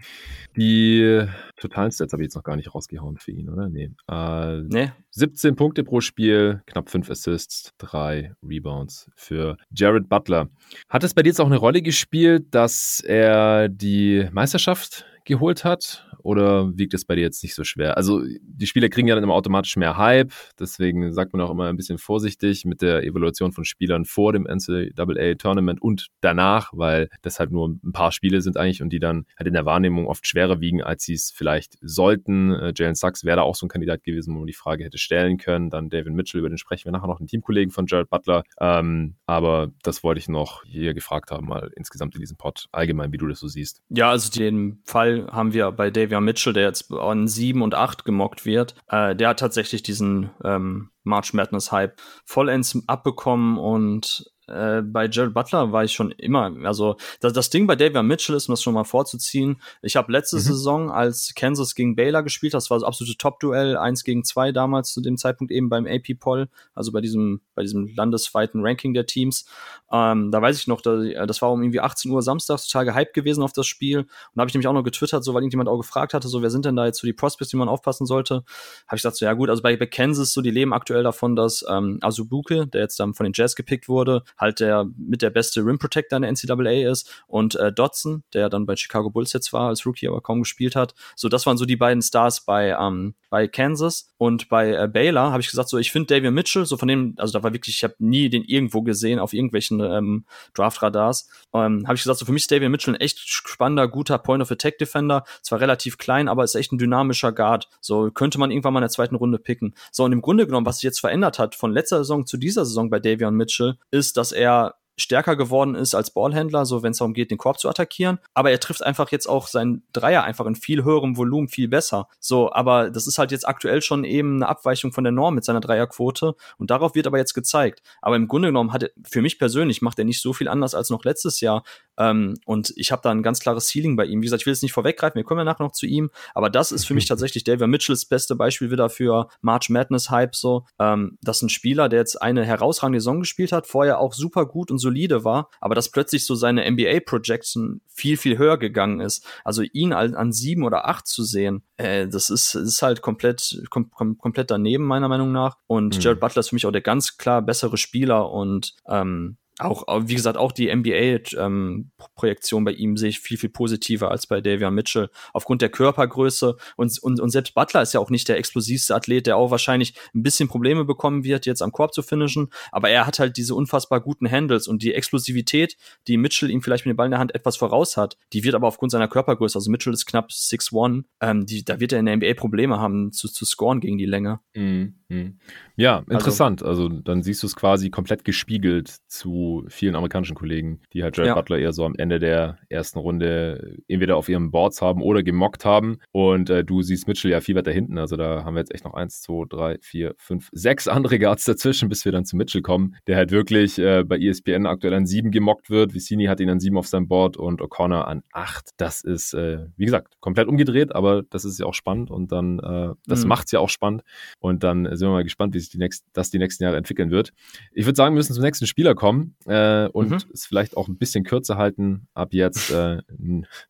Die 0.57 1.27
totalen 1.61 1.91
Stats 1.91 2.13
habe 2.13 2.23
ich 2.23 2.27
jetzt 2.27 2.37
noch 2.37 2.43
gar 2.43 2.57
nicht 2.57 2.75
rausgehauen 2.75 3.19
für 3.19 3.33
ihn, 3.33 3.49
oder? 3.49 3.69
Nee. 3.69 3.91
Äh, 4.11 4.63
nee. 4.63 4.91
17 5.11 5.57
Punkte 5.57 5.85
pro 5.85 6.01
Spiel, 6.01 6.63
knapp 6.67 6.91
5 6.91 7.11
Assists, 7.11 7.73
3 7.79 8.35
Rebounds 8.43 9.11
für 9.17 9.57
Jared 9.71 10.09
Butler. 10.09 10.49
Hat 10.89 11.05
es 11.05 11.15
bei 11.15 11.23
dir 11.23 11.31
jetzt 11.31 11.41
auch 11.41 11.47
eine 11.47 11.57
Rolle 11.57 11.83
gespielt, 11.83 12.47
dass 12.53 13.01
er 13.01 13.69
die 13.69 14.29
Meisterschaft 14.33 15.05
geholt 15.29 15.65
hat? 15.65 16.05
Oder 16.23 16.77
wiegt 16.77 16.95
es 16.95 17.05
bei 17.05 17.15
dir 17.15 17.23
jetzt 17.23 17.43
nicht 17.43 17.55
so 17.55 17.65
schwer? 17.65 17.97
Also 17.97 18.23
die 18.43 18.67
Spieler 18.67 18.89
kriegen 18.89 19.09
ja 19.09 19.15
dann 19.15 19.25
immer 19.25 19.35
automatisch 19.35 19.77
mehr 19.77 19.97
Hype, 19.97 20.33
deswegen 20.59 21.13
sagt 21.13 21.33
man 21.33 21.41
auch 21.41 21.51
immer 21.51 21.69
ein 21.69 21.77
bisschen 21.77 21.99
vorsichtig 21.99 22.65
mit 22.65 22.83
der 22.83 23.05
Evaluation 23.05 23.53
von 23.53 23.65
Spielern 23.65 24.05
vor 24.05 24.33
dem 24.33 24.47
NCAA-Tournament 24.47 25.81
und 25.81 26.09
danach, 26.21 26.71
weil 26.73 27.09
das 27.23 27.39
halt 27.39 27.53
nur 27.53 27.69
ein 27.69 27.93
paar 27.93 28.13
Spiele 28.13 28.41
sind 28.41 28.57
eigentlich 28.57 28.83
und 28.83 28.91
die 28.91 28.99
dann 28.99 29.27
halt 29.39 29.47
in 29.47 29.55
der 29.55 29.65
Wahrnehmung 29.65 30.07
oft 30.07 30.27
schwerer 30.27 30.61
wiegen, 30.61 30.83
als 30.83 31.05
sie 31.05 31.15
es 31.15 31.31
vielleicht 31.35 31.77
sollten. 31.81 32.53
Äh, 32.53 32.73
Jalen 32.75 32.95
Sachs 32.95 33.25
wäre 33.25 33.37
da 33.37 33.43
auch 33.43 33.55
so 33.55 33.67
ein 33.67 33.69
Kandidat 33.71 34.03
gewesen, 34.03 34.35
wo 34.35 34.39
man 34.39 34.47
die 34.47 34.53
Frage 34.53 34.85
hätte 34.85 34.99
stellen 34.99 35.39
können. 35.39 35.71
Dann 35.71 35.89
David 35.89 36.13
Mitchell, 36.13 36.41
über 36.41 36.49
den 36.49 36.59
sprechen 36.59 36.87
wir 36.87 36.93
nachher 36.93 37.07
noch, 37.07 37.21
einen 37.21 37.29
Teamkollegen 37.29 37.71
von 37.71 37.87
Jared 37.87 38.11
Butler. 38.11 38.43
Ähm, 38.61 39.15
aber 39.27 39.71
das 39.83 40.03
wollte 40.03 40.19
ich 40.19 40.29
noch 40.29 40.65
hier 40.65 40.95
gefragt 40.95 41.31
haben, 41.31 41.47
mal 41.47 41.71
insgesamt 41.77 42.15
in 42.15 42.21
diesem 42.21 42.37
Pod 42.37 42.67
allgemein, 42.73 43.13
wie 43.13 43.19
du 43.19 43.29
das 43.29 43.41
so 43.41 43.49
siehst. 43.49 43.83
Ja, 43.89 44.11
also 44.11 44.31
den 44.31 44.81
Fall 44.85 45.18
haben 45.27 45.53
wir 45.53 45.71
bei 45.73 45.91
Xavier 45.91 46.21
Mitchell, 46.21 46.53
der 46.53 46.65
jetzt 46.65 46.93
an 46.93 47.27
7 47.29 47.63
und 47.63 47.75
8 47.75 48.05
gemockt 48.05 48.45
wird, 48.45 48.75
äh, 48.89 49.15
der 49.15 49.29
hat 49.29 49.41
tatsächlich 49.41 49.83
diesen 49.83 50.31
ähm, 50.45 50.91
March 51.03 51.33
Madness 51.33 51.73
Hype 51.73 52.01
vollends 52.25 52.79
abbekommen 52.87 53.59
und 53.59 54.31
äh, 54.49 54.83
bei 54.83 55.07
Jared 55.07 55.35
Butler 55.35 55.73
war 55.73 55.85
ich 55.85 55.93
schon 55.93 56.11
immer, 56.13 56.53
also 56.65 56.97
das, 57.21 57.33
das 57.33 57.51
Ding 57.51 57.67
bei 57.67 57.77
David 57.77 58.03
Mitchell 58.03 58.37
ist, 58.37 58.49
um 58.49 58.53
das 58.53 58.63
schon 58.63 58.75
mal 58.75 58.85
vorzuziehen, 58.85 59.61
ich 59.83 59.97
habe 59.97 60.11
letzte 60.13 60.37
mhm. 60.37 60.41
Saison, 60.41 60.91
als 60.91 61.33
Kansas 61.35 61.75
gegen 61.75 61.97
Baylor 61.97 62.23
gespielt, 62.23 62.55
das 62.55 62.71
war 62.71 62.79
das 62.79 62.85
absolute 62.85 63.17
Top-Duell, 63.19 63.77
1 63.77 64.05
gegen 64.05 64.25
2 64.25 64.53
damals 64.53 64.93
zu 64.93 65.01
dem 65.01 65.17
Zeitpunkt 65.17 65.53
eben 65.53 65.69
beim 65.69 65.87
AP-Poll, 65.87 66.49
also 66.75 66.93
bei 66.93 67.01
diesem, 67.01 67.41
bei 67.55 67.63
diesem 67.63 67.89
landesweiten 67.95 68.65
Ranking 68.65 68.95
der 68.95 69.07
Teams. 69.07 69.47
Ähm, 69.91 70.31
da 70.31 70.43
weiß 70.43 70.59
ich 70.59 70.67
noch, 70.67 70.81
da, 70.81 71.27
das 71.27 71.41
war 71.43 71.51
um 71.51 71.63
irgendwie 71.63 71.81
18 71.81 72.11
Uhr 72.11 72.23
samstags, 72.23 72.67
total 72.67 72.85
gehypt 72.85 73.15
gewesen 73.15 73.43
auf 73.43 73.53
das 73.53 73.67
Spiel. 73.67 74.01
Und 74.01 74.09
da 74.35 74.41
habe 74.41 74.49
ich 74.49 74.55
nämlich 74.55 74.69
auch 74.69 74.75
noch 74.75 74.83
getwittert, 74.83 75.25
so 75.25 75.35
weil 75.35 75.43
irgendjemand 75.43 75.69
auch 75.69 75.79
gefragt 75.79 76.15
hatte, 76.15 76.29
so 76.29 76.43
wer 76.43 76.51
sind 76.51 76.65
denn 76.65 76.77
da 76.77 76.87
jetzt 76.87 77.01
so 77.01 77.07
die 77.07 77.13
Prospects, 77.13 77.51
die 77.51 77.57
man 77.57 77.69
aufpassen 77.69 78.07
sollte. 78.07 78.45
Habe 78.87 78.97
ich 78.97 79.03
gesagt, 79.03 79.17
so 79.17 79.25
ja 79.25 79.33
gut, 79.33 79.49
also 79.51 79.63
bei, 79.63 79.77
bei 79.77 79.87
Kansas, 79.87 80.33
so 80.33 80.43
die 80.43 80.51
leben 80.51 80.73
aktuell 80.73 81.03
davon, 81.03 81.37
dass 81.37 81.65
ähm, 81.69 81.99
Azubuke, 82.03 82.67
der 82.67 82.83
jetzt 82.83 83.01
dann 83.01 83.15
von 83.15 83.25
den 83.25 83.33
Jazz 83.35 83.57
gepickt 83.57 83.89
wurde, 83.89 84.23
halt 84.39 84.61
der 84.61 84.87
mit 84.97 85.23
der 85.23 85.31
beste 85.31 85.65
Rim 85.65 85.79
Protector 85.79 86.17
in 86.17 86.23
der 86.23 86.33
NCAA 86.33 86.91
ist 86.91 87.23
und 87.27 87.55
äh, 87.57 87.73
Dotson, 87.73 88.23
der 88.33 88.49
dann 88.49 88.67
bei 88.67 88.77
Chicago 88.77 89.11
Bulls 89.11 89.33
jetzt 89.33 89.53
war, 89.53 89.69
als 89.69 89.87
Rookie 89.87 90.09
aber 90.09 90.21
kaum 90.21 90.41
gespielt 90.41 90.77
hat. 90.77 90.95
So, 91.17 91.29
das 91.29 91.47
waren 91.47 91.57
so 91.57 91.65
die 91.65 91.77
beiden 91.77 92.03
Stars 92.03 92.45
bei, 92.45 92.77
ähm, 92.79 93.15
bei 93.31 93.49
Kansas 93.49 94.13
und 94.17 94.49
bei 94.49 94.73
äh, 94.73 94.89
Baylor 94.89 95.33
habe 95.33 95.41
ich 95.41 95.51
gesagt, 95.51 95.69
so 95.69 95.79
ich 95.79 95.93
finde 95.93 96.15
David 96.15 96.33
Mitchell, 96.33 96.67
so 96.67 96.77
von 96.77 96.89
dem, 96.89 97.15
also 97.19 97.39
da 97.39 97.43
war 97.43 97.53
wirklich, 97.53 97.77
ich 97.77 97.85
habe 97.85 97.95
nie 97.99 98.29
den 98.29 98.45
irgendwo 98.45 98.83
gesehen 98.83 99.19
auf 99.19 99.33
irgendwelchen 99.33 99.81
ähm, 99.81 100.25
Draft-Radars. 100.55 101.29
Ähm, 101.55 101.85
habe 101.87 101.95
ich 101.95 102.03
gesagt, 102.03 102.19
so 102.19 102.27
für 102.27 102.33
mich 102.33 102.45
ist 102.45 102.51
David 102.51 102.71
Mitchell 102.71 102.95
ein 102.95 103.01
echt 103.01 103.19
spannender, 103.21 103.89
guter 103.89 104.19
Point-of-Attack-Defender. 104.19 105.25
Zwar 105.43 105.61
relativ 105.61 105.99
klein, 105.99 106.29
aber 106.29 106.45
ist 106.45 106.55
echt 106.55 106.73
ein 106.73 106.79
dynamischer 106.79 107.33
Guard. 107.33 107.69
So 107.81 108.11
könnte 108.11 108.39
man 108.39 108.51
irgendwann 108.51 108.73
mal 108.73 108.81
in 108.81 108.85
der 108.85 108.91
zweiten 108.91 109.15
Runde 109.15 109.39
picken. 109.39 109.75
So, 109.91 110.05
und 110.05 110.13
im 110.13 110.23
Grunde 110.23 110.47
genommen, 110.47 110.67
was 110.67 110.77
sich 110.77 110.85
jetzt 110.85 111.01
verändert 111.01 111.39
hat 111.39 111.55
von 111.55 111.73
letzter 111.73 111.99
Saison 111.99 112.27
zu 112.27 112.37
dieser 112.37 112.65
Saison 112.65 112.91
bei 112.91 112.99
Davion 112.99 113.35
Mitchell, 113.35 113.79
ist, 113.91 114.17
dass 114.17 114.28
er 114.33 114.75
stärker 114.99 115.37
geworden 115.37 115.75
ist 115.75 115.95
als 115.95 116.13
Ballhändler, 116.13 116.67
so 116.67 116.83
wenn 116.83 116.91
es 116.91 116.99
darum 116.99 117.15
geht, 117.15 117.31
den 117.31 117.39
Korb 117.39 117.59
zu 117.59 117.69
attackieren. 117.69 118.19
Aber 118.35 118.51
er 118.51 118.61
trifft 118.61 118.83
einfach 118.83 119.11
jetzt 119.11 119.29
auch 119.29 119.47
seinen 119.47 119.85
Dreier 119.93 120.25
einfach 120.25 120.45
in 120.47 120.57
viel 120.57 120.85
höherem 120.85 121.17
Volumen 121.17 121.49
viel 121.49 121.69
besser. 121.69 122.09
So, 122.19 122.53
aber 122.53 122.91
das 122.91 123.07
ist 123.07 123.19
halt 123.19 123.31
jetzt 123.31 123.47
aktuell 123.47 123.81
schon 123.81 124.05
eben 124.05 124.37
eine 124.37 124.49
Abweichung 124.49 124.93
von 124.93 125.05
der 125.05 125.13
Norm 125.13 125.37
mit 125.37 125.45
seiner 125.45 125.61
Dreierquote 125.61 126.35
und 126.59 126.71
darauf 126.71 126.95
wird 126.95 127.07
aber 127.07 127.19
jetzt 127.19 127.35
gezeigt. 127.35 127.83
Aber 128.03 128.17
im 128.17 128.27
Grunde 128.27 128.49
genommen 128.49 128.73
hat 128.73 128.83
er, 128.83 128.91
für 129.09 129.23
mich 129.23 129.39
persönlich 129.39 129.83
macht 129.83 129.99
er 129.99 130.05
nicht 130.05 130.21
so 130.21 130.33
viel 130.33 130.49
anders 130.49 130.75
als 130.75 130.91
noch 130.91 131.05
letztes 131.05 131.41
Jahr. 131.41 131.63
Ähm, 131.99 132.39
und 132.47 132.73
ich 132.77 132.93
habe 132.93 133.03
da 133.03 133.11
ein 133.11 133.23
ganz 133.23 133.41
klares 133.41 133.69
Ceiling 133.69 133.97
bei 133.97 134.07
ihm. 134.07 134.21
Wie 134.21 134.27
gesagt, 134.27 134.43
ich 134.43 134.47
will 134.47 134.53
es 134.53 134.63
nicht 134.63 134.73
vorweggreifen, 134.73 135.17
wir 135.17 135.25
kommen 135.25 135.41
ja 135.41 135.45
nachher 135.45 135.65
noch 135.65 135.73
zu 135.73 135.87
ihm, 135.87 136.11
aber 136.35 136.49
das 136.49 136.73
ist 136.73 136.87
für 136.87 136.95
mich 136.95 137.07
tatsächlich 137.07 137.45
David 137.45 137.69
Mitchells 137.69 138.07
beste 138.07 138.37
Beispiel 138.37 138.71
wieder 138.71 138.89
für 138.89 139.29
March 139.41 139.69
Madness 139.69 140.11
Hype 140.11 140.35
so. 140.35 140.65
Ähm, 140.79 141.19
das 141.21 141.39
ist 141.39 141.43
ein 141.43 141.49
Spieler, 141.49 141.89
der 141.89 141.99
jetzt 142.01 142.21
eine 142.23 142.45
herausragende 142.45 143.01
Saison 143.01 143.21
gespielt 143.21 143.53
hat, 143.53 143.67
vorher 143.67 143.99
auch 143.99 144.15
super 144.15 144.47
gut 144.47 144.71
und 144.71 144.79
solide 144.79 145.25
war, 145.25 145.51
aber 145.61 145.75
dass 145.75 145.91
plötzlich 145.91 146.25
so 146.25 146.35
seine 146.35 146.71
NBA-Projection 146.71 147.81
viel, 147.89 148.17
viel 148.17 148.39
höher 148.39 148.59
gegangen 148.59 149.01
ist. 149.01 149.27
Also 149.45 149.63
ihn 149.63 149.93
an, 149.93 150.15
an 150.15 150.33
sieben 150.33 150.65
oder 150.65 150.89
acht 150.89 151.07
zu 151.07 151.25
sehen, 151.25 151.63
äh, 151.77 152.07
das 152.07 152.31
ist, 152.31 152.55
ist 152.55 152.83
halt 152.83 153.03
komplett, 153.03 153.63
kom 153.71 153.91
kom 153.91 154.19
komplett 154.19 154.51
daneben, 154.51 154.85
meiner 154.85 155.09
Meinung 155.09 155.33
nach. 155.33 155.57
Und 155.67 155.97
mhm. 155.97 156.01
Jared 156.01 156.21
Butler 156.21 156.41
ist 156.41 156.51
für 156.51 156.55
mich 156.55 156.67
auch 156.67 156.73
der 156.73 156.81
ganz 156.81 157.19
klar 157.19 157.43
bessere 157.43 157.77
Spieler 157.77 158.31
und 158.31 158.75
ähm, 158.89 159.37
auch, 159.59 159.85
wie 160.09 160.15
gesagt, 160.15 160.37
auch 160.37 160.53
die 160.53 160.75
NBA-Projektion 160.75 162.61
ähm, 162.61 162.65
bei 162.65 162.73
ihm 162.73 162.97
sehe 162.97 163.11
ich 163.11 163.21
viel, 163.21 163.39
viel 163.39 163.49
positiver 163.49 164.11
als 164.11 164.27
bei 164.27 164.41
Davion 164.41 164.75
Mitchell. 164.75 165.11
Aufgrund 165.33 165.63
der 165.63 165.69
Körpergröße 165.69 166.57
und, 166.77 166.99
und, 167.03 167.21
und 167.21 167.31
selbst 167.31 167.55
Butler 167.55 167.83
ist 167.83 167.95
ja 167.95 168.01
auch 168.01 168.11
nicht 168.11 168.29
der 168.29 168.39
explosivste 168.39 168.95
Athlet, 168.95 169.27
der 169.27 169.37
auch 169.37 169.51
wahrscheinlich 169.51 169.95
ein 170.15 170.23
bisschen 170.23 170.49
Probleme 170.49 170.85
bekommen 170.85 171.25
wird, 171.25 171.47
jetzt 171.47 171.63
am 171.63 171.73
Korb 171.73 171.93
zu 171.93 172.03
finishen. 172.03 172.49
Aber 172.73 172.89
er 172.91 173.07
hat 173.07 173.19
halt 173.19 173.37
diese 173.37 173.55
unfassbar 173.55 174.01
guten 174.01 174.31
Handles 174.31 174.69
und 174.69 174.83
die 174.83 174.95
Explosivität, 174.95 175.77
die 176.07 176.17
Mitchell 176.17 176.51
ihm 176.51 176.63
vielleicht 176.63 176.87
mit 176.87 176.95
dem 176.95 176.97
Ball 176.97 177.07
in 177.07 177.13
der 177.13 177.21
Hand 177.21 177.35
etwas 177.35 177.57
voraus 177.57 177.97
hat, 177.97 178.17
die 178.33 178.45
wird 178.45 178.55
aber 178.55 178.69
aufgrund 178.69 178.93
seiner 178.93 179.09
Körpergröße, 179.09 179.59
also 179.59 179.71
Mitchell 179.71 179.93
ist 179.93 180.07
knapp 180.07 180.31
6'1, 180.31 181.05
ähm, 181.21 181.47
die, 181.47 181.65
da 181.65 181.81
wird 181.81 181.93
er 181.93 181.99
in 181.99 182.07
der 182.07 182.17
NBA 182.17 182.35
Probleme 182.35 182.79
haben 182.79 183.13
zu, 183.13 183.29
zu 183.29 183.45
scoren 183.45 183.81
gegen 183.81 183.99
die 183.99 184.07
Länge. 184.07 184.41
Mhm. 184.55 184.98
Mhm. 185.09 185.39
Ja, 185.77 185.99
also 185.99 186.11
interessant. 186.11 186.63
Also, 186.63 186.85
also 186.85 187.01
dann 187.01 187.23
siehst 187.23 187.43
du 187.43 187.47
es 187.47 187.57
quasi 187.57 187.91
komplett 187.91 188.25
gespiegelt 188.25 188.89
zu 189.07 189.65
vielen 189.69 189.95
amerikanischen 189.95 190.35
Kollegen, 190.35 190.81
die 190.93 191.03
halt 191.03 191.17
Jared 191.17 191.29
ja. 191.29 191.35
Butler 191.35 191.59
eher 191.59 191.73
so 191.73 191.85
am 191.85 191.95
Ende 191.97 192.19
der 192.19 192.59
ersten 192.69 192.99
Runde 192.99 193.77
entweder 193.89 194.17
auf 194.17 194.29
ihren 194.29 194.51
Boards 194.51 194.83
haben 194.83 195.03
oder 195.03 195.23
gemockt 195.23 195.65
haben. 195.65 195.99
Und 196.13 196.51
äh, 196.51 196.65
du 196.65 196.83
siehst 196.83 197.09
Mitchell 197.09 197.31
ja 197.31 197.41
viel 197.41 197.55
weiter 197.55 197.73
hinten. 197.73 197.99
Also 197.99 198.17
da 198.17 198.45
haben 198.45 198.55
wir 198.55 198.61
jetzt 198.61 198.75
echt 198.75 198.85
noch 198.85 198.95
eins, 198.95 199.21
zwei, 199.21 199.45
drei, 199.49 199.79
vier, 199.81 200.15
fünf, 200.19 200.49
sechs 200.53 200.89
andere 200.89 201.19
Guards 201.19 201.45
dazwischen, 201.45 201.89
bis 201.89 202.05
wir 202.05 202.13
dann 202.13 202.25
zu 202.25 202.37
Mitchell 202.37 202.63
kommen, 202.63 202.97
der 203.07 203.17
halt 203.17 203.31
wirklich 203.31 203.79
äh, 203.79 204.05
bei 204.05 204.19
ESPN 204.19 204.67
aktuell 204.67 204.95
an 204.95 205.07
sieben 205.07 205.31
gemockt 205.31 205.71
wird. 205.71 205.95
Vicini 205.95 206.27
hat 206.27 206.41
ihn 206.41 206.51
an 206.51 206.61
sieben 206.61 206.77
auf 206.77 206.87
seinem 206.87 207.09
Board 207.09 207.37
und 207.37 207.61
O'Connor 207.63 208.03
an 208.03 208.23
acht. 208.33 208.71
Das 208.77 209.03
ist, 209.03 209.35
äh, 209.35 209.67
wie 209.77 209.85
gesagt, 209.85 210.15
komplett 210.21 210.49
umgedreht, 210.49 210.95
aber 210.95 211.23
das 211.23 211.45
ist 211.45 211.59
ja 211.59 211.67
auch 211.67 211.75
spannend 211.75 212.11
und 212.11 212.33
dann, 212.33 212.59
äh, 212.59 212.95
das 213.07 213.25
mhm. 213.25 213.33
es 213.33 213.53
ja 213.53 213.61
auch 213.61 213.69
spannend. 213.69 214.03
Und 214.41 214.65
dann 214.65 214.98
sind 214.99 215.09
wir 215.09 215.13
mal 215.13 215.25
gespannt, 215.25 215.55
wie 215.55 215.61
sich 215.61 215.71
die 215.71 215.79
nächsten, 215.79 216.09
das 216.13 216.31
die 216.31 216.39
nächsten 216.39 216.65
Jahre 216.65 216.77
entwickeln 216.77 217.11
wird. 217.11 217.33
Ich 217.73 217.87
würde 217.87 217.97
sagen, 217.97 218.15
wir 218.15 218.19
müssen 218.19 218.35
zum 218.35 218.43
nächsten 218.43 218.67
Spieler 218.67 218.95
kommen 218.95 219.37
äh, 219.47 219.89
und 219.89 220.11
mhm. 220.11 220.19
es 220.33 220.47
vielleicht 220.47 220.77
auch 220.77 220.89
ein 220.89 220.99
bisschen 220.99 221.25
kürzer 221.25 221.57
halten. 221.57 222.09
Ab 222.15 222.35
jetzt 222.35 222.71
äh, 222.71 222.99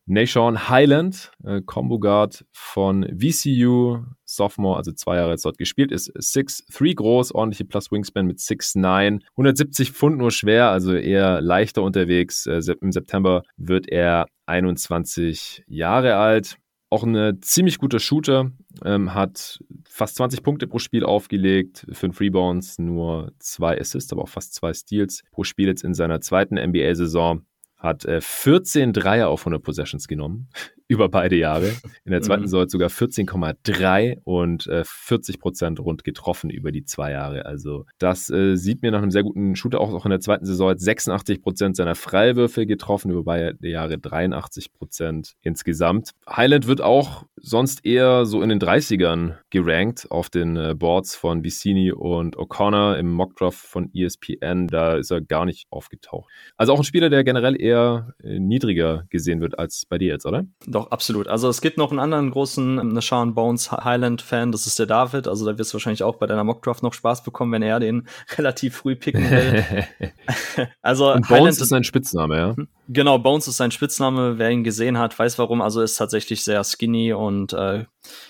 Nashon 0.05 0.69
Highland, 0.69 1.31
äh, 1.43 1.61
Combo 1.61 1.99
Guard 1.99 2.45
von 2.51 3.05
VCU, 3.17 4.03
Sophomore, 4.25 4.77
also 4.77 4.91
zwei 4.91 5.17
Jahre 5.17 5.31
jetzt 5.31 5.45
dort 5.45 5.57
gespielt, 5.57 5.91
ist 5.91 6.15
6'3 6.15 6.95
groß, 6.95 7.33
ordentliche 7.33 7.65
Plus 7.65 7.91
Wingspan 7.91 8.27
mit 8.27 8.39
6'9, 8.39 9.21
170 9.31 9.91
Pfund 9.91 10.17
nur 10.17 10.31
schwer, 10.31 10.69
also 10.69 10.93
eher 10.93 11.41
leichter 11.41 11.81
unterwegs. 11.81 12.45
Äh, 12.45 12.61
Im 12.81 12.91
September 12.91 13.43
wird 13.57 13.87
er 13.87 14.27
21 14.45 15.63
Jahre 15.67 16.15
alt. 16.15 16.57
Auch 16.91 17.03
ein 17.03 17.41
ziemlich 17.41 17.77
guter 17.77 17.99
Shooter, 17.99 18.51
ähm, 18.83 19.13
hat 19.13 19.59
fast 19.87 20.15
20 20.15 20.41
Punkte 20.41 20.65
pro 20.67 20.79
Spiel 20.79 21.03
aufgelegt, 21.03 21.85
5 21.91 22.19
Rebounds, 22.19 22.79
nur 22.79 23.31
2 23.39 23.79
Assists, 23.79 24.11
aber 24.11 24.23
auch 24.23 24.29
fast 24.29 24.55
2 24.55 24.73
Steals 24.73 25.23
pro 25.31 25.43
Spiel 25.43 25.67
jetzt 25.67 25.83
in 25.83 25.93
seiner 25.93 26.19
zweiten 26.21 26.55
NBA-Saison 26.55 27.43
hat 27.77 28.05
äh, 28.05 28.21
14 28.21 28.91
Dreier 28.91 29.29
auf 29.29 29.41
100 29.41 29.63
Possessions 29.63 30.07
genommen 30.07 30.49
über 30.89 31.07
beide 31.07 31.35
Jahre. 31.35 31.71
In 32.03 32.11
der 32.11 32.21
zweiten 32.21 32.41
mhm. 32.41 32.47
Saison 32.47 32.67
sogar 32.67 32.89
14,3 32.89 34.17
und 34.23 34.67
äh, 34.67 34.83
40 34.83 35.39
Prozent 35.39 35.79
rund 35.79 36.03
getroffen 36.03 36.49
über 36.49 36.71
die 36.71 36.83
zwei 36.83 37.11
Jahre. 37.11 37.45
Also 37.45 37.85
das 37.99 38.29
äh, 38.31 38.55
sieht 38.55 38.81
mir 38.81 38.91
nach 38.91 39.01
einem 39.01 39.11
sehr 39.11 39.23
guten 39.23 39.55
Shooter 39.55 39.79
auch, 39.79 39.93
auch 39.93 40.05
in 40.05 40.09
der 40.09 40.19
zweiten 40.19 40.45
Saison 40.45 40.71
hat 40.71 40.79
86 40.79 41.41
Prozent 41.41 41.75
seiner 41.75 41.93
Freiwürfe 41.93 42.65
getroffen, 42.65 43.11
über 43.11 43.23
beide 43.23 43.67
Jahre 43.67 43.99
83 43.99 44.73
Prozent 44.73 45.35
insgesamt. 45.43 46.11
Highland 46.27 46.65
wird 46.65 46.81
auch 46.81 47.25
sonst 47.35 47.85
eher 47.85 48.25
so 48.25 48.41
in 48.41 48.49
den 48.49 48.59
30ern 48.59 49.35
gerankt 49.51 50.07
auf 50.09 50.29
den 50.29 50.57
äh, 50.57 50.73
Boards 50.75 51.15
von 51.15 51.43
Vicini 51.43 51.91
und 51.91 52.35
O'Connor 52.35 52.97
im 52.97 53.11
Mockdraft 53.11 53.59
von 53.59 53.91
ESPN. 53.93 54.67
Da 54.67 54.95
ist 54.95 55.11
er 55.11 55.21
gar 55.21 55.45
nicht 55.45 55.67
aufgetaucht. 55.69 56.31
Also 56.57 56.73
auch 56.73 56.79
ein 56.79 56.83
Spieler, 56.83 57.09
der 57.09 57.23
generell 57.23 57.61
eher 57.61 58.15
äh, 58.23 58.39
niedriger 58.39 59.05
gesehen 59.09 59.41
wird 59.41 59.59
als 59.59 59.85
bei 59.87 59.97
dir 59.97 60.07
jetzt, 60.07 60.25
oder? 60.25 60.45
Doch 60.65 60.78
doch, 60.79 60.91
absolut. 60.91 61.27
Also 61.27 61.49
es 61.49 61.61
gibt 61.61 61.77
noch 61.77 61.91
einen 61.91 61.99
anderen 61.99 62.31
großen 62.31 62.79
ähm, 62.79 63.01
Sean 63.01 63.33
Bones 63.33 63.71
Highland-Fan, 63.71 64.51
das 64.51 64.65
ist 64.65 64.79
der 64.79 64.85
David. 64.85 65.27
Also 65.27 65.45
da 65.45 65.57
wirst 65.57 65.71
du 65.71 65.75
wahrscheinlich 65.75 66.03
auch 66.03 66.15
bei 66.15 66.25
deiner 66.25 66.43
Mockdraft 66.43 66.83
noch 66.83 66.93
Spaß 66.93 67.23
bekommen, 67.23 67.51
wenn 67.51 67.61
er 67.61 67.79
den 67.79 68.07
relativ 68.37 68.77
früh 68.77 68.95
picken 68.95 69.29
will. 69.29 69.63
also 70.81 71.11
Und 71.11 71.27
Bones 71.27 71.31
Highland, 71.31 71.61
ist 71.61 71.69
sein 71.69 71.83
Spitzname, 71.83 72.37
ja? 72.37 72.55
Hm? 72.55 72.67
Genau, 72.87 73.19
Bones 73.19 73.47
ist 73.47 73.57
sein 73.57 73.71
Spitzname. 73.71 74.37
Wer 74.37 74.51
ihn 74.51 74.63
gesehen 74.63 74.97
hat, 74.97 75.17
weiß 75.17 75.37
warum. 75.37 75.61
Also 75.61 75.81
ist 75.81 75.97
tatsächlich 75.97 76.43
sehr 76.43 76.63
skinny 76.63 77.13
und 77.13 77.53
äh, 77.53 77.85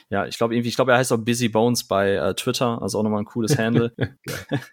ja, 0.09 0.25
ich 0.25 0.37
glaube 0.37 0.55
irgendwie, 0.55 0.69
ich 0.69 0.75
glaube, 0.75 0.91
er 0.91 0.97
heißt 0.97 1.11
auch 1.11 1.17
Busy 1.17 1.49
Bones 1.49 1.83
bei 1.83 2.13
äh, 2.13 2.33
Twitter, 2.33 2.81
also 2.81 2.99
auch 2.99 3.03
nochmal 3.03 3.21
ein 3.21 3.25
cooles 3.25 3.57
Handle. 3.57 3.93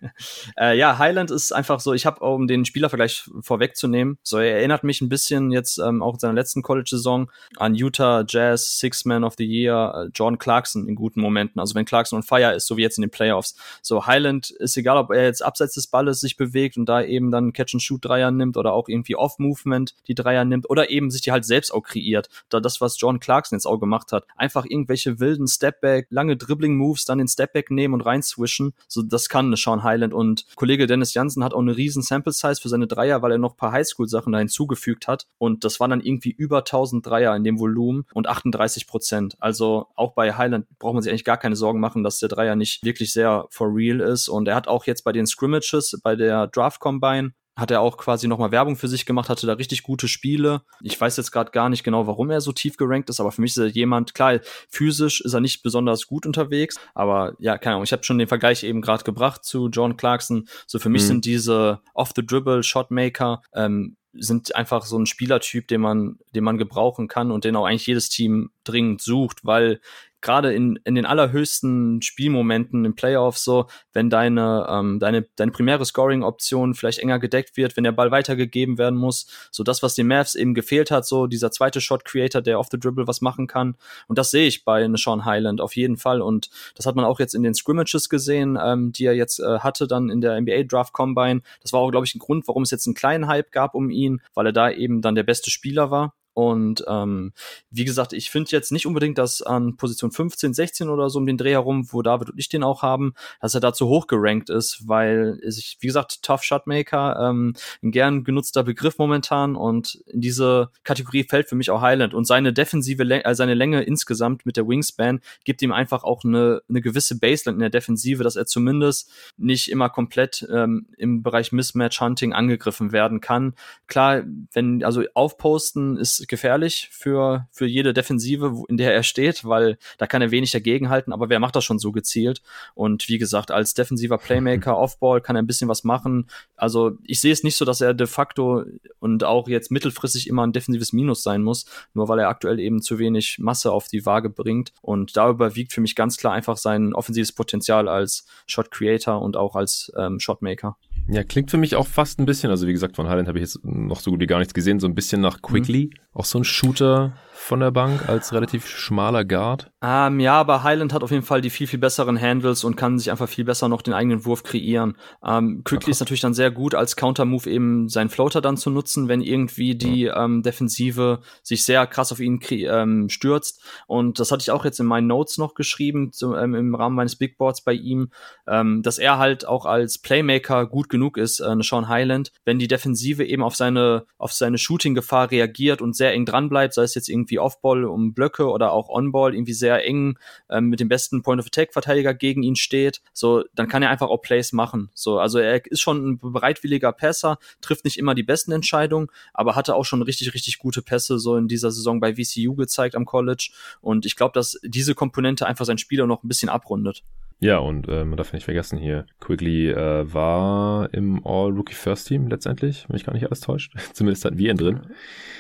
äh, 0.59 0.77
ja, 0.77 0.99
Highland 0.99 1.31
ist 1.31 1.53
einfach 1.53 1.81
so, 1.81 1.93
ich 1.93 2.07
habe, 2.07 2.21
um 2.21 2.47
den 2.47 2.65
Spielervergleich 2.65 3.29
vorwegzunehmen, 3.41 4.19
so 4.23 4.39
er 4.39 4.57
erinnert 4.59 4.85
mich 4.85 5.01
ein 5.01 5.09
bisschen 5.09 5.51
jetzt 5.51 5.79
ähm, 5.79 6.03
auch 6.03 6.15
in 6.15 6.21
seiner 6.21 6.35
letzten 6.35 6.63
College-Saison 6.63 7.31
an 7.57 7.75
Utah 7.75 8.25
Jazz, 8.27 8.79
Six 8.79 9.05
Man 9.05 9.25
of 9.25 9.35
the 9.39 9.45
Year, 9.45 10.07
äh, 10.07 10.11
John 10.15 10.39
Clarkson 10.39 10.89
in 10.89 10.95
guten 10.95 11.21
Momenten. 11.21 11.61
Also 11.61 11.75
wenn 11.75 11.85
Clarkson 11.85 12.19
on 12.19 12.23
Fire 12.23 12.55
ist, 12.55 12.67
so 12.67 12.77
wie 12.77 12.83
jetzt 12.83 12.99
in 12.99 13.03
den 13.03 13.11
Playoffs. 13.11 13.57
So 13.83 14.07
Highland 14.07 14.51
ist 14.51 14.77
egal, 14.77 14.97
ob 14.97 15.11
er 15.11 15.25
jetzt 15.25 15.45
abseits 15.45 15.75
des 15.75 15.87
Balles 15.87 16.21
sich 16.21 16.37
bewegt 16.37 16.77
und 16.77 16.87
da 16.87 17.03
eben 17.03 17.31
dann 17.31 17.53
Catch-and-Shoot-Dreier 17.53 18.31
nimmt 18.31 18.57
oder 18.57 18.73
auch 18.73 18.89
irgendwie 18.89 19.17
Off-Movement 19.17 19.95
die 20.09 20.15
Dreier 20.15 20.45
nimmt 20.45 20.69
oder 20.71 20.91
eben 20.91 21.11
sich 21.11 21.23
die 21.23 21.33
halt 21.33 21.45
selbst 21.45 21.73
auch 21.73 21.83
kreiert. 21.83 22.29
Da 22.49 22.61
das, 22.61 22.81
was 22.81 23.01
John 23.01 23.21
Clarkson 23.21 23.57
jetzt 23.57 23.67
auch 23.67 23.79
gemacht 23.79 24.13
hat. 24.13 24.25
Einfach 24.37 24.65
irgendwelche 24.67 24.96
wilden 25.05 25.47
Stepback, 25.47 26.07
lange 26.11 26.37
Dribbling-Moves, 26.37 27.05
dann 27.05 27.19
den 27.19 27.29
Stepback 27.29 27.71
nehmen 27.71 27.95
und 27.95 28.01
rein 28.01 28.23
swischen. 28.23 28.73
So, 28.89 29.03
das 29.03 29.29
kann 29.29 29.55
Sean 29.57 29.83
Highland. 29.83 30.15
Und 30.15 30.47
Kollege 30.57 30.87
Dennis 30.87 31.15
Jansen 31.15 31.45
hat 31.45 31.55
auch 31.55 31.61
eine 31.61 31.77
riesen 31.77 32.03
Sample-Size 32.03 32.61
für 32.61 32.69
seine 32.69 32.87
Dreier, 32.87 33.23
weil 33.23 33.33
er 33.33 33.39
noch 33.39 33.55
ein 33.55 33.57
paar 33.57 33.73
Highschool-Sachen 33.73 34.33
da 34.33 34.39
hinzugefügt 34.39 35.09
hat. 35.09 35.27
Und 35.39 35.65
das 35.65 35.81
waren 35.81 35.91
dann 35.91 36.01
irgendwie 36.01 36.31
über 36.31 36.59
1000 36.59 37.07
Dreier 37.07 37.37
in 37.37 37.45
dem 37.45 37.59
Volumen 37.59 38.07
und 38.15 38.29
38 38.29 38.87
Prozent. 38.87 39.37
Also 39.41 39.89
auch 39.95 40.15
bei 40.15 40.33
Highland 40.35 40.67
braucht 40.79 40.95
man 40.95 41.03
sich 41.03 41.11
eigentlich 41.11 41.25
gar 41.25 41.39
keine 41.39 41.57
Sorgen 41.57 41.81
machen, 41.81 42.03
dass 42.03 42.19
der 42.19 42.29
Dreier 42.29 42.57
nicht 42.57 42.85
wirklich 42.85 43.13
sehr 43.13 43.47
for 43.51 43.75
real 43.75 44.01
ist. 44.01 44.29
Und 44.29 44.49
er 44.49 44.55
hat 44.55 44.69
auch 44.69 44.87
jetzt 44.87 45.03
bei 45.03 45.13
den 45.13 45.27
Scrimmages, 45.27 46.01
bei 46.03 46.17
der 46.17 46.47
Draft 46.47 46.81
Combine, 46.81 47.33
hat 47.57 47.71
er 47.71 47.81
auch 47.81 47.97
quasi 47.97 48.29
nochmal 48.29 48.53
Werbung 48.53 48.77
für 48.77 48.89
sich 48.89 49.07
gemacht, 49.07 49.29
hatte 49.29 49.47
da 49.47 49.55
richtig 49.55 49.83
gute 49.83 50.09
Spiele. 50.09 50.63
Ich 50.83 51.01
weiß 51.01 51.17
jetzt 51.17 51.33
gerade 51.33 51.51
gar 51.51 51.69
nicht 51.71 51.85
genau, 51.85 52.07
warum 52.07 52.31
er 52.31 52.41
so 52.43 52.53
tief 52.53 52.77
gerankt 52.77 53.09
ist, 53.09 53.19
aber 53.19 53.33
für 53.33 53.41
mich 53.41 53.53
ist 53.53 53.59
er 53.59 53.67
jemand, 53.67 54.15
klar, 54.15 54.41
physisch 54.69 55.23
ist 55.23 55.33
er 55.33 55.41
nicht 55.41 55.63
besonders 55.63 56.07
gut 56.07 56.27
unterwegs, 56.27 56.77
aber 56.95 57.35
ja, 57.39 57.57
keine 57.57 57.77
Ahnung, 57.77 57.85
ich 57.85 57.93
habe 57.93 58.05
schon 58.05 58.19
den 58.19 58.29
Vergleich 58.29 58.63
eben 58.63 58.83
gerade 58.83 59.05
gebracht 59.05 59.45
zu 59.45 59.69
John 59.69 59.97
Clarkson. 59.97 60.49
So 60.67 60.79
für 60.79 60.91
mich 60.91 61.03
mhm. 61.03 61.07
sind 61.07 61.25
diese 61.25 61.81
Off-the-Dribble 61.95 62.63
Shotmaker 62.63 63.43
ähm, 63.55 63.97
sind 64.19 64.55
einfach 64.55 64.85
so 64.85 64.99
ein 64.99 65.07
Spielertyp, 65.07 65.69
den 65.69 65.81
man, 65.81 66.19
den 66.35 66.45
man 66.45 66.59
gebrauchen 66.59 67.09
kann 67.09 67.31
und 67.31 67.45
den 67.45 67.57
auch 67.57 67.67
eigentlich 67.67 67.87
jedes 67.87 68.09
Team 68.09 68.51
dringend 68.65 69.03
sucht, 69.03 69.45
weil 69.45 69.81
gerade 70.27 70.53
in, 70.53 70.79
in 70.85 70.97
den 70.97 71.07
allerhöchsten 71.07 72.03
Spielmomenten 72.03 72.85
im 72.85 72.97
Playoffs 72.97 73.45
so, 73.45 73.67
wenn 73.93 74.11
deine, 74.11 74.67
ähm, 74.69 74.99
deine, 74.99 75.23
deine 75.37 75.53
primäre 75.53 75.85
Scoring-Option 75.85 76.75
vielleicht 76.75 76.99
enger 76.99 77.21
gedeckt 77.21 77.57
wird, 77.57 77.77
wenn 77.77 77.85
der 77.85 77.93
Ball 77.93 78.11
weitergegeben 78.11 78.77
werden 78.77 78.99
muss, 78.99 79.29
so 79.53 79.63
das, 79.63 79.85
was 79.85 79.95
den 79.95 80.09
Mavs 80.09 80.35
eben 80.35 80.55
gefehlt 80.55 80.91
hat, 80.91 81.07
so 81.07 81.29
dieser 81.29 81.53
zweite 81.53 81.81
Shot-Creator, 81.81 82.43
der 82.43 82.59
off 82.59 82.67
the 82.73 82.79
dribble 82.79 83.07
was 83.07 83.21
machen 83.21 83.47
kann. 83.47 83.77
Und 84.09 84.19
das 84.19 84.33
sehe 84.33 84.49
ich 84.49 84.65
bei 84.65 84.87
Sean 84.97 85.25
Highland 85.25 85.61
auf 85.61 85.77
jeden 85.77 85.97
Fall. 85.97 86.21
Und 86.21 86.51
das 86.75 86.87
hat 86.87 86.97
man 86.97 87.05
auch 87.05 87.21
jetzt 87.21 87.35
in 87.35 87.45
den 87.45 87.55
Scrimmages 87.55 88.09
gesehen, 88.09 88.59
ähm, 88.61 88.91
die 88.91 89.05
er 89.05 89.15
jetzt 89.15 89.39
äh, 89.39 89.61
hatte, 89.61 89.87
dann 89.87 90.11
in 90.11 90.21
der 90.21 90.41
NBA 90.41 90.65
Draft 90.65 90.93
Combine. 90.93 91.43
Das 91.63 91.73
war 91.73 91.81
auch, 91.81 91.91
glaube 91.93 92.05
ich, 92.05 92.17
ein 92.17 92.19
Grund, 92.19 92.49
warum 92.49 92.65
es 92.65 92.73
jetzt 92.73 92.89
einen 92.89 92.95
kleinen 92.95 93.29
Hype 93.29 93.53
gab 93.53 93.77
um 93.77 93.91
ihn, 93.91 94.21
weil 94.35 94.47
er 94.47 94.53
da 94.53 94.71
eben 94.73 95.03
dann 95.03 95.15
der 95.15 95.23
beste 95.23 95.53
Spieler 95.53 95.93
war 95.93 96.15
Und 96.37 96.85
ähm, 96.87 97.33
wie 97.71 97.87
gesagt, 97.87 98.13
ich 98.13 98.29
finde 98.29 98.51
jetzt 98.51 98.71
nicht 98.71 98.85
unbedingt, 98.85 99.17
dass 99.17 99.41
an 99.41 99.79
Position 99.79 100.11
15, 100.11 100.53
16 100.53 100.91
oder 100.91 101.09
so 101.09 101.19
um 101.19 101.25
den 101.25 101.39
Dreh 101.39 101.53
herum, 101.53 101.91
wo 101.93 102.03
David 102.03 102.29
und 102.29 102.39
ich 102.39 102.51
den 102.51 102.63
auch 102.63 102.83
haben, 102.83 103.15
dass 103.41 103.55
er 103.55 103.63
da 103.63 103.73
zu 103.73 103.89
hoch 103.89 104.07
gerankt 104.07 104.51
ist, 104.51 104.83
weil 104.87 105.41
ich, 105.43 105.79
wie 105.81 105.87
gesagt, 105.87 106.23
Tough 106.23 106.43
Shotmaker, 106.43 107.31
ähm, 107.31 107.55
ein 107.83 107.91
gern 107.91 108.23
genutzter 108.23 108.65
Begriff 108.65 108.99
momentan 108.99 109.57
und 109.57 109.95
in 110.09 110.21
diese 110.21 110.69
Kategorie 110.85 111.25
fällt 111.25 111.49
für 111.49 111.55
mich 111.55 111.71
auch 111.71 111.81
Highland 111.81 112.13
und 112.13 112.27
seine 112.27 112.53
defensive, 112.53 113.03
äh, 113.03 113.35
seine 113.35 113.55
Länge 113.55 113.85
insgesamt 113.85 114.45
mit 114.45 114.59
der 114.59 114.69
Wingspan 114.69 115.21
gibt 115.45 115.63
ihm 115.63 115.73
einfach 115.73 116.05
auch 116.05 116.23
eine, 116.23 116.61
eine 116.69 116.83
gewisse 116.83 117.19
Baseline 117.19 117.57
in 117.57 117.61
der 117.61 117.71
Defensive, 117.71 118.23
dass 118.23 118.37
er 118.37 118.45
zumindest 118.45 119.11
nicht 119.39 119.71
immer 119.71 119.89
komplett 119.89 120.47
ähm, 120.53 120.89
im 120.99 121.23
Bereich 121.23 121.51
Mismatch 121.51 121.99
Hunting 121.99 122.35
angegriffen 122.35 122.93
werden 122.93 123.23
kann. 123.23 123.55
Klar, 123.87 124.25
wenn, 124.53 124.85
also 124.85 125.03
aufposten 125.15 125.97
ist 125.97 126.26
gefährlich 126.29 126.89
für, 126.93 127.47
für 127.51 127.67
jede 127.67 127.93
Defensive, 127.93 128.65
in 128.69 128.77
der 128.77 128.95
er 128.95 129.03
steht, 129.03 129.45
weil 129.45 129.79
da 129.99 130.07
kann 130.07 130.23
er 130.23 130.31
wenig 130.31 130.51
dagegenhalten, 130.51 131.13
aber 131.13 131.29
wer 131.29 131.41
macht 131.41 131.57
das 131.57 131.65
schon 131.65 131.79
so 131.79 131.93
gezielt? 131.93 132.43
Und 132.75 133.09
wie 133.09 133.19
gesagt, 133.19 133.51
als 133.51 133.75
defensiver 133.75 134.19
Playmaker, 134.19 134.77
Offball 134.79 135.21
kann 135.21 135.37
er 135.37 135.43
ein 135.43 135.47
bisschen 135.47 135.69
was 135.69 135.85
machen. 135.85 136.29
Also 136.57 136.93
ich 137.05 137.21
sehe 137.21 137.33
es 137.33 137.43
nicht 137.43 137.57
so, 137.57 137.65
dass 137.65 137.81
er 137.81 137.95
de 137.95 138.07
facto 138.07 138.65
und 138.99 139.25
auch 139.25 139.49
jetzt 139.49 139.71
mittelfristig 139.71 140.29
immer 140.29 140.47
ein 140.47 140.53
defensives 140.53 140.93
Minus 140.93 141.23
sein 141.23 141.43
muss, 141.43 141.67
nur 141.95 142.09
weil 142.09 142.19
er 142.19 142.29
aktuell 142.29 142.59
eben 142.61 142.83
zu 142.83 142.99
wenig 142.99 143.39
Masse 143.39 143.73
auf 143.73 143.89
die 143.89 144.07
Waage 144.07 144.31
bringt. 144.31 144.73
Und 144.83 145.17
da 145.17 145.29
überwiegt 145.31 145.73
für 145.73 145.81
mich 145.81 145.95
ganz 145.95 146.17
klar 146.17 146.33
einfach 146.33 146.57
sein 146.57 146.95
offensives 146.95 147.33
Potenzial 147.33 147.89
als 147.89 148.27
Shot 148.47 148.71
Creator 148.71 149.21
und 149.21 149.37
auch 149.37 149.57
als 149.57 149.93
ähm, 149.97 150.21
Shotmaker. 150.21 150.77
Ja, 151.09 151.23
klingt 151.23 151.51
für 151.51 151.57
mich 151.57 151.77
auch 151.77 151.87
fast 151.87 152.19
ein 152.19 152.27
bisschen, 152.27 152.51
also 152.51 152.67
wie 152.67 152.73
gesagt, 152.73 152.97
von 152.97 153.09
Highland 153.09 153.29
habe 153.29 153.39
ich 153.39 153.43
jetzt 153.43 153.65
noch 153.65 154.01
so 154.01 154.11
gut 154.11 154.21
wie 154.21 154.27
gar 154.27 154.39
nichts 154.39 154.55
gesehen, 154.55 154.81
so 154.81 154.89
ein 154.89 154.95
bisschen 154.95 155.21
nach 155.21 155.41
Quickly. 155.41 155.91
Mhm. 155.93 156.01
Auch 156.13 156.25
so 156.25 156.39
ein 156.39 156.45
Shooter, 156.45 157.17
von 157.37 157.61
der 157.61 157.71
Bank 157.71 158.09
als 158.09 158.33
relativ 158.33 158.67
schmaler 158.67 159.25
Guard. 159.25 159.71
Ähm, 159.83 160.19
ja, 160.21 160.35
aber 160.41 160.65
Highland 160.65 160.93
hat 160.93 161.05
auf 161.05 161.11
jeden 161.11 161.23
Fall 161.23 161.43
die 161.43 161.51
viel, 161.51 161.67
viel 161.67 161.79
besseren 161.79 162.21
Handles 162.21 162.65
und 162.65 162.77
kann 162.77 162.99
sich 162.99 163.11
einfach 163.11 163.29
viel 163.29 163.45
besser 163.45 163.69
noch 163.69 163.83
den 163.83 163.95
eigenen 163.95 164.25
Wurf 164.25 164.43
kreieren. 164.43 164.97
Ähm, 165.25 165.63
Quickly 165.63 165.91
ist 165.91 166.01
natürlich 166.01 166.23
dann 166.23 166.35
sehr 166.35 166.51
gut, 166.51 166.75
als 166.75 166.97
Counter-Move 166.97 167.49
eben 167.49 167.89
seinen 167.89 168.09
Floater 168.09 168.41
dann 168.41 168.57
zu 168.57 168.71
nutzen, 168.71 169.07
wenn 169.09 169.21
irgendwie 169.21 169.77
die 169.77 170.05
ja. 170.05 170.25
ähm, 170.25 170.43
Defensive 170.43 171.21
sich 171.43 171.65
sehr 171.65 171.87
krass 171.87 172.11
auf 172.11 172.21
ihn 172.21 172.41
ähm, 172.51 173.09
stürzt. 173.09 173.63
Und 173.87 174.19
das 174.19 174.33
hatte 174.33 174.43
ich 174.43 174.51
auch 174.51 174.65
jetzt 174.65 174.81
in 174.81 174.87
meinen 174.87 175.07
Notes 175.07 175.39
noch 175.39 175.55
geschrieben, 175.55 176.13
zu, 176.13 176.35
ähm, 176.35 176.55
im 176.55 176.75
Rahmen 176.75 176.97
meines 176.97 177.17
Big 177.17 177.39
Boards 177.39 177.63
bei 177.63 177.75
ihm, 177.75 178.11
ähm, 178.49 178.83
dass 178.83 178.99
er 178.99 179.19
halt 179.19 179.47
auch 179.47 179.67
als 179.67 179.99
Playmaker 179.99 180.67
gut 180.67 180.89
genug 180.89 181.17
ist, 181.19 181.41
äh, 181.41 181.55
Sean 181.61 181.89
Highland, 181.89 182.33
wenn 182.45 182.59
die 182.59 182.69
Defensive 182.69 183.25
eben 183.25 183.43
auf 183.43 183.55
seine, 183.55 184.07
auf 184.19 184.33
seine 184.33 184.59
Shooting-Gefahr 184.59 185.31
reagiert 185.31 185.83
und 185.83 185.95
sehr 185.95 186.13
eng 186.13 186.25
dran 186.25 186.49
bleibt, 186.49 186.75
sei 186.75 186.83
es 186.83 186.95
jetzt 186.95 187.09
irgendwie 187.09 187.26
irgendwie 187.27 187.39
Offball 187.39 187.85
um 187.85 188.15
Blöcke 188.15 188.49
oder 188.49 188.73
auch 188.73 188.89
Onball 188.89 189.35
irgendwie 189.35 189.53
sehr 189.53 189.85
eng 189.85 190.19
ähm, 190.49 190.67
mit 190.67 190.81
dem 190.81 190.89
besten 190.89 191.23
Point 191.23 191.41
of 191.41 191.47
Attack 191.47 191.73
Verteidiger 191.73 192.15
gegen 192.15 192.43
ihn 192.43 192.57
steht, 192.57 193.03
so 193.13 193.45
dann 193.55 193.69
kann 193.69 193.83
er 193.83 193.91
einfach 193.91 194.09
auch 194.09 194.23
Plays 194.23 194.53
machen. 194.53 194.91
So, 194.95 195.19
also 195.19 195.39
er 195.39 195.65
ist 195.67 195.81
schon 195.81 196.11
ein 196.11 196.19
bereitwilliger 196.19 196.93
Passer, 196.93 197.39
trifft 197.61 197.85
nicht 197.85 197.99
immer 197.99 198.15
die 198.15 198.23
besten 198.23 198.53
Entscheidungen, 198.53 199.09
aber 199.35 199.57
hatte 199.57 199.75
auch 199.75 199.85
schon 199.85 200.03
richtig 200.03 200.33
richtig 200.35 200.59
gute 200.59 200.83
Pässe 200.83 201.19
so 201.19 201.37
in 201.37 201.49
dieser 201.49 201.71
Saison 201.71 202.01
bei 202.01 202.15
VCU 202.15 202.55
gezeigt 202.55 202.95
am 202.95 203.05
College 203.05 203.51
und 203.81 204.07
ich 204.07 204.17
glaube, 204.17 204.33
dass 204.33 204.59
diese 204.63 204.95
Komponente 204.95 205.47
einfach 205.47 205.65
sein 205.65 205.79
Spieler 205.79 206.07
noch 206.07 206.23
ein 206.23 206.29
bisschen 206.29 206.49
abrundet. 206.49 207.03
Ja, 207.39 207.59
und 207.59 207.87
äh, 207.89 208.05
man 208.05 208.17
darf 208.17 208.33
nicht 208.33 208.45
vergessen 208.45 208.79
hier, 208.79 209.07
Quigley 209.21 209.71
äh, 209.71 210.13
war 210.13 210.93
im 210.95 211.21
All-Rookie 211.27 211.75
First 211.75 212.09
Team 212.09 212.29
letztendlich, 212.29 212.87
wenn 212.89 212.97
ich 212.97 213.05
gar 213.05 213.13
nicht 213.13 213.27
alles 213.27 213.41
täuscht. 213.41 213.75
Zumindest 213.93 214.25
hatten 214.25 214.39
wir 214.39 214.51
ihn 214.51 214.57
drin. 214.57 214.87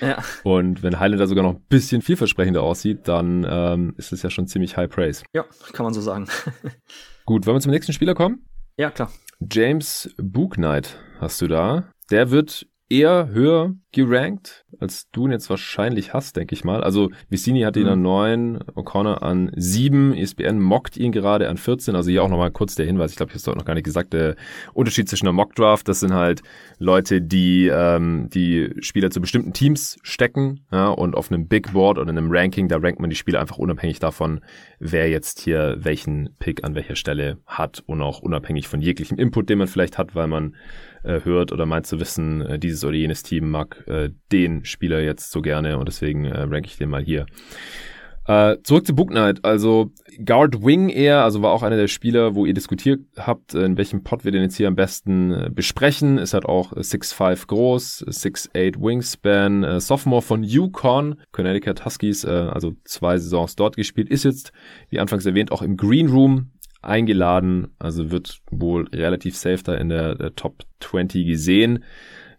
Ja. 0.03 0.22
Und 0.44 0.82
wenn 0.82 1.01
Highlander 1.01 1.26
sogar 1.26 1.44
noch 1.44 1.55
ein 1.55 1.64
bisschen 1.68 2.03
vielversprechender 2.03 2.62
aussieht, 2.62 3.09
dann 3.09 3.47
ähm, 3.49 3.94
ist 3.97 4.12
es 4.12 4.22
ja 4.22 4.28
schon 4.28 4.47
ziemlich 4.47 4.76
High 4.76 4.90
Praise. 4.90 5.24
Ja, 5.32 5.44
kann 5.72 5.84
man 5.84 5.94
so 5.94 6.03
sagen. 6.03 6.26
Gut, 7.24 7.47
wollen 7.47 7.57
wir 7.57 7.61
zum 7.61 7.72
nächsten 7.72 7.94
Spieler 7.94 8.14
kommen? 8.14 8.44
Ja, 8.76 8.90
klar. 8.90 9.11
James 9.40 10.14
Booknight 10.18 10.99
hast 11.18 11.40
du 11.40 11.49
da. 11.49 11.90
Der 12.11 12.30
wird 12.30 12.66
eher 12.89 13.28
höher 13.28 13.74
gerankt, 13.93 14.64
als 14.78 15.11
du 15.11 15.26
ihn 15.26 15.32
jetzt 15.32 15.49
wahrscheinlich 15.49 16.12
hast, 16.12 16.37
denke 16.37 16.55
ich 16.55 16.64
mal. 16.64 16.84
Also 16.84 17.11
Vicini 17.30 17.62
hat 17.62 17.76
ihn 17.76 17.84
mhm. 17.84 17.89
an 17.89 18.03
9, 18.03 18.59
O'Connor 18.74 19.22
an 19.22 19.51
7, 19.57 20.12
ESPN 20.14 20.61
mockt 20.61 20.97
ihn 20.97 21.12
gerade 21.12 21.49
an 21.49 21.57
14. 21.57 21.97
Also 21.97 22.11
hier 22.11 22.22
auch 22.22 22.28
nochmal 22.28 22.51
kurz 22.51 22.74
der 22.74 22.87
Hinweis, 22.87 23.11
ich 23.11 23.16
glaube, 23.16 23.30
ich 23.30 23.43
habe 23.43 23.53
es 23.53 23.57
noch 23.57 23.64
gar 23.64 23.74
nicht 23.74 23.84
gesagt, 23.84 24.12
der 24.12 24.37
Unterschied 24.74 25.09
zwischen 25.09 25.26
einer 25.26 25.32
Mockdraft, 25.32 25.89
das 25.89 26.01
sind 26.01 26.12
halt 26.12 26.43
Leute, 26.78 27.22
die 27.22 27.68
ähm, 27.72 28.28
die 28.32 28.70
Spieler 28.80 29.11
zu 29.11 29.20
bestimmten 29.20 29.55
Teams 29.55 29.99
stecken 30.03 30.66
ja, 30.70 30.89
und 30.89 31.16
auf 31.16 31.32
einem 31.32 31.49
Big 31.49 31.72
Board 31.72 31.99
oder 31.99 32.11
einem 32.11 32.30
Ranking, 32.30 32.68
da 32.68 32.76
rankt 32.76 33.01
man 33.01 33.11
die 33.11 33.16
Spieler 33.16 33.41
einfach 33.41 33.59
unabhängig 33.59 33.99
davon, 33.99 34.41
wer 34.78 35.09
jetzt 35.09 35.41
hier 35.41 35.76
welchen 35.80 36.37
Pick 36.39 36.64
an 36.64 36.74
welcher 36.74 36.97
Stelle 36.97 37.39
hat 37.47 37.82
und 37.87 38.03
auch 38.03 38.20
unabhängig 38.20 38.68
von 38.68 38.82
jeglichem 38.82 39.18
Input, 39.18 39.49
den 39.49 39.59
man 39.59 39.68
vielleicht 39.68 39.97
hat, 39.97 40.14
weil 40.14 40.26
man 40.26 40.55
äh, 41.07 41.21
hört 41.25 41.53
oder 41.53 41.67
meint 41.67 41.87
zu 41.87 42.01
wissen, 42.01 42.43
äh, 42.43 42.59
dieses 42.59 42.85
oder 42.85 42.95
jenes 42.95 43.23
Team 43.23 43.51
mag 43.51 43.85
äh, 43.87 44.11
den 44.33 44.65
Spieler 44.65 45.01
jetzt 45.01 45.31
so 45.31 45.41
gerne 45.43 45.79
und 45.79 45.87
deswegen 45.87 46.25
äh, 46.25 46.41
ranke 46.41 46.69
ich 46.69 46.77
den 46.77 46.91
mal 46.91 47.03
hier. 47.03 47.27
Äh, 48.29 48.57
zurück 48.65 48.85
zu 48.85 48.95
Book 48.95 49.11
Knight, 49.11 49.45
also 49.45 49.93
Guard 50.25 50.65
Wing 50.65 50.89
eher, 50.89 51.23
also 51.23 51.43
war 51.43 51.53
auch 51.53 51.63
einer 51.63 51.77
der 51.77 51.87
Spieler, 51.87 52.35
wo 52.35 52.45
ihr 52.45 52.55
diskutiert 52.55 53.01
habt, 53.17 53.55
in 53.55 53.77
welchem 53.77 54.03
Pot 54.03 54.25
wir 54.25 54.33
den 54.33 54.43
jetzt 54.43 54.57
hier 54.57 54.67
am 54.67 54.75
besten 54.75 55.33
äh, 55.33 55.51
besprechen. 55.53 56.19
Ist 56.19 56.35
halt 56.35 56.45
auch 56.45 56.73
6'5 56.73 57.47
groß, 57.47 58.05
6'8 58.09 58.81
Wingspan, 58.81 59.63
äh, 59.63 59.81
Sophomore 59.81 60.23
von 60.23 60.43
Yukon, 60.43 61.21
Connecticut 61.31 61.85
Huskies, 61.85 62.25
äh, 62.25 62.31
also 62.31 62.73
zwei 62.85 63.17
Saisons 63.19 63.55
dort 63.55 63.77
gespielt, 63.77 64.09
ist 64.09 64.25
jetzt, 64.25 64.51
wie 64.89 64.99
anfangs 64.99 65.25
erwähnt, 65.25 65.53
auch 65.53 65.63
im 65.63 65.77
Green 65.77 66.09
Room 66.09 66.51
eingeladen, 66.87 67.68
also 67.78 68.11
wird 68.11 68.41
wohl 68.51 68.89
relativ 68.89 69.37
safe 69.37 69.62
da 69.62 69.74
in 69.74 69.89
der, 69.89 70.14
der 70.14 70.34
Top 70.34 70.64
20 70.80 71.26
gesehen, 71.26 71.84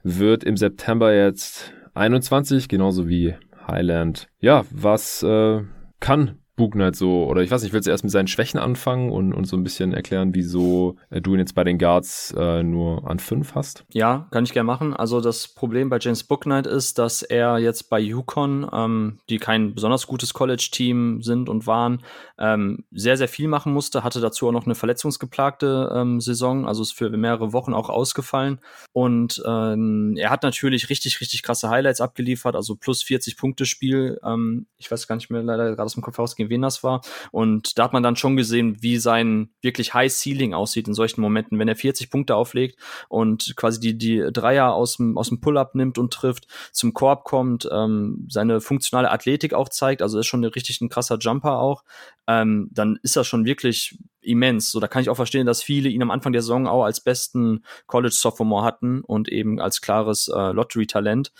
wird 0.04 0.44
im 0.44 0.58
September 0.58 1.14
jetzt 1.14 1.74
21, 1.94 2.68
genauso 2.70 3.08
wie 3.08 3.36
Highland. 3.68 4.30
Ja, 4.40 4.66
was 4.72 5.24
äh, 5.24 5.62
kann 6.00 6.38
Bugnight 6.58 6.96
so, 6.96 7.26
oder 7.26 7.42
ich 7.42 7.52
weiß 7.52 7.62
nicht, 7.62 7.70
ich 7.70 7.74
will 7.74 7.84
zuerst 7.84 8.04
mit 8.04 8.12
seinen 8.12 8.28
Schwächen 8.28 8.60
anfangen 8.60 9.12
und, 9.12 9.32
und 9.32 9.46
so 9.46 9.56
ein 9.56 9.64
bisschen 9.64 9.94
erklären, 9.94 10.36
wieso 10.36 10.98
äh, 11.10 11.22
du 11.22 11.34
ihn 11.34 11.40
jetzt 11.40 11.56
bei 11.56 11.64
den 11.64 11.78
Guards 11.78 12.34
äh, 12.38 12.64
nur 12.64 13.08
an 13.10 13.20
fünf 13.20 13.56
hast? 13.56 13.86
Ja, 13.94 14.28
kann 14.32 14.44
ich 14.44 14.52
gerne 14.52 14.66
machen. 14.66 14.94
Also 14.94 15.22
das 15.22 15.48
Problem 15.48 15.90
bei 15.90 16.00
James 16.02 16.24
Booknight 16.24 16.68
ist, 16.68 17.00
dass 17.00 17.22
er 17.22 17.60
jetzt 17.60 17.90
bei 17.90 18.00
Yukon, 18.00 18.68
ähm, 18.74 19.20
die 19.30 19.38
kein 19.38 19.76
besonders 19.76 20.08
gutes 20.08 20.34
College-Team 20.34 21.22
sind 21.22 21.48
und 21.48 21.68
waren, 21.68 22.04
ähm, 22.40 22.84
sehr, 22.92 23.18
sehr 23.18 23.28
viel 23.28 23.48
machen 23.48 23.72
musste, 23.72 24.04
hatte 24.04 24.20
dazu 24.20 24.48
auch 24.48 24.52
noch 24.52 24.66
eine 24.66 24.76
verletzungsgeplagte 24.76 25.92
ähm, 25.96 26.20
Saison, 26.20 26.68
also 26.68 26.82
ist 26.82 26.94
für 26.94 27.10
mehrere 27.10 27.54
Wochen 27.54 27.74
auch 27.74 27.90
ausgefallen. 27.90 28.60
Und 28.94 29.42
ähm, 29.46 30.16
er 30.18 30.32
hat 30.32 30.42
natürlich 30.42 30.90
richtig, 30.90 31.22
richtig 31.22 31.44
krasse 31.44 31.70
Highlights 31.70 32.02
abgeliefert, 32.02 32.56
also 32.56 32.76
plus 32.76 33.04
40 33.04 33.38
Punkte 33.38 33.66
Spiel. 33.66 34.20
Ähm, 34.24 34.66
ich 34.78 34.90
weiß 34.90 35.08
gar 35.08 35.16
nicht 35.16 35.30
mehr 35.30 35.44
leider 35.44 35.66
gerade 35.66 35.84
aus 35.84 35.94
dem 35.94 36.02
Kopf 36.02 36.18
rausgehen, 36.18 36.47
wen 36.50 36.62
das 36.62 36.84
war. 36.84 37.02
Und 37.32 37.78
da 37.78 37.86
hat 37.86 37.94
man 37.94 38.04
dann 38.04 38.16
schon 38.16 38.36
gesehen, 38.36 38.78
wie 38.82 38.98
sein 38.98 39.50
wirklich 39.62 39.94
High 39.94 40.12
Ceiling 40.12 40.54
aussieht 40.54 40.88
in 40.88 40.94
solchen 40.94 41.22
Momenten, 41.22 41.60
wenn 41.60 41.68
er 41.68 41.76
40 41.76 42.10
Punkte 42.10 42.36
auflegt 42.36 42.80
und 43.10 43.56
quasi 43.56 43.80
die, 43.80 43.98
die 43.98 44.30
Dreier 44.32 44.74
aus 44.74 44.98
dem, 44.98 45.18
aus 45.18 45.30
dem 45.30 45.42
Pull-up 45.42 45.76
nimmt 45.76 45.98
und 45.98 46.14
trifft, 46.14 46.48
zum 46.72 46.94
Korb 46.94 47.24
kommt, 47.24 47.68
ähm, 47.72 48.28
seine 48.30 48.62
funktionale 48.62 49.12
Athletik 49.12 49.54
auch 49.54 49.70
zeigt, 49.70 50.02
also 50.02 50.20
ist 50.20 50.28
schon 50.28 50.44
richtig 50.44 50.82
ein 50.82 50.90
krasser 50.90 51.18
Jumper 51.20 51.60
auch, 51.60 51.84
ähm, 52.28 52.70
dann 52.72 53.00
ist 53.04 53.16
das 53.16 53.28
schon 53.28 53.46
wirklich 53.46 53.98
immens. 54.28 54.72
So, 54.72 54.80
da 54.80 54.88
kann 54.88 55.02
ich 55.02 55.10
auch 55.10 55.16
verstehen, 55.16 55.46
dass 55.46 55.64
viele 55.64 55.90
ihn 55.90 56.02
am 56.02 56.12
Anfang 56.12 56.34
der 56.34 56.42
Saison 56.42 56.68
auch 56.68 56.84
als 56.84 57.00
besten 57.02 57.64
College 57.88 58.14
Sophomore 58.14 58.66
hatten 58.66 59.02
und 59.02 59.30
eben 59.30 59.60
als 59.60 59.82
klares 59.82 60.28
äh, 60.28 60.52
Lottery-Talent. 60.52 61.32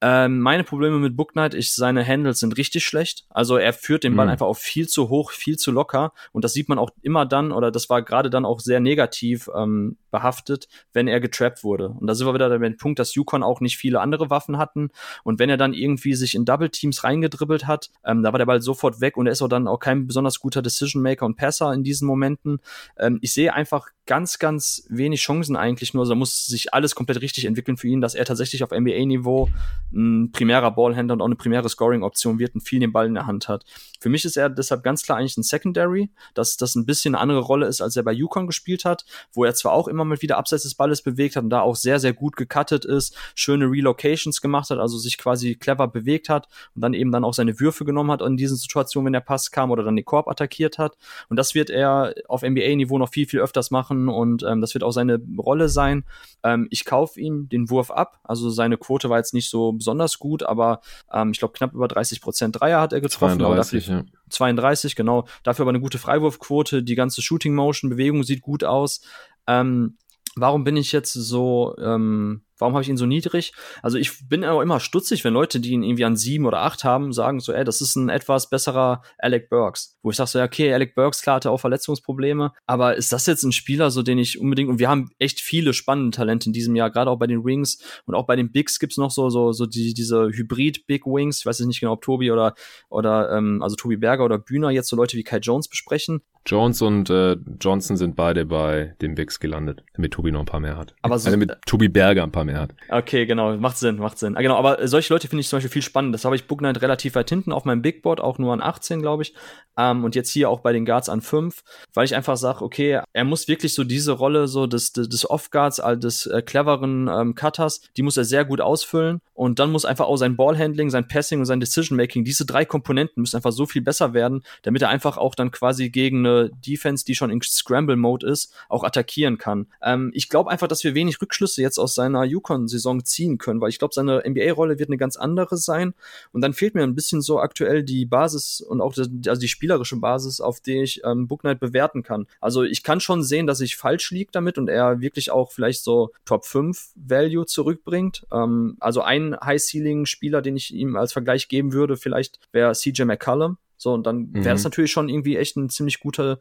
Ähm, 0.00 0.40
meine 0.40 0.62
Probleme 0.62 0.98
mit 0.98 1.16
Book 1.16 1.32
Knight 1.32 1.54
ist, 1.54 1.74
seine 1.74 2.06
Handles 2.06 2.38
sind 2.40 2.56
richtig 2.56 2.84
schlecht. 2.84 3.26
Also 3.30 3.56
er 3.56 3.72
führt 3.72 4.04
den 4.04 4.14
Ball 4.14 4.26
mhm. 4.26 4.32
einfach 4.32 4.46
auf 4.46 4.58
viel 4.58 4.88
zu 4.88 5.08
hoch, 5.08 5.32
viel 5.32 5.56
zu 5.56 5.72
locker. 5.72 6.12
Und 6.32 6.44
das 6.44 6.52
sieht 6.52 6.68
man 6.68 6.78
auch 6.78 6.90
immer 7.02 7.26
dann, 7.26 7.50
oder 7.50 7.72
das 7.72 7.90
war 7.90 8.02
gerade 8.02 8.30
dann 8.30 8.44
auch 8.44 8.60
sehr 8.60 8.78
negativ 8.78 9.50
ähm, 9.56 9.96
behaftet, 10.10 10.68
wenn 10.92 11.08
er 11.08 11.20
getrappt 11.20 11.64
wurde. 11.64 11.90
Und 11.90 12.06
da 12.06 12.14
sind 12.14 12.26
wir 12.26 12.34
wieder 12.34 12.48
bei 12.48 12.68
dem 12.68 12.76
Punkt, 12.76 12.98
dass 12.98 13.14
Yukon 13.14 13.42
auch 13.42 13.60
nicht 13.60 13.76
viele 13.76 14.00
andere 14.00 14.30
Waffen 14.30 14.58
hatten. 14.58 14.90
Und 15.24 15.38
wenn 15.38 15.50
er 15.50 15.56
dann 15.56 15.74
irgendwie 15.74 16.14
sich 16.14 16.34
in 16.34 16.44
Double 16.44 16.70
Teams 16.70 17.04
reingedribbelt 17.04 17.66
hat, 17.66 17.90
ähm, 18.04 18.22
da 18.22 18.32
war 18.32 18.38
der 18.38 18.46
Ball 18.46 18.62
sofort 18.62 19.00
weg 19.00 19.16
und 19.16 19.26
er 19.26 19.32
ist 19.32 19.42
auch 19.42 19.48
dann 19.48 19.68
auch 19.68 19.78
kein 19.78 20.06
besonders 20.06 20.40
guter 20.40 20.62
Decision 20.62 21.02
Maker 21.02 21.26
und 21.26 21.36
Passer 21.36 21.72
in 21.72 21.84
diesen 21.84 22.06
Momenten. 22.06 22.60
Ähm, 22.98 23.18
ich 23.22 23.32
sehe 23.32 23.52
einfach 23.52 23.88
ganz, 24.08 24.38
ganz 24.38 24.86
wenig 24.88 25.20
Chancen 25.20 25.54
eigentlich 25.54 25.92
nur. 25.92 26.02
Also 26.02 26.14
muss 26.14 26.46
sich 26.46 26.72
alles 26.72 26.94
komplett 26.94 27.20
richtig 27.20 27.44
entwickeln 27.44 27.76
für 27.76 27.88
ihn, 27.88 28.00
dass 28.00 28.14
er 28.14 28.24
tatsächlich 28.24 28.64
auf 28.64 28.70
NBA-Niveau 28.70 29.50
ein 29.92 30.32
primärer 30.32 30.70
Ballhändler 30.70 31.14
und 31.14 31.20
auch 31.20 31.26
eine 31.26 31.36
primäre 31.36 31.68
Scoring-Option 31.68 32.38
wird 32.38 32.54
und 32.54 32.62
viel 32.62 32.80
den 32.80 32.90
Ball 32.90 33.06
in 33.06 33.14
der 33.14 33.26
Hand 33.26 33.48
hat. 33.48 33.64
Für 34.00 34.08
mich 34.08 34.24
ist 34.24 34.36
er 34.36 34.48
deshalb 34.48 34.82
ganz 34.82 35.02
klar 35.02 35.18
eigentlich 35.18 35.36
ein 35.36 35.42
Secondary, 35.42 36.10
dass 36.34 36.56
das 36.56 36.74
ein 36.74 36.86
bisschen 36.86 37.14
eine 37.14 37.22
andere 37.22 37.40
Rolle 37.40 37.66
ist, 37.66 37.82
als 37.82 37.96
er 37.96 38.02
bei 38.02 38.12
Yukon 38.12 38.46
gespielt 38.46 38.86
hat, 38.86 39.04
wo 39.32 39.44
er 39.44 39.54
zwar 39.54 39.72
auch 39.72 39.88
immer 39.88 39.97
immer 39.98 40.04
mal 40.04 40.22
wieder 40.22 40.38
abseits 40.38 40.62
des 40.62 40.74
Balles 40.74 41.02
bewegt 41.02 41.36
hat 41.36 41.44
und 41.44 41.50
da 41.50 41.60
auch 41.60 41.76
sehr, 41.76 41.98
sehr 41.98 42.12
gut 42.12 42.36
gecuttet 42.36 42.84
ist, 42.84 43.16
schöne 43.34 43.66
Relocations 43.66 44.40
gemacht 44.40 44.70
hat, 44.70 44.78
also 44.78 44.98
sich 44.98 45.18
quasi 45.18 45.56
clever 45.56 45.88
bewegt 45.88 46.28
hat 46.28 46.48
und 46.74 46.82
dann 46.82 46.94
eben 46.94 47.10
dann 47.12 47.24
auch 47.24 47.34
seine 47.34 47.58
Würfe 47.60 47.84
genommen 47.84 48.10
hat 48.10 48.22
in 48.22 48.36
diesen 48.36 48.56
Situationen, 48.56 49.06
wenn 49.06 49.12
der 49.12 49.20
Pass 49.20 49.50
kam 49.50 49.70
oder 49.70 49.82
dann 49.82 49.96
den 49.96 50.04
Korb 50.04 50.28
attackiert 50.28 50.78
hat. 50.78 50.96
Und 51.28 51.36
das 51.36 51.54
wird 51.54 51.70
er 51.70 52.14
auf 52.28 52.42
NBA-Niveau 52.42 52.98
noch 52.98 53.10
viel, 53.10 53.26
viel 53.26 53.40
öfters 53.40 53.70
machen 53.70 54.08
und 54.08 54.42
ähm, 54.42 54.60
das 54.60 54.74
wird 54.74 54.84
auch 54.84 54.92
seine 54.92 55.20
Rolle 55.36 55.68
sein. 55.68 56.04
Ähm, 56.42 56.68
ich 56.70 56.84
kaufe 56.84 57.20
ihm 57.20 57.48
den 57.48 57.70
Wurf 57.70 57.90
ab, 57.90 58.20
also 58.24 58.50
seine 58.50 58.76
Quote 58.76 59.10
war 59.10 59.18
jetzt 59.18 59.34
nicht 59.34 59.50
so 59.50 59.72
besonders 59.72 60.18
gut, 60.18 60.42
aber 60.42 60.80
ähm, 61.12 61.32
ich 61.32 61.38
glaube 61.38 61.54
knapp 61.54 61.74
über 61.74 61.88
30 61.88 62.20
Prozent 62.20 62.60
Dreier 62.60 62.80
hat 62.80 62.92
er 62.92 63.00
getroffen. 63.00 63.38
32, 63.38 63.88
ja. 63.88 64.04
32, 64.30 64.94
genau. 64.94 65.26
Dafür 65.42 65.64
aber 65.64 65.70
eine 65.70 65.80
gute 65.80 65.98
Freiwurfquote, 65.98 66.82
die 66.82 66.94
ganze 66.94 67.22
Shooting 67.22 67.54
Motion, 67.54 67.90
Bewegung 67.90 68.22
sieht 68.22 68.42
gut 68.42 68.64
aus. 68.64 69.00
Ähm, 69.48 69.98
warum 70.36 70.62
bin 70.62 70.76
ich 70.76 70.92
jetzt 70.92 71.12
so 71.12 71.74
ähm, 71.78 72.42
Warum 72.58 72.74
habe 72.74 72.82
ich 72.82 72.88
ihn 72.88 72.96
so 72.96 73.06
niedrig? 73.06 73.52
Also 73.82 73.98
ich 73.98 74.28
bin 74.28 74.44
auch 74.44 74.60
immer 74.60 74.80
stutzig, 74.80 75.24
wenn 75.24 75.32
Leute, 75.32 75.60
die 75.60 75.70
ihn 75.70 75.82
irgendwie 75.82 76.04
an 76.04 76.16
sieben 76.16 76.44
oder 76.44 76.62
acht 76.62 76.84
haben, 76.84 77.12
sagen 77.12 77.40
so, 77.40 77.52
ey, 77.52 77.64
das 77.64 77.80
ist 77.80 77.96
ein 77.96 78.08
etwas 78.08 78.50
besserer 78.50 79.02
Alec 79.18 79.48
Burks. 79.48 79.96
Wo 80.02 80.10
ich 80.10 80.16
sage 80.16 80.30
so, 80.30 80.38
ja, 80.38 80.44
okay, 80.44 80.72
Alec 80.72 80.94
Burks, 80.94 81.22
klar, 81.22 81.36
hatte 81.36 81.50
auch 81.50 81.60
Verletzungsprobleme, 81.60 82.52
aber 82.66 82.96
ist 82.96 83.12
das 83.12 83.26
jetzt 83.26 83.44
ein 83.44 83.52
Spieler, 83.52 83.90
so 83.90 84.02
den 84.02 84.18
ich 84.18 84.40
unbedingt, 84.40 84.68
und 84.68 84.78
wir 84.80 84.88
haben 84.88 85.10
echt 85.18 85.40
viele 85.40 85.72
spannende 85.72 86.16
Talente 86.16 86.48
in 86.48 86.52
diesem 86.52 86.74
Jahr, 86.74 86.90
gerade 86.90 87.10
auch 87.10 87.18
bei 87.18 87.26
den 87.28 87.44
Wings 87.44 87.78
und 88.06 88.14
auch 88.14 88.26
bei 88.26 88.34
den 88.34 88.50
Bigs 88.50 88.78
gibt's 88.78 88.96
noch 88.96 89.10
so, 89.10 89.30
so, 89.30 89.52
so 89.52 89.66
die, 89.66 89.94
diese 89.94 90.28
Hybrid-Big 90.28 91.06
Wings. 91.06 91.40
Ich 91.40 91.46
weiß 91.46 91.60
jetzt 91.60 91.68
nicht 91.68 91.80
genau, 91.80 91.92
ob 91.92 92.02
Tobi 92.02 92.32
oder, 92.32 92.54
oder, 92.88 93.30
ähm, 93.30 93.62
also 93.62 93.76
Tobi 93.76 93.96
Berger 93.96 94.24
oder 94.24 94.38
Bühner 94.38 94.70
jetzt 94.70 94.88
so 94.88 94.96
Leute 94.96 95.16
wie 95.16 95.22
Kai 95.22 95.38
Jones 95.38 95.68
besprechen. 95.68 96.22
Jones 96.48 96.80
und 96.80 97.10
äh, 97.10 97.36
Johnson 97.60 97.98
sind 97.98 98.16
beide 98.16 98.46
bei 98.46 98.94
den 99.02 99.14
Bigs 99.14 99.38
gelandet, 99.38 99.84
damit 99.94 100.12
Tobi 100.12 100.32
noch 100.32 100.40
ein 100.40 100.46
paar 100.46 100.60
mehr 100.60 100.78
hat. 100.78 100.94
Aber 101.02 101.18
so, 101.18 101.26
also 101.26 101.36
mit 101.36 101.52
Tobi 101.66 101.88
Berger 101.88 102.22
ein 102.22 102.32
paar 102.32 102.44
mehr 102.44 102.58
hat. 102.58 102.74
Okay, 102.88 103.26
genau, 103.26 103.54
macht 103.58 103.76
Sinn, 103.76 103.96
macht 103.96 104.18
Sinn. 104.18 104.34
Ah, 104.34 104.40
genau, 104.40 104.56
aber 104.56 104.88
solche 104.88 105.12
Leute 105.12 105.28
finde 105.28 105.42
ich 105.42 105.48
zum 105.48 105.58
Beispiel 105.58 105.70
viel 105.70 105.82
spannend. 105.82 106.14
Das 106.14 106.24
habe 106.24 106.36
ich 106.36 106.46
Book 106.46 106.60
Knight 106.60 106.80
relativ 106.80 107.16
weit 107.16 107.28
hinten 107.28 107.52
auf 107.52 107.66
meinem 107.66 107.82
Big 107.82 108.00
Board, 108.00 108.20
auch 108.20 108.38
nur 108.38 108.54
an 108.54 108.62
18, 108.62 109.02
glaube 109.02 109.24
ich. 109.24 109.34
Ähm, 109.76 110.04
und 110.04 110.14
jetzt 110.14 110.30
hier 110.30 110.48
auch 110.48 110.60
bei 110.60 110.72
den 110.72 110.86
Guards 110.86 111.10
an 111.10 111.20
5, 111.20 111.62
weil 111.92 112.06
ich 112.06 112.16
einfach 112.16 112.38
sage, 112.38 112.64
okay, 112.64 113.00
er 113.12 113.24
muss 113.24 113.46
wirklich 113.46 113.74
so 113.74 113.84
diese 113.84 114.12
Rolle 114.12 114.48
so 114.48 114.66
des, 114.66 114.92
des, 114.92 115.08
des 115.08 115.28
Off-Guards, 115.28 115.80
also 115.80 116.00
des 116.00 116.26
äh, 116.26 116.40
cleveren 116.40 117.08
ähm, 117.08 117.34
Cutters, 117.34 117.82
die 117.96 118.02
muss 118.02 118.16
er 118.16 118.24
sehr 118.24 118.46
gut 118.46 118.62
ausfüllen. 118.62 119.20
Und 119.34 119.58
dann 119.58 119.70
muss 119.70 119.84
einfach 119.84 120.06
auch 120.06 120.16
sein 120.16 120.36
Ballhandling, 120.36 120.88
sein 120.88 121.06
Passing 121.08 121.40
und 121.40 121.46
sein 121.46 121.60
Decision-Making, 121.60 122.24
diese 122.24 122.46
drei 122.46 122.64
Komponenten 122.64 123.20
müssen 123.20 123.36
einfach 123.36 123.52
so 123.52 123.66
viel 123.66 123.82
besser 123.82 124.14
werden, 124.14 124.42
damit 124.62 124.82
er 124.82 124.88
einfach 124.88 125.16
auch 125.18 125.34
dann 125.34 125.50
quasi 125.50 125.90
gegen 125.90 126.26
eine 126.26 126.37
Defense, 126.44 127.04
die 127.04 127.14
schon 127.14 127.30
in 127.30 127.40
Scramble-Mode 127.42 128.26
ist, 128.26 128.52
auch 128.68 128.84
attackieren 128.84 129.38
kann. 129.38 129.66
Ähm, 129.82 130.10
ich 130.14 130.28
glaube 130.28 130.50
einfach, 130.50 130.68
dass 130.68 130.84
wir 130.84 130.94
wenig 130.94 131.20
Rückschlüsse 131.20 131.62
jetzt 131.62 131.78
aus 131.78 131.94
seiner 131.94 132.24
Yukon-Saison 132.24 133.04
ziehen 133.04 133.38
können, 133.38 133.60
weil 133.60 133.70
ich 133.70 133.78
glaube, 133.78 133.94
seine 133.94 134.22
NBA-Rolle 134.26 134.78
wird 134.78 134.88
eine 134.88 134.96
ganz 134.96 135.16
andere 135.16 135.56
sein. 135.56 135.94
Und 136.32 136.40
dann 136.42 136.52
fehlt 136.52 136.74
mir 136.74 136.82
ein 136.82 136.94
bisschen 136.94 137.20
so 137.20 137.40
aktuell 137.40 137.82
die 137.82 138.06
Basis 138.06 138.60
und 138.60 138.80
auch 138.80 138.94
die, 138.94 139.28
also 139.28 139.40
die 139.40 139.48
spielerische 139.48 139.96
Basis, 139.96 140.40
auf 140.40 140.60
die 140.60 140.82
ich 140.82 141.02
ähm, 141.04 141.28
Book 141.28 141.40
Knight 141.40 141.60
bewerten 141.60 142.02
kann. 142.02 142.26
Also 142.40 142.62
ich 142.62 142.82
kann 142.82 143.00
schon 143.00 143.22
sehen, 143.22 143.46
dass 143.46 143.60
ich 143.60 143.76
falsch 143.76 144.10
liege 144.10 144.30
damit 144.32 144.58
und 144.58 144.68
er 144.68 145.00
wirklich 145.00 145.30
auch 145.30 145.52
vielleicht 145.52 145.82
so 145.82 146.10
Top 146.24 146.44
5 146.44 146.92
Value 146.94 147.46
zurückbringt. 147.46 148.26
Ähm, 148.32 148.76
also 148.80 149.02
ein 149.02 149.36
High-Ceiling-Spieler, 149.42 150.42
den 150.42 150.56
ich 150.56 150.74
ihm 150.74 150.96
als 150.96 151.12
Vergleich 151.12 151.48
geben 151.48 151.72
würde, 151.72 151.96
vielleicht 151.96 152.38
wäre 152.52 152.72
CJ 152.72 153.02
McCallum. 153.04 153.58
So, 153.78 153.94
und 153.94 154.06
dann 154.06 154.34
wäre 154.34 154.50
das 154.50 154.62
mhm. 154.62 154.64
natürlich 154.64 154.90
schon 154.92 155.08
irgendwie 155.08 155.36
echt 155.36 155.56
ein 155.56 155.70
ziemlich 155.70 156.00
guter, 156.00 156.38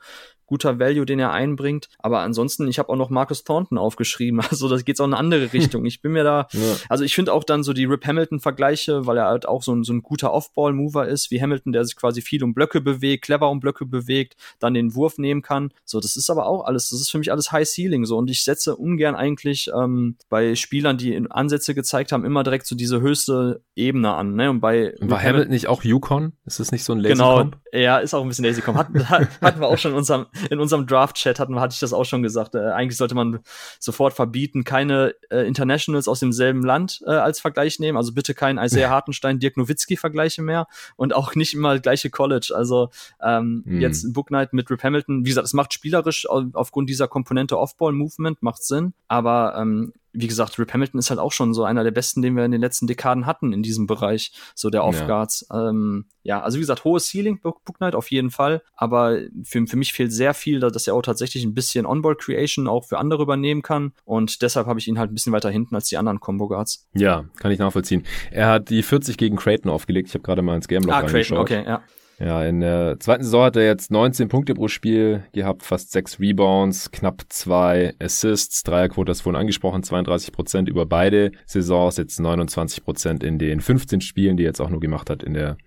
guter 0.48 0.80
Value, 0.80 1.06
den 1.06 1.20
er 1.20 1.32
einbringt. 1.32 1.90
Aber 2.00 2.20
ansonsten, 2.20 2.68
ich 2.68 2.80
habe 2.80 2.90
auch 2.90 2.96
noch 2.96 3.10
Marcus 3.10 3.44
Thornton 3.44 3.78
aufgeschrieben. 3.78 4.42
Also 4.58 4.70
das 4.70 4.86
geht 4.86 5.00
auch 5.02 5.06
in 5.06 5.14
eine 5.14 5.20
andere 5.20 5.52
Richtung. 5.54 5.86
Ich 5.86 6.02
bin 6.02 6.14
mir 6.14 6.24
da, 6.24 6.48
ja. 6.54 6.60
also 6.90 7.04
ich 7.04 7.14
finde 7.14 7.34
auch 7.34 7.44
dann 7.44 7.64
so 7.64 7.74
die 7.74 7.84
Rip 7.84 8.08
Hamilton-Vergleiche, 8.08 9.06
weil 9.06 9.18
er 9.18 9.26
halt 9.26 9.48
auch 9.48 9.62
so 9.62 9.74
ein, 9.74 9.84
so 9.84 9.94
ein 9.94 10.02
guter 10.02 10.32
Off-Ball-Mover 10.32 11.08
ist, 11.08 11.32
wie 11.32 11.42
Hamilton, 11.42 11.74
der 11.74 11.84
sich 11.84 11.96
quasi 11.96 12.22
viel 12.22 12.44
um 12.44 12.54
Blöcke 12.54 12.80
bewegt, 12.82 13.26
clever 13.26 13.50
um 13.50 13.60
Blöcke 13.60 13.86
bewegt, 13.86 14.36
dann 14.60 14.74
den 14.74 14.96
Wurf 14.96 15.18
nehmen 15.18 15.42
kann. 15.42 15.72
So, 15.84 16.00
das 16.00 16.16
ist 16.16 16.30
aber 16.30 16.48
auch 16.48 16.64
alles, 16.64 16.90
das 16.90 17.02
ist 17.02 17.12
für 17.12 17.18
mich 17.18 17.32
alles 17.32 17.52
High 17.52 17.68
Ceiling 17.68 18.06
so. 18.06 18.18
Und 18.18 18.30
ich 18.30 18.44
setze 18.44 18.76
ungern 18.78 19.16
eigentlich 19.16 19.70
ähm, 19.76 20.16
bei 20.30 20.56
Spielern, 20.56 20.98
die 20.98 21.30
Ansätze 21.30 21.76
gezeigt 21.76 22.12
haben, 22.12 22.26
immer 22.26 22.44
direkt 22.44 22.68
so 22.68 22.76
diese 22.76 23.02
höchste 23.02 23.62
Ebene 23.76 24.14
an. 24.14 24.36
Ne? 24.36 24.50
Und 24.50 24.62
bei 24.62 24.96
War 25.02 25.22
Hamilton 25.22 25.52
nicht 25.52 25.68
auch 25.68 25.84
Yukon? 25.84 26.34
Ist 26.46 26.60
das 26.60 26.72
nicht 26.72 26.84
so 26.84 26.94
ein 26.94 27.00
Lazy 27.00 27.14
Genau, 27.14 27.52
ja, 27.74 27.98
ist 27.98 28.14
auch 28.14 28.22
ein 28.22 28.28
bisschen 28.28 28.46
Lazy 28.46 28.62
Comp. 28.62 28.78
Hatten, 28.78 29.10
hatten 29.42 29.60
wir 29.60 29.68
auch 29.68 29.78
schon 29.78 29.92
in 29.92 29.98
unserem 29.98 30.28
in 30.50 30.60
unserem 30.60 30.88
Draft-Chat 30.88 31.40
hatten, 31.40 31.60
hatte 31.60 31.74
ich 31.74 31.80
das 31.80 31.94
auch 31.94 32.06
schon 32.06 32.24
gesagt. 32.24 32.56
Äh, 32.56 32.70
eigentlich 32.70 32.98
sollte 32.98 33.16
man 33.16 33.40
sofort 33.80 34.14
verbieten, 34.14 34.64
keine 34.64 35.16
äh, 35.30 35.48
Internationals 35.48 36.08
aus 36.08 36.20
demselben 36.20 36.64
Land 36.64 37.02
äh, 37.06 37.12
als 37.12 37.40
Vergleich 37.40 37.80
nehmen. 37.80 37.98
Also 37.98 38.14
bitte 38.14 38.34
kein 38.34 38.58
Isaiah 38.58 38.90
Hartenstein, 38.90 39.40
Dirk 39.40 39.58
Nowitzki-Vergleiche 39.58 40.42
mehr 40.42 40.68
und 40.96 41.14
auch 41.16 41.36
nicht 41.36 41.54
immer 41.54 41.80
gleiche 41.80 42.10
College. 42.10 42.54
Also 42.56 42.90
ähm, 43.22 43.64
mhm. 43.66 43.82
jetzt 43.82 44.14
Book 44.14 44.32
Night 44.32 44.54
mit 44.54 44.70
Rip 44.70 44.84
Hamilton, 44.84 45.26
wie 45.26 45.30
gesagt, 45.30 45.48
es 45.48 45.54
macht 45.54 45.74
spielerisch 45.74 46.28
aufgrund 46.28 46.90
dieser 46.90 47.08
Komponente 47.08 47.58
Off-Ball-Movement, 47.58 48.42
macht 48.42 48.64
Sinn, 48.64 48.94
aber 49.08 49.56
ähm, 49.58 49.94
wie 50.20 50.28
gesagt, 50.28 50.58
Rip 50.58 50.74
Hamilton 50.74 51.00
ist 51.00 51.12
halt 51.12 51.20
auch 51.20 51.32
schon 51.32 51.54
so 51.54 51.64
einer 51.64 51.84
der 51.84 51.92
besten, 51.92 52.22
den 52.22 52.36
wir 52.36 52.44
in 52.44 52.52
den 52.52 52.62
letzten 52.62 52.88
Dekaden 52.88 53.26
hatten 53.28 53.54
in 53.54 53.62
diesem 53.62 53.86
Bereich, 53.86 54.32
so 54.56 54.70
der 54.70 54.84
Off-Guards. 54.84 55.46
Ja. 55.52 55.70
Ähm, 55.70 56.06
ja, 56.24 56.42
also 56.42 56.58
wie 56.58 56.62
gesagt, 56.62 56.84
hohes 56.84 57.10
Ceiling, 57.10 57.40
Book 57.40 57.62
Knight 57.78 57.94
auf 57.94 58.10
jeden 58.10 58.32
Fall, 58.32 58.64
aber 58.76 59.20
für, 59.44 59.66
für 59.68 59.78
mich 59.78 59.94
fehlt 59.94 60.12
sehr 60.12 60.34
viel, 60.34 60.60
dass 60.60 60.88
er 60.88 60.96
auch 60.96 61.04
tatsächlich 61.04 61.44
ein 61.44 61.54
bisschen 61.54 61.86
On-Ball-Creation 61.86 62.68
auch 62.68 62.86
für 62.86 62.98
andere 62.98 63.22
übernehmen 63.22 63.62
kann 63.62 63.94
und 64.06 64.42
deshalb 64.42 64.68
habe 64.68 64.80
ich 64.80 64.88
ihn 64.88 64.98
halt 64.98 65.12
ein 65.12 65.14
bisschen 65.14 65.34
weiter 65.34 65.52
hinten 65.52 65.76
als 65.76 65.88
die 65.88 65.98
anderen 65.98 66.20
Combo-Guards. 66.20 66.88
Ja, 66.94 67.26
kann 67.38 67.52
ich 67.52 67.60
nachvollziehen. 67.60 68.04
Er 68.32 68.48
hat 68.48 68.70
die 68.70 68.82
40 68.82 69.18
gegen 69.18 69.38
Creighton 69.38 69.70
aufgelegt, 69.72 70.10
ich 70.10 70.16
habe 70.16 70.24
gerade 70.24 70.42
mal 70.42 70.56
ins 70.56 70.68
Game-Log 70.68 70.94
Ah, 70.94 71.04
Creighton, 71.04 71.38
okay, 71.38 71.64
ja. 71.66 71.84
Ja, 72.20 72.44
in 72.44 72.62
der 72.62 73.00
zweiten 73.00 73.24
Saison 73.24 73.44
hat 73.44 73.56
er 73.58 73.66
jetzt 73.66 73.92
19 73.92 74.28
Punkte 74.28 74.56
pro 74.56 74.68
Spiel 74.68 75.24
gehabt, 75.34 75.62
fast 75.62 75.92
sechs 75.92 76.20
Rebounds, 76.20 76.90
knapp 76.90 77.22
zwei 77.30 77.94
Assists, 78.00 78.64
Dreierquote 78.64 79.12
ist 79.12 79.22
vorhin 79.22 79.40
angesprochen, 79.40 79.84
32 79.84 80.32
Prozent 80.32 80.68
über 80.68 80.88
beide 80.88 81.32
Saisons, 81.46 81.98
jetzt 81.98 82.20
29 82.20 82.84
Prozent 82.84 83.24
in 83.24 83.38
den 83.38 83.62
15 83.62 84.02
Spielen, 84.02 84.36
die 84.36 84.46
er 84.46 84.48
jetzt 84.48 84.62
auch 84.62 84.72
nur 84.72 84.80
gemacht 84.80 85.12
hat 85.12 85.22
in 85.22 85.36
der 85.36 85.58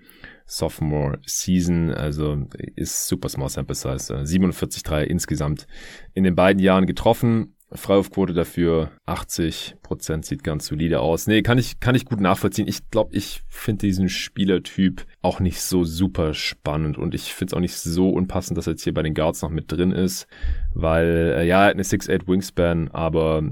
Sophomore 0.44 1.20
Season, 1.24 1.92
also 1.92 2.36
ist 2.74 3.06
super 3.06 3.28
small 3.28 3.48
sample 3.48 3.76
size, 3.76 4.26
47 4.26 4.82
Dreier 4.82 5.06
insgesamt 5.06 5.68
in 6.14 6.24
den 6.24 6.34
beiden 6.34 6.60
Jahren 6.60 6.86
getroffen. 6.86 7.54
Freiwurfquote 7.72 8.32
dafür 8.32 8.90
80 9.06 9.76
Prozent 9.82 10.24
sieht 10.24 10.42
ganz 10.42 10.66
solide 10.66 11.00
aus. 11.00 11.26
Nee, 11.26 11.42
kann 11.42 11.58
ich, 11.58 11.80
kann 11.80 11.94
ich 11.94 12.04
gut 12.04 12.20
nachvollziehen. 12.20 12.66
Ich 12.66 12.90
glaube, 12.90 13.14
ich 13.14 13.42
finde 13.48 13.86
diesen 13.86 14.08
Spielertyp 14.08 15.06
auch 15.22 15.40
nicht 15.40 15.60
so 15.60 15.84
super 15.84 16.34
spannend 16.34 16.98
und 16.98 17.14
ich 17.14 17.32
finde 17.32 17.52
es 17.52 17.56
auch 17.56 17.60
nicht 17.60 17.76
so 17.76 18.10
unpassend, 18.10 18.58
dass 18.58 18.66
er 18.66 18.72
jetzt 18.72 18.84
hier 18.84 18.94
bei 18.94 19.02
den 19.02 19.14
Guards 19.14 19.42
noch 19.42 19.50
mit 19.50 19.70
drin 19.70 19.92
ist, 19.92 20.26
weil, 20.74 21.34
äh, 21.36 21.46
ja, 21.46 21.66
eine 21.66 21.82
6'8 21.82 22.26
Wingspan, 22.26 22.88
aber 22.88 23.42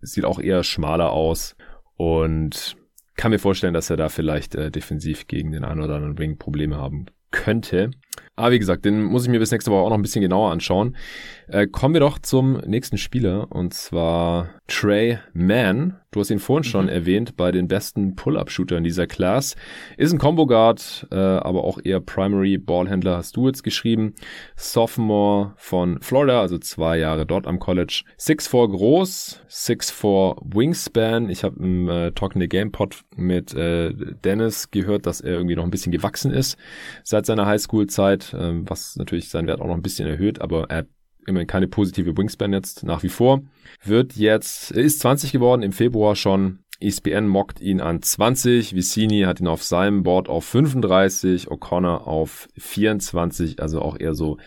sieht 0.00 0.24
auch 0.24 0.40
eher 0.40 0.64
schmaler 0.64 1.10
aus 1.10 1.56
und 1.96 2.76
kann 3.16 3.30
mir 3.30 3.38
vorstellen, 3.38 3.74
dass 3.74 3.90
er 3.90 3.96
da 3.96 4.08
vielleicht 4.08 4.54
äh, 4.54 4.70
defensiv 4.70 5.26
gegen 5.26 5.52
den 5.52 5.64
einen 5.64 5.82
oder 5.82 5.96
anderen 5.96 6.18
Wing 6.18 6.38
Probleme 6.38 6.76
haben 6.76 7.06
könnte. 7.30 7.90
Aber 8.36 8.52
wie 8.52 8.58
gesagt, 8.58 8.84
den 8.84 9.02
muss 9.04 9.24
ich 9.24 9.30
mir 9.30 9.38
bis 9.38 9.50
nächste 9.50 9.70
Woche 9.70 9.82
auch 9.82 9.90
noch 9.90 9.98
ein 9.98 10.02
bisschen 10.02 10.22
genauer 10.22 10.50
anschauen. 10.50 10.96
Äh, 11.48 11.66
kommen 11.66 11.94
wir 11.94 12.00
doch 12.00 12.18
zum 12.18 12.58
nächsten 12.66 12.96
Spieler 12.96 13.48
und 13.50 13.74
zwar 13.74 14.48
Trey 14.66 15.18
Mann. 15.32 15.96
Du 16.12 16.20
hast 16.20 16.30
ihn 16.30 16.38
vorhin 16.38 16.64
schon 16.64 16.86
mhm. 16.86 16.90
erwähnt 16.90 17.36
bei 17.36 17.52
den 17.52 17.68
besten 17.68 18.16
Pull-Up-Shootern 18.16 18.82
dieser 18.82 19.06
Class. 19.06 19.56
Ist 19.96 20.12
ein 20.12 20.18
Combo 20.18 20.46
Guard, 20.46 21.06
äh, 21.12 21.16
aber 21.16 21.64
auch 21.64 21.78
eher 21.82 22.00
Primary 22.00 22.58
Ballhändler 22.58 23.16
hast 23.16 23.36
du 23.36 23.46
jetzt 23.46 23.62
geschrieben. 23.62 24.14
Sophomore 24.56 25.52
von 25.56 26.00
Florida, 26.00 26.40
also 26.40 26.58
zwei 26.58 26.98
Jahre 26.98 27.26
dort 27.26 27.46
am 27.46 27.58
College. 27.58 28.04
6'4 28.18 28.70
groß, 28.70 29.40
6'4 29.48 30.36
Wingspan. 30.54 31.30
Ich 31.30 31.44
habe 31.44 31.62
im 31.62 31.88
äh, 31.88 32.10
Talking 32.12 32.40
the 32.40 32.48
Game 32.48 32.72
Pod 32.72 33.02
mit 33.16 33.54
äh, 33.54 33.92
Dennis 34.24 34.70
gehört, 34.70 35.06
dass 35.06 35.20
er 35.20 35.32
irgendwie 35.34 35.56
noch 35.56 35.64
ein 35.64 35.70
bisschen 35.70 35.92
gewachsen 35.92 36.32
ist 36.32 36.56
seit 37.04 37.26
seiner 37.26 37.46
Highschool-Zeit, 37.46 37.99
äh, 38.08 38.52
was 38.68 38.96
natürlich 38.96 39.28
seinen 39.28 39.46
Wert 39.46 39.60
auch 39.60 39.66
noch 39.66 39.74
ein 39.74 39.82
bisschen 39.82 40.08
erhöht, 40.08 40.40
aber 40.40 40.70
er 40.70 40.86
immerhin 41.26 41.46
keine 41.46 41.68
positive 41.68 42.16
Wingspan 42.16 42.52
jetzt 42.52 42.82
nach 42.84 43.02
wie 43.02 43.08
vor. 43.08 43.42
Wird 43.84 44.16
jetzt, 44.16 44.72
er 44.72 44.82
ist 44.82 45.00
20 45.00 45.32
geworden 45.32 45.62
im 45.62 45.72
Februar 45.72 46.16
schon. 46.16 46.60
ESPN 46.80 47.26
mockt 47.26 47.60
ihn 47.60 47.80
an 47.80 48.00
20, 48.00 48.74
Vicini 48.74 49.22
hat 49.22 49.38
ihn 49.38 49.48
auf 49.48 49.62
seinem 49.62 50.02
Board 50.02 50.30
auf 50.30 50.46
35, 50.46 51.48
O'Connor 51.48 52.06
auf 52.06 52.48
24, 52.56 53.60
also 53.60 53.82
auch 53.82 54.00
eher 54.00 54.14
so 54.14 54.38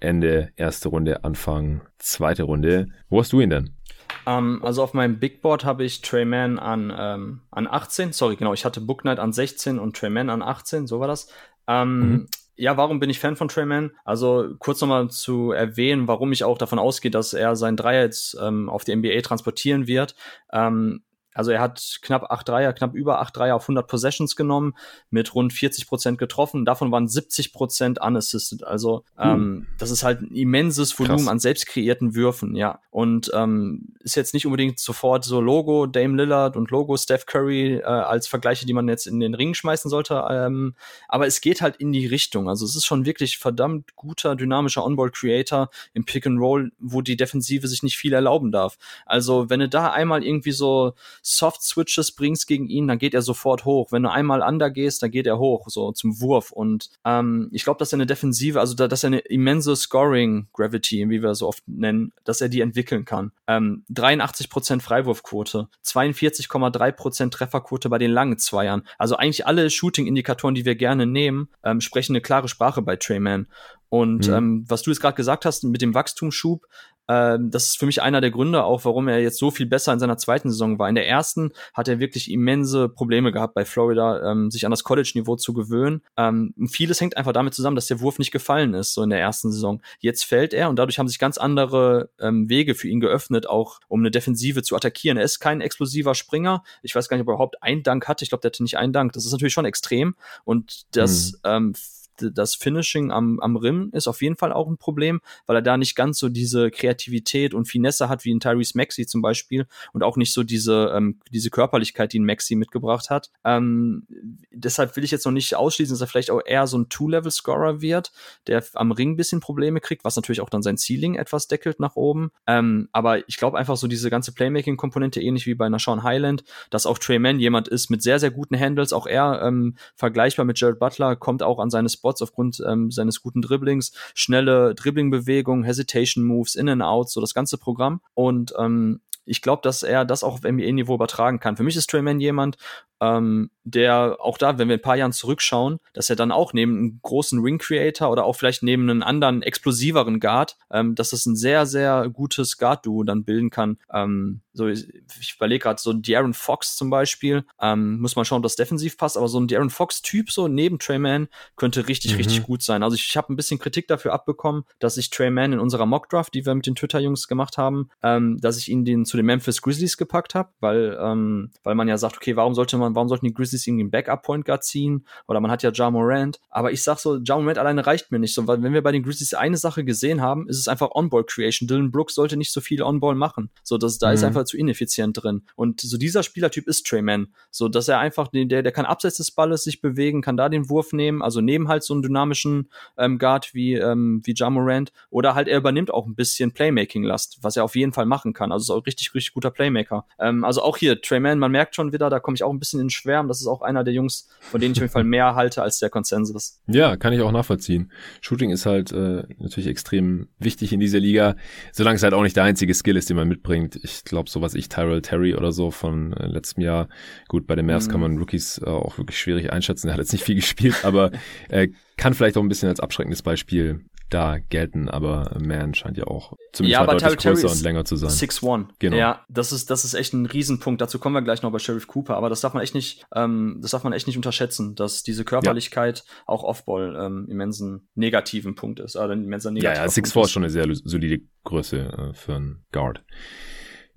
Ende 0.00 0.50
erste 0.56 0.88
Runde, 0.88 1.24
Anfang 1.24 1.82
zweite 1.98 2.44
Runde. 2.44 2.86
Wo 3.10 3.20
hast 3.20 3.32
du 3.32 3.40
ihn 3.40 3.50
denn? 3.50 3.76
Um, 4.24 4.32
ähm, 4.32 4.64
also 4.64 4.82
auf 4.82 4.94
meinem 4.94 5.18
Big 5.18 5.42
Board 5.42 5.64
habe 5.64 5.84
ich 5.84 6.00
Treyman 6.00 6.58
an, 6.58 6.92
ähm, 6.96 7.42
an 7.50 7.66
18. 7.66 8.12
Sorry, 8.12 8.36
genau, 8.36 8.54
ich 8.54 8.64
hatte 8.64 8.80
Book 8.80 9.02
Knight 9.02 9.18
an 9.18 9.32
16 9.32 9.78
und 9.78 9.96
Treyman 9.96 10.30
an 10.30 10.42
18, 10.42 10.86
so 10.86 10.98
war 10.98 11.08
das. 11.08 11.30
Ähm, 11.68 11.98
mhm. 11.98 12.26
Ja, 12.58 12.76
warum 12.78 13.00
bin 13.00 13.10
ich 13.10 13.18
Fan 13.18 13.36
von 13.36 13.48
Trey 13.48 13.66
Mann? 13.66 13.92
Also 14.04 14.54
kurz 14.58 14.80
nochmal 14.80 15.10
zu 15.10 15.52
erwähnen, 15.52 16.08
warum 16.08 16.32
ich 16.32 16.42
auch 16.42 16.56
davon 16.56 16.78
ausgehe, 16.78 17.10
dass 17.10 17.34
er 17.34 17.54
seinen 17.54 17.76
Dreier 17.76 18.02
jetzt 18.02 18.36
ähm, 18.40 18.70
auf 18.70 18.84
die 18.84 18.96
NBA 18.96 19.20
transportieren 19.20 19.86
wird. 19.86 20.14
Ähm, 20.52 21.02
also 21.36 21.50
er 21.50 21.60
hat 21.60 21.98
knapp 22.02 22.24
acht 22.30 22.48
Dreier, 22.48 22.72
knapp 22.72 22.94
über 22.94 23.20
acht 23.20 23.36
Dreier 23.36 23.56
auf 23.56 23.64
100 23.64 23.86
Possessions 23.86 24.36
genommen, 24.36 24.74
mit 25.10 25.34
rund 25.34 25.52
40 25.52 25.86
Prozent 25.86 26.18
getroffen. 26.18 26.64
Davon 26.64 26.90
waren 26.90 27.08
70 27.08 27.52
Prozent 27.52 28.00
unassisted. 28.00 28.64
Also 28.64 29.04
hm. 29.16 29.30
ähm, 29.30 29.66
das 29.78 29.90
ist 29.90 30.02
halt 30.02 30.22
ein 30.22 30.34
immenses 30.34 30.98
Volumen 30.98 31.18
Krass. 31.18 31.28
an 31.28 31.38
selbst 31.38 31.66
kreierten 31.66 32.14
Würfen, 32.14 32.56
ja. 32.56 32.80
Und 32.90 33.30
ähm, 33.34 33.94
ist 34.00 34.14
jetzt 34.14 34.32
nicht 34.32 34.46
unbedingt 34.46 34.78
sofort 34.78 35.24
so 35.24 35.40
Logo 35.40 35.86
Dame 35.86 36.16
Lillard 36.16 36.56
und 36.56 36.70
Logo 36.70 36.96
Steph 36.96 37.26
Curry 37.26 37.76
äh, 37.76 37.82
als 37.82 38.26
Vergleiche, 38.26 38.64
die 38.64 38.72
man 38.72 38.88
jetzt 38.88 39.06
in 39.06 39.20
den 39.20 39.34
Ring 39.34 39.52
schmeißen 39.52 39.90
sollte. 39.90 40.24
Ähm, 40.30 40.74
aber 41.08 41.26
es 41.26 41.40
geht 41.42 41.60
halt 41.60 41.76
in 41.76 41.92
die 41.92 42.06
Richtung. 42.06 42.48
Also 42.48 42.64
es 42.64 42.74
ist 42.74 42.86
schon 42.86 43.04
wirklich 43.04 43.36
verdammt 43.38 43.94
guter, 43.96 44.36
dynamischer 44.36 44.84
On-Ball-Creator 44.84 45.68
im 45.92 46.04
Pick 46.04 46.26
and 46.26 46.40
Roll, 46.40 46.72
wo 46.78 47.02
die 47.02 47.16
Defensive 47.16 47.68
sich 47.68 47.82
nicht 47.82 47.98
viel 47.98 48.14
erlauben 48.14 48.52
darf. 48.52 48.78
Also 49.04 49.50
wenn 49.50 49.60
du 49.60 49.68
da 49.68 49.90
einmal 49.90 50.24
irgendwie 50.24 50.52
so 50.52 50.94
Soft-Switches 51.28 52.12
bringst 52.12 52.46
gegen 52.46 52.68
ihn, 52.68 52.86
dann 52.86 52.98
geht 52.98 53.12
er 53.12 53.20
sofort 53.20 53.64
hoch. 53.64 53.90
Wenn 53.90 54.04
du 54.04 54.10
einmal 54.10 54.42
under 54.42 54.70
gehst, 54.70 55.02
dann 55.02 55.10
geht 55.10 55.26
er 55.26 55.40
hoch, 55.40 55.66
so 55.68 55.90
zum 55.90 56.20
Wurf. 56.20 56.52
Und 56.52 56.88
ähm, 57.04 57.48
ich 57.50 57.64
glaube, 57.64 57.78
dass 57.78 57.92
er 57.92 57.96
eine 57.96 58.06
Defensive, 58.06 58.60
also 58.60 58.74
da, 58.74 58.86
dass 58.86 59.02
er 59.02 59.08
eine 59.08 59.18
immense 59.18 59.74
Scoring-Gravity, 59.74 61.10
wie 61.10 61.22
wir 61.22 61.34
so 61.34 61.48
oft 61.48 61.66
nennen, 61.66 62.12
dass 62.22 62.40
er 62.40 62.48
die 62.48 62.60
entwickeln 62.60 63.04
kann. 63.04 63.32
Ähm, 63.48 63.84
83% 63.90 64.80
Freiwurfquote, 64.80 65.68
42,3% 65.84 67.30
Trefferquote 67.32 67.88
bei 67.88 67.98
den 67.98 68.12
langen 68.12 68.38
Zweiern. 68.38 68.86
Also 68.96 69.16
eigentlich 69.16 69.48
alle 69.48 69.68
Shooting-Indikatoren, 69.68 70.54
die 70.54 70.64
wir 70.64 70.76
gerne 70.76 71.06
nehmen, 71.06 71.48
ähm, 71.64 71.80
sprechen 71.80 72.12
eine 72.12 72.20
klare 72.20 72.46
Sprache 72.46 72.82
bei 72.82 72.94
Treyman. 72.94 73.48
Und 73.88 74.28
mhm. 74.28 74.34
ähm, 74.34 74.64
was 74.68 74.82
du 74.82 74.90
jetzt 74.90 75.00
gerade 75.00 75.16
gesagt 75.16 75.44
hast 75.44 75.64
mit 75.64 75.82
dem 75.82 75.94
Wachstumsschub, 75.94 76.66
ähm, 77.08 77.50
das 77.50 77.66
ist 77.66 77.78
für 77.78 77.86
mich 77.86 78.02
einer 78.02 78.20
der 78.20 78.30
Gründe 78.30 78.64
auch, 78.64 78.84
warum 78.84 79.08
er 79.08 79.20
jetzt 79.20 79.38
so 79.38 79.50
viel 79.50 79.66
besser 79.66 79.92
in 79.92 79.98
seiner 79.98 80.16
zweiten 80.16 80.50
Saison 80.50 80.78
war. 80.78 80.88
In 80.88 80.94
der 80.94 81.08
ersten 81.08 81.52
hat 81.74 81.88
er 81.88 81.98
wirklich 81.98 82.30
immense 82.30 82.88
Probleme 82.88 83.32
gehabt 83.32 83.54
bei 83.54 83.64
Florida, 83.64 84.30
ähm, 84.30 84.50
sich 84.50 84.64
an 84.64 84.70
das 84.70 84.84
College-Niveau 84.84 85.36
zu 85.36 85.52
gewöhnen. 85.52 86.02
Ähm, 86.16 86.54
vieles 86.68 87.00
hängt 87.00 87.16
einfach 87.16 87.32
damit 87.32 87.54
zusammen, 87.54 87.76
dass 87.76 87.86
der 87.86 88.00
Wurf 88.00 88.18
nicht 88.18 88.32
gefallen 88.32 88.74
ist, 88.74 88.94
so 88.94 89.02
in 89.02 89.10
der 89.10 89.20
ersten 89.20 89.52
Saison. 89.52 89.80
Jetzt 90.00 90.24
fällt 90.24 90.54
er 90.54 90.68
und 90.68 90.78
dadurch 90.78 90.98
haben 90.98 91.08
sich 91.08 91.18
ganz 91.18 91.38
andere 91.38 92.10
ähm, 92.18 92.48
Wege 92.48 92.74
für 92.74 92.88
ihn 92.88 93.00
geöffnet, 93.00 93.48
auch 93.48 93.80
um 93.88 94.00
eine 94.00 94.10
Defensive 94.10 94.62
zu 94.62 94.74
attackieren. 94.76 95.18
Er 95.18 95.24
ist 95.24 95.38
kein 95.38 95.60
explosiver 95.60 96.14
Springer. 96.14 96.64
Ich 96.82 96.94
weiß 96.94 97.08
gar 97.08 97.16
nicht, 97.16 97.22
ob 97.22 97.28
er 97.28 97.34
überhaupt 97.34 97.62
einen 97.62 97.82
Dank 97.82 98.08
hatte. 98.08 98.24
Ich 98.24 98.30
glaube, 98.30 98.42
der 98.42 98.50
hatte 98.50 98.62
nicht 98.62 98.78
einen 98.78 98.92
Dank. 98.92 99.12
Das 99.12 99.24
ist 99.24 99.32
natürlich 99.32 99.54
schon 99.54 99.64
extrem 99.64 100.16
und 100.44 100.86
das 100.96 101.32
mhm. 101.32 101.38
ähm, 101.44 101.74
das 102.18 102.54
Finishing 102.54 103.10
am, 103.10 103.40
am 103.40 103.56
Rim 103.56 103.90
ist 103.92 104.08
auf 104.08 104.22
jeden 104.22 104.36
Fall 104.36 104.52
auch 104.52 104.68
ein 104.68 104.78
Problem, 104.78 105.20
weil 105.46 105.56
er 105.56 105.62
da 105.62 105.76
nicht 105.76 105.94
ganz 105.94 106.18
so 106.18 106.28
diese 106.28 106.70
Kreativität 106.70 107.54
und 107.54 107.66
Finesse 107.66 108.08
hat 108.08 108.24
wie 108.24 108.34
ein 108.34 108.40
Tyrese 108.40 108.76
Maxi 108.76 109.06
zum 109.06 109.22
Beispiel 109.22 109.66
und 109.92 110.02
auch 110.02 110.16
nicht 110.16 110.32
so 110.32 110.42
diese, 110.42 110.92
ähm, 110.94 111.20
diese 111.30 111.50
Körperlichkeit, 111.50 112.12
die 112.12 112.18
ein 112.18 112.24
Maxi 112.24 112.56
mitgebracht 112.56 113.10
hat. 113.10 113.30
Ähm, 113.44 114.06
deshalb 114.50 114.96
will 114.96 115.04
ich 115.04 115.10
jetzt 115.10 115.24
noch 115.24 115.32
nicht 115.32 115.54
ausschließen, 115.54 115.94
dass 115.94 116.00
er 116.00 116.06
vielleicht 116.06 116.30
auch 116.30 116.40
eher 116.44 116.66
so 116.66 116.78
ein 116.78 116.88
Two-Level-Scorer 116.88 117.80
wird, 117.80 118.12
der 118.46 118.64
am 118.74 118.92
Ring 118.92 119.12
ein 119.12 119.16
bisschen 119.16 119.40
Probleme 119.40 119.80
kriegt, 119.80 120.04
was 120.04 120.16
natürlich 120.16 120.40
auch 120.40 120.50
dann 120.50 120.62
sein 120.62 120.76
Ceiling 120.78 121.14
etwas 121.14 121.48
deckelt 121.48 121.80
nach 121.80 121.96
oben. 121.96 122.30
Ähm, 122.46 122.88
aber 122.92 123.28
ich 123.28 123.36
glaube 123.36 123.58
einfach 123.58 123.76
so 123.76 123.86
diese 123.86 124.10
ganze 124.10 124.32
Playmaking-Komponente, 124.32 125.20
ähnlich 125.20 125.46
wie 125.46 125.54
bei 125.54 125.66
einer 125.66 125.78
Sean 125.78 126.02
Highland, 126.02 126.44
dass 126.70 126.86
auch 126.86 126.98
Trey 126.98 127.18
Mann 127.18 127.38
jemand 127.38 127.68
ist 127.68 127.90
mit 127.90 128.02
sehr, 128.02 128.18
sehr 128.18 128.30
guten 128.30 128.58
Handles, 128.58 128.92
auch 128.92 129.06
er 129.06 129.42
ähm, 129.42 129.76
vergleichbar 129.94 130.44
mit 130.44 130.58
Jared 130.58 130.78
Butler, 130.78 131.16
kommt 131.16 131.42
auch 131.42 131.58
an 131.58 131.70
seine 131.70 131.88
Spots 131.88 132.05
aufgrund 132.06 132.62
ähm, 132.66 132.90
seines 132.90 133.22
guten 133.22 133.42
Dribblings, 133.42 133.92
schnelle 134.14 134.74
Dribblingbewegung, 134.74 135.64
Hesitation 135.64 136.24
Moves, 136.24 136.54
In 136.54 136.68
and 136.68 136.82
Out, 136.82 137.10
so 137.10 137.20
das 137.20 137.34
ganze 137.34 137.58
Programm. 137.58 138.00
Und 138.14 138.54
ähm, 138.58 139.00
ich 139.26 139.42
glaube, 139.42 139.60
dass 139.62 139.82
er 139.82 140.04
das 140.04 140.22
auch 140.22 140.34
auf 140.34 140.42
NBA-Niveau 140.44 140.94
übertragen 140.94 141.40
kann. 141.40 141.56
Für 141.56 141.64
mich 141.64 141.76
ist 141.76 141.90
Trayman 141.90 142.20
jemand, 142.20 142.56
ähm, 143.00 143.50
der 143.64 144.18
auch 144.20 144.38
da, 144.38 144.56
wenn 144.56 144.68
wir 144.68 144.76
ein 144.76 144.82
paar 144.82 144.96
Jahren 144.96 145.12
zurückschauen, 145.12 145.80
dass 145.92 146.08
er 146.08 146.16
dann 146.16 146.32
auch 146.32 146.52
neben 146.52 146.78
einem 146.78 147.00
großen 147.02 147.40
Ring 147.40 147.58
Creator 147.58 148.10
oder 148.10 148.24
auch 148.24 148.34
vielleicht 148.34 148.62
neben 148.62 148.88
einem 148.88 149.02
anderen 149.02 149.42
explosiveren 149.42 150.20
Guard, 150.20 150.56
ähm, 150.70 150.94
dass 150.94 151.12
es 151.12 151.26
ein 151.26 151.36
sehr, 151.36 151.66
sehr 151.66 152.08
gutes 152.08 152.56
Guard-Duo 152.56 153.02
dann 153.02 153.24
bilden 153.24 153.50
kann. 153.50 153.78
Ähm, 153.92 154.40
so, 154.56 154.68
ich, 154.68 154.88
ich 155.20 155.34
überlege 155.36 155.62
gerade, 155.62 155.80
so 155.80 155.90
ein 155.90 156.02
De'Aaron 156.02 156.34
Fox 156.34 156.76
zum 156.76 156.88
Beispiel, 156.88 157.44
ähm, 157.60 158.00
muss 158.00 158.16
man 158.16 158.24
schauen, 158.24 158.38
ob 158.38 158.42
das 158.42 158.56
defensiv 158.56 158.96
passt, 158.96 159.16
aber 159.16 159.28
so 159.28 159.38
ein 159.38 159.46
De'Aaron 159.46 159.70
Fox-Typ 159.70 160.30
so 160.30 160.48
neben 160.48 160.78
Trey 160.78 160.98
Mann 160.98 161.28
könnte 161.56 161.88
richtig, 161.88 162.12
mhm. 162.12 162.16
richtig 162.16 162.42
gut 162.42 162.62
sein. 162.62 162.82
Also 162.82 162.96
ich, 162.96 163.06
ich 163.06 163.16
habe 163.16 163.32
ein 163.32 163.36
bisschen 163.36 163.58
Kritik 163.58 163.86
dafür 163.86 164.14
abbekommen, 164.14 164.64
dass 164.78 164.96
ich 164.96 165.10
Trey 165.10 165.30
Mann 165.30 165.52
in 165.52 165.60
unserer 165.60 165.84
Mock-Draft, 165.84 166.32
die 166.32 166.46
wir 166.46 166.54
mit 166.54 166.66
den 166.66 166.74
Twitter-Jungs 166.74 167.28
gemacht 167.28 167.58
haben, 167.58 167.90
ähm, 168.02 168.38
dass 168.40 168.56
ich 168.56 168.70
ihn 168.70 168.84
den 168.84 169.04
zu 169.04 169.16
den 169.16 169.26
Memphis 169.26 169.60
Grizzlies 169.60 169.96
gepackt 169.96 170.34
habe, 170.34 170.50
weil, 170.60 170.98
ähm, 171.00 171.50
weil 171.62 171.74
man 171.74 171.88
ja 171.88 171.98
sagt, 171.98 172.16
okay, 172.16 172.34
warum 172.36 172.54
sollte 172.54 172.78
man, 172.78 172.94
warum 172.94 173.08
sollten 173.08 173.26
die 173.26 173.34
Grizzlies 173.34 173.66
irgendwie 173.66 173.82
einen 173.82 173.90
Backup-Point 173.90 174.46
Guard 174.46 174.64
ziehen? 174.64 175.06
Oder 175.28 175.40
man 175.40 175.50
hat 175.50 175.62
ja 175.62 175.70
Ja 175.72 175.90
Morant. 175.90 176.40
Aber 176.48 176.72
ich 176.72 176.82
sag 176.82 176.98
so, 176.98 177.18
Ja 177.18 177.36
Morant 177.36 177.58
alleine 177.58 177.86
reicht 177.86 178.10
mir 178.10 178.18
nicht 178.18 178.34
so, 178.34 178.46
weil 178.46 178.62
wenn 178.62 178.72
wir 178.72 178.82
bei 178.82 178.92
den 178.92 179.02
Grizzlies 179.02 179.34
eine 179.34 179.58
Sache 179.58 179.84
gesehen 179.84 180.22
haben, 180.22 180.48
ist 180.48 180.58
es 180.58 180.68
einfach 180.68 180.90
On-Ball-Creation. 180.92 181.68
Dylan 181.68 181.90
Brooks 181.90 182.14
sollte 182.14 182.36
nicht 182.36 182.52
so 182.52 182.60
viel 182.60 182.82
On-Ball 182.82 183.14
machen. 183.14 183.50
So, 183.62 183.76
das, 183.76 183.98
da 183.98 184.08
mhm. 184.08 184.14
ist 184.14 184.24
einfach 184.24 184.45
zu 184.46 184.56
ineffizient 184.56 185.22
drin. 185.22 185.42
Und 185.54 185.80
so 185.80 185.98
dieser 185.98 186.22
Spielertyp 186.22 186.66
ist 186.66 186.86
Trey 186.86 187.02
Mann. 187.02 187.28
So, 187.50 187.68
dass 187.68 187.88
er 187.88 187.98
einfach, 187.98 188.28
der, 188.28 188.62
der 188.62 188.72
kann 188.72 188.84
abseits 188.84 189.16
des 189.16 189.30
Balles 189.30 189.64
sich 189.64 189.80
bewegen, 189.80 190.22
kann 190.22 190.36
da 190.36 190.48
den 190.48 190.68
Wurf 190.68 190.92
nehmen, 190.92 191.22
also 191.22 191.40
neben 191.40 191.68
halt 191.68 191.82
so 191.82 191.94
einen 191.94 192.02
dynamischen 192.02 192.70
ähm, 192.96 193.18
Guard 193.18 193.54
wie, 193.54 193.74
ähm, 193.74 194.20
wie 194.24 194.34
Ja 194.36 194.50
Morant. 194.50 194.92
Oder 195.10 195.34
halt 195.34 195.48
er 195.48 195.58
übernimmt 195.58 195.92
auch 195.92 196.06
ein 196.06 196.14
bisschen 196.14 196.52
Playmaking-Last, 196.52 197.38
was 197.42 197.56
er 197.56 197.64
auf 197.64 197.76
jeden 197.76 197.92
Fall 197.92 198.06
machen 198.06 198.32
kann. 198.32 198.52
Also 198.52 198.72
ist 198.74 198.78
auch 198.78 198.86
richtig, 198.86 199.14
richtig 199.14 199.34
guter 199.34 199.50
Playmaker. 199.50 200.06
Ähm, 200.18 200.44
also 200.44 200.62
auch 200.62 200.76
hier, 200.76 201.00
Trey 201.00 201.20
Mann, 201.20 201.38
man 201.38 201.52
merkt 201.52 201.74
schon 201.74 201.92
wieder, 201.92 202.10
da 202.10 202.20
komme 202.20 202.34
ich 202.34 202.42
auch 202.42 202.52
ein 202.52 202.58
bisschen 202.58 202.80
in 202.80 202.90
Schwärmen. 202.90 203.28
Das 203.28 203.40
ist 203.40 203.46
auch 203.46 203.62
einer 203.62 203.84
der 203.84 203.94
Jungs, 203.94 204.28
von 204.40 204.60
denen 204.60 204.72
ich 204.72 204.78
auf 204.78 204.82
jeden 204.82 204.92
Fall 204.92 205.04
mehr 205.04 205.34
halte 205.34 205.62
als 205.62 205.78
der 205.78 205.90
Konsensus. 205.90 206.60
Ja, 206.66 206.96
kann 206.96 207.12
ich 207.12 207.20
auch 207.20 207.32
nachvollziehen. 207.32 207.92
Shooting 208.20 208.50
ist 208.50 208.66
halt 208.66 208.92
äh, 208.92 209.24
natürlich 209.38 209.66
extrem 209.66 210.28
wichtig 210.38 210.72
in 210.72 210.80
dieser 210.80 211.00
Liga, 211.00 211.36
solange 211.72 211.96
es 211.96 212.02
halt 212.02 212.14
auch 212.14 212.22
nicht 212.22 212.36
der 212.36 212.44
einzige 212.44 212.74
Skill 212.74 212.96
ist, 212.96 213.08
den 213.08 213.16
man 213.16 213.28
mitbringt. 213.28 213.78
Ich 213.82 214.04
glaube, 214.04 214.30
so 214.30 214.35
was 214.42 214.54
ich 214.54 214.68
Tyrell 214.68 215.02
Terry 215.02 215.34
oder 215.34 215.52
so 215.52 215.70
von 215.70 216.12
äh, 216.12 216.26
letztem 216.26 216.62
Jahr, 216.62 216.88
gut, 217.28 217.46
bei 217.46 217.54
den 217.54 217.66
Mavs 217.66 217.86
mhm. 217.86 217.92
kann 217.92 218.00
man 218.00 218.18
Rookies 218.18 218.60
äh, 218.64 218.66
auch 218.66 218.98
wirklich 218.98 219.18
schwierig 219.18 219.52
einschätzen. 219.52 219.88
Er 219.88 219.94
hat 219.94 220.00
jetzt 220.00 220.12
nicht 220.12 220.24
viel 220.24 220.34
gespielt, 220.36 220.84
aber 220.84 221.10
äh, 221.48 221.68
kann 221.96 222.14
vielleicht 222.14 222.36
auch 222.36 222.42
ein 222.42 222.48
bisschen 222.48 222.68
als 222.68 222.80
abschreckendes 222.80 223.22
Beispiel 223.22 223.84
da 224.10 224.38
gelten, 224.38 224.88
aber 224.88 225.36
Man 225.40 225.74
scheint 225.74 225.96
ja 225.96 226.06
auch 226.06 226.34
ziemlich 226.52 226.72
ja, 226.72 226.80
aber 226.80 226.96
deutlich 226.96 227.18
größer 227.18 227.50
und 227.50 227.62
länger 227.62 227.84
zu 227.84 227.96
sein. 227.96 228.10
6-1. 228.10 228.68
Genau. 228.78 228.96
Ja, 228.96 229.24
das 229.28 229.52
ist, 229.52 229.70
das 229.70 229.84
ist 229.84 229.94
echt 229.94 230.12
ein 230.12 230.26
Riesenpunkt. 230.26 230.80
Dazu 230.80 230.98
kommen 230.98 231.14
wir 231.14 231.22
gleich 231.22 231.42
noch 231.42 231.50
bei 231.50 231.58
Sheriff 231.58 231.86
Cooper, 231.88 232.16
aber 232.16 232.28
das 232.28 232.40
darf 232.40 232.54
man 232.54 232.62
echt 232.62 232.74
nicht, 232.74 233.04
ähm, 233.14 233.58
das 233.60 233.72
darf 233.72 233.82
man 233.82 233.92
echt 233.92 234.06
nicht 234.06 234.16
unterschätzen, 234.16 234.74
dass 234.76 235.02
diese 235.02 235.24
Körperlichkeit 235.24 236.04
ja. 236.06 236.12
auch 236.26 236.44
Offball 236.44 236.96
ähm, 236.96 237.26
immensen 237.28 237.88
negativen 237.94 238.54
Punkt 238.54 238.78
ist. 238.78 238.96
Oder 238.96 239.12
immenser 239.12 239.50
negativer 239.50 239.74
ja, 239.74 239.86
ja, 239.86 239.90
6-4 239.90 240.22
ist 240.24 240.30
schon 240.30 240.44
eine 240.44 240.50
sehr 240.50 240.66
solide 240.84 241.24
Größe 241.44 241.78
äh, 241.78 242.14
für 242.14 242.36
einen 242.36 242.64
Guard. 242.70 243.02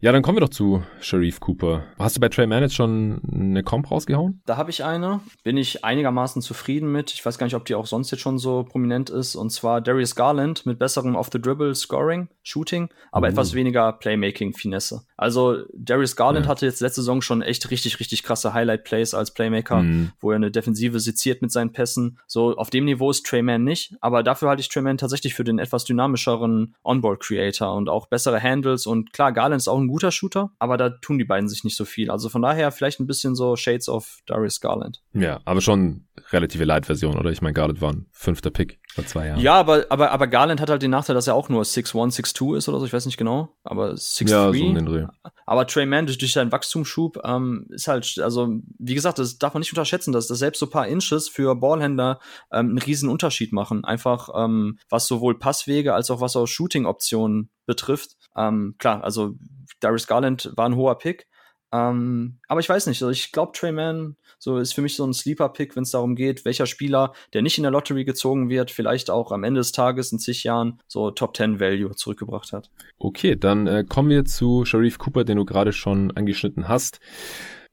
Ja, 0.01 0.13
dann 0.13 0.21
kommen 0.21 0.37
wir 0.37 0.41
doch 0.41 0.49
zu 0.49 0.81
Sharif 1.01 1.41
Cooper. 1.41 1.83
Hast 1.99 2.15
du 2.15 2.21
bei 2.21 2.29
Trey 2.29 2.47
jetzt 2.61 2.73
schon 2.73 3.19
eine 3.29 3.63
Comp 3.63 3.91
rausgehauen? 3.91 4.41
Da 4.45 4.55
habe 4.55 4.69
ich 4.69 4.85
eine. 4.85 5.19
Bin 5.43 5.57
ich 5.57 5.83
einigermaßen 5.83 6.41
zufrieden 6.41 6.89
mit. 6.89 7.11
Ich 7.11 7.25
weiß 7.25 7.37
gar 7.37 7.45
nicht, 7.45 7.55
ob 7.55 7.65
die 7.65 7.75
auch 7.75 7.85
sonst 7.85 8.09
jetzt 8.11 8.21
schon 8.21 8.37
so 8.37 8.63
prominent 8.63 9.09
ist. 9.09 9.35
Und 9.35 9.49
zwar 9.49 9.81
Darius 9.81 10.15
Garland 10.15 10.65
mit 10.65 10.79
besserem 10.79 11.17
Off-the-Dribble 11.17 11.75
Scoring, 11.75 12.29
Shooting, 12.43 12.87
aber 13.11 13.27
uh. 13.27 13.31
etwas 13.31 13.53
weniger 13.53 13.91
Playmaking-Finesse. 13.91 15.01
Also 15.17 15.63
Darius 15.73 16.15
Garland 16.15 16.45
ja. 16.45 16.51
hatte 16.51 16.65
jetzt 16.65 16.79
letzte 16.79 17.01
Saison 17.01 17.21
schon 17.21 17.41
echt 17.41 17.69
richtig, 17.69 17.99
richtig 17.99 18.23
krasse 18.23 18.53
Highlight-Plays 18.53 19.13
als 19.13 19.33
Playmaker, 19.33 19.81
mhm. 19.81 20.13
wo 20.21 20.31
er 20.31 20.37
eine 20.37 20.49
Defensive 20.49 21.01
seziert 21.01 21.41
mit 21.41 21.51
seinen 21.51 21.73
Pässen. 21.73 22.19
So 22.25 22.55
auf 22.55 22.69
dem 22.69 22.85
Niveau 22.85 23.11
ist 23.11 23.25
Trey 23.25 23.41
Mann 23.41 23.65
nicht, 23.65 23.97
aber 23.99 24.23
dafür 24.23 24.47
halte 24.47 24.61
ich 24.61 24.69
Trey 24.69 24.81
Mann 24.81 24.97
tatsächlich 24.97 25.33
für 25.33 25.43
den 25.43 25.59
etwas 25.59 25.83
dynamischeren 25.83 26.73
On-Ball-Creator 26.85 27.75
und 27.75 27.89
auch 27.89 28.07
bessere 28.07 28.41
Handles. 28.41 28.87
Und 28.87 29.11
klar, 29.11 29.33
Garland 29.33 29.59
ist 29.59 29.67
auch 29.67 29.77
ein 29.77 29.88
guter 29.89 30.11
Shooter, 30.11 30.51
aber 30.59 30.77
da 30.77 30.89
tun 30.89 31.17
die 31.17 31.25
beiden 31.25 31.49
sich 31.49 31.63
nicht 31.63 31.75
so 31.75 31.85
viel. 31.85 32.11
Also 32.11 32.29
von 32.29 32.41
daher 32.41 32.71
vielleicht 32.71 32.99
ein 32.99 33.07
bisschen 33.07 33.35
so 33.35 33.55
Shades 33.55 33.89
of 33.89 34.19
Darius 34.25 34.61
Garland. 34.61 35.01
Ja, 35.13 35.41
aber 35.45 35.61
schon 35.61 36.07
relative 36.31 36.63
Light-Version, 36.63 37.17
oder? 37.17 37.31
Ich 37.31 37.41
meine, 37.41 37.53
Garland 37.53 37.81
war 37.81 37.93
ein 37.93 38.07
fünfter 38.11 38.51
Pick 38.51 38.79
vor 38.93 39.05
zwei 39.05 39.27
Jahren. 39.27 39.39
Ja, 39.39 39.55
aber, 39.55 39.85
aber, 39.89 40.11
aber 40.11 40.27
Garland 40.27 40.61
hat 40.61 40.69
halt 40.69 40.81
den 40.81 40.91
Nachteil, 40.91 41.15
dass 41.15 41.27
er 41.27 41.35
auch 41.35 41.49
nur 41.49 41.63
6'1, 41.63 42.15
6'2 42.19 42.57
ist 42.57 42.69
oder 42.69 42.79
so, 42.79 42.85
ich 42.85 42.93
weiß 42.93 43.05
nicht 43.05 43.17
genau, 43.17 43.55
aber 43.63 43.93
6'3. 43.93 44.29
Ja, 44.29 44.45
so 44.47 44.53
in 44.53 44.75
den 44.75 44.85
Dreh. 44.85 45.05
Aber 45.45 45.65
Trey 45.65 45.87
Mann 45.87 46.05
durch, 46.05 46.19
durch 46.19 46.33
seinen 46.33 46.51
Wachstumsschub 46.51 47.19
ähm, 47.23 47.65
ist 47.69 47.87
halt, 47.87 48.19
also 48.19 48.53
wie 48.77 48.93
gesagt, 48.93 49.17
das 49.17 49.39
darf 49.39 49.55
man 49.55 49.61
nicht 49.61 49.71
unterschätzen, 49.71 50.11
dass, 50.11 50.27
dass 50.27 50.37
selbst 50.37 50.59
so 50.59 50.67
ein 50.67 50.71
paar 50.71 50.87
Inches 50.87 51.27
für 51.27 51.55
Ballhändler 51.55 52.19
ähm, 52.51 52.69
einen 52.69 52.77
riesen 52.77 53.09
Unterschied 53.09 53.51
machen. 53.51 53.83
Einfach 53.83 54.29
ähm, 54.35 54.77
was 54.89 55.07
sowohl 55.07 55.39
Passwege 55.39 55.95
als 55.95 56.11
auch 56.11 56.21
was 56.21 56.35
auch 56.35 56.45
Shooting-Optionen 56.45 57.49
betrifft. 57.65 58.15
Ähm, 58.35 58.75
klar, 58.77 59.03
also 59.03 59.35
Darius 59.79 60.07
Garland 60.07 60.51
war 60.55 60.67
ein 60.67 60.75
hoher 60.75 60.97
Pick, 60.97 61.27
Ähm, 61.71 62.39
aber 62.47 62.59
ich 62.61 62.69
weiß 62.69 62.87
nicht, 62.87 63.01
also 63.03 63.11
ich 63.11 63.31
glaube, 63.31 63.51
Trey 63.53 63.71
Mann 63.71 64.15
so 64.39 64.57
ist 64.57 64.73
für 64.73 64.81
mich 64.81 64.95
so 64.95 65.05
ein 65.05 65.13
Sleeper-Pick, 65.13 65.75
wenn 65.75 65.83
es 65.83 65.91
darum 65.91 66.15
geht, 66.15 66.45
welcher 66.45 66.65
Spieler, 66.65 67.13
der 67.33 67.41
nicht 67.41 67.57
in 67.57 67.63
der 67.63 67.71
Lottery 67.71 68.05
gezogen 68.05 68.49
wird, 68.49 68.71
vielleicht 68.71 69.09
auch 69.09 69.31
am 69.31 69.43
Ende 69.43 69.59
des 69.59 69.71
Tages 69.71 70.11
in 70.11 70.17
zig 70.17 70.43
Jahren 70.43 70.81
so 70.87 71.11
Top 71.11 71.35
10 71.35 71.59
Value 71.59 71.93
zurückgebracht 71.95 72.53
hat. 72.53 72.71
Okay, 72.97 73.35
dann 73.35 73.67
äh, 73.67 73.83
kommen 73.87 74.09
wir 74.09 74.25
zu 74.25 74.65
Sharif 74.65 74.97
Cooper, 74.97 75.25
den 75.25 75.37
du 75.37 75.45
gerade 75.45 75.73
schon 75.73 76.11
angeschnitten 76.11 76.67
hast. 76.67 76.99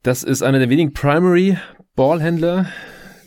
Das 0.03 0.23
ist 0.23 0.43
einer 0.43 0.59
der 0.59 0.69
wenigen 0.69 0.93
Primary 0.93 1.57
Ballhändler, 1.95 2.67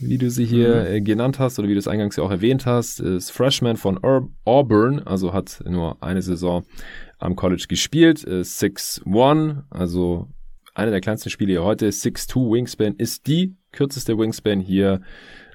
wie 0.00 0.18
du 0.18 0.30
sie 0.30 0.44
hier 0.44 0.76
mhm. 0.76 0.86
äh, 0.86 1.00
genannt 1.00 1.38
hast 1.38 1.58
oder 1.58 1.68
wie 1.68 1.74
du 1.74 1.78
es 1.78 1.88
eingangs 1.88 2.16
ja 2.16 2.22
auch 2.22 2.30
erwähnt 2.30 2.66
hast, 2.66 3.00
ist 3.00 3.30
Freshman 3.30 3.76
von 3.76 3.98
Ur 4.04 4.30
Auburn, 4.44 5.00
also 5.00 5.32
hat 5.32 5.62
nur 5.66 6.02
eine 6.02 6.22
Saison 6.22 6.64
am 7.20 7.36
College 7.36 7.66
gespielt, 7.68 8.18
6'1, 8.18 9.62
also 9.70 10.28
einer 10.74 10.90
der 10.90 11.00
kleinsten 11.00 11.30
Spiele 11.30 11.52
hier 11.52 11.64
heute, 11.64 11.88
6'2 11.88 12.52
Wingspan 12.52 12.94
ist 12.96 13.26
die 13.26 13.54
kürzeste 13.72 14.18
Wingspan 14.18 14.60
hier, 14.60 15.00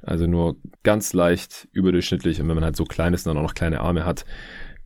also 0.01 0.27
nur 0.27 0.57
ganz 0.83 1.13
leicht 1.13 1.67
überdurchschnittlich 1.71 2.39
und 2.39 2.47
wenn 2.47 2.55
man 2.55 2.63
halt 2.63 2.75
so 2.75 2.85
klein 2.85 3.13
ist 3.13 3.25
und 3.25 3.33
dann 3.33 3.43
auch 3.43 3.47
noch 3.47 3.55
kleine 3.55 3.81
Arme 3.81 4.05
hat, 4.05 4.25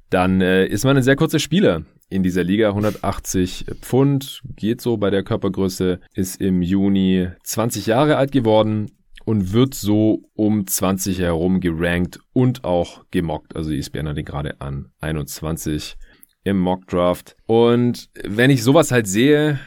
dann 0.10 0.41
äh, 0.41 0.65
ist 0.65 0.85
man 0.85 0.97
ein 0.97 1.03
sehr 1.03 1.15
kurzer 1.15 1.39
Spieler 1.39 1.84
in 2.10 2.23
dieser 2.23 2.43
Liga. 2.43 2.69
180 2.69 3.65
Pfund, 3.81 4.41
geht 4.56 4.81
so 4.81 4.97
bei 4.97 5.10
der 5.10 5.23
Körpergröße, 5.23 5.99
ist 6.14 6.41
im 6.41 6.61
Juni 6.61 7.27
20 7.43 7.85
Jahre 7.85 8.18
alt 8.18 8.31
geworden 8.31 8.91
und 9.26 9.53
wird 9.53 9.76
so 9.76 10.23
um 10.34 10.65
20 10.65 11.19
herum 11.19 11.60
gerankt 11.60 12.19
und 12.34 12.64
auch 12.64 13.06
gemockt. 13.11 13.56
Also 13.56 13.72
ESPN 13.72 14.07
hat 14.07 14.26
gerade 14.26 14.60
an 14.60 14.91
21 15.01 15.97
im 16.44 16.60
Mockdraft. 16.60 17.36
Und 17.45 18.10
wenn 18.24 18.49
ich 18.49 18.64
sowas 18.64 18.91
halt 18.91 19.07
sehe, 19.07 19.60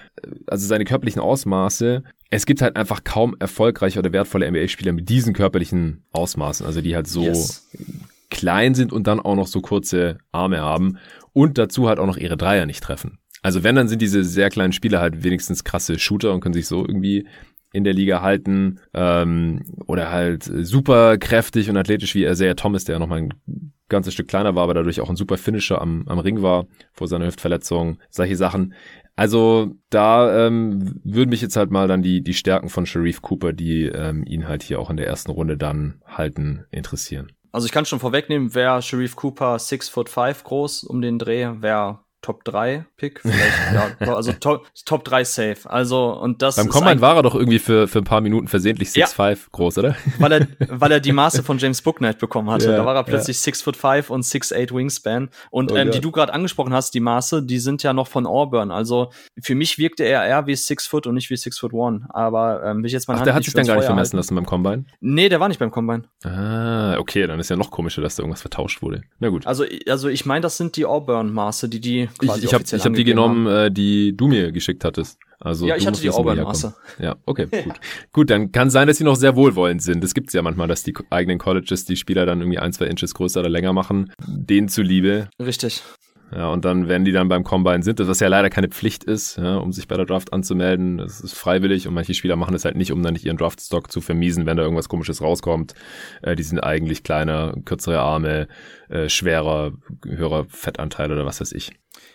also 0.47 0.67
seine 0.67 0.85
körperlichen 0.85 1.21
Ausmaße, 1.21 2.03
es 2.31 2.47
gibt 2.47 2.63
halt 2.63 2.77
einfach 2.77 3.05
kaum 3.05 3.37
erfolgreiche 3.39 3.99
oder 3.99 4.13
wertvolle 4.13 4.51
NBA-Spieler 4.51 4.93
mit 4.93 5.09
diesen 5.09 5.35
körperlichen 5.35 6.05
Ausmaßen, 6.13 6.65
also 6.65 6.81
die 6.81 6.95
halt 6.95 7.07
so 7.07 7.25
yes. 7.25 7.69
klein 8.31 8.75
sind 8.75 8.93
und 8.93 9.07
dann 9.07 9.21
auch 9.21 9.37
noch 9.37 9.47
so 9.47 9.61
kurze 9.61 10.19
Arme 10.33 10.61
haben 10.61 10.99
und 11.33 11.59
dazu 11.59 11.89
halt 11.89 11.99
auch 11.99 12.07
noch 12.07 12.17
ihre 12.17 12.37
Dreier 12.37 12.65
nicht 12.65 12.83
treffen. 12.83 13.19
Also 13.43 13.65
wenn, 13.65 13.75
dann 13.75 13.89
sind 13.89 14.01
diese 14.01 14.25
sehr 14.25 14.51
kleinen 14.51 14.73
Spieler 14.73 15.01
halt 15.01 15.25
wenigstens 15.25 15.65
krasse 15.65 15.99
Shooter 15.99 16.33
und 16.33 16.41
können 16.41 16.55
sich 16.55 16.67
so 16.67 16.87
irgendwie 16.87 17.27
in 17.73 17.85
der 17.85 17.95
Liga 17.95 18.23
halten 18.23 18.81
ähm, 18.95 19.63
oder 19.87 20.11
halt 20.11 20.45
super 20.45 21.19
kräftig 21.19 21.69
und 21.69 21.77
athletisch 21.77 22.15
wie 22.15 22.25
Isaiah 22.25 22.55
Thomas, 22.55 22.85
der 22.85 22.99
nochmal 22.99 23.19
ein 23.19 23.35
ganzes 23.89 24.15
Stück 24.15 24.29
kleiner 24.29 24.55
war, 24.55 24.65
aber 24.65 24.75
dadurch 24.75 25.01
auch 25.01 25.11
ein 25.11 25.17
super 25.17 25.37
Finisher 25.37 25.81
am, 25.81 26.05
am 26.07 26.19
Ring 26.19 26.43
war 26.43 26.67
vor 26.93 27.09
seiner 27.09 27.27
Hüftverletzung, 27.27 27.99
solche 28.11 28.37
Sachen. 28.37 28.75
Also 29.15 29.75
da 29.91 30.47
ähm, 30.47 31.01
würden 31.05 31.31
mich 31.31 31.43
jetzt 31.43 31.57
halt 31.57 31.71
mal 31.71 31.87
dann 31.87 32.03
die, 32.03 32.23
die 32.23 32.35
Stärken 32.35 32.71
von 32.71 32.87
Sharif 32.87 33.21
Cooper, 33.21 33.53
die 33.53 33.85
ähm, 33.85 34.25
ihn 34.25 34.49
halt 34.49 34.63
hier 34.63 34.81
auch 34.81 34.89
in 34.89 34.97
der 34.97 35.07
ersten 35.07 35.31
Runde 35.31 35.57
dann 35.57 36.01
halten, 36.07 36.65
interessieren. 36.71 37.33
Also 37.53 37.67
ich 37.67 37.73
kann 37.73 37.85
schon 37.85 38.01
vorwegnehmen, 38.01 38.55
wer 38.55 38.81
Sharif 38.81 39.15
Cooper 39.15 39.59
6 39.59 39.91
foot 39.91 40.09
5 40.09 40.45
groß 40.45 40.85
um 40.85 41.03
den 41.03 41.19
Dreh, 41.19 41.51
wer 41.59 42.05
Top 42.23 42.45
3 42.45 42.85
Pick, 42.97 43.21
vielleicht, 43.21 43.41
ja, 44.01 44.15
also 44.15 44.33
Top, 44.33 44.69
Top 44.85 45.05
3 45.05 45.25
Safe. 45.25 45.57
Also, 45.65 46.13
und 46.13 46.41
das. 46.41 46.55
Beim 46.55 46.69
Combine 46.69 47.01
war 47.01 47.17
er 47.17 47.23
doch 47.25 47.35
irgendwie 47.35 47.59
für, 47.59 47.89
für 47.89 47.99
ein 47.99 48.05
paar 48.05 48.21
Minuten 48.21 48.47
versehentlich 48.47 48.91
6'5 48.91 49.29
ja, 49.29 49.37
groß, 49.51 49.79
oder? 49.79 49.97
Weil 50.21 50.33
er, 50.33 50.47
weil 50.69 50.93
er 50.93 51.01
die 51.01 51.11
Maße 51.11 51.43
von 51.43 51.59
James 51.59 51.83
Booknight 51.83 52.21
bekommen 52.21 52.49
hatte. 52.49 52.71
Ja, 52.71 52.77
da 52.77 52.87
war 52.87 52.95
er 52.95 53.03
plötzlich 53.03 53.39
ja. 53.39 53.43
6 53.43 53.63
foot 53.63 53.77
5 53.77 54.11
und 54.11 54.25
6'8 54.25 54.73
Wingspan. 54.73 55.31
Und 55.51 55.73
oh 55.73 55.77
ähm, 55.77 55.91
die 55.91 56.01
du 56.01 56.13
gerade 56.13 56.33
angesprochen 56.33 56.73
hast, 56.73 56.95
die 56.95 57.01
Maße, 57.01 57.43
die 57.43 57.59
sind 57.59 57.83
ja 57.83 57.93
noch 57.93 58.07
von 58.07 58.25
Auburn. 58.25 58.71
Also, 58.71 59.11
für 59.43 59.57
mich 59.57 59.79
wirkte 59.79 60.05
er 60.05 60.25
eher 60.25 60.47
wie 60.47 60.55
6 60.55 60.87
foot 60.87 61.09
und 61.09 61.15
nicht 61.15 61.29
wie 61.29 61.37
6 61.37 61.59
foot 61.59 61.75
1. 61.75 62.05
Aber, 62.11 62.63
ähm, 62.65 62.79
will 62.79 62.87
ich 62.87 62.93
jetzt 62.93 63.09
mal 63.09 63.17
Ach, 63.19 63.25
der 63.25 63.35
hat 63.35 63.43
sich 63.43 63.53
dann 63.53 63.67
gar 63.67 63.75
nicht 63.75 63.87
vermessen 63.87 64.17
lassen 64.17 64.37
beim 64.37 64.47
Combine? 64.47 64.85
Nee, 65.01 65.29
der 65.29 65.41
war 65.41 65.49
nicht 65.49 65.59
beim 65.59 65.73
Combine. 65.73 66.05
Ah, 66.23 66.97
okay, 66.99 67.27
dann 67.27 67.41
ist 67.41 67.51
ja 67.51 67.57
noch 67.57 67.73
komischer, 67.73 68.01
dass 68.01 68.15
da 68.15 68.23
irgendwas 68.23 68.43
vertauscht 68.43 68.81
wurde. 68.81 69.03
Na 69.19 69.29
gut. 69.29 69.45
Also, 69.45 69.65
also 69.89 70.09
ich 70.09 70.25
meine, 70.25 70.43
das 70.43 70.57
sind 70.57 70.77
die 70.77 70.87
Auburn-Maße, 70.87 71.69
die 71.69 71.81
die 71.81 72.09
quasi 72.19 72.41
Ich, 72.41 72.45
ich 72.47 72.55
habe 72.55 72.65
hab 72.65 72.95
die 72.95 73.05
genommen, 73.05 73.47
äh, 73.47 73.71
die 73.71 74.17
du 74.17 74.29
mir 74.29 74.53
geschickt 74.53 74.85
hattest. 74.85 75.19
Also 75.41 75.67
ja, 75.67 75.77
ich 75.77 75.87
hatte 75.87 76.01
die 76.01 76.11
Auburn-Maße. 76.11 76.75
Ja, 77.01 77.17
okay, 77.27 77.47
gut. 77.47 77.75
gut, 78.13 78.31
dann 78.31 78.53
kann 78.53 78.71
sein, 78.71 78.87
dass 78.87 78.99
sie 78.99 79.05
noch 79.05 79.17
sehr 79.17 79.35
wohlwollend 79.35 79.83
sind. 79.83 80.05
Es 80.05 80.15
gibt 80.15 80.33
ja 80.33 80.43
manchmal, 80.43 80.69
dass 80.69 80.85
die 80.85 80.95
eigenen 81.11 81.39
Colleges 81.39 81.85
die 81.85 81.97
Spieler 81.97 82.27
dann 82.27 82.41
irgendwie 82.41 82.61
ein, 82.61 82.73
zwei 82.73 82.87
Inches 82.87 83.13
größer 83.15 83.41
oder 83.41 83.49
länger 83.49 83.73
machen. 83.73 84.13
Denen 84.25 84.69
zuliebe. 84.69 85.29
Richtig. 85.41 85.83
Ja, 86.35 86.49
und 86.49 86.65
dann, 86.65 86.89
wenn 86.89 87.05
die 87.05 87.13
dann 87.13 87.29
beim 87.29 87.45
Combine 87.45 87.83
sind, 87.83 87.99
was 87.99 88.21
ja 88.21 88.29
leider 88.29 88.49
keine 88.49 88.69
Pflicht 88.69 89.05
ist, 89.05 89.37
ja, 89.37 89.57
um 89.57 89.71
sich 89.71 89.87
bei 89.87 89.97
der 89.97 90.07
Draft 90.07 90.33
anzumelden, 90.33 90.97
das 90.97 91.21
ist 91.21 91.35
freiwillig 91.35 91.87
und 91.87 91.93
manche 91.93 92.15
Spieler 92.15 92.37
machen 92.37 92.55
es 92.55 92.65
halt 92.65 92.75
nicht, 92.75 92.91
um 92.91 93.03
dann 93.03 93.13
nicht 93.13 93.27
ihren 93.27 93.37
Draftstock 93.37 93.93
zu 93.93 94.01
vermiesen, 94.01 94.47
wenn 94.47 94.57
da 94.57 94.63
irgendwas 94.63 94.89
komisches 94.89 95.21
rauskommt. 95.21 95.75
Äh, 96.23 96.35
die 96.35 96.43
sind 96.43 96.61
eigentlich 96.61 97.03
kleiner, 97.03 97.55
kürzere 97.67 98.01
Arme, 98.01 98.49
äh, 98.89 99.11
schwerer, 99.11 99.73
höherer 100.07 100.47
Fettanteil 100.49 101.13
oder 101.13 101.27
was 101.27 101.41
weiß 101.43 101.53
ich. 101.53 101.73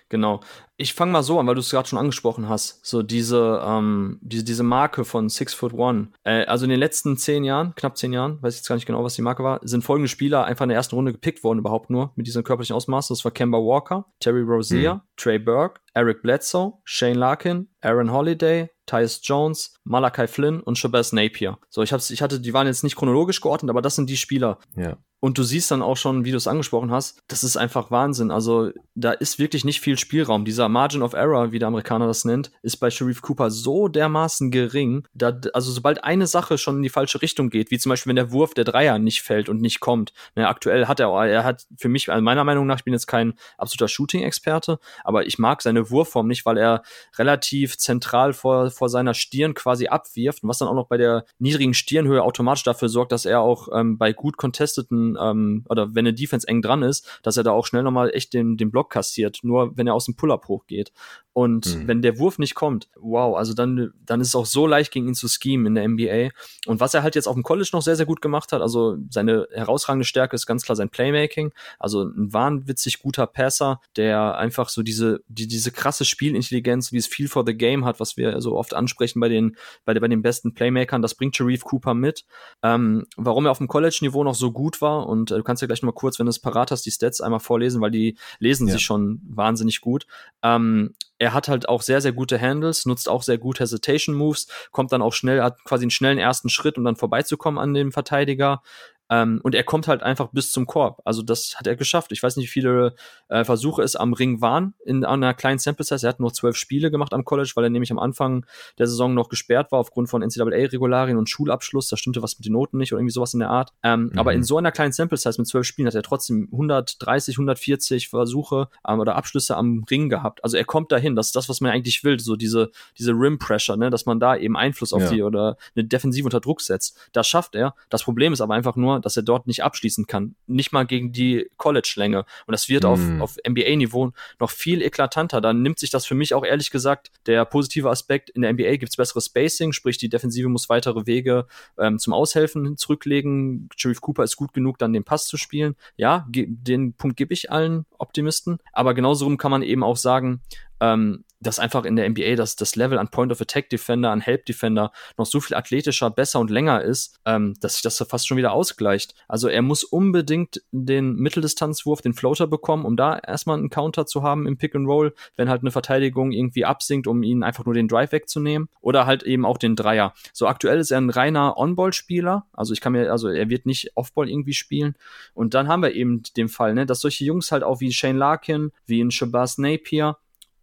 Genau. 0.10 0.42
Ich 0.78 0.94
fange 0.94 1.12
mal 1.12 1.24
so 1.24 1.40
an, 1.40 1.48
weil 1.48 1.56
du 1.56 1.62
es 1.62 1.72
gerade 1.72 1.88
schon 1.88 2.00
angesprochen 2.00 2.48
hast. 2.48 2.86
So 2.86 3.02
diese, 3.02 3.62
ähm, 3.66 4.20
diese, 4.22 4.44
diese 4.44 4.64
Marke 4.64 5.06
von 5.06 5.28
Six 5.28 5.54
Foot 5.54 5.74
One. 5.74 6.10
Äh, 6.24 6.46
also 6.46 6.66
in 6.66 6.70
den 6.70 6.80
letzten 6.80 7.18
zehn 7.18 7.44
Jahren, 7.44 7.74
knapp 7.76 7.98
zehn 7.98 8.14
Jahren, 8.14 8.42
weiß 8.42 8.54
ich 8.54 8.60
jetzt 8.60 8.68
gar 8.68 8.76
nicht 8.76 8.86
genau, 8.86 9.04
was 9.04 9.16
die 9.16 9.22
Marke 9.22 9.44
war, 9.44 9.60
sind 9.64 9.84
folgende 9.84 10.08
Spieler 10.08 10.46
einfach 10.46 10.64
in 10.64 10.70
der 10.70 10.78
ersten 10.78 10.96
Runde 10.96 11.12
gepickt 11.12 11.44
worden, 11.44 11.60
überhaupt 11.60 11.90
nur 11.90 12.12
mit 12.16 12.28
diesem 12.28 12.44
körperlichen 12.44 12.76
Ausmaß. 12.76 13.10
Das 13.10 13.26
war 13.26 13.32
Kemba 13.32 13.58
Walker, 13.58 14.06
Terry 14.20 14.42
Rozier, 14.42 14.96
mhm. 14.96 15.02
Trey 15.18 15.40
Burke, 15.40 15.82
Eric 15.94 16.22
Bledsoe, 16.22 16.74
Shane 16.84 17.18
Larkin, 17.18 17.70
Aaron 17.82 18.12
Holiday, 18.12 18.70
Tyus 18.86 19.20
Jones, 19.24 19.74
Malachi 19.84 20.28
Flynn 20.28 20.62
und 20.62 20.78
Shabazz 20.78 21.12
Napier. 21.12 21.58
So, 21.70 21.82
ich, 21.82 21.92
hab's, 21.92 22.12
ich 22.12 22.22
hatte, 22.22 22.40
die 22.40 22.54
waren 22.54 22.68
jetzt 22.68 22.84
nicht 22.84 22.96
chronologisch 22.96 23.42
geordnet, 23.42 23.70
aber 23.70 23.82
das 23.82 23.96
sind 23.96 24.10
die 24.10 24.18
Spieler. 24.18 24.60
Ja. 24.76 24.98
Und 25.20 25.38
du 25.38 25.44
siehst 25.44 25.72
dann 25.72 25.82
auch 25.82 25.98
schon, 25.98 26.26
wie 26.26 26.32
du 26.32 26.38
es 26.38 26.48
angesprochen 26.48 26.92
hast, 26.92 27.24
das 27.28 27.44
ist 27.44 27.58
einfach 27.58 27.90
Wahnsinn. 27.90 28.30
Also 28.30 28.72
da 28.94 29.12
ist 29.12 29.40
wirklich 29.40 29.66
nicht 29.66 29.82
viel 29.82 29.98
Spielraum. 29.98 30.46
Dieser 30.46 30.70
Margin 30.70 31.02
of 31.02 31.14
Error, 31.14 31.52
wie 31.52 31.60
der 31.60 31.70
Amerikaner 31.70 32.06
das 32.06 32.24
nennt, 32.24 32.52
ist 32.62 32.78
bei 32.78 32.92
Sharif 32.92 33.22
Cooper 33.24 33.50
so 33.50 33.88
dermaßen 33.88 34.52
gering. 34.52 35.08
Da, 35.14 35.40
also 35.54 35.72
sobald 35.72 36.04
eine 36.04 36.28
Sache 36.28 36.60
schon 36.60 36.78
in 36.78 36.82
die 36.84 36.90
falsche 36.90 37.22
Richtung 37.22 37.50
geht, 37.50 37.72
wie 37.72 37.80
zum 37.80 37.90
Beispiel 37.90 38.12
wenn 38.12 38.16
der 38.16 38.32
Wurf 38.32 38.54
der 38.54 38.64
Dreier 38.64 39.00
nicht 39.00 39.24
fällt 39.24 39.50
und 39.50 39.60
nicht 39.60 39.80
kommt. 39.80 40.14
Ne, 40.36 40.48
aktuell 40.48 40.86
hat 40.86 41.00
er, 41.00 41.10
er 41.26 41.44
hat 41.44 41.66
für 41.78 41.90
mich, 41.90 42.10
also 42.10 42.22
meiner 42.22 42.44
Meinung 42.44 42.68
nach, 42.68 42.78
ich 42.78 42.84
bin 42.84 42.94
jetzt 42.94 43.08
kein 43.08 43.34
absoluter 43.58 43.88
Shooting-Experte, 43.88 44.80
aber 45.04 45.26
ich 45.26 45.40
mag 45.40 45.64
seine 45.64 45.90
Wurfform 45.90 46.28
nicht, 46.28 46.46
weil 46.46 46.58
er 46.58 46.84
relativ 47.18 47.78
zentral 47.78 48.34
vor, 48.34 48.70
vor 48.70 48.90
seiner 48.90 49.16
Stirn 49.16 49.56
quasi 49.56 49.88
abwirft, 49.88 50.40
was 50.44 50.60
dann 50.60 50.68
auch 50.68 50.76
noch 50.76 50.88
bei 50.88 50.98
der 50.98 51.26
niedrigen 51.40 51.74
Stirnhöhe 51.74 52.22
automatisch 52.22 52.64
dafür 52.64 52.90
sorgt, 52.90 53.12
dass 53.12 53.26
er 53.26 53.42
auch 53.42 53.70
ähm, 53.74 53.98
bei 53.98 54.14
gut 54.14 54.38
contesteten 54.38 55.07
ähm, 55.22 55.64
oder 55.70 55.94
wenn 55.96 56.08
eine 56.08 56.14
Defense 56.14 56.48
eng 56.48 56.62
dran 56.62 56.82
ist, 56.82 57.08
dass 57.24 57.38
er 57.38 57.44
da 57.44 57.52
auch 57.52 57.66
schnell 57.66 57.84
nochmal 57.84 58.10
echt 58.14 58.34
den, 58.34 58.58
den 58.58 58.72
Block 58.72 58.90
kassiert, 58.90 59.40
nur 59.44 59.78
wenn 59.78 59.88
er 59.88 59.94
aus 59.94 60.06
dem 60.06 60.16
Pull-Up 60.16 60.48
hochgeht. 60.48 60.92
Und 61.38 61.68
mhm. 61.68 61.88
wenn 61.88 62.02
der 62.02 62.18
Wurf 62.18 62.40
nicht 62.40 62.56
kommt, 62.56 62.90
wow, 62.96 63.38
also 63.38 63.54
dann, 63.54 63.94
dann 64.04 64.22
ist 64.22 64.30
es 64.30 64.36
auch 64.36 64.48
so 64.48 64.66
leicht 64.66 64.92
gegen 64.92 65.08
ihn 65.08 65.14
zu 65.14 65.28
schemen 65.28 65.68
in 65.68 65.76
der 65.76 65.88
NBA. 65.88 66.30
Und 66.66 66.80
was 66.80 66.96
er 66.96 67.04
halt 67.04 67.14
jetzt 67.14 67.28
auf 67.28 67.36
dem 67.36 67.44
College 67.44 67.70
noch 67.74 67.84
sehr, 67.84 67.96
sehr 67.96 68.08
gut 68.08 68.24
gemacht 68.24 68.52
hat, 68.52 68.64
also 68.64 68.98
seine 69.12 69.48
herausragende 69.52 70.04
Stärke 70.04 70.36
ist 70.36 70.48
ganz 70.48 70.64
klar 70.64 70.76
sein 70.76 70.90
Playmaking. 70.90 71.54
Also 71.78 72.06
ein 72.06 72.34
wahnwitzig 72.34 73.04
guter 73.04 73.28
Passer, 73.28 73.82
der 73.98 74.36
einfach 74.40 74.70
so 74.70 74.82
diese, 74.82 75.20
die, 75.28 75.46
diese 75.48 75.72
krasse 75.72 76.06
Spielintelligenz, 76.06 76.92
wie 76.92 76.98
es 76.98 77.06
Feel 77.06 77.28
for 77.28 77.44
the 77.46 77.54
Game 77.54 77.86
hat, 77.86 78.00
was 78.00 78.18
wir 78.18 78.42
so 78.42 78.56
oft 78.56 78.74
ansprechen 78.74 79.20
bei 79.20 79.30
den, 79.30 79.58
bei, 79.86 79.94
bei 79.94 80.08
den 80.08 80.24
besten 80.24 80.56
Playmakern, 80.56 81.04
das 81.04 81.14
bringt 81.14 81.36
Sharif 81.36 81.64
Cooper 81.66 81.94
mit. 81.94 82.26
Ähm, 82.64 83.06
warum 83.16 83.46
er 83.46 83.52
auf 83.52 83.60
dem 83.60 83.68
College-Niveau 83.68 84.24
noch 84.24 84.34
so 84.34 84.52
gut 84.52 84.82
war 84.82 84.97
und 85.06 85.32
äh, 85.32 85.38
du 85.38 85.44
kannst 85.44 85.62
ja 85.62 85.68
gleich 85.68 85.82
noch 85.82 85.88
mal 85.88 85.94
kurz, 85.94 86.20
wenn 86.20 86.26
du 86.26 86.32
es 86.32 86.40
parat 86.40 86.72
hast, 86.72 86.86
die 86.86 86.92
Stats 86.92 87.22
einmal 87.22 87.40
vorlesen, 87.40 87.82
weil 87.82 87.92
die 87.92 88.18
lesen 88.40 88.68
ja. 88.68 88.74
sich 88.74 88.84
schon 88.84 89.22
wahnsinnig 89.28 89.82
gut. 89.82 90.08
Ähm, 90.44 90.96
er 91.20 91.34
hat 91.34 91.48
halt 91.48 91.68
auch 91.68 91.82
sehr, 91.82 92.02
sehr 92.02 92.14
gute 92.14 92.40
Handles, 92.40 92.86
nutzt 92.86 93.10
auch 93.10 93.24
sehr 93.24 93.38
gut 93.38 93.60
Hesitation 93.60 94.16
Moves, 94.16 94.48
kommt 94.72 94.92
dann 94.92 95.02
auch 95.02 95.14
schnell, 95.14 95.42
hat 95.42 95.64
quasi 95.64 95.84
einen 95.84 95.92
schnellen 95.92 96.20
ersten 96.20 96.50
Schritt, 96.50 96.78
um 96.78 96.84
dann 96.84 96.96
vorbeizukommen 96.96 97.60
an 97.60 97.74
dem 97.74 97.92
Verteidiger. 97.92 98.62
Ähm, 99.10 99.40
und 99.44 99.56
er 99.56 99.64
kommt 99.64 99.88
halt 99.88 100.04
einfach 100.04 100.30
bis 100.32 100.52
zum 100.52 100.66
Korb. 100.66 101.02
Also 101.06 101.22
das 101.22 101.56
hat 101.58 101.68
er 101.68 101.76
geschafft. 101.76 102.12
Ich 102.12 102.22
weiß 102.22 102.36
nicht, 102.38 102.48
wie 102.48 102.52
viele 102.52 102.96
äh, 103.30 103.44
Versuche 103.44 103.82
es 103.82 103.96
am 103.96 104.14
Ring 104.14 104.42
waren 104.42 104.74
in 104.86 105.06
einer 105.06 105.34
kleinen 105.34 105.60
Sample 105.60 105.86
Size. 105.86 106.06
Er 106.06 106.10
hat 106.10 106.20
nur 106.20 106.34
zwölf 106.34 106.58
Spiele 106.58 106.92
gemacht 106.92 107.14
am 107.14 107.26
College, 107.26 107.52
weil 107.56 107.64
er 107.66 107.70
nämlich 107.70 107.92
am 107.92 108.00
Anfang 108.00 108.46
der 108.78 108.88
Saison 108.88 109.14
noch 109.14 109.30
gesperrt 109.30 109.72
war 109.72 109.80
aufgrund 109.80 110.10
von 110.10 110.22
NCAA-Regularien 110.22 111.18
und 111.18 111.30
Schulabschluss. 111.30 111.88
Da 111.88 111.98
stimmte 111.98 112.22
was 112.22 112.38
mit 112.38 112.46
den 112.46 112.54
Noten 112.54 112.78
nicht 112.78 112.92
oder 112.92 113.00
irgendwie 113.00 113.14
sowas 113.14 113.34
in 113.34 113.40
der 113.40 113.50
Art. 113.50 113.72
Ähm, 113.84 114.10
mhm. 114.12 114.20
Aber 114.20 114.34
in 114.34 114.44
so 114.44 114.58
einer 114.58 114.72
kleinen 114.72 114.92
Sample 114.92 115.18
Size 115.18 115.36
mit 115.38 115.48
zwölf 115.48 115.66
Spielen 115.66 115.88
hat 115.88 115.96
er 115.96 116.04
trotzdem 116.04 116.50
130, 116.52 117.36
140 117.36 118.10
Versuche 118.10 118.70
ähm, 118.88 119.00
oder 119.00 119.16
Abschlüsse 119.16 119.56
am 119.56 119.86
Ring 119.90 120.10
gehabt. 120.10 120.44
Also 120.44 120.58
er 120.58 120.66
kommt 120.66 120.92
dahin. 120.92 121.16
Das 121.16 121.28
ist 121.28 121.36
das, 121.36 121.50
was 121.50 121.62
man 121.62 121.72
eigentlich 121.72 122.04
will. 122.04 122.20
So 122.20 122.36
diese, 122.36 122.72
diese 122.98 123.12
Rim 123.12 123.40
Pressure, 123.40 123.78
ne? 123.78 123.90
dass 123.90 124.06
man 124.06 124.20
da 124.20 124.36
eben 124.36 124.58
Einfluss 124.58 124.94
auf 124.94 125.04
ja. 125.04 125.10
die 125.10 125.24
oder 125.24 125.58
eine 125.76 125.86
Defensive 125.86 126.26
unter 126.26 126.40
Druck 126.40 126.62
setzt. 126.62 126.98
Das 127.14 127.28
schafft 127.28 127.56
er. 127.56 127.74
Das 127.90 128.04
Problem 128.04 128.34
ist 128.34 128.42
aber 128.42 128.54
einfach 128.54 128.76
nur, 128.76 128.97
Dass 129.00 129.18
er 129.18 129.24
dort 129.24 129.48
nicht 129.48 129.64
abschließen 129.64 130.08
kann. 130.08 130.36
Nicht 130.48 130.72
mal 130.72 130.86
gegen 130.86 131.12
die 131.12 131.50
College-Länge. 131.58 132.20
Und 132.20 132.52
das 132.52 132.70
wird 132.70 132.84
mm. 132.84 132.88
auf, 132.88 133.00
mhm. 133.00 133.22
auf 133.22 133.38
NBA-Niveau 133.48 134.12
noch 134.40 134.50
viel 134.50 134.82
eklatanter. 134.82 135.42
Dann 135.42 135.62
nimmt 135.62 135.80
sich 135.80 135.90
das 135.90 136.06
für 136.06 136.16
mich 136.16 136.34
auch 136.34 136.46
ehrlich 136.46 136.72
gesagt 136.72 137.12
der 137.26 137.46
positive 137.46 137.90
Aspekt. 137.90 138.30
In 138.30 138.42
der 138.42 138.54
NBA 138.54 138.78
gibt 138.78 138.92
es 138.92 138.98
besseres 138.98 139.26
Spacing, 139.26 139.74
sprich 139.74 139.98
die 139.98 140.10
Defensive 140.10 140.50
muss 140.50 140.70
weitere 140.70 141.06
Wege 141.06 141.48
ähm, 141.78 142.00
zum 142.00 142.14
Aushelfen 142.14 142.78
zurücklegen. 142.78 143.70
Sharif 143.76 144.02
Cooper 144.02 144.24
ist 144.24 144.36
gut 144.36 144.54
genug, 144.54 144.78
dann 144.78 144.94
den 144.94 145.04
Pass 145.04 145.28
zu 145.28 145.38
spielen. 145.38 145.76
Ja, 145.96 146.28
den 146.30 146.94
Punkt 146.94 147.18
gebe 147.18 147.34
ich 147.34 147.52
allen 147.52 147.86
Optimisten. 147.98 148.60
Aber 148.74 148.94
genauso 148.94 149.28
kann 149.38 149.52
man 149.52 149.64
eben 149.64 149.84
auch 149.84 149.98
sagen, 149.98 150.42
ähm, 150.80 151.24
dass 151.40 151.60
einfach 151.60 151.86
in 151.86 151.96
der 151.96 152.10
NBA 152.10 152.36
das, 152.36 152.56
das 152.56 152.76
Level 152.76 152.98
an 152.98 153.10
Point 153.10 153.32
of 153.32 153.42
Attack 153.42 153.70
Defender, 153.70 154.12
an 154.12 154.22
Help 154.22 154.46
Defender 154.46 154.92
noch 155.18 155.26
so 155.26 155.40
viel 155.40 155.56
athletischer, 155.56 156.10
besser 156.10 156.40
und 156.40 156.50
länger 156.50 156.82
ist, 156.82 157.20
ähm, 157.26 157.56
dass 157.60 157.74
sich 157.74 157.82
das 157.82 157.98
fast 158.10 158.28
schon 158.28 158.38
wieder 158.38 158.54
ausgleicht. 158.54 159.14
Also 159.28 159.48
er 159.48 159.62
muss 159.62 159.84
unbedingt 159.84 160.62
den 160.72 161.16
Mitteldistanzwurf, 161.16 162.02
den 162.02 162.14
Floater 162.14 162.48
bekommen, 162.48 162.86
um 162.86 162.98
da 162.98 163.18
erstmal 163.18 163.58
einen 163.58 163.70
Counter 163.70 164.06
zu 164.06 164.24
haben 164.24 164.48
im 164.48 164.58
Pick 164.58 164.76
and 164.76 164.88
Roll, 164.88 165.14
wenn 165.36 165.50
halt 165.50 165.62
eine 165.62 165.72
Verteidigung 165.72 166.32
irgendwie 166.32 166.66
absinkt, 166.66 167.08
um 167.08 167.24
ihnen 167.24 167.44
einfach 167.44 167.66
nur 167.66 167.74
den 167.74 167.88
Drive 167.88 168.12
wegzunehmen. 168.12 168.70
Oder 168.82 169.06
halt 169.06 169.24
eben 169.24 169.46
auch 169.46 169.58
den 169.58 169.76
Dreier. 169.76 170.14
So 170.34 170.48
aktuell 170.48 170.80
ist 170.80 170.92
er 170.92 171.00
ein 171.00 171.10
reiner 171.10 171.58
On-Ball-Spieler. 171.58 172.46
Also 172.54 172.74
ich 172.74 172.82
kann 172.82 172.94
mir, 172.94 173.12
also 173.12 173.28
er 173.30 173.50
wird 173.50 173.66
nicht 173.66 173.92
Off-Ball 173.96 174.30
irgendwie 174.30 174.54
spielen. 174.54 174.96
Und 175.34 175.54
dann 175.54 175.68
haben 175.68 175.84
wir 175.84 175.94
eben 175.94 176.24
den 176.36 176.50
Fall, 176.50 176.74
ne, 176.74 176.86
dass 176.86 177.02
solche 177.02 177.26
Jungs 177.26 177.52
halt 177.52 177.64
auch 177.64 177.80
wie 177.80 177.92
Shane 177.92 178.18
Larkin, 178.18 178.72
wie 178.86 179.02
ein 179.02 179.12
Shabazz 179.12 179.58
Napier, 179.58 180.18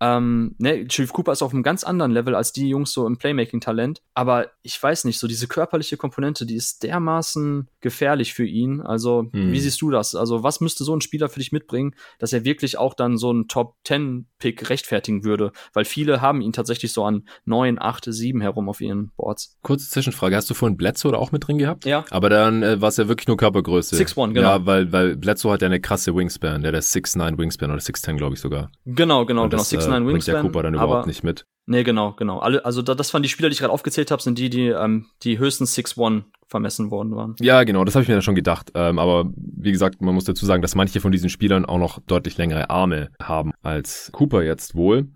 ähm, 0.05 0.55
ne, 0.59 0.87
Chief 0.87 1.11
Cooper 1.13 1.33
ist 1.33 1.43
auf 1.43 1.55
einem 1.55 1.63
ganz 1.63 1.83
anderen 1.83 2.13
Level 2.13 2.35
als 2.35 2.53
die 2.53 2.69
Jungs 2.69 2.93
so 2.93 3.07
im 3.07 3.17
Playmaking-Talent. 3.17 4.03
Aber 4.13 4.51
ich 4.63 4.81
weiß 4.81 5.05
nicht, 5.05 5.19
so 5.19 5.27
diese 5.27 5.49
körperliche 5.49 5.97
Komponente, 5.97 6.45
die 6.45 6.57
ist 6.57 6.83
dermaßen 6.83 7.69
gefährlich 7.81 8.35
für 8.35 8.45
ihn. 8.45 8.83
Also, 8.83 9.31
hm. 9.33 9.53
wie 9.53 9.61
siehst 9.61 9.81
du 9.81 9.91
das? 9.91 10.15
Also, 10.15 10.43
was 10.43 10.61
müsste 10.61 10.85
so 10.85 10.95
ein 10.95 11.01
Spieler 11.01 11.29
für 11.29 11.39
dich 11.39 11.53
mitbringen, 11.53 11.95
dass 12.19 12.33
er 12.33 12.45
wirklich 12.45 12.77
auch 12.77 12.93
dann 12.93 13.17
so 13.17 13.31
einen 13.31 13.49
Top-10-Pick 13.49 14.69
rechtfertigen 14.69 15.25
würde? 15.25 15.53
Weil 15.73 15.87
viele 15.87 16.21
haben 16.21 16.43
ihn 16.43 16.53
tatsächlich 16.53 16.93
so 16.93 17.05
an 17.05 17.27
9, 17.47 17.81
8, 17.81 18.05
7 18.07 18.41
herum 18.43 18.69
auf 18.69 18.81
ihren 18.83 19.11
Boards. 19.17 19.57
Kurze 19.63 19.89
Zwischenfrage. 19.89 20.37
Hast 20.37 20.51
du 20.51 20.55
vorhin 20.55 20.77
Bledsoe 20.77 21.13
da 21.13 21.19
auch 21.19 21.33
mit 21.33 21.47
drin 21.47 21.57
gehabt? 21.57 21.87
Ja. 21.87 22.05
Aber 22.11 22.29
dann 22.29 22.63
äh, 22.63 22.81
war 22.81 22.91
es 22.91 22.99
ja 22.99 23.09
wirklich 23.09 23.29
nur 23.29 23.39
Körpergröße. 23.39 23.97
6'1, 23.97 24.35
genau. 24.35 24.49
Ja, 24.49 24.67
weil, 24.67 24.93
weil 24.93 25.17
Bledsoe 25.17 25.53
hat 25.53 25.63
ja 25.63 25.67
eine 25.67 25.81
krasse 25.81 26.15
Wingspan. 26.15 26.63
Der 26.63 26.73
hat 26.73 26.83
6'9 26.83 27.39
Wingspan 27.39 27.71
oder 27.71 27.81
6'10, 27.81 28.17
glaube 28.17 28.35
ich 28.35 28.41
sogar. 28.41 28.71
Genau, 28.85 29.25
genau, 29.25 29.49
genau. 29.49 29.63
6'9 29.63 29.94
äh, 30.03 30.07
Wingspan. 30.07 30.13
Bringt 30.13 30.27
der 30.27 30.41
Cooper 30.43 30.63
dann 30.65 30.75
überhaupt 30.75 31.07
nicht 31.07 31.23
mit. 31.23 31.47
Nee, 31.67 31.83
genau, 31.83 32.13
genau. 32.13 32.41
Alle, 32.41 32.65
also 32.65 32.83
da, 32.83 32.95
das 32.95 33.15
waren 33.15 33.23
die 33.23 33.29
Spieler, 33.29 33.49
die 33.49 33.55
ich 33.55 33.61
gerade 33.61 33.73
aufgezählt 33.73 34.11
habe, 34.11 34.21
sind 34.21 34.39
die, 34.39 34.51
die, 34.51 34.69
ähm, 34.69 35.07
die 35.23 35.39
höchstens 35.39 35.77
6-1 35.77 36.25
vermessen 36.47 36.91
worden 36.91 37.17
waren. 37.17 37.37
Ja, 37.41 37.65
genau, 37.65 37.85
das 37.85 37.95
habe 37.95 38.03
ich 38.03 38.09
mir 38.09 38.15
dann 38.15 38.23
schon 38.23 38.35
gedacht. 38.35 38.71
Ähm, 38.75 38.99
aber 38.99 39.31
wie 39.37 39.73
gesagt, 39.73 40.03
man 40.03 40.15
muss 40.15 40.25
dazu 40.25 40.45
sagen, 40.45 40.61
dass 40.61 40.75
manche 40.75 41.01
von 41.01 41.11
diesen 41.11 41.31
Spielern 41.31 41.65
auch 41.65 41.79
noch 41.79 42.01
deutlich 42.07 42.37
längere 42.37 42.69
Arme 42.69 43.11
haben 43.21 43.53
als 43.63 44.11
Cooper 44.13 44.43
jetzt 44.43 44.75
wohl. 44.75 45.09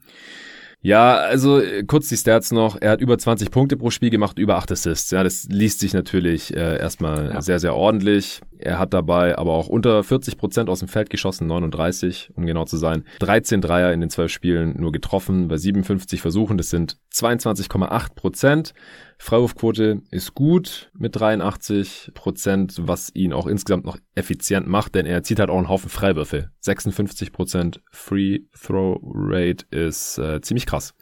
Ja, 0.80 1.16
also 1.16 1.60
äh, 1.60 1.82
kurz 1.84 2.08
die 2.08 2.16
Stats 2.16 2.52
noch. 2.52 2.76
Er 2.80 2.92
hat 2.92 3.00
über 3.00 3.18
20 3.18 3.50
Punkte 3.50 3.76
pro 3.76 3.90
Spiel 3.90 4.10
gemacht, 4.10 4.38
über 4.38 4.56
8 4.56 4.72
Assists. 4.72 5.10
Ja, 5.10 5.24
das 5.24 5.44
liest 5.50 5.80
sich 5.80 5.92
natürlich 5.92 6.54
äh, 6.56 6.78
erstmal 6.78 7.30
ja. 7.32 7.42
sehr, 7.42 7.58
sehr 7.58 7.74
ordentlich. 7.74 8.40
Er 8.58 8.78
hat 8.78 8.94
dabei 8.94 9.36
aber 9.36 9.52
auch 9.52 9.68
unter 9.68 10.04
40 10.04 10.38
Prozent 10.38 10.68
aus 10.68 10.78
dem 10.78 10.88
Feld 10.88 11.10
geschossen, 11.10 11.48
39, 11.48 12.30
um 12.36 12.46
genau 12.46 12.64
zu 12.64 12.76
sein. 12.76 13.04
13 13.20 13.60
Dreier 13.60 13.92
in 13.92 14.00
den 14.00 14.10
12 14.10 14.30
Spielen 14.30 14.80
nur 14.80 14.92
getroffen 14.92 15.48
bei 15.48 15.56
57 15.56 16.20
Versuchen. 16.20 16.56
Das 16.56 16.70
sind 16.70 16.96
22,8 17.12 18.14
Prozent. 18.14 18.72
Freiwurfquote 19.18 20.02
ist 20.10 20.34
gut 20.34 20.90
mit 20.96 21.18
83 21.18 22.12
Prozent, 22.14 22.76
was 22.80 23.10
ihn 23.14 23.32
auch 23.32 23.46
insgesamt 23.46 23.84
noch 23.84 23.98
effizient 24.14 24.68
macht, 24.68 24.94
denn 24.94 25.06
er 25.06 25.22
zieht 25.22 25.40
halt 25.40 25.50
auch 25.50 25.58
einen 25.58 25.68
Haufen 25.68 25.90
Freiwürfe. 25.90 26.50
56 26.60 27.32
Prozent 27.32 27.82
Free 27.90 28.40
Throw 28.60 28.98
Rate 29.02 29.66
ist 29.70 30.18
äh, 30.18 30.40
ziemlich 30.40 30.66
krass. 30.66 30.94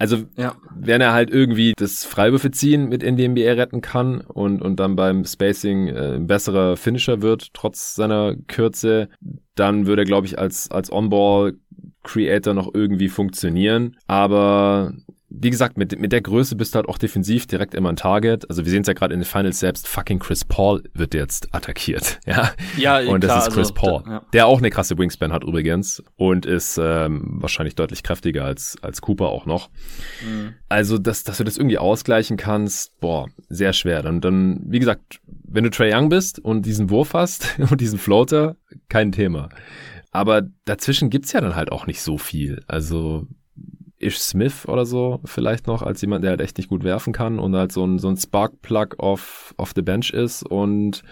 Also, 0.00 0.18
ja. 0.36 0.54
wenn 0.76 1.00
er 1.00 1.12
halt 1.12 1.28
irgendwie 1.30 1.72
das 1.76 2.04
Freiwürfe 2.04 2.52
ziehen 2.52 2.88
mit 2.88 3.02
in 3.02 3.16
die 3.16 3.26
NBA 3.26 3.52
retten 3.54 3.80
kann 3.80 4.20
und, 4.20 4.62
und 4.62 4.78
dann 4.78 4.94
beim 4.94 5.24
Spacing 5.24 5.88
äh, 5.88 6.14
ein 6.14 6.28
besserer 6.28 6.76
Finisher 6.76 7.20
wird, 7.20 7.52
trotz 7.52 7.96
seiner 7.96 8.36
Kürze, 8.46 9.08
dann 9.56 9.86
würde 9.86 10.02
er, 10.02 10.06
glaube 10.06 10.28
ich, 10.28 10.38
als, 10.38 10.70
als 10.70 10.92
On-Ball 10.92 11.54
Creator 12.02 12.54
noch 12.54 12.72
irgendwie 12.74 13.08
funktionieren. 13.08 13.96
Aber 14.06 14.92
wie 15.30 15.50
gesagt, 15.50 15.76
mit, 15.76 15.98
mit 15.98 16.12
der 16.12 16.22
Größe 16.22 16.56
bist 16.56 16.74
du 16.74 16.76
halt 16.76 16.88
auch 16.88 16.96
defensiv 16.96 17.46
direkt 17.46 17.74
immer 17.74 17.90
ein 17.90 17.96
Target. 17.96 18.48
Also 18.48 18.64
wir 18.64 18.70
sehen 18.70 18.80
es 18.80 18.88
ja 18.88 18.94
gerade 18.94 19.12
in 19.12 19.20
den 19.20 19.26
Finals 19.26 19.60
selbst, 19.60 19.86
fucking 19.86 20.18
Chris 20.18 20.44
Paul 20.44 20.82
wird 20.94 21.14
jetzt 21.14 21.54
attackiert. 21.54 22.18
Ja, 22.28 22.52
ja 22.76 22.98
Und 23.10 23.24
das 23.24 23.30
klar, 23.30 23.48
ist 23.48 23.54
Chris 23.54 23.70
also, 23.70 23.74
Paul, 23.74 24.02
ja. 24.06 24.22
der 24.34 24.46
auch 24.46 24.58
eine 24.58 24.68
krasse 24.70 24.98
Wingspan 24.98 25.32
hat 25.32 25.44
übrigens 25.44 26.02
und 26.16 26.44
ist 26.44 26.78
ähm, 26.82 27.22
wahrscheinlich 27.40 27.74
deutlich 27.74 28.02
kräftiger 28.02 28.44
als, 28.44 28.76
als 28.82 29.00
Cooper 29.00 29.28
auch 29.28 29.46
noch. 29.46 29.70
Mhm. 30.22 30.54
Also, 30.68 30.98
dass, 30.98 31.24
dass 31.24 31.38
du 31.38 31.44
das 31.44 31.56
irgendwie 31.56 31.78
ausgleichen 31.78 32.36
kannst, 32.36 32.98
boah, 33.00 33.28
sehr 33.48 33.72
schwer. 33.72 34.04
Und 34.04 34.22
dann, 34.24 34.60
wie 34.66 34.78
gesagt, 34.78 35.20
wenn 35.26 35.64
du 35.64 35.70
Trey 35.70 35.94
Young 35.94 36.10
bist 36.10 36.38
und 36.38 36.66
diesen 36.66 36.90
Wurf 36.90 37.14
hast 37.14 37.58
und 37.70 37.80
diesen 37.80 37.98
Floater, 37.98 38.56
kein 38.88 39.12
Thema. 39.12 39.48
Aber 40.10 40.42
dazwischen 40.64 41.10
gibt's 41.10 41.32
ja 41.32 41.40
dann 41.40 41.56
halt 41.56 41.72
auch 41.72 41.86
nicht 41.86 42.00
so 42.00 42.18
viel. 42.18 42.62
Also 42.66 43.26
Ish 43.98 44.18
Smith 44.18 44.66
oder 44.66 44.86
so 44.86 45.20
vielleicht 45.24 45.66
noch 45.66 45.82
als 45.82 46.00
jemand, 46.00 46.22
der 46.22 46.30
halt 46.30 46.40
echt 46.40 46.56
nicht 46.56 46.68
gut 46.68 46.84
werfen 46.84 47.12
kann 47.12 47.38
und 47.38 47.54
halt 47.56 47.72
so 47.72 47.84
ein, 47.84 47.98
so 47.98 48.08
ein 48.08 48.16
Spark-Plug 48.16 48.94
off, 48.98 49.54
off 49.56 49.72
the 49.74 49.82
bench 49.82 50.10
ist 50.10 50.44
und 50.44 51.02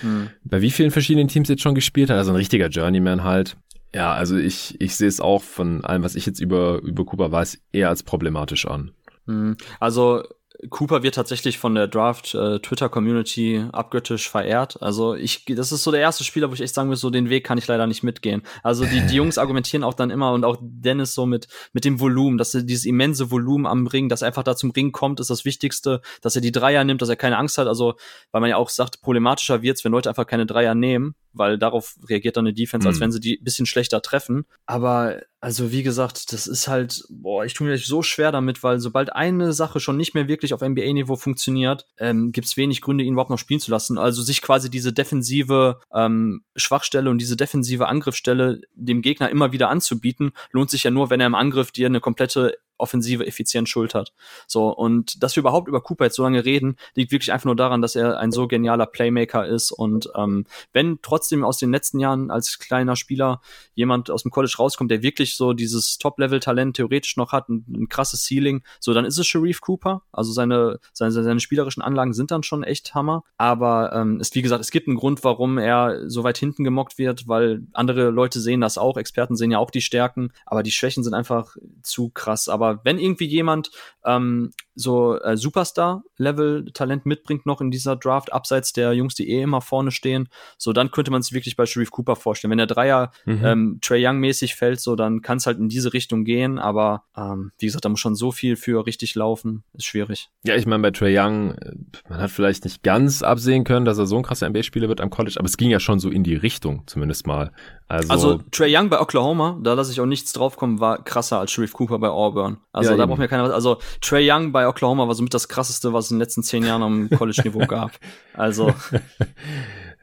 hm. 0.00 0.30
bei 0.44 0.60
wie 0.60 0.70
vielen 0.70 0.90
verschiedenen 0.90 1.28
Teams 1.28 1.48
jetzt 1.48 1.62
schon 1.62 1.74
gespielt 1.74 2.10
hat, 2.10 2.18
also 2.18 2.32
ein 2.32 2.36
richtiger 2.36 2.68
Journeyman 2.68 3.22
halt. 3.22 3.56
Ja, 3.94 4.12
also 4.12 4.36
ich, 4.36 4.80
ich 4.80 4.96
sehe 4.96 5.08
es 5.08 5.20
auch 5.20 5.42
von 5.42 5.84
allem, 5.84 6.02
was 6.02 6.16
ich 6.16 6.26
jetzt 6.26 6.40
über, 6.40 6.80
über 6.82 7.04
Cooper 7.04 7.30
weiß, 7.30 7.58
eher 7.72 7.90
als 7.90 8.02
problematisch 8.02 8.66
an. 8.66 8.90
Hm. 9.26 9.56
Also 9.78 10.24
Cooper 10.70 11.02
wird 11.02 11.16
tatsächlich 11.16 11.58
von 11.58 11.74
der 11.74 11.88
Draft 11.88 12.34
äh, 12.34 12.60
Twitter 12.60 12.88
Community 12.88 13.64
abgöttisch 13.72 14.30
verehrt. 14.30 14.80
Also 14.80 15.14
ich, 15.14 15.44
das 15.46 15.72
ist 15.72 15.82
so 15.82 15.90
der 15.90 16.00
erste 16.00 16.22
Spieler, 16.22 16.50
wo 16.50 16.54
ich 16.54 16.60
echt 16.60 16.74
sagen 16.74 16.88
muss, 16.88 17.00
so 17.00 17.10
den 17.10 17.30
Weg 17.30 17.44
kann 17.44 17.58
ich 17.58 17.66
leider 17.66 17.86
nicht 17.86 18.02
mitgehen. 18.02 18.42
Also 18.62 18.84
die, 18.84 19.00
die 19.06 19.16
Jungs 19.16 19.38
argumentieren 19.38 19.82
auch 19.82 19.94
dann 19.94 20.10
immer 20.10 20.32
und 20.32 20.44
auch 20.44 20.58
Dennis 20.60 21.14
so 21.14 21.26
mit 21.26 21.48
mit 21.72 21.84
dem 21.84 21.98
Volumen, 21.98 22.38
dass 22.38 22.54
er 22.54 22.62
dieses 22.62 22.84
immense 22.84 23.30
Volumen 23.30 23.66
am 23.66 23.86
Ring, 23.86 24.08
dass 24.08 24.22
er 24.22 24.28
einfach 24.28 24.44
da 24.44 24.54
zum 24.54 24.70
Ring 24.70 24.92
kommt, 24.92 25.18
ist 25.18 25.30
das 25.30 25.44
Wichtigste, 25.44 26.00
dass 26.20 26.36
er 26.36 26.42
die 26.42 26.52
Dreier 26.52 26.84
nimmt, 26.84 27.02
dass 27.02 27.08
er 27.08 27.16
keine 27.16 27.38
Angst 27.38 27.58
hat. 27.58 27.66
Also 27.66 27.94
weil 28.30 28.40
man 28.40 28.50
ja 28.50 28.56
auch 28.56 28.68
sagt, 28.68 29.00
problematischer 29.00 29.62
wird's, 29.62 29.84
wenn 29.84 29.92
Leute 29.92 30.08
einfach 30.08 30.26
keine 30.26 30.46
Dreier 30.46 30.74
nehmen 30.74 31.16
weil 31.32 31.58
darauf 31.58 31.96
reagiert 32.08 32.36
dann 32.36 32.46
eine 32.46 32.54
Defense, 32.54 32.86
als 32.86 32.98
mhm. 32.98 33.02
wenn 33.02 33.12
sie 33.12 33.20
die 33.20 33.38
bisschen 33.38 33.66
schlechter 33.66 34.02
treffen. 34.02 34.44
Aber 34.66 35.20
also 35.42 35.72
wie 35.72 35.82
gesagt, 35.82 36.32
das 36.32 36.46
ist 36.46 36.68
halt, 36.68 37.02
boah, 37.10 37.44
ich 37.44 37.52
tue 37.52 37.66
mir 37.66 37.76
so 37.76 38.02
schwer 38.02 38.30
damit, 38.30 38.62
weil 38.62 38.78
sobald 38.78 39.12
eine 39.12 39.52
Sache 39.52 39.80
schon 39.80 39.96
nicht 39.96 40.14
mehr 40.14 40.28
wirklich 40.28 40.54
auf 40.54 40.60
NBA-Niveau 40.60 41.16
funktioniert, 41.16 41.84
ähm, 41.98 42.30
gibt 42.30 42.46
es 42.46 42.56
wenig 42.56 42.80
Gründe, 42.80 43.02
ihn 43.02 43.14
überhaupt 43.14 43.30
noch 43.30 43.40
spielen 43.40 43.58
zu 43.58 43.72
lassen. 43.72 43.98
Also 43.98 44.22
sich 44.22 44.40
quasi 44.40 44.70
diese 44.70 44.92
defensive 44.92 45.80
ähm, 45.92 46.44
Schwachstelle 46.54 47.10
und 47.10 47.18
diese 47.18 47.36
defensive 47.36 47.88
Angriffsstelle 47.88 48.60
dem 48.76 49.02
Gegner 49.02 49.30
immer 49.30 49.50
wieder 49.50 49.68
anzubieten, 49.68 50.30
lohnt 50.52 50.70
sich 50.70 50.84
ja 50.84 50.92
nur, 50.92 51.10
wenn 51.10 51.18
er 51.18 51.26
im 51.26 51.34
Angriff 51.34 51.72
dir 51.72 51.86
eine 51.86 51.98
komplette 51.98 52.56
offensive 52.82 53.26
Effizienz 53.26 53.68
schultert. 53.68 54.12
So, 54.46 54.68
und 54.68 55.22
dass 55.22 55.36
wir 55.36 55.40
überhaupt 55.40 55.68
über 55.68 55.80
Cooper 55.80 56.04
jetzt 56.04 56.16
so 56.16 56.22
lange 56.22 56.44
reden, 56.44 56.76
liegt 56.94 57.12
wirklich 57.12 57.32
einfach 57.32 57.46
nur 57.46 57.56
daran, 57.56 57.80
dass 57.80 57.96
er 57.96 58.18
ein 58.18 58.32
so 58.32 58.46
genialer 58.46 58.86
Playmaker 58.86 59.46
ist. 59.46 59.70
Und 59.70 60.10
ähm, 60.16 60.44
wenn 60.72 60.98
trotzdem 61.02 61.44
aus 61.44 61.58
den 61.58 61.70
letzten 61.70 61.98
Jahren 61.98 62.30
als 62.30 62.58
kleiner 62.58 62.96
Spieler 62.96 63.40
jemand 63.74 64.10
aus 64.10 64.22
dem 64.22 64.30
College 64.30 64.54
rauskommt, 64.58 64.90
der 64.90 65.02
wirklich 65.02 65.36
so 65.36 65.52
dieses 65.52 65.98
Top-Level-Talent 65.98 66.76
theoretisch 66.76 67.16
noch 67.16 67.32
hat, 67.32 67.48
ein, 67.48 67.64
ein 67.68 67.88
krasses 67.88 68.26
Ceiling, 68.26 68.62
so 68.80 68.92
dann 68.92 69.04
ist 69.04 69.18
es 69.18 69.26
Sharif 69.26 69.60
Cooper. 69.60 70.02
Also 70.12 70.32
seine, 70.32 70.78
seine, 70.92 71.12
seine 71.12 71.40
spielerischen 71.40 71.82
Anlagen 71.82 72.12
sind 72.12 72.30
dann 72.30 72.42
schon 72.42 72.64
echt 72.64 72.94
Hammer. 72.94 73.22
Aber 73.38 73.92
ähm, 73.94 74.20
ist, 74.20 74.34
wie 74.34 74.42
gesagt, 74.42 74.60
es 74.60 74.70
gibt 74.70 74.88
einen 74.88 74.96
Grund, 74.96 75.24
warum 75.24 75.58
er 75.58 76.08
so 76.08 76.24
weit 76.24 76.38
hinten 76.38 76.64
gemockt 76.64 76.98
wird, 76.98 77.28
weil 77.28 77.62
andere 77.72 78.10
Leute 78.10 78.40
sehen 78.40 78.60
das 78.60 78.78
auch, 78.78 78.96
Experten 78.96 79.36
sehen 79.36 79.50
ja 79.50 79.58
auch 79.58 79.70
die 79.70 79.80
Stärken, 79.80 80.32
aber 80.46 80.62
die 80.62 80.70
Schwächen 80.70 81.04
sind 81.04 81.14
einfach 81.14 81.56
zu 81.82 82.10
krass. 82.10 82.48
Aber 82.48 82.71
wenn 82.84 82.98
irgendwie 82.98 83.26
jemand 83.26 83.70
ähm, 84.04 84.50
so 84.74 85.18
äh, 85.20 85.36
Superstar-Level-Talent 85.36 87.06
mitbringt 87.06 87.46
noch 87.46 87.60
in 87.60 87.70
dieser 87.70 87.96
Draft, 87.96 88.32
abseits 88.32 88.72
der 88.72 88.92
Jungs, 88.92 89.14
die 89.14 89.30
eh 89.30 89.42
immer 89.42 89.60
vorne 89.60 89.90
stehen, 89.90 90.28
so 90.58 90.72
dann 90.72 90.90
könnte 90.90 91.10
man 91.10 91.20
es 91.20 91.32
wirklich 91.32 91.56
bei 91.56 91.66
Sharif 91.66 91.90
Cooper 91.90 92.16
vorstellen. 92.16 92.50
Wenn 92.50 92.58
der 92.58 92.66
Dreier 92.66 93.12
mhm. 93.24 93.44
ähm, 93.44 93.78
Trey 93.82 94.06
Young-mäßig 94.06 94.54
fällt, 94.54 94.80
so 94.80 94.96
dann 94.96 95.22
kann 95.22 95.38
es 95.38 95.46
halt 95.46 95.58
in 95.58 95.68
diese 95.68 95.92
Richtung 95.92 96.24
gehen, 96.24 96.58
aber 96.58 97.04
ähm, 97.16 97.52
wie 97.58 97.66
gesagt, 97.66 97.84
da 97.84 97.88
muss 97.88 98.00
schon 98.00 98.14
so 98.14 98.32
viel 98.32 98.56
für 98.56 98.86
richtig 98.86 99.14
laufen, 99.14 99.64
ist 99.74 99.86
schwierig. 99.86 100.30
Ja, 100.44 100.56
ich 100.56 100.66
meine, 100.66 100.82
bei 100.82 100.90
Trey 100.90 101.18
Young, 101.18 101.52
äh, 101.52 101.72
man 102.08 102.20
hat 102.20 102.30
vielleicht 102.30 102.64
nicht 102.64 102.82
ganz 102.82 103.22
absehen 103.22 103.64
können, 103.64 103.84
dass 103.84 103.98
er 103.98 104.06
so 104.06 104.16
ein 104.16 104.22
krasser 104.22 104.48
NBA-Spieler 104.48 104.88
wird 104.88 105.00
am 105.00 105.10
College, 105.10 105.36
aber 105.38 105.46
es 105.46 105.56
ging 105.56 105.70
ja 105.70 105.80
schon 105.80 105.98
so 105.98 106.10
in 106.10 106.24
die 106.24 106.34
Richtung, 106.34 106.82
zumindest 106.86 107.26
mal. 107.26 107.52
Also, 107.88 108.10
also 108.10 108.40
Trey 108.50 108.74
Young 108.74 108.88
bei 108.88 109.00
Oklahoma, 109.00 109.58
da 109.62 109.74
lasse 109.74 109.92
ich 109.92 110.00
auch 110.00 110.06
nichts 110.06 110.32
draufkommen, 110.32 110.80
war 110.80 111.04
krasser 111.04 111.38
als 111.38 111.50
Sharif 111.50 111.74
Cooper 111.74 111.98
bei 111.98 112.08
Auburn. 112.08 112.56
Also 112.72 112.92
ja, 112.92 112.96
da 112.96 113.04
braucht 113.04 113.18
mir 113.18 113.28
keiner 113.28 113.42
was. 113.42 113.50
Also 113.50 113.78
Trey 114.00 114.30
Young 114.30 114.50
bei 114.50 114.61
bei 114.62 114.68
Oklahoma 114.68 115.08
war 115.08 115.14
somit 115.16 115.34
das 115.34 115.48
krasseste, 115.48 115.92
was 115.92 116.04
es 116.04 116.10
in 116.12 116.16
den 116.16 116.20
letzten 116.20 116.42
zehn 116.44 116.62
Jahren 116.64 116.82
am 116.82 117.10
College-Niveau 117.10 117.58
gab. 117.66 117.98
Also. 118.32 118.72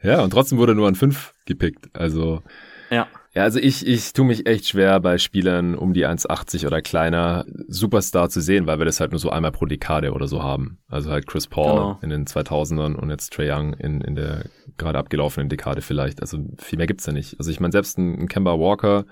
ja, 0.02 0.20
und 0.22 0.30
trotzdem 0.30 0.58
wurde 0.58 0.72
er 0.72 0.74
nur 0.74 0.86
an 0.86 0.94
fünf 0.94 1.34
gepickt. 1.46 1.88
Also. 1.94 2.42
Ja. 2.90 3.06
Ja, 3.32 3.44
also 3.44 3.60
ich, 3.60 3.86
ich 3.86 4.12
tue 4.12 4.24
mich 4.24 4.46
echt 4.46 4.66
schwer 4.66 4.98
bei 4.98 5.16
Spielern 5.16 5.76
um 5.76 5.92
die 5.92 6.04
1,80 6.04 6.66
oder 6.66 6.82
kleiner 6.82 7.44
Superstar 7.68 8.28
zu 8.28 8.40
sehen, 8.40 8.66
weil 8.66 8.78
wir 8.78 8.86
das 8.86 8.98
halt 8.98 9.12
nur 9.12 9.20
so 9.20 9.30
einmal 9.30 9.52
pro 9.52 9.66
Dekade 9.66 10.12
oder 10.12 10.26
so 10.26 10.42
haben. 10.42 10.78
Also 10.88 11.10
halt 11.10 11.28
Chris 11.28 11.46
Paul 11.46 11.72
genau. 11.72 11.98
in 12.02 12.10
den 12.10 12.26
2000ern 12.26 12.94
und 12.94 13.08
jetzt 13.08 13.32
Trey 13.32 13.52
Young 13.52 13.74
in, 13.74 14.00
in 14.00 14.16
der 14.16 14.46
gerade 14.78 14.98
abgelaufenen 14.98 15.48
Dekade 15.48 15.80
vielleicht. 15.80 16.20
Also 16.20 16.38
viel 16.58 16.78
mehr 16.78 16.88
gibt's 16.88 17.06
ja 17.06 17.12
nicht. 17.12 17.38
Also 17.38 17.52
ich 17.52 17.60
meine, 17.60 17.70
selbst 17.70 17.98
ein, 17.98 18.22
ein 18.22 18.28
Kemba 18.28 18.58
Walker 18.58 19.04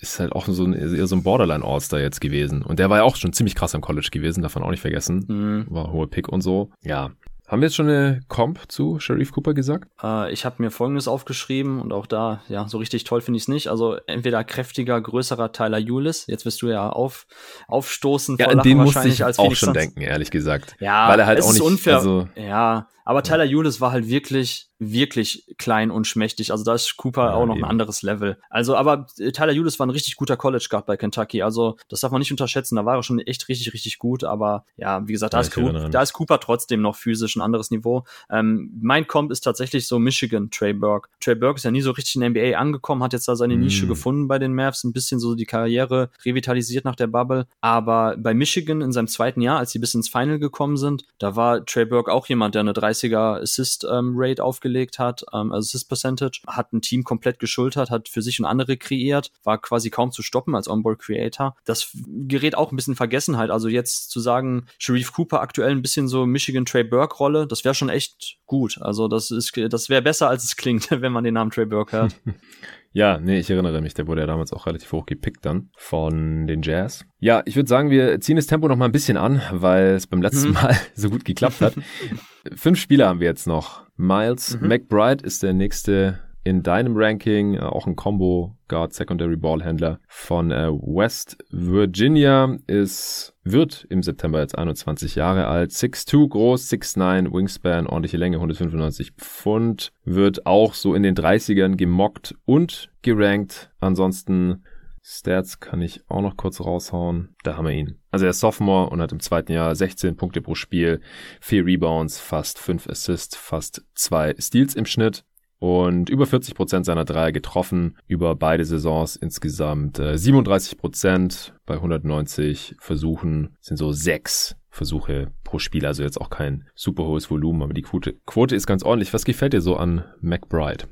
ist 0.00 0.18
halt 0.18 0.32
auch 0.32 0.46
so 0.48 0.64
ein, 0.64 0.72
eher 0.72 1.06
so 1.06 1.14
ein 1.14 1.22
Borderline 1.22 1.64
All-Star 1.64 2.00
jetzt 2.00 2.20
gewesen. 2.20 2.62
Und 2.62 2.80
der 2.80 2.90
war 2.90 2.98
ja 2.98 3.02
auch 3.04 3.14
schon 3.14 3.32
ziemlich 3.32 3.54
krass 3.54 3.76
am 3.76 3.82
College 3.82 4.08
gewesen, 4.10 4.42
davon 4.42 4.64
auch 4.64 4.70
nicht 4.70 4.80
vergessen. 4.80 5.24
Mhm. 5.28 5.66
War 5.68 5.92
hohe 5.92 6.08
Pick 6.08 6.28
und 6.28 6.40
so. 6.40 6.70
Ja, 6.82 7.12
haben 7.46 7.60
wir 7.60 7.66
jetzt 7.66 7.76
schon 7.76 7.88
eine 7.88 8.20
Comp 8.28 8.60
zu 8.68 8.98
Sharif 8.98 9.32
Cooper 9.32 9.54
gesagt? 9.54 9.88
Äh, 10.02 10.32
ich 10.32 10.44
habe 10.44 10.62
mir 10.62 10.70
folgendes 10.70 11.06
aufgeschrieben 11.06 11.80
und 11.80 11.92
auch 11.92 12.06
da, 12.06 12.42
ja, 12.48 12.68
so 12.68 12.78
richtig 12.78 13.04
toll 13.04 13.20
finde 13.20 13.36
ich 13.36 13.44
es 13.44 13.48
nicht. 13.48 13.68
Also 13.68 13.96
entweder 14.06 14.42
kräftiger, 14.42 15.00
größerer 15.00 15.52
Tyler 15.52 15.78
Eulis. 15.78 16.26
Jetzt 16.26 16.44
wirst 16.44 16.60
du 16.62 16.68
ja 16.68 16.88
auf, 16.88 17.26
aufstoßen. 17.68 18.36
Ja, 18.38 18.48
an 18.48 18.62
den 18.62 18.78
musste 18.78 19.06
ich 19.08 19.22
auch 19.24 19.54
schon 19.54 19.74
denken, 19.74 20.00
ehrlich 20.00 20.30
gesagt. 20.30 20.76
Ja, 20.80 21.08
weil 21.08 21.20
er 21.20 21.26
halt 21.26 21.42
auch 21.42 21.52
nicht, 21.52 21.62
unfair. 21.62 21.96
Also, 21.96 22.28
ja, 22.34 22.88
aber 23.06 23.22
Tyler 23.22 23.46
Eulis 23.48 23.80
war 23.80 23.92
halt 23.92 24.08
wirklich 24.08 24.68
wirklich 24.78 25.54
klein 25.58 25.90
und 25.90 26.06
schmächtig. 26.06 26.50
Also 26.50 26.64
da 26.64 26.74
ist 26.74 26.96
Cooper 26.96 27.26
ja, 27.26 27.34
auch 27.34 27.46
noch 27.46 27.56
eben. 27.56 27.64
ein 27.64 27.70
anderes 27.70 28.02
Level. 28.02 28.38
Also, 28.50 28.76
aber 28.76 29.06
äh, 29.18 29.32
Tyler 29.32 29.52
Eulis 29.52 29.78
war 29.78 29.86
ein 29.86 29.90
richtig 29.90 30.16
guter 30.16 30.36
College 30.36 30.66
Guard 30.68 30.86
bei 30.86 30.96
Kentucky. 30.96 31.42
Also, 31.42 31.76
das 31.88 32.00
darf 32.00 32.12
man 32.12 32.18
nicht 32.18 32.30
unterschätzen. 32.30 32.76
Da 32.76 32.84
war 32.84 32.96
er 32.96 33.02
schon 33.02 33.18
echt 33.20 33.48
richtig, 33.48 33.72
richtig 33.72 33.98
gut. 33.98 34.24
Aber 34.24 34.64
ja, 34.76 35.06
wie 35.08 35.12
gesagt, 35.12 35.32
da, 35.32 35.38
ja, 35.38 35.42
ist, 35.42 35.54
Cooper, 35.54 35.88
da 35.88 36.02
ist 36.02 36.12
Cooper 36.12 36.40
trotzdem 36.40 36.82
noch 36.82 36.96
physisch 36.96 37.36
ein 37.36 37.40
anderes 37.40 37.70
Niveau. 37.70 38.04
Ähm, 38.30 38.70
mein 38.80 39.06
Comp 39.06 39.30
ist 39.30 39.40
tatsächlich 39.40 39.86
so 39.86 39.98
Michigan, 39.98 40.50
Trey 40.50 40.74
Burke. 40.74 41.08
Trey 41.20 41.34
Burke 41.34 41.56
ist 41.56 41.64
ja 41.64 41.70
nie 41.70 41.80
so 41.80 41.92
richtig 41.92 42.16
in 42.16 42.20
der 42.20 42.30
NBA 42.30 42.58
angekommen, 42.58 43.02
hat 43.02 43.12
jetzt 43.12 43.28
da 43.28 43.36
seine 43.36 43.56
mm. 43.56 43.60
Nische 43.60 43.86
gefunden 43.86 44.28
bei 44.28 44.38
den 44.38 44.54
Mavs, 44.54 44.84
ein 44.84 44.92
bisschen 44.92 45.20
so 45.20 45.34
die 45.34 45.46
Karriere 45.46 46.10
revitalisiert 46.24 46.84
nach 46.84 46.96
der 46.96 47.06
Bubble. 47.06 47.46
Aber 47.60 48.16
bei 48.18 48.34
Michigan 48.34 48.82
in 48.82 48.92
seinem 48.92 49.08
zweiten 49.08 49.40
Jahr, 49.40 49.58
als 49.58 49.70
sie 49.70 49.78
bis 49.78 49.94
ins 49.94 50.08
Final 50.08 50.38
gekommen 50.38 50.76
sind, 50.76 51.04
da 51.18 51.36
war 51.36 51.64
Trey 51.64 51.86
Burke 51.86 52.12
auch 52.12 52.26
jemand, 52.26 52.54
der 52.54 52.60
eine 52.60 52.74
30er 52.96 53.42
Assist 53.42 53.86
ähm, 53.90 54.14
Rate 54.16 54.42
aufgelegt 54.42 54.98
hat, 54.98 55.24
ähm, 55.32 55.52
also 55.52 55.66
Assist 55.66 55.88
Percentage, 55.88 56.40
hat 56.46 56.72
ein 56.72 56.80
Team 56.80 57.04
komplett 57.04 57.38
geschultert, 57.38 57.90
hat 57.90 58.08
für 58.08 58.22
sich 58.22 58.40
und 58.40 58.46
andere 58.46 58.76
kreiert, 58.76 59.30
war 59.44 59.60
quasi 59.60 59.90
kaum 59.90 60.12
zu 60.12 60.22
stoppen 60.22 60.54
als 60.54 60.68
Onboard 60.68 60.98
Creator. 60.98 61.56
Das 61.64 61.90
gerät 62.06 62.56
auch 62.56 62.72
ein 62.72 62.76
bisschen 62.76 62.96
Vergessenheit. 62.96 63.50
Also 63.50 63.68
jetzt 63.68 64.10
zu 64.10 64.20
sagen, 64.20 64.66
Sharif 64.78 65.12
Cooper 65.12 65.40
aktuell 65.40 65.70
ein 65.70 65.82
bisschen 65.82 66.08
so 66.08 66.26
Michigan 66.26 66.64
Trey 66.64 66.84
Burke 66.84 67.16
Rolle, 67.16 67.46
das 67.46 67.64
wäre 67.64 67.74
schon 67.74 67.88
echt 67.88 68.38
gut. 68.46 68.78
Also 68.80 69.08
das 69.08 69.30
ist, 69.30 69.52
das 69.70 69.88
wäre 69.88 70.02
besser 70.02 70.28
als 70.28 70.44
es 70.44 70.56
klingt, 70.56 70.90
wenn 71.00 71.12
man 71.12 71.24
den 71.24 71.34
Namen 71.34 71.50
Trey 71.50 71.66
Burke 71.66 71.96
hört. 71.96 72.16
Ja, 72.96 73.20
nee, 73.20 73.40
ich 73.40 73.50
erinnere 73.50 73.82
mich, 73.82 73.92
der 73.92 74.06
wurde 74.06 74.22
ja 74.22 74.26
damals 74.26 74.54
auch 74.54 74.64
relativ 74.64 74.90
hoch 74.90 75.04
gepickt 75.04 75.44
dann 75.44 75.68
von 75.76 76.46
den 76.46 76.62
Jazz. 76.62 77.04
Ja, 77.18 77.42
ich 77.44 77.54
würde 77.54 77.68
sagen, 77.68 77.90
wir 77.90 78.22
ziehen 78.22 78.36
das 78.36 78.46
Tempo 78.46 78.68
noch 78.68 78.76
mal 78.76 78.86
ein 78.86 78.92
bisschen 78.92 79.18
an, 79.18 79.42
weil 79.52 79.88
es 79.88 80.06
beim 80.06 80.22
letzten 80.22 80.48
mhm. 80.48 80.54
Mal 80.54 80.74
so 80.94 81.10
gut 81.10 81.26
geklappt 81.26 81.60
hat. 81.60 81.74
Fünf 82.56 82.78
Spieler 82.80 83.08
haben 83.08 83.20
wir 83.20 83.26
jetzt 83.26 83.46
noch. 83.46 83.82
Miles 83.98 84.58
mhm. 84.58 84.68
McBride 84.68 85.22
ist 85.26 85.42
der 85.42 85.52
nächste 85.52 86.20
in 86.46 86.62
deinem 86.62 86.96
Ranking, 86.96 87.54
äh, 87.54 87.58
auch 87.58 87.88
ein 87.88 87.96
Combo 87.96 88.56
Guard 88.68 88.94
Secondary 88.94 89.36
Ballhändler 89.36 89.98
von 90.06 90.52
äh, 90.52 90.70
West 90.70 91.36
Virginia 91.50 92.56
ist 92.68 93.34
wird 93.42 93.84
im 93.90 94.02
September 94.02 94.40
jetzt 94.40 94.56
21 94.56 95.16
Jahre 95.16 95.48
alt, 95.48 95.72
6'2 95.72 96.28
groß, 96.28 96.70
6'9 96.70 97.32
Wingspan, 97.32 97.88
ordentliche 97.88 98.16
Länge 98.16 98.36
195 98.36 99.12
Pfund, 99.12 99.92
wird 100.04 100.46
auch 100.46 100.74
so 100.74 100.94
in 100.94 101.02
den 101.02 101.16
30ern 101.16 101.74
gemockt 101.74 102.36
und 102.44 102.90
gerankt. 103.02 103.72
Ansonsten 103.80 104.64
Stats 105.02 105.58
kann 105.58 105.82
ich 105.82 106.02
auch 106.08 106.22
noch 106.22 106.36
kurz 106.36 106.60
raushauen. 106.60 107.34
Da 107.42 107.56
haben 107.56 107.66
wir 107.66 107.72
ihn. 107.72 107.98
Also 108.12 108.26
er 108.26 108.30
ist 108.30 108.40
Sophomore 108.40 108.90
und 108.90 109.00
hat 109.00 109.12
im 109.12 109.20
zweiten 109.20 109.52
Jahr 109.52 109.74
16 109.74 110.16
Punkte 110.16 110.42
pro 110.42 110.54
Spiel, 110.54 111.00
4 111.40 111.66
Rebounds, 111.66 112.20
fast 112.20 112.58
5 112.60 112.88
Assists, 112.88 113.36
fast 113.36 113.84
2 113.94 114.36
Steals 114.38 114.76
im 114.76 114.86
Schnitt 114.86 115.24
und 115.58 116.10
über 116.10 116.26
40 116.26 116.54
Prozent 116.54 116.86
seiner 116.86 117.04
Dreier 117.04 117.32
getroffen 117.32 117.96
über 118.06 118.34
beide 118.36 118.64
Saisons 118.64 119.16
insgesamt 119.16 119.98
äh, 119.98 120.18
37 120.18 120.78
Prozent 120.78 121.54
bei 121.64 121.74
190 121.74 122.76
Versuchen 122.78 123.56
sind 123.60 123.76
so 123.76 123.92
sechs 123.92 124.56
Versuche 124.68 125.32
pro 125.42 125.58
Spiel, 125.58 125.86
also 125.86 126.02
jetzt 126.02 126.20
auch 126.20 126.28
kein 126.28 126.66
super 126.74 127.04
hohes 127.04 127.30
Volumen, 127.30 127.62
aber 127.62 127.72
die 127.72 127.82
Quote, 127.82 128.14
Quote 128.26 128.54
ist 128.54 128.66
ganz 128.66 128.82
ordentlich. 128.82 129.14
Was 129.14 129.24
gefällt 129.24 129.54
dir 129.54 129.62
so 129.62 129.76
an 129.76 130.04
McBride? 130.20 130.84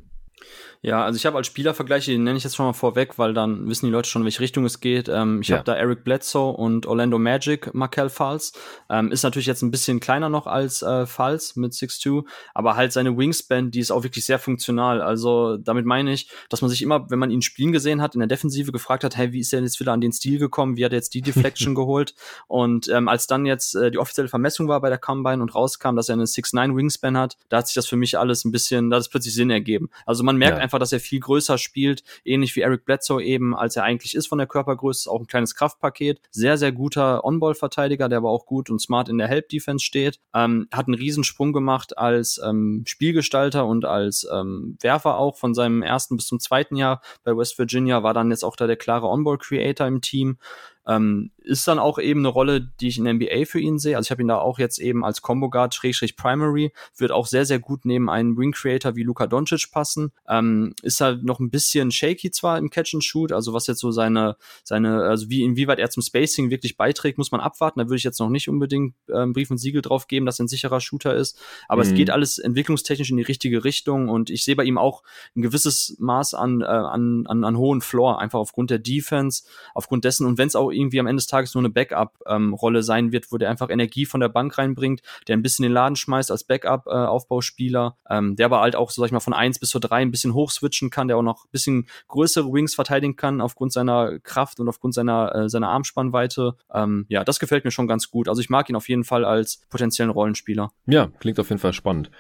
Ja, 0.85 1.02
also 1.02 1.16
ich 1.16 1.24
habe 1.24 1.39
als 1.39 1.47
Spielervergleich, 1.47 2.05
den 2.05 2.24
nenne 2.24 2.36
ich 2.36 2.44
jetzt 2.44 2.56
schon 2.56 2.66
mal 2.66 2.74
vorweg, 2.74 3.16
weil 3.19 3.32
dann 3.32 3.66
wissen 3.70 3.86
die 3.86 3.93
Leute 3.93 4.06
schon, 4.06 4.20
in 4.20 4.27
welche 4.27 4.40
Richtung 4.40 4.66
es 4.66 4.81
geht. 4.81 5.09
Ähm, 5.09 5.40
ich 5.40 5.48
ja. 5.48 5.56
habe 5.56 5.65
da 5.65 5.74
Eric 5.74 6.05
Bledsoe 6.05 6.52
und 6.52 6.85
Orlando 6.85 7.19
Magic, 7.19 7.73
Markel 7.73 8.11
Falls. 8.11 8.52
Ähm, 8.90 9.11
ist 9.11 9.23
natürlich 9.23 9.47
jetzt 9.47 9.62
ein 9.62 9.70
bisschen 9.70 9.98
kleiner 9.98 10.28
noch 10.28 10.47
als 10.47 10.82
äh, 10.82 11.06
Falls 11.06 11.56
mit 11.56 11.73
6'2, 11.73 12.24
aber 12.52 12.77
halt 12.77 12.93
seine 12.93 13.16
Wingspan, 13.16 13.70
die 13.70 13.81
ist 13.81 13.90
auch 13.90 14.02
wirklich 14.02 14.27
sehr 14.27 14.39
funktional. 14.39 15.01
Also 15.01 15.56
damit 15.56 15.86
meine 15.86 16.12
ich, 16.12 16.28
dass 16.51 16.61
man 16.61 16.69
sich 16.69 16.82
immer, 16.82 17.11
wenn 17.11 17.19
man 17.19 17.31
ihn 17.31 17.40
spielen 17.40 17.73
gesehen 17.73 18.02
hat, 18.02 18.15
in 18.15 18.19
der 18.19 18.28
Defensive 18.28 18.70
gefragt 18.70 19.05
hat, 19.05 19.16
hey, 19.16 19.32
wie 19.32 19.40
ist 19.40 19.55
er 19.55 19.62
jetzt 19.62 19.81
wieder 19.81 19.94
an 19.94 20.02
den 20.02 20.12
Stil 20.12 20.39
gekommen? 20.39 20.77
Wie 20.77 20.85
hat 20.85 20.93
er 20.93 20.98
jetzt 20.98 21.15
die 21.15 21.23
Deflection 21.23 21.74
geholt? 21.74 22.15
Und 22.47 22.89
ähm, 22.89 23.09
als 23.09 23.27
dann 23.27 23.47
jetzt 23.47 23.74
äh, 23.74 23.90
die 23.90 23.97
offizielle 23.97 24.28
Vermessung 24.28 24.69
war 24.69 24.82
bei 24.82 24.90
der 24.90 24.98
Combine 24.98 25.40
und 25.40 25.55
rauskam, 25.55 25.97
dass 25.97 26.11
er 26.11 26.12
eine 26.12 26.24
6'9 26.24 26.77
Wingspan 26.77 27.16
hat, 27.16 27.39
da 27.48 27.56
hat 27.56 27.69
sich 27.69 27.74
das 27.74 27.86
für 27.86 27.97
mich 27.97 28.19
alles 28.19 28.44
ein 28.44 28.52
bisschen, 28.52 28.90
da 28.90 28.97
hat 28.97 29.01
es 29.01 29.09
plötzlich 29.09 29.32
Sinn 29.32 29.48
ergeben. 29.48 29.89
Also 30.05 30.24
man 30.24 30.36
merkt 30.36 30.59
ja. 30.59 30.62
einfach, 30.62 30.74
einfach, 30.75 30.81
dass 30.81 30.93
er 30.93 31.01
viel 31.01 31.21
größer 31.21 31.59
spielt, 31.59 32.03
ähnlich 32.25 32.57
wie 32.57 32.61
Eric 32.61 32.85
Bledsoe 32.85 33.23
eben, 33.23 33.55
als 33.55 33.77
er 33.77 33.85
eigentlich 33.85 34.15
ist 34.15 34.27
von 34.27 34.39
der 34.39 34.47
Körpergröße, 34.47 35.11
auch 35.11 35.21
ein 35.21 35.27
kleines 35.27 35.55
Kraftpaket. 35.55 36.21
Sehr, 36.31 36.59
sehr 36.59 36.73
guter 36.73 37.25
On-Ball-Verteidiger, 37.25 38.09
der 38.09 38.19
aber 38.19 38.31
auch 38.31 38.47
gut 38.47 38.71
und 38.71 38.81
smart 38.81 39.09
in 39.09 39.19
der 39.19 39.29
Help-Defense 39.29 39.85
steht. 39.85 40.19
Ähm, 40.35 40.67
hat 40.73 40.87
einen 40.87 40.95
Riesensprung 40.95 41.53
gemacht 41.53 41.97
als 41.97 42.41
ähm, 42.45 42.83
Spielgestalter 42.87 43.67
und 43.67 43.85
als 43.85 44.27
ähm, 44.33 44.77
Werfer 44.81 45.19
auch 45.19 45.37
von 45.37 45.55
seinem 45.55 45.83
ersten 45.83 46.17
bis 46.17 46.27
zum 46.27 46.41
zweiten 46.41 46.77
Jahr 46.77 47.01
bei 47.23 47.37
West 47.37 47.59
Virginia, 47.59 48.03
war 48.03 48.15
dann 48.15 48.31
jetzt 48.31 48.45
auch 48.45 48.57
da 48.57 48.67
der 48.67 48.77
klare 48.77 49.09
On-Ball-Creator 49.09 49.87
im 49.87 50.01
Team. 50.01 50.39
Ähm, 50.86 51.31
ist 51.44 51.69
dann 51.69 51.78
auch 51.78 51.98
eben 51.98 52.20
eine 52.20 52.28
Rolle, 52.28 52.61
die 52.81 52.89
ich 52.89 52.98
in 52.98 53.05
NBA 53.05 53.44
für 53.44 53.61
ihn 53.61 53.78
sehe. 53.78 53.97
Also 53.97 54.06
ich 54.06 54.11
habe 54.11 54.23
ihn 54.23 54.28
da 54.28 54.39
auch 54.39 54.59
jetzt 54.59 54.78
eben 54.78 55.05
als 55.05 55.23
Combo 55.23 55.51
Guard 55.51 55.74
Schrägstrich 55.74 56.16
Primary, 56.16 56.73
wird 56.97 57.12
auch 57.12 57.27
sehr, 57.27 57.44
sehr 57.44 57.59
gut 57.59 57.85
neben 57.85 58.09
einen 58.09 58.36
Wing 58.36 58.52
Creator 58.52 58.97
wie 58.97 59.02
Luka 59.02 59.27
Doncic 59.27 59.70
passen. 59.70 60.12
Ähm, 60.28 60.74
ist 60.82 61.01
halt 61.01 61.23
noch 61.23 61.40
ein 61.40 61.51
bisschen 61.51 61.90
shaky 61.90 62.31
zwar 62.31 62.59
im 62.59 62.70
Catch 62.70 62.94
and 62.94 63.05
Shoot, 63.05 63.32
also 63.32 63.52
was 63.52 63.66
jetzt 63.66 63.81
so 63.81 63.90
seine, 63.90 64.36
seine, 64.62 65.02
also 65.02 65.28
wie, 65.28 65.43
inwieweit 65.43 65.78
er 65.78 65.90
zum 65.90 66.02
Spacing 66.02 66.51
wirklich 66.51 66.77
beiträgt, 66.77 67.19
muss 67.19 67.31
man 67.31 67.40
abwarten. 67.40 67.78
Da 67.78 67.86
würde 67.86 67.97
ich 67.97 68.05
jetzt 68.05 68.20
noch 68.20 68.31
nicht 68.31 68.48
unbedingt 68.48 68.94
ähm, 69.12 69.35
Brief 69.35 69.51
und 69.51 69.59
Siegel 69.59 69.82
drauf 69.82 70.06
geben, 70.06 70.27
dass 70.27 70.40
er 70.40 70.47
ein 70.47 70.48
sicherer 70.48 70.81
Shooter 70.81 71.15
ist. 71.15 71.39
Aber 71.69 71.85
mhm. 71.85 71.90
es 71.90 71.94
geht 71.94 72.11
alles 72.11 72.39
entwicklungstechnisch 72.39 73.11
in 73.11 73.19
die 73.19 73.23
richtige 73.23 73.65
Richtung 73.65 74.09
und 74.09 74.31
ich 74.31 74.44
sehe 74.44 74.56
bei 74.56 74.65
ihm 74.65 74.78
auch 74.78 75.02
ein 75.36 75.43
gewisses 75.43 75.97
Maß 75.98 76.35
an, 76.35 76.62
äh, 76.62 76.65
an, 76.65 77.27
an, 77.27 77.44
an 77.44 77.59
hohen 77.59 77.82
Floor, 77.82 78.19
einfach 78.19 78.39
aufgrund 78.39 78.70
der 78.70 78.78
Defense, 78.78 79.44
aufgrund 79.74 80.05
dessen 80.05 80.27
und 80.27 80.39
wenn 80.39 80.48
es 80.48 80.56
auch 80.56 80.70
irgendwie 80.75 81.01
am 81.01 81.07
Ende 81.07 81.21
des 81.21 81.27
Tages 81.27 81.55
nur 81.55 81.63
eine 81.63 81.71
Backup-Rolle 81.71 82.79
ähm, 82.79 82.83
sein 82.83 83.13
wird, 83.13 83.31
wo 83.31 83.39
der 83.39 83.51
einfach 83.51 83.71
Energie 83.71 84.07
von 84.07 84.21
der 84.21 84.29
Bank 84.29 84.57
reinbringt, 84.59 85.03
der 85.29 85.37
ein 85.37 85.43
bisschen 85.43 85.63
den 85.63 85.73
Laden 85.73 85.97
schmeißt 85.97 86.31
als 86.31 86.45
Backup-Aufbauspieler, 86.45 87.97
äh, 88.09 88.19
ähm, 88.19 88.37
der 88.37 88.47
aber 88.47 88.61
halt 88.61 88.77
auch, 88.77 88.91
so 88.91 89.01
sag 89.03 89.07
ich 89.07 89.13
mal, 89.13 89.21
von 89.21 89.33
eins 89.33 89.59
bis 89.59 89.71
zur 89.71 89.81
drei 89.81 90.03
ein 90.03 90.11
bisschen 90.11 90.35
hochswitchen 90.35 90.91
kann, 90.91 91.09
der 91.09 91.17
auch 91.17 91.23
noch 91.23 91.45
ein 91.45 91.51
bisschen 91.53 91.87
größere 92.09 92.53
Wings 92.53 92.75
verteidigen 92.75 93.17
kann 93.17 93.41
aufgrund 93.41 93.73
seiner 93.73 94.19
Kraft 94.21 94.61
und 94.61 94.69
aufgrund 94.69 94.95
seiner, 94.95 95.35
äh, 95.35 95.49
seiner 95.49 95.69
Armspannweite. 95.69 96.57
Ähm, 96.73 97.07
ja, 97.09 97.25
das 97.25 97.39
gefällt 97.39 97.65
mir 97.65 97.71
schon 97.71 97.89
ganz 97.89 98.11
gut. 98.11 98.29
Also 98.29 98.41
ich 98.41 98.51
mag 98.51 98.69
ihn 98.69 98.77
auf 98.77 98.89
jeden 98.89 99.05
Fall 99.05 99.25
als 99.25 99.63
potenziellen 99.69 100.11
Rollenspieler. 100.11 100.73
Ja, 100.87 101.09
klingt 101.19 101.39
auf 101.41 101.49
jeden 101.49 101.61
Fall 101.61 101.73
spannend. 101.73 102.11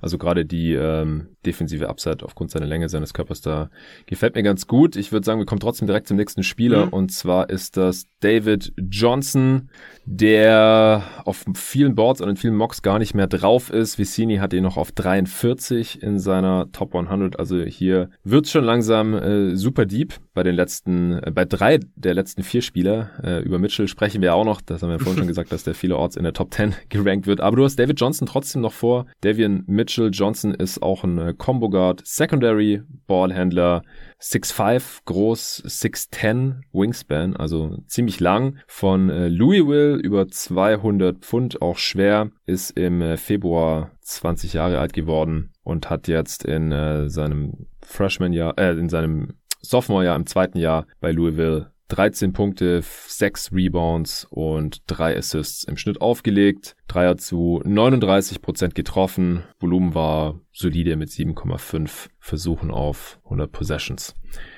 Also 0.00 0.18
gerade 0.18 0.44
die 0.44 0.74
ähm, 0.74 1.28
defensive 1.46 1.88
Upside 1.88 2.24
aufgrund 2.24 2.50
seiner 2.50 2.66
Länge 2.66 2.88
seines 2.88 3.14
Körpers 3.14 3.40
da 3.40 3.70
gefällt 4.06 4.34
mir 4.34 4.42
ganz 4.42 4.66
gut. 4.66 4.96
Ich 4.96 5.12
würde 5.12 5.24
sagen, 5.24 5.40
wir 5.40 5.46
kommen 5.46 5.60
trotzdem 5.60 5.86
direkt 5.86 6.08
zum 6.08 6.16
nächsten 6.16 6.42
Spieler 6.42 6.86
mhm. 6.86 6.92
und 6.92 7.12
zwar 7.12 7.50
ist 7.50 7.76
das 7.76 8.03
David 8.20 8.72
Johnson, 8.90 9.68
der 10.06 11.02
auf 11.24 11.44
vielen 11.54 11.94
Boards 11.94 12.20
und 12.22 12.30
in 12.30 12.36
vielen 12.36 12.56
Mocks 12.56 12.80
gar 12.80 12.98
nicht 12.98 13.14
mehr 13.14 13.26
drauf 13.26 13.70
ist. 13.70 13.98
Vicini 13.98 14.36
hat 14.36 14.54
ihn 14.54 14.62
noch 14.62 14.78
auf 14.78 14.92
43 14.92 16.02
in 16.02 16.18
seiner 16.18 16.72
Top 16.72 16.94
100. 16.94 17.38
Also 17.38 17.60
hier 17.60 18.08
wird's 18.22 18.50
schon 18.50 18.64
langsam 18.64 19.14
äh, 19.14 19.56
super 19.56 19.84
deep 19.84 20.14
bei 20.34 20.42
den 20.42 20.54
letzten, 20.56 21.18
äh, 21.22 21.30
bei 21.30 21.44
drei 21.44 21.80
der 21.94 22.14
letzten 22.14 22.42
vier 22.42 22.60
Spieler. 22.60 23.10
Äh, 23.22 23.42
über 23.42 23.58
Mitchell 23.58 23.88
sprechen 23.88 24.20
wir 24.20 24.34
auch 24.34 24.44
noch. 24.44 24.60
Das 24.60 24.82
haben 24.82 24.90
wir 24.90 24.98
vorhin 24.98 25.18
schon 25.18 25.28
gesagt, 25.28 25.52
dass 25.52 25.64
der 25.64 25.74
vielerorts 25.74 26.16
in 26.16 26.24
der 26.24 26.32
Top 26.32 26.52
10 26.52 26.74
gerankt 26.88 27.26
wird. 27.26 27.40
Aber 27.40 27.56
du 27.56 27.64
hast 27.64 27.76
David 27.76 27.98
Johnson 27.98 28.26
trotzdem 28.26 28.62
noch 28.62 28.72
vor. 28.72 29.06
Davian 29.22 29.64
Mitchell 29.66 30.10
Johnson 30.12 30.52
ist 30.52 30.82
auch 30.82 31.04
ein 31.04 31.18
äh, 31.18 31.34
Combo 31.36 31.70
Guard, 31.70 32.02
Secondary 32.04 32.82
Ballhändler, 33.06 33.82
6'5 34.20 35.00
groß, 35.04 35.64
6'10 35.66 36.62
Wingspan, 36.72 37.36
also 37.36 37.78
ziemlich 37.86 38.20
lang. 38.20 38.58
Von 38.66 39.10
äh, 39.10 39.28
Louisville 39.28 39.96
über 39.96 40.28
200 40.28 41.18
Pfund, 41.18 41.62
auch 41.62 41.78
schwer, 41.78 42.30
ist 42.46 42.70
im 42.70 43.02
äh, 43.02 43.16
Februar 43.16 43.92
20 44.00 44.54
Jahre 44.54 44.78
alt 44.78 44.92
geworden 44.92 45.50
und 45.62 45.90
hat 45.90 46.08
jetzt 46.08 46.44
in 46.44 46.72
äh, 46.72 47.08
seinem 47.08 47.66
Freshman-Jahr, 47.82 48.58
äh, 48.58 48.72
in 48.72 48.88
seinem 48.88 49.34
Sophomore-Jahr 49.64 50.16
im 50.16 50.26
zweiten 50.26 50.58
Jahr 50.58 50.86
bei 51.00 51.10
Louisville 51.10 51.72
13 51.88 52.32
Punkte, 52.32 52.82
6 52.82 53.52
Rebounds 53.52 54.26
und 54.30 54.82
3 54.86 55.16
Assists 55.18 55.64
im 55.64 55.76
Schnitt 55.76 56.00
aufgelegt. 56.00 56.76
Dreier 56.88 57.16
zu 57.16 57.60
39 57.64 58.40
Prozent 58.40 58.74
getroffen. 58.74 59.44
Volumen 59.60 59.94
war 59.94 60.40
solide 60.52 60.96
mit 60.96 61.10
7,5 61.10 62.08
Versuchen 62.18 62.70
auf 62.70 63.20
100 63.24 63.52
Possessions. 63.52 64.14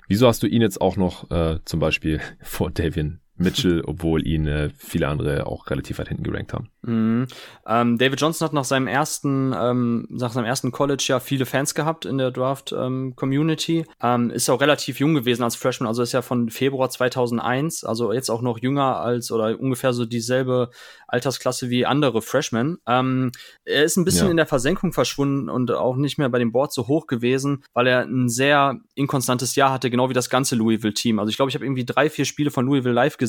Wieso 0.08 0.28
hast 0.28 0.42
du 0.42 0.46
ihn 0.46 0.62
jetzt 0.62 0.80
auch 0.80 0.96
noch 0.96 1.30
äh, 1.30 1.58
zum 1.64 1.80
Beispiel 1.80 2.20
vor 2.40 2.70
Davian 2.70 3.20
Mitchell, 3.38 3.82
obwohl 3.84 4.26
ihn 4.26 4.46
äh, 4.46 4.70
viele 4.76 5.08
andere 5.08 5.46
auch 5.46 5.68
relativ 5.70 5.98
weit 5.98 6.08
hinten 6.08 6.22
gerankt 6.22 6.52
haben. 6.52 6.70
Mhm. 6.82 7.26
Ähm, 7.66 7.98
David 7.98 8.20
Johnson 8.20 8.46
hat 8.46 8.52
nach 8.52 8.64
seinem 8.64 8.86
ersten, 8.86 9.54
ähm, 9.58 10.06
nach 10.08 10.32
seinem 10.32 10.46
ersten 10.46 10.72
College 10.72 11.04
ja 11.08 11.20
viele 11.20 11.44
Fans 11.44 11.74
gehabt 11.74 12.06
in 12.06 12.18
der 12.18 12.30
Draft 12.30 12.74
ähm, 12.76 13.14
Community. 13.14 13.84
Ähm, 14.02 14.30
ist 14.30 14.48
auch 14.48 14.60
relativ 14.60 15.00
jung 15.00 15.14
gewesen 15.14 15.42
als 15.42 15.56
Freshman, 15.56 15.86
also 15.86 16.02
ist 16.02 16.12
ja 16.12 16.22
von 16.22 16.48
Februar 16.48 16.88
2001, 16.88 17.84
also 17.84 18.12
jetzt 18.12 18.30
auch 18.30 18.42
noch 18.42 18.58
jünger 18.58 19.00
als 19.00 19.30
oder 19.30 19.58
ungefähr 19.58 19.92
so 19.92 20.06
dieselbe 20.06 20.70
Altersklasse 21.08 21.68
wie 21.68 21.86
andere 21.86 22.22
Freshmen. 22.22 22.78
Ähm, 22.86 23.32
er 23.64 23.84
ist 23.84 23.96
ein 23.96 24.04
bisschen 24.04 24.26
ja. 24.26 24.30
in 24.30 24.36
der 24.36 24.46
Versenkung 24.46 24.92
verschwunden 24.92 25.48
und 25.48 25.70
auch 25.70 25.96
nicht 25.96 26.18
mehr 26.18 26.28
bei 26.28 26.38
dem 26.38 26.52
Board 26.52 26.72
so 26.72 26.88
hoch 26.88 27.06
gewesen, 27.06 27.64
weil 27.74 27.86
er 27.86 28.02
ein 28.02 28.28
sehr 28.28 28.80
inkonstantes 28.94 29.56
Jahr 29.56 29.72
hatte, 29.72 29.90
genau 29.90 30.08
wie 30.08 30.14
das 30.14 30.30
ganze 30.30 30.56
Louisville-Team. 30.56 31.18
Also 31.18 31.30
ich 31.30 31.36
glaube, 31.36 31.50
ich 31.50 31.54
habe 31.54 31.64
irgendwie 31.64 31.84
drei, 31.84 32.08
vier 32.08 32.24
Spiele 32.24 32.50
von 32.50 32.66
Louisville 32.66 32.94
live 32.94 33.18
gesehen 33.18 33.25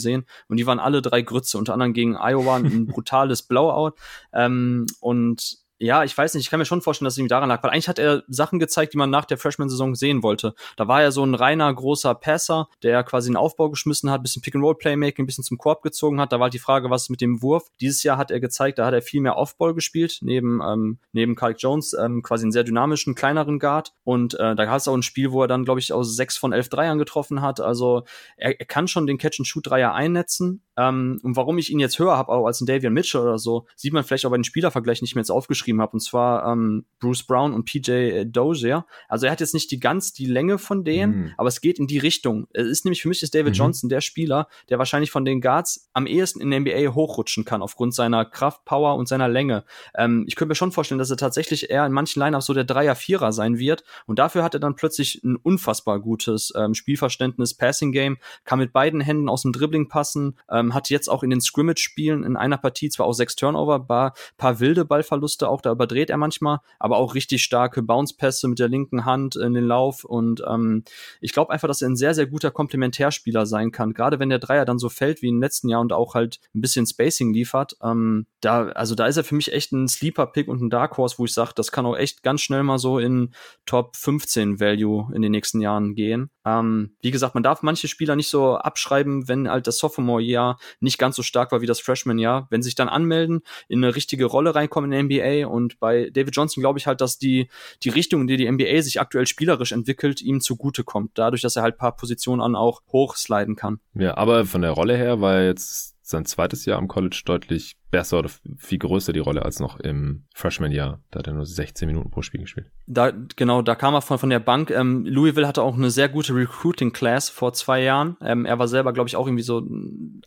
und 0.48 0.58
die 0.58 0.66
waren 0.66 0.80
alle 0.80 1.02
drei 1.02 1.22
Grütze, 1.22 1.58
unter 1.58 1.74
anderem 1.74 1.94
gegen 1.94 2.16
Iowa 2.16 2.58
ein 2.58 2.88
brutales 2.88 3.44
Blowout. 3.44 3.94
Ähm, 4.34 4.86
und 5.00 5.67
ja, 5.80 6.04
ich 6.04 6.18
weiß 6.18 6.34
nicht, 6.34 6.46
ich 6.46 6.50
kann 6.50 6.60
mir 6.60 6.66
schon 6.66 6.82
vorstellen, 6.82 7.06
dass 7.06 7.14
es 7.14 7.20
ihm 7.20 7.28
daran 7.28 7.50
lag, 7.50 7.62
weil 7.62 7.72
eigentlich 7.72 7.88
hat 7.88 8.00
er 8.00 8.24
Sachen 8.28 8.58
gezeigt, 8.58 8.94
die 8.94 8.98
man 8.98 9.10
nach 9.10 9.26
der 9.26 9.38
Freshman-Saison 9.38 9.94
sehen 9.96 10.24
wollte. 10.24 10.54
Da 10.76 10.88
war 10.88 11.04
er 11.04 11.12
so 11.12 11.24
ein 11.24 11.36
reiner, 11.36 11.72
großer 11.72 12.16
Passer, 12.16 12.68
der 12.82 13.04
quasi 13.04 13.30
einen 13.30 13.36
Aufbau 13.36 13.70
geschmissen 13.70 14.10
hat, 14.10 14.24
bisschen 14.24 14.42
Pick-and-Roll-Playmaking, 14.42 15.26
bisschen 15.28 15.44
zum 15.44 15.58
Korb 15.58 15.84
gezogen 15.84 16.20
hat. 16.20 16.32
Da 16.32 16.38
war 16.38 16.46
halt 16.46 16.54
die 16.54 16.60
Frage, 16.60 16.90
was 16.90 17.10
mit 17.10 17.22
dem 17.22 17.42
Wurf. 17.42 17.68
Dieses 17.80 18.02
Jahr 18.04 18.18
hat 18.18 18.32
er 18.32 18.40
gezeigt, 18.40 18.80
da 18.80 18.88
hat 18.88 18.94
er 18.94 19.02
viel 19.02 19.22
mehr 19.22 19.38
Aufball 19.38 19.74
gespielt, 19.76 20.18
neben, 20.22 20.62
ähm, 20.66 21.00
neben 21.12 21.36
Kyle 21.36 21.56
Jones, 21.58 21.94
ähm, 21.94 22.24
quasi 22.24 22.46
einen 22.46 22.52
sehr 22.52 22.64
dynamischen, 22.64 23.14
kleineren 23.14 23.60
Guard. 23.60 23.94
Und 24.04 24.34
äh, 24.36 24.56
da 24.56 24.66
gab 24.66 24.78
es 24.78 24.88
auch 24.88 24.96
ein 24.96 25.04
Spiel, 25.04 25.32
wo 25.32 25.44
er 25.44 25.48
dann, 25.48 25.64
glaube 25.64 25.80
ich, 25.80 25.94
aus 25.94 26.16
sechs 26.16 26.38
von 26.38 26.54
elf 26.54 26.70
Dreiern 26.70 26.98
getroffen 26.98 27.42
hat. 27.42 27.60
Also 27.60 28.04
er, 28.36 28.60
er 28.60 28.66
kann 28.66 28.88
schon 28.88 29.06
den 29.06 29.20
Catch-and-Shoot-Dreier 29.20 29.94
einnetzen. 29.94 30.64
Ähm, 30.78 31.20
und 31.24 31.36
warum 31.36 31.58
ich 31.58 31.72
ihn 31.72 31.80
jetzt 31.80 32.00
höher 32.00 32.18
habe, 32.18 32.32
auch 32.32 32.46
als 32.46 32.62
ein 32.62 32.66
Davian 32.66 32.94
Mitchell 32.94 33.22
oder 33.22 33.38
so, 33.38 33.66
sieht 33.76 33.94
man 33.94 34.04
vielleicht 34.04 34.26
auch 34.26 34.32
bei 34.32 34.38
den 34.38 34.44
Spielervergleichen 34.44 35.04
nicht 35.04 35.16
mehr 35.16 35.22
jetzt 35.22 35.32
aufgeschrieben 35.32 35.67
habe. 35.82 35.94
Und 35.94 36.00
zwar 36.00 36.52
ähm, 36.52 36.86
Bruce 37.00 37.24
Brown 37.24 37.54
und 37.54 37.66
PJ 37.66 38.24
Dozier. 38.26 38.86
Also 39.08 39.26
er 39.26 39.32
hat 39.32 39.40
jetzt 39.40 39.54
nicht 39.54 39.70
die 39.72 39.80
ganz 39.80 40.14
die 40.14 40.26
Länge 40.26 40.58
von 40.58 40.84
denen, 40.84 41.16
mhm. 41.16 41.34
aber 41.38 41.48
es 41.48 41.62
geht 41.62 41.80
in 41.80 41.88
die 41.88 41.98
Richtung. 42.00 42.48
Es 42.54 42.68
ist 42.68 42.86
nämlich 42.86 43.02
für 43.02 43.10
mich 43.10 43.22
ist 43.22 43.36
David 43.36 43.54
mhm. 43.54 43.58
Johnson 43.58 43.90
der 43.90 44.02
Spieler, 44.02 44.48
der 44.70 44.80
wahrscheinlich 44.80 45.12
von 45.12 45.26
den 45.26 45.42
Guards 45.42 45.90
am 45.94 46.08
ehesten 46.08 46.42
in 46.42 46.50
der 46.50 46.60
NBA 46.62 46.96
hochrutschen 46.96 47.46
kann 47.46 47.62
aufgrund 47.62 47.94
seiner 47.94 48.26
Kraft, 48.26 48.66
Power 48.66 48.96
und 48.96 49.08
seiner 49.08 49.28
Länge. 49.28 49.64
Ähm, 49.96 50.26
ich 50.28 50.36
könnte 50.36 50.50
mir 50.50 50.56
schon 50.56 50.72
vorstellen, 50.72 51.00
dass 51.00 51.12
er 51.12 51.18
tatsächlich 51.18 51.70
eher 51.70 51.86
in 51.86 51.92
manchen 51.92 52.20
Lineups 52.22 52.46
so 52.46 52.54
der 52.54 52.64
Dreier, 52.64 52.96
Vierer 52.96 53.32
sein 53.32 53.60
wird. 53.60 53.84
Und 54.06 54.20
dafür 54.20 54.44
hat 54.44 54.54
er 54.54 54.60
dann 54.60 54.76
plötzlich 54.76 55.22
ein 55.24 55.36
unfassbar 55.36 56.00
gutes 56.00 56.54
ähm, 56.56 56.74
Spielverständnis, 56.74 57.54
Passing 57.54 57.92
Game, 57.92 58.18
kann 58.44 58.60
mit 58.60 58.74
beiden 58.74 59.02
Händen 59.02 59.30
aus 59.30 59.44
dem 59.44 59.54
Dribbling 59.54 59.88
passen, 59.88 60.38
ähm, 60.50 60.74
hat 60.74 60.90
jetzt 60.90 61.10
auch 61.10 61.24
in 61.24 61.30
den 61.30 61.42
Scrimmage-Spielen 61.42 62.24
in 62.24 62.36
einer 62.36 62.58
Partie 62.58 62.90
zwar 62.90 63.06
auch 63.06 63.14
sechs 63.14 63.36
Turnover, 63.36 63.80
paar, 63.80 64.14
paar 64.38 64.60
wilde 64.60 64.86
Ballverluste 64.86 65.48
auch, 65.48 65.57
da 65.62 65.72
überdreht 65.72 66.10
er 66.10 66.18
manchmal, 66.18 66.60
aber 66.80 66.98
auch 66.98 67.16
richtig 67.16 67.44
starke 67.44 67.82
Bounce-Pässe 67.82 68.48
mit 68.48 68.60
der 68.60 68.68
linken 68.68 69.06
Hand 69.06 69.36
in 69.36 69.54
den 69.54 69.66
Lauf. 69.66 70.04
Und 70.04 70.44
ähm, 70.48 70.84
ich 71.22 71.34
glaube 71.34 71.52
einfach, 71.52 71.68
dass 71.68 71.82
er 71.82 71.90
ein 71.90 71.96
sehr, 71.96 72.14
sehr 72.14 72.28
guter 72.28 72.52
Komplementärspieler 72.52 73.46
sein 73.46 73.72
kann. 73.72 73.94
Gerade 73.94 74.20
wenn 74.20 74.30
der 74.30 74.40
Dreier 74.40 74.66
dann 74.66 74.80
so 74.80 74.90
fällt 74.90 75.22
wie 75.22 75.30
im 75.30 75.42
letzten 75.42 75.70
Jahr 75.70 75.82
und 75.82 75.94
auch 75.94 76.16
halt 76.16 76.40
ein 76.56 76.62
bisschen 76.62 76.86
Spacing 76.86 77.34
liefert. 77.34 77.78
Ähm, 77.82 78.28
da, 78.42 78.68
also 78.70 78.96
da 78.96 79.08
ist 79.08 79.18
er 79.18 79.24
für 79.24 79.36
mich 79.36 79.54
echt 79.54 79.72
ein 79.72 79.88
Sleeper-Pick 79.88 80.48
und 80.48 80.62
ein 80.62 80.70
Dark 80.70 80.98
Horse, 80.98 81.16
wo 81.18 81.26
ich 81.26 81.34
sage, 81.34 81.52
das 81.56 81.72
kann 81.72 81.86
auch 81.86 81.98
echt 81.98 82.24
ganz 82.24 82.42
schnell 82.42 82.64
mal 82.64 82.78
so 82.78 83.00
in 83.00 83.34
Top 83.66 83.96
15 83.96 84.60
Value 84.60 85.10
in 85.14 85.22
den 85.22 85.32
nächsten 85.32 85.62
Jahren 85.62 85.96
gehen. 85.96 86.30
Ähm, 86.48 86.92
wie 87.02 87.12
gesagt, 87.12 87.34
man 87.34 87.44
darf 87.44 87.62
manche 87.62 87.90
Spieler 87.90 88.16
nicht 88.16 88.30
so 88.30 88.56
abschreiben, 88.56 89.28
wenn 89.28 89.50
halt 89.50 89.68
das 89.68 89.80
Sophomore-Jahr 89.80 90.58
nicht 90.80 90.98
ganz 90.98 91.18
so 91.18 91.24
stark 91.24 91.52
war 91.52 91.60
wie 91.60 91.66
das 91.66 91.82
Freshman-Jahr. 91.82 92.48
Wenn 92.50 92.62
sie 92.62 92.68
sich 92.68 92.76
dann 92.76 92.88
anmelden, 92.88 93.42
in 93.68 93.84
eine 93.84 93.96
richtige 93.96 94.26
Rolle 94.26 94.56
reinkommen 94.56 94.92
in 94.92 95.10
der 95.10 95.18
NBA 95.18 95.48
und 95.48 95.80
bei 95.80 96.10
David 96.10 96.36
Johnson 96.36 96.62
glaube 96.62 96.80
ich 96.80 96.88
halt, 96.88 97.02
dass 97.02 97.18
die, 97.18 97.50
die 97.84 97.90
Richtung, 97.90 98.22
in 98.22 98.28
die 98.28 98.38
die 98.38 98.50
NBA 98.50 98.82
sich 98.82 99.02
aktuell 99.02 99.28
spielerisch 99.28 99.74
entwickelt, 99.74 100.22
ihm 100.22 100.40
zugute 100.40 100.86
kommt. 100.86 101.12
Dadurch, 101.16 101.42
dass 101.42 101.58
er 101.58 101.64
halt 101.64 101.78
paar 101.78 101.96
Positionen 101.96 102.42
an 102.42 102.56
auch 102.56 102.82
hochsliden 102.92 103.56
kann. 103.56 103.80
Ja, 103.94 104.16
aber 104.16 104.46
von 104.46 104.62
der 104.62 104.72
Rolle 104.72 104.96
her 104.96 105.20
war 105.20 105.42
jetzt 105.42 105.96
sein 106.02 106.26
zweites 106.26 106.66
Jahr 106.66 106.78
am 106.78 106.88
College 106.88 107.24
deutlich 107.26 107.76
besser 107.92 108.20
oder 108.20 108.30
viel 108.58 108.80
größer 108.80 109.14
die 109.14 109.20
Rolle 109.20 109.44
als 109.44 109.60
noch 109.60 109.80
im 109.80 110.26
Freshman-Jahr. 110.34 111.00
Da 111.12 111.20
hat 111.20 111.28
er 111.28 111.34
nur 111.34 111.46
16 111.46 111.88
Minuten 111.88 112.10
pro 112.10 112.22
Spiel 112.22 112.42
gespielt. 112.42 112.68
Da, 112.86 113.12
genau, 113.36 113.62
da 113.62 113.76
kam 113.76 113.94
er 113.94 114.02
von, 114.02 114.18
von 114.18 114.30
der 114.30 114.40
Bank. 114.40 114.72
Ähm, 114.72 115.06
Louisville 115.06 115.48
hatte 115.48 115.62
auch 115.62 115.76
eine 115.76 115.90
sehr 115.90 116.10
gute 116.10 116.34
Recruiting-Class 116.34 117.30
vor 117.30 117.54
zwei 117.54 117.84
Jahren. 117.84 118.18
Ähm, 118.22 118.46
er 118.46 118.60
war 118.60 118.68
selber, 118.68 118.94
glaube 118.94 119.10
ich, 119.10 119.16
auch 119.16 119.28
irgendwie 119.28 119.44
so 119.44 119.66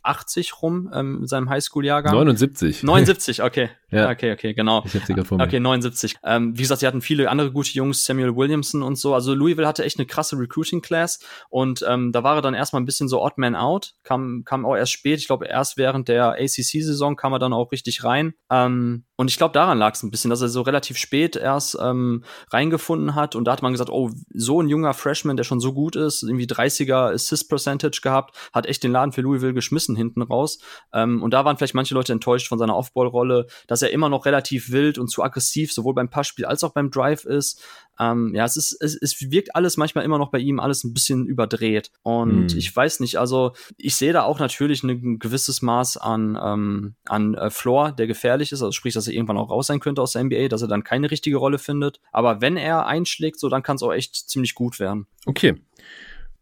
80 0.03 0.62
rum 0.62 0.91
ähm, 0.93 1.19
in 1.23 1.27
seinem 1.27 1.49
Highschool-Jahrgang. 1.49 2.15
79. 2.15 2.82
79, 2.82 3.43
okay. 3.43 3.70
ja. 3.91 4.11
Okay, 4.11 4.32
okay, 4.32 4.55
genau. 4.55 4.82
Ich 4.87 4.95
hab 4.95 5.05
sie 5.05 5.15
vor 5.24 5.39
mir. 5.39 5.45
Okay, 5.45 5.61
79. 5.61 6.16
Ähm, 6.24 6.57
wie 6.57 6.62
gesagt, 6.62 6.81
sie 6.81 6.87
hatten 6.87 7.01
viele 7.01 7.28
andere 7.31 7.53
gute 7.53 7.70
Jungs, 7.73 8.05
Samuel 8.05 8.37
Williamson 8.37 8.82
und 8.82 8.97
so. 8.97 9.15
Also 9.15 9.35
Louisville 9.35 9.66
hatte 9.66 9.85
echt 9.85 9.99
eine 9.99 10.07
krasse 10.07 10.39
Recruiting-Class 10.39 11.20
und 11.49 11.85
ähm, 11.89 12.12
da 12.12 12.23
war 12.23 12.37
er 12.37 12.43
dann 12.43 12.55
erstmal 12.55 12.81
ein 12.82 12.87
bisschen 12.87 13.09
so 13.09 13.23
odd 13.23 13.35
man 13.37 13.55
out. 13.55 13.95
Kam, 14.03 14.43
kam 14.45 14.65
auch 14.65 14.77
erst 14.77 14.93
spät. 14.93 15.19
Ich 15.19 15.27
glaube, 15.27 15.47
erst 15.47 15.77
während 15.77 16.09
der 16.09 16.32
ACC-Saison 16.32 17.16
kam 17.16 17.32
er 17.32 17.39
dann 17.39 17.50
auch 17.53 17.73
richtig 17.73 18.05
rein. 18.05 18.35
Ähm, 18.51 19.05
und 19.21 19.31
ich 19.31 19.37
glaube, 19.37 19.53
daran 19.53 19.77
lag 19.77 19.93
es 19.93 20.03
ein 20.03 20.11
bisschen, 20.11 20.31
dass 20.31 20.41
er 20.41 20.49
so 20.49 20.63
relativ 20.63 20.97
spät 20.97 21.37
erst 21.37 21.77
ähm, 21.79 22.25
reingefunden 22.51 23.15
hat. 23.15 23.37
Und 23.37 23.45
da 23.45 23.53
hat 23.53 23.61
man 23.61 23.73
gesagt, 23.73 23.91
oh, 23.91 24.09
so 24.33 24.63
ein 24.63 24.69
junger 24.71 24.95
Freshman, 24.95 25.37
der 25.37 25.45
schon 25.45 25.61
so 25.61 25.75
gut 25.75 25.95
ist, 25.95 26.23
irgendwie 26.23 26.47
30er 26.47 27.13
Assist 27.13 27.51
Percentage 27.51 28.01
gehabt, 28.03 28.35
hat 28.55 28.65
echt 28.65 28.83
den 28.83 28.93
Laden 28.93 29.13
für 29.13 29.21
Louisville 29.21 29.53
geschmissen 29.53 29.95
hinten 29.95 30.23
raus. 30.23 30.59
Ähm, 30.95 31.23
und 31.23 31.35
da 31.35 31.45
waren 31.45 31.59
vielleicht 31.59 31.75
manche 31.75 31.93
Leute 31.93 32.15
enttäuscht 32.15 32.49
von 32.49 32.59
seiner 32.59 32.75
Offball-Rolle, 32.75 33.47
dass 33.67 33.83
er 33.83 33.91
immer 33.91 34.09
noch 34.09 34.25
relativ 34.25 34.71
wild 34.71 34.97
und 34.97 35.09
zu 35.09 35.23
aggressiv 35.23 35.71
sowohl 35.71 35.93
beim 35.93 36.09
Passspiel 36.09 36.47
als 36.47 36.65
auch 36.65 36.73
beim 36.73 36.91
Drive 36.91 37.27
ist. 37.27 37.63
Ähm, 38.01 38.33
ja, 38.35 38.47
es 38.47 38.57
ist, 38.57 38.79
es, 38.81 38.97
es 38.97 39.21
wirkt 39.31 39.55
alles 39.55 39.77
manchmal 39.77 40.07
immer 40.07 40.17
noch 40.17 40.31
bei 40.31 40.39
ihm 40.39 40.59
alles 40.59 40.83
ein 40.85 40.95
bisschen 40.95 41.27
überdreht. 41.27 41.91
Und 42.03 42.53
mhm. 42.53 42.59
ich 42.59 42.75
weiß 42.75 43.01
nicht, 43.01 43.19
also 43.19 43.53
ich 43.77 43.97
sehe 43.97 44.15
da 44.15 44.23
auch 44.23 44.39
natürlich 44.39 44.83
ein 44.83 45.19
gewisses 45.19 45.61
Maß 45.61 45.99
an, 45.99 46.39
ähm, 46.43 46.95
an 47.05 47.35
äh, 47.35 47.51
Floor, 47.51 47.93
der 47.93 48.07
gefährlich 48.07 48.53
ist, 48.53 48.63
also 48.63 48.73
sprich, 48.73 48.95
dass 48.95 49.10
er 49.11 49.16
irgendwann 49.16 49.37
auch 49.37 49.51
raus 49.51 49.66
sein 49.66 49.81
könnte 49.81 50.01
aus 50.01 50.12
der 50.12 50.24
NBA, 50.24 50.49
dass 50.49 50.62
er 50.62 50.69
dann 50.69 50.85
keine 50.85 51.11
richtige 51.11 51.37
Rolle 51.37 51.59
findet. 51.59 52.01
Aber 52.12 52.41
wenn 52.41 52.57
er 52.57 52.87
einschlägt, 52.87 53.39
so 53.39 53.49
dann 53.49 53.62
kann 53.62 53.77
es 53.77 53.82
auch 53.82 53.93
echt 53.93 54.15
ziemlich 54.15 54.55
gut 54.55 54.81
werden. 54.81 55.07
Okay. 55.27 55.57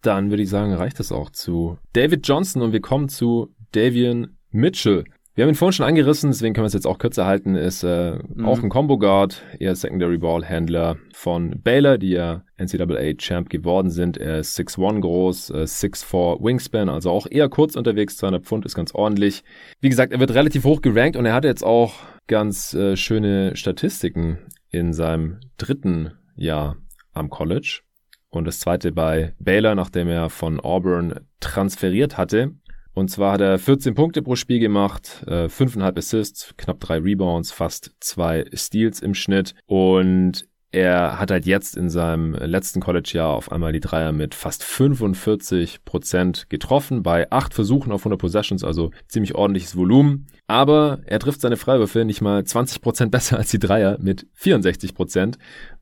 Dann 0.00 0.30
würde 0.30 0.44
ich 0.44 0.48
sagen, 0.48 0.72
reicht 0.74 1.00
es 1.00 1.10
auch 1.10 1.30
zu 1.30 1.78
David 1.92 2.26
Johnson 2.26 2.62
und 2.62 2.72
wir 2.72 2.80
kommen 2.80 3.08
zu 3.08 3.52
Davian 3.72 4.36
Mitchell. 4.50 5.04
Wir 5.38 5.44
haben 5.44 5.50
ihn 5.50 5.54
vorhin 5.54 5.72
schon 5.72 5.86
angerissen, 5.86 6.32
deswegen 6.32 6.52
können 6.52 6.64
wir 6.64 6.66
es 6.66 6.72
jetzt 6.72 6.88
auch 6.88 6.98
kürzer 6.98 7.24
halten. 7.24 7.54
Ist 7.54 7.84
äh, 7.84 8.18
mhm. 8.34 8.44
auch 8.44 8.60
ein 8.60 8.70
Combo 8.70 8.98
Guard, 8.98 9.40
eher 9.60 9.76
Secondary 9.76 10.18
Ball 10.18 10.44
Handler 10.44 10.96
von 11.12 11.62
Baylor, 11.62 11.96
die 11.96 12.10
ja 12.10 12.42
NCAA 12.56 13.14
Champ 13.18 13.48
geworden 13.48 13.88
sind. 13.88 14.16
Er 14.16 14.40
ist 14.40 14.58
6'1 14.58 15.00
groß, 15.00 15.50
äh, 15.50 15.62
6'4 15.62 16.42
Wingspan, 16.42 16.88
also 16.88 17.12
auch 17.12 17.28
eher 17.30 17.48
kurz 17.48 17.76
unterwegs. 17.76 18.16
200 18.16 18.44
Pfund 18.44 18.66
ist 18.66 18.74
ganz 18.74 18.92
ordentlich. 18.92 19.44
Wie 19.80 19.88
gesagt, 19.88 20.12
er 20.12 20.18
wird 20.18 20.34
relativ 20.34 20.64
hoch 20.64 20.82
gerankt 20.82 21.16
und 21.16 21.24
er 21.24 21.34
hat 21.34 21.44
jetzt 21.44 21.62
auch 21.62 21.94
ganz 22.26 22.74
äh, 22.74 22.96
schöne 22.96 23.54
Statistiken 23.54 24.38
in 24.70 24.92
seinem 24.92 25.38
dritten 25.56 26.14
Jahr 26.34 26.78
am 27.12 27.30
College. 27.30 27.82
Und 28.28 28.44
das 28.44 28.58
zweite 28.58 28.90
bei 28.90 29.34
Baylor, 29.38 29.76
nachdem 29.76 30.08
er 30.08 30.30
von 30.30 30.58
Auburn 30.58 31.20
transferiert 31.38 32.18
hatte. 32.18 32.54
Und 32.98 33.10
zwar 33.10 33.34
hat 33.34 33.40
er 33.40 33.60
14 33.60 33.94
Punkte 33.94 34.22
pro 34.22 34.34
Spiel 34.34 34.58
gemacht, 34.58 35.22
äh, 35.28 35.48
5,5 35.48 35.96
Assists, 35.98 36.54
knapp 36.56 36.80
3 36.80 36.98
Rebounds, 36.98 37.52
fast 37.52 37.92
2 38.00 38.46
Steals 38.52 39.00
im 39.00 39.14
Schnitt. 39.14 39.54
Und 39.66 40.48
er 40.72 41.20
hat 41.20 41.30
halt 41.30 41.46
jetzt 41.46 41.76
in 41.76 41.90
seinem 41.90 42.34
letzten 42.34 42.80
College-Jahr 42.80 43.28
auf 43.28 43.52
einmal 43.52 43.72
die 43.72 43.78
Dreier 43.78 44.10
mit 44.10 44.34
fast 44.34 44.64
45 44.64 45.84
Prozent 45.84 46.50
getroffen 46.50 47.04
bei 47.04 47.30
acht 47.30 47.54
Versuchen 47.54 47.92
auf 47.92 48.00
100 48.00 48.20
Possessions, 48.20 48.64
also 48.64 48.90
ziemlich 49.06 49.36
ordentliches 49.36 49.76
Volumen. 49.76 50.26
Aber 50.48 51.00
er 51.04 51.18
trifft 51.18 51.42
seine 51.42 51.58
Freiwürfe 51.58 52.06
nicht 52.06 52.22
mal 52.22 52.42
20 52.42 52.80
Prozent 52.80 53.10
besser 53.12 53.36
als 53.36 53.50
die 53.50 53.58
Dreier 53.58 53.98
mit 54.00 54.26
64 54.32 54.94
Prozent 54.94 55.38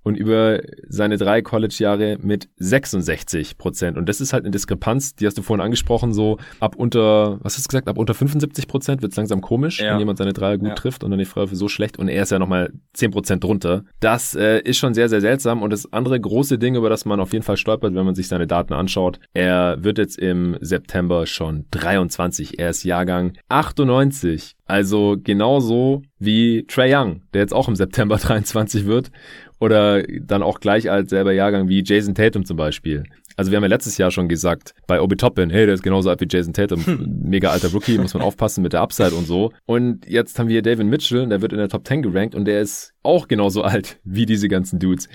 und 0.07 0.17
über 0.17 0.61
seine 0.89 1.17
drei 1.17 1.43
College-Jahre 1.43 2.19
mit 2.21 2.49
66 2.59 3.59
Prozent. 3.59 3.97
Und 3.97 4.09
das 4.09 4.21
ist 4.21 4.33
halt 4.33 4.45
eine 4.45 4.53
Diskrepanz, 4.53 5.17
die 5.17 5.27
hast 5.27 5.37
du 5.39 5.43
vorhin 5.43 5.65
angesprochen, 5.65 6.13
so 6.13 6.39
ab 6.61 6.77
unter, 6.77 7.39
was 7.43 7.57
hast 7.57 7.67
du 7.67 7.69
gesagt, 7.69 7.89
ab 7.89 7.99
unter 7.99 8.15
75 8.15 8.69
Prozent 8.69 9.03
wird 9.03 9.13
es 9.13 9.17
langsam 9.17 9.41
komisch, 9.41 9.81
ja. 9.81 9.93
wenn 9.93 9.99
jemand 10.01 10.19
seine 10.19 10.33
Dreier 10.33 10.59
gut 10.59 10.69
ja. 10.69 10.75
trifft 10.75 11.03
und 11.03 11.11
dann 11.11 11.19
die 11.19 11.25
Freiwürfe 11.25 11.57
so 11.57 11.69
schlecht 11.69 11.99
und 11.99 12.09
er 12.09 12.23
ist 12.23 12.31
ja 12.31 12.39
nochmal 12.39 12.73
10 12.95 13.13
Prozent 13.13 13.45
drunter. 13.45 13.85
Das 14.01 14.35
äh, 14.35 14.61
ist 14.61 14.79
schon 14.79 14.95
sehr, 14.95 15.09
sehr 15.09 15.21
seltsam. 15.21 15.63
Und 15.63 15.71
das 15.71 15.93
andere 15.93 16.21
große 16.21 16.59
Ding, 16.59 16.75
über 16.75 16.89
das 16.89 17.05
man 17.05 17.21
auf 17.21 17.33
jeden 17.33 17.45
Fall 17.45 17.57
stolpert, 17.57 17.95
wenn 17.95 18.05
man 18.05 18.15
sich 18.15 18.29
seine 18.29 18.47
Daten 18.47 18.75
anschaut, 18.75 19.21
er 19.33 19.83
wird 19.83 19.99
jetzt 19.99 20.19
im 20.19 20.57
September 20.61 21.27
schon 21.27 21.67
23. 21.71 22.59
Er 22.59 22.71
ist 22.71 22.85
Jahrgang 22.85 23.33
98. 23.49 24.56
Also 24.67 25.17
genauso 25.23 26.03
wie 26.19 26.65
Trey 26.67 26.95
Young, 26.95 27.23
der 27.33 27.43
jetzt 27.43 27.55
auch 27.55 27.69
im 27.69 27.77
September 27.77 28.17
23 28.19 28.87
wird 28.87 29.11
oder 29.61 30.03
dann 30.03 30.43
auch 30.43 30.61
gleich 30.61 30.91
als 30.91 31.11
selber 31.11 31.33
Jahrgang 31.33 31.69
wie 31.69 31.83
Jason 31.85 32.15
Tatum 32.15 32.45
zum 32.45 32.57
Beispiel. 32.57 33.05
Also 33.37 33.51
wir 33.51 33.57
haben 33.57 33.65
ja 33.65 33.69
letztes 33.69 33.99
Jahr 33.99 34.11
schon 34.11 34.29
gesagt, 34.29 34.75
bei 34.87 35.01
Obi 35.01 35.17
Toppin, 35.17 35.51
hey, 35.51 35.67
der 35.67 35.75
ist 35.75 35.83
genauso 35.83 36.09
alt 36.09 36.21
wie 36.23 36.27
Jason 36.29 36.55
Tatum, 36.55 36.85
hm. 36.85 37.21
mega 37.23 37.51
alter 37.51 37.69
Rookie, 37.69 37.99
muss 37.99 38.15
man 38.15 38.23
aufpassen 38.25 38.63
mit 38.63 38.73
der 38.73 38.81
Upside 38.81 39.15
und 39.15 39.27
so. 39.27 39.53
Und 39.67 40.07
jetzt 40.07 40.39
haben 40.39 40.49
wir 40.49 40.63
David 40.63 40.87
Mitchell, 40.87 41.29
der 41.29 41.43
wird 41.43 41.53
in 41.53 41.59
der 41.59 41.69
Top 41.69 41.87
10 41.87 42.03
gerankt 42.03 42.35
und 42.35 42.47
der 42.47 42.63
ist 42.63 42.95
auch 43.03 43.29
genauso 43.29 43.63
alt 43.63 44.01
wie 44.05 44.27
diese 44.27 44.49
ganzen 44.49 44.79
Dudes. 44.79 45.09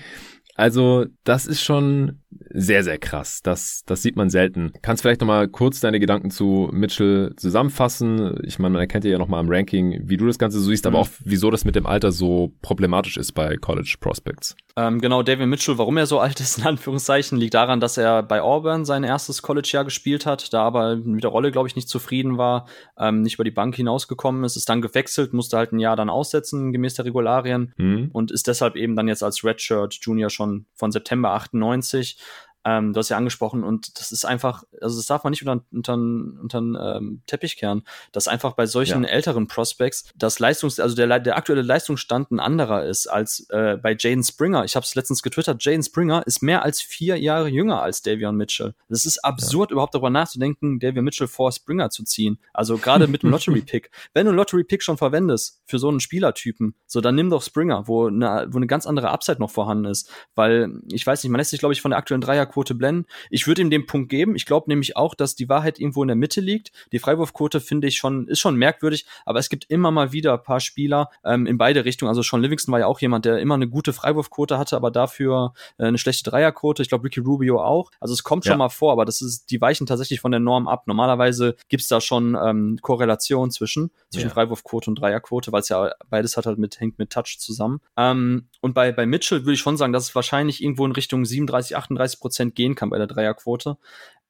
Also, 0.61 1.07
das 1.23 1.47
ist 1.47 1.63
schon 1.63 2.19
sehr, 2.51 2.83
sehr 2.83 2.99
krass. 2.99 3.41
Das, 3.41 3.81
das 3.87 4.03
sieht 4.03 4.15
man 4.15 4.29
selten. 4.29 4.71
Kannst 4.83 5.01
vielleicht 5.01 5.21
nochmal 5.21 5.47
kurz 5.47 5.79
deine 5.79 5.99
Gedanken 5.99 6.29
zu 6.29 6.69
Mitchell 6.71 7.33
zusammenfassen? 7.35 8.39
Ich 8.43 8.59
meine, 8.59 8.73
man 8.73 8.81
erkennt 8.81 9.03
ja 9.03 9.17
nochmal 9.17 9.39
am 9.39 9.49
Ranking, 9.49 10.01
wie 10.03 10.17
du 10.17 10.27
das 10.27 10.37
Ganze 10.37 10.59
so 10.59 10.69
siehst, 10.69 10.85
mhm. 10.85 10.89
aber 10.89 10.99
auch, 10.99 11.07
wieso 11.25 11.49
das 11.49 11.65
mit 11.65 11.73
dem 11.73 11.87
Alter 11.87 12.11
so 12.11 12.53
problematisch 12.61 13.17
ist 13.17 13.31
bei 13.31 13.57
College 13.57 13.95
Prospects. 13.99 14.55
Ähm, 14.77 15.01
genau, 15.01 15.21
David 15.23 15.47
Mitchell, 15.47 15.77
warum 15.77 15.97
er 15.97 16.05
so 16.05 16.19
alt 16.19 16.39
ist, 16.39 16.59
in 16.59 16.65
Anführungszeichen, 16.65 17.37
liegt 17.37 17.53
daran, 17.53 17.79
dass 17.79 17.97
er 17.97 18.23
bei 18.23 18.41
Auburn 18.41 18.85
sein 18.85 19.03
erstes 19.03 19.41
College-Jahr 19.41 19.83
gespielt 19.83 20.25
hat, 20.25 20.53
da 20.53 20.63
aber 20.63 20.95
mit 20.95 21.23
der 21.23 21.31
Rolle, 21.31 21.51
glaube 21.51 21.67
ich, 21.67 21.75
nicht 21.75 21.89
zufrieden 21.89 22.37
war, 22.37 22.67
ähm, 22.97 23.21
nicht 23.21 23.35
über 23.35 23.43
die 23.43 23.51
Bank 23.51 23.75
hinausgekommen 23.75 24.43
ist, 24.43 24.55
ist 24.55 24.69
dann 24.69 24.81
gewechselt, 24.81 25.33
musste 25.33 25.57
halt 25.57 25.73
ein 25.73 25.79
Jahr 25.79 25.95
dann 25.95 26.09
aussetzen, 26.09 26.71
gemäß 26.71 26.95
der 26.95 27.05
Regularien, 27.05 27.73
mhm. 27.77 28.09
und 28.13 28.31
ist 28.31 28.47
deshalb 28.47 28.75
eben 28.75 28.95
dann 28.95 29.07
jetzt 29.07 29.23
als 29.23 29.43
Redshirt 29.43 29.97
Junior 30.01 30.29
schon 30.29 30.65
von 30.75 30.91
September 30.91 31.31
98 31.31 32.17
ähm, 32.65 32.93
du 32.93 32.99
hast 32.99 33.09
ja 33.09 33.17
angesprochen 33.17 33.63
und 33.63 33.99
das 33.99 34.11
ist 34.11 34.25
einfach, 34.25 34.63
also 34.81 34.97
das 34.97 35.05
darf 35.07 35.23
man 35.23 35.31
nicht 35.31 35.45
unter, 35.45 35.63
unter, 35.71 35.93
unter 35.93 36.97
ähm, 36.97 37.21
Teppich 37.25 37.57
kehren, 37.57 37.83
dass 38.11 38.27
einfach 38.27 38.53
bei 38.53 38.65
solchen 38.65 39.03
ja. 39.03 39.09
älteren 39.09 39.47
Prospects 39.47 40.11
das 40.15 40.39
Leistungs, 40.39 40.79
also 40.79 40.95
der, 40.95 41.19
der 41.19 41.37
aktuelle 41.37 41.63
Leistungsstand 41.63 42.31
ein 42.31 42.39
anderer 42.39 42.85
ist 42.85 43.07
als 43.07 43.47
äh, 43.49 43.77
bei 43.77 43.95
Jaden 43.97 44.23
Springer. 44.23 44.63
Ich 44.63 44.75
habe 44.75 44.85
es 44.85 44.95
letztens 44.95 45.23
getwittert, 45.23 45.63
Jaden 45.63 45.83
Springer 45.83 46.25
ist 46.27 46.43
mehr 46.43 46.63
als 46.63 46.81
vier 46.81 47.17
Jahre 47.17 47.47
jünger 47.47 47.81
als 47.81 48.01
Davion 48.01 48.35
Mitchell. 48.35 48.75
Das 48.89 49.05
ist 49.05 49.23
absurd, 49.25 49.71
ja. 49.71 49.73
überhaupt 49.73 49.95
darüber 49.95 50.09
nachzudenken, 50.09 50.79
Davion 50.79 51.05
Mitchell 51.05 51.27
vor 51.27 51.51
Springer 51.51 51.89
zu 51.89 52.03
ziehen. 52.03 52.39
Also 52.53 52.77
gerade 52.77 53.07
mit 53.07 53.23
dem 53.23 53.29
Lottery-Pick. 53.31 53.89
Wenn 54.13 54.25
du 54.25 54.29
einen 54.29 54.37
Lottery-Pick 54.37 54.83
schon 54.83 54.97
verwendest 54.97 55.61
für 55.65 55.79
so 55.79 55.89
einen 55.89 55.99
Spielertypen, 55.99 56.75
so 56.85 57.01
dann 57.01 57.15
nimm 57.15 57.29
doch 57.29 57.41
Springer, 57.41 57.87
wo 57.87 58.07
eine, 58.07 58.47
wo 58.49 58.57
eine 58.57 58.67
ganz 58.67 58.85
andere 58.85 59.09
Upside 59.09 59.39
noch 59.39 59.49
vorhanden 59.49 59.85
ist. 59.85 60.11
Weil, 60.35 60.81
ich 60.91 61.05
weiß 61.05 61.23
nicht, 61.23 61.31
man 61.31 61.39
lässt 61.39 61.51
sich, 61.51 61.59
glaube 61.59 61.73
ich, 61.73 61.81
von 61.81 61.91
der 61.91 61.97
aktuellen 61.97 62.21
Dreier 62.21 62.45
Freiwurfquote 62.51 62.75
blenden. 62.75 63.05
Ich 63.29 63.47
würde 63.47 63.61
ihm 63.61 63.69
den 63.69 63.85
Punkt 63.85 64.09
geben. 64.09 64.35
Ich 64.35 64.45
glaube 64.45 64.69
nämlich 64.69 64.97
auch, 64.97 65.15
dass 65.15 65.35
die 65.35 65.49
Wahrheit 65.49 65.79
irgendwo 65.79 66.03
in 66.03 66.07
der 66.07 66.15
Mitte 66.15 66.41
liegt. 66.41 66.71
Die 66.91 66.99
Freiwurfquote 66.99 67.59
finde 67.61 67.87
ich 67.87 67.97
schon, 67.97 68.27
ist 68.27 68.39
schon 68.39 68.55
merkwürdig, 68.55 69.05
aber 69.25 69.39
es 69.39 69.49
gibt 69.49 69.65
immer 69.69 69.91
mal 69.91 70.11
wieder 70.11 70.33
ein 70.33 70.43
paar 70.43 70.59
Spieler 70.59 71.09
ähm, 71.23 71.47
in 71.47 71.57
beide 71.57 71.85
Richtungen. 71.85 72.09
Also 72.09 72.21
Sean 72.21 72.41
Livingston 72.41 72.71
war 72.71 72.79
ja 72.79 72.87
auch 72.87 72.99
jemand, 72.99 73.25
der 73.25 73.39
immer 73.39 73.55
eine 73.55 73.67
gute 73.67 73.93
Freiwurfquote 73.93 74.57
hatte, 74.57 74.75
aber 74.75 74.91
dafür 74.91 75.53
äh, 75.77 75.85
eine 75.85 75.97
schlechte 75.97 76.29
Dreierquote. 76.29 76.81
Ich 76.81 76.89
glaube, 76.89 77.05
Ricky 77.05 77.21
Rubio 77.21 77.61
auch. 77.63 77.91
Also 77.99 78.13
es 78.13 78.23
kommt 78.23 78.45
schon 78.45 78.53
ja. 78.53 78.57
mal 78.57 78.69
vor, 78.69 78.91
aber 78.91 79.05
das 79.05 79.21
ist, 79.21 79.49
die 79.51 79.61
weichen 79.61 79.87
tatsächlich 79.87 80.19
von 80.19 80.31
der 80.31 80.39
Norm 80.39 80.67
ab. 80.67 80.87
Normalerweise 80.87 81.55
gibt's 81.69 81.87
da 81.87 82.01
schon 82.01 82.37
ähm, 82.41 82.77
Korrelation 82.81 83.51
zwischen, 83.51 83.91
zwischen 84.09 84.27
ja. 84.27 84.33
Freiwurfquote 84.33 84.89
und 84.89 84.99
Dreierquote, 84.99 85.51
weil 85.51 85.61
es 85.61 85.69
ja 85.69 85.91
beides 86.09 86.37
hat 86.37 86.45
halt 86.45 86.57
mit, 86.57 86.79
hängt 86.79 86.99
mit 86.99 87.11
Touch 87.11 87.37
zusammen. 87.39 87.79
Ähm, 87.97 88.47
und 88.61 88.73
bei, 88.73 88.91
bei 88.91 89.05
Mitchell 89.05 89.41
würde 89.41 89.53
ich 89.53 89.59
schon 89.59 89.77
sagen, 89.77 89.93
dass 89.93 90.09
es 90.09 90.15
wahrscheinlich 90.15 90.61
irgendwo 90.61 90.85
in 90.85 90.91
Richtung 90.91 91.25
37, 91.25 91.75
38 91.75 92.19
Prozent 92.19 92.40
gehen 92.49 92.75
kann 92.75 92.89
bei 92.89 92.97
der 92.97 93.07
Dreierquote. 93.07 93.77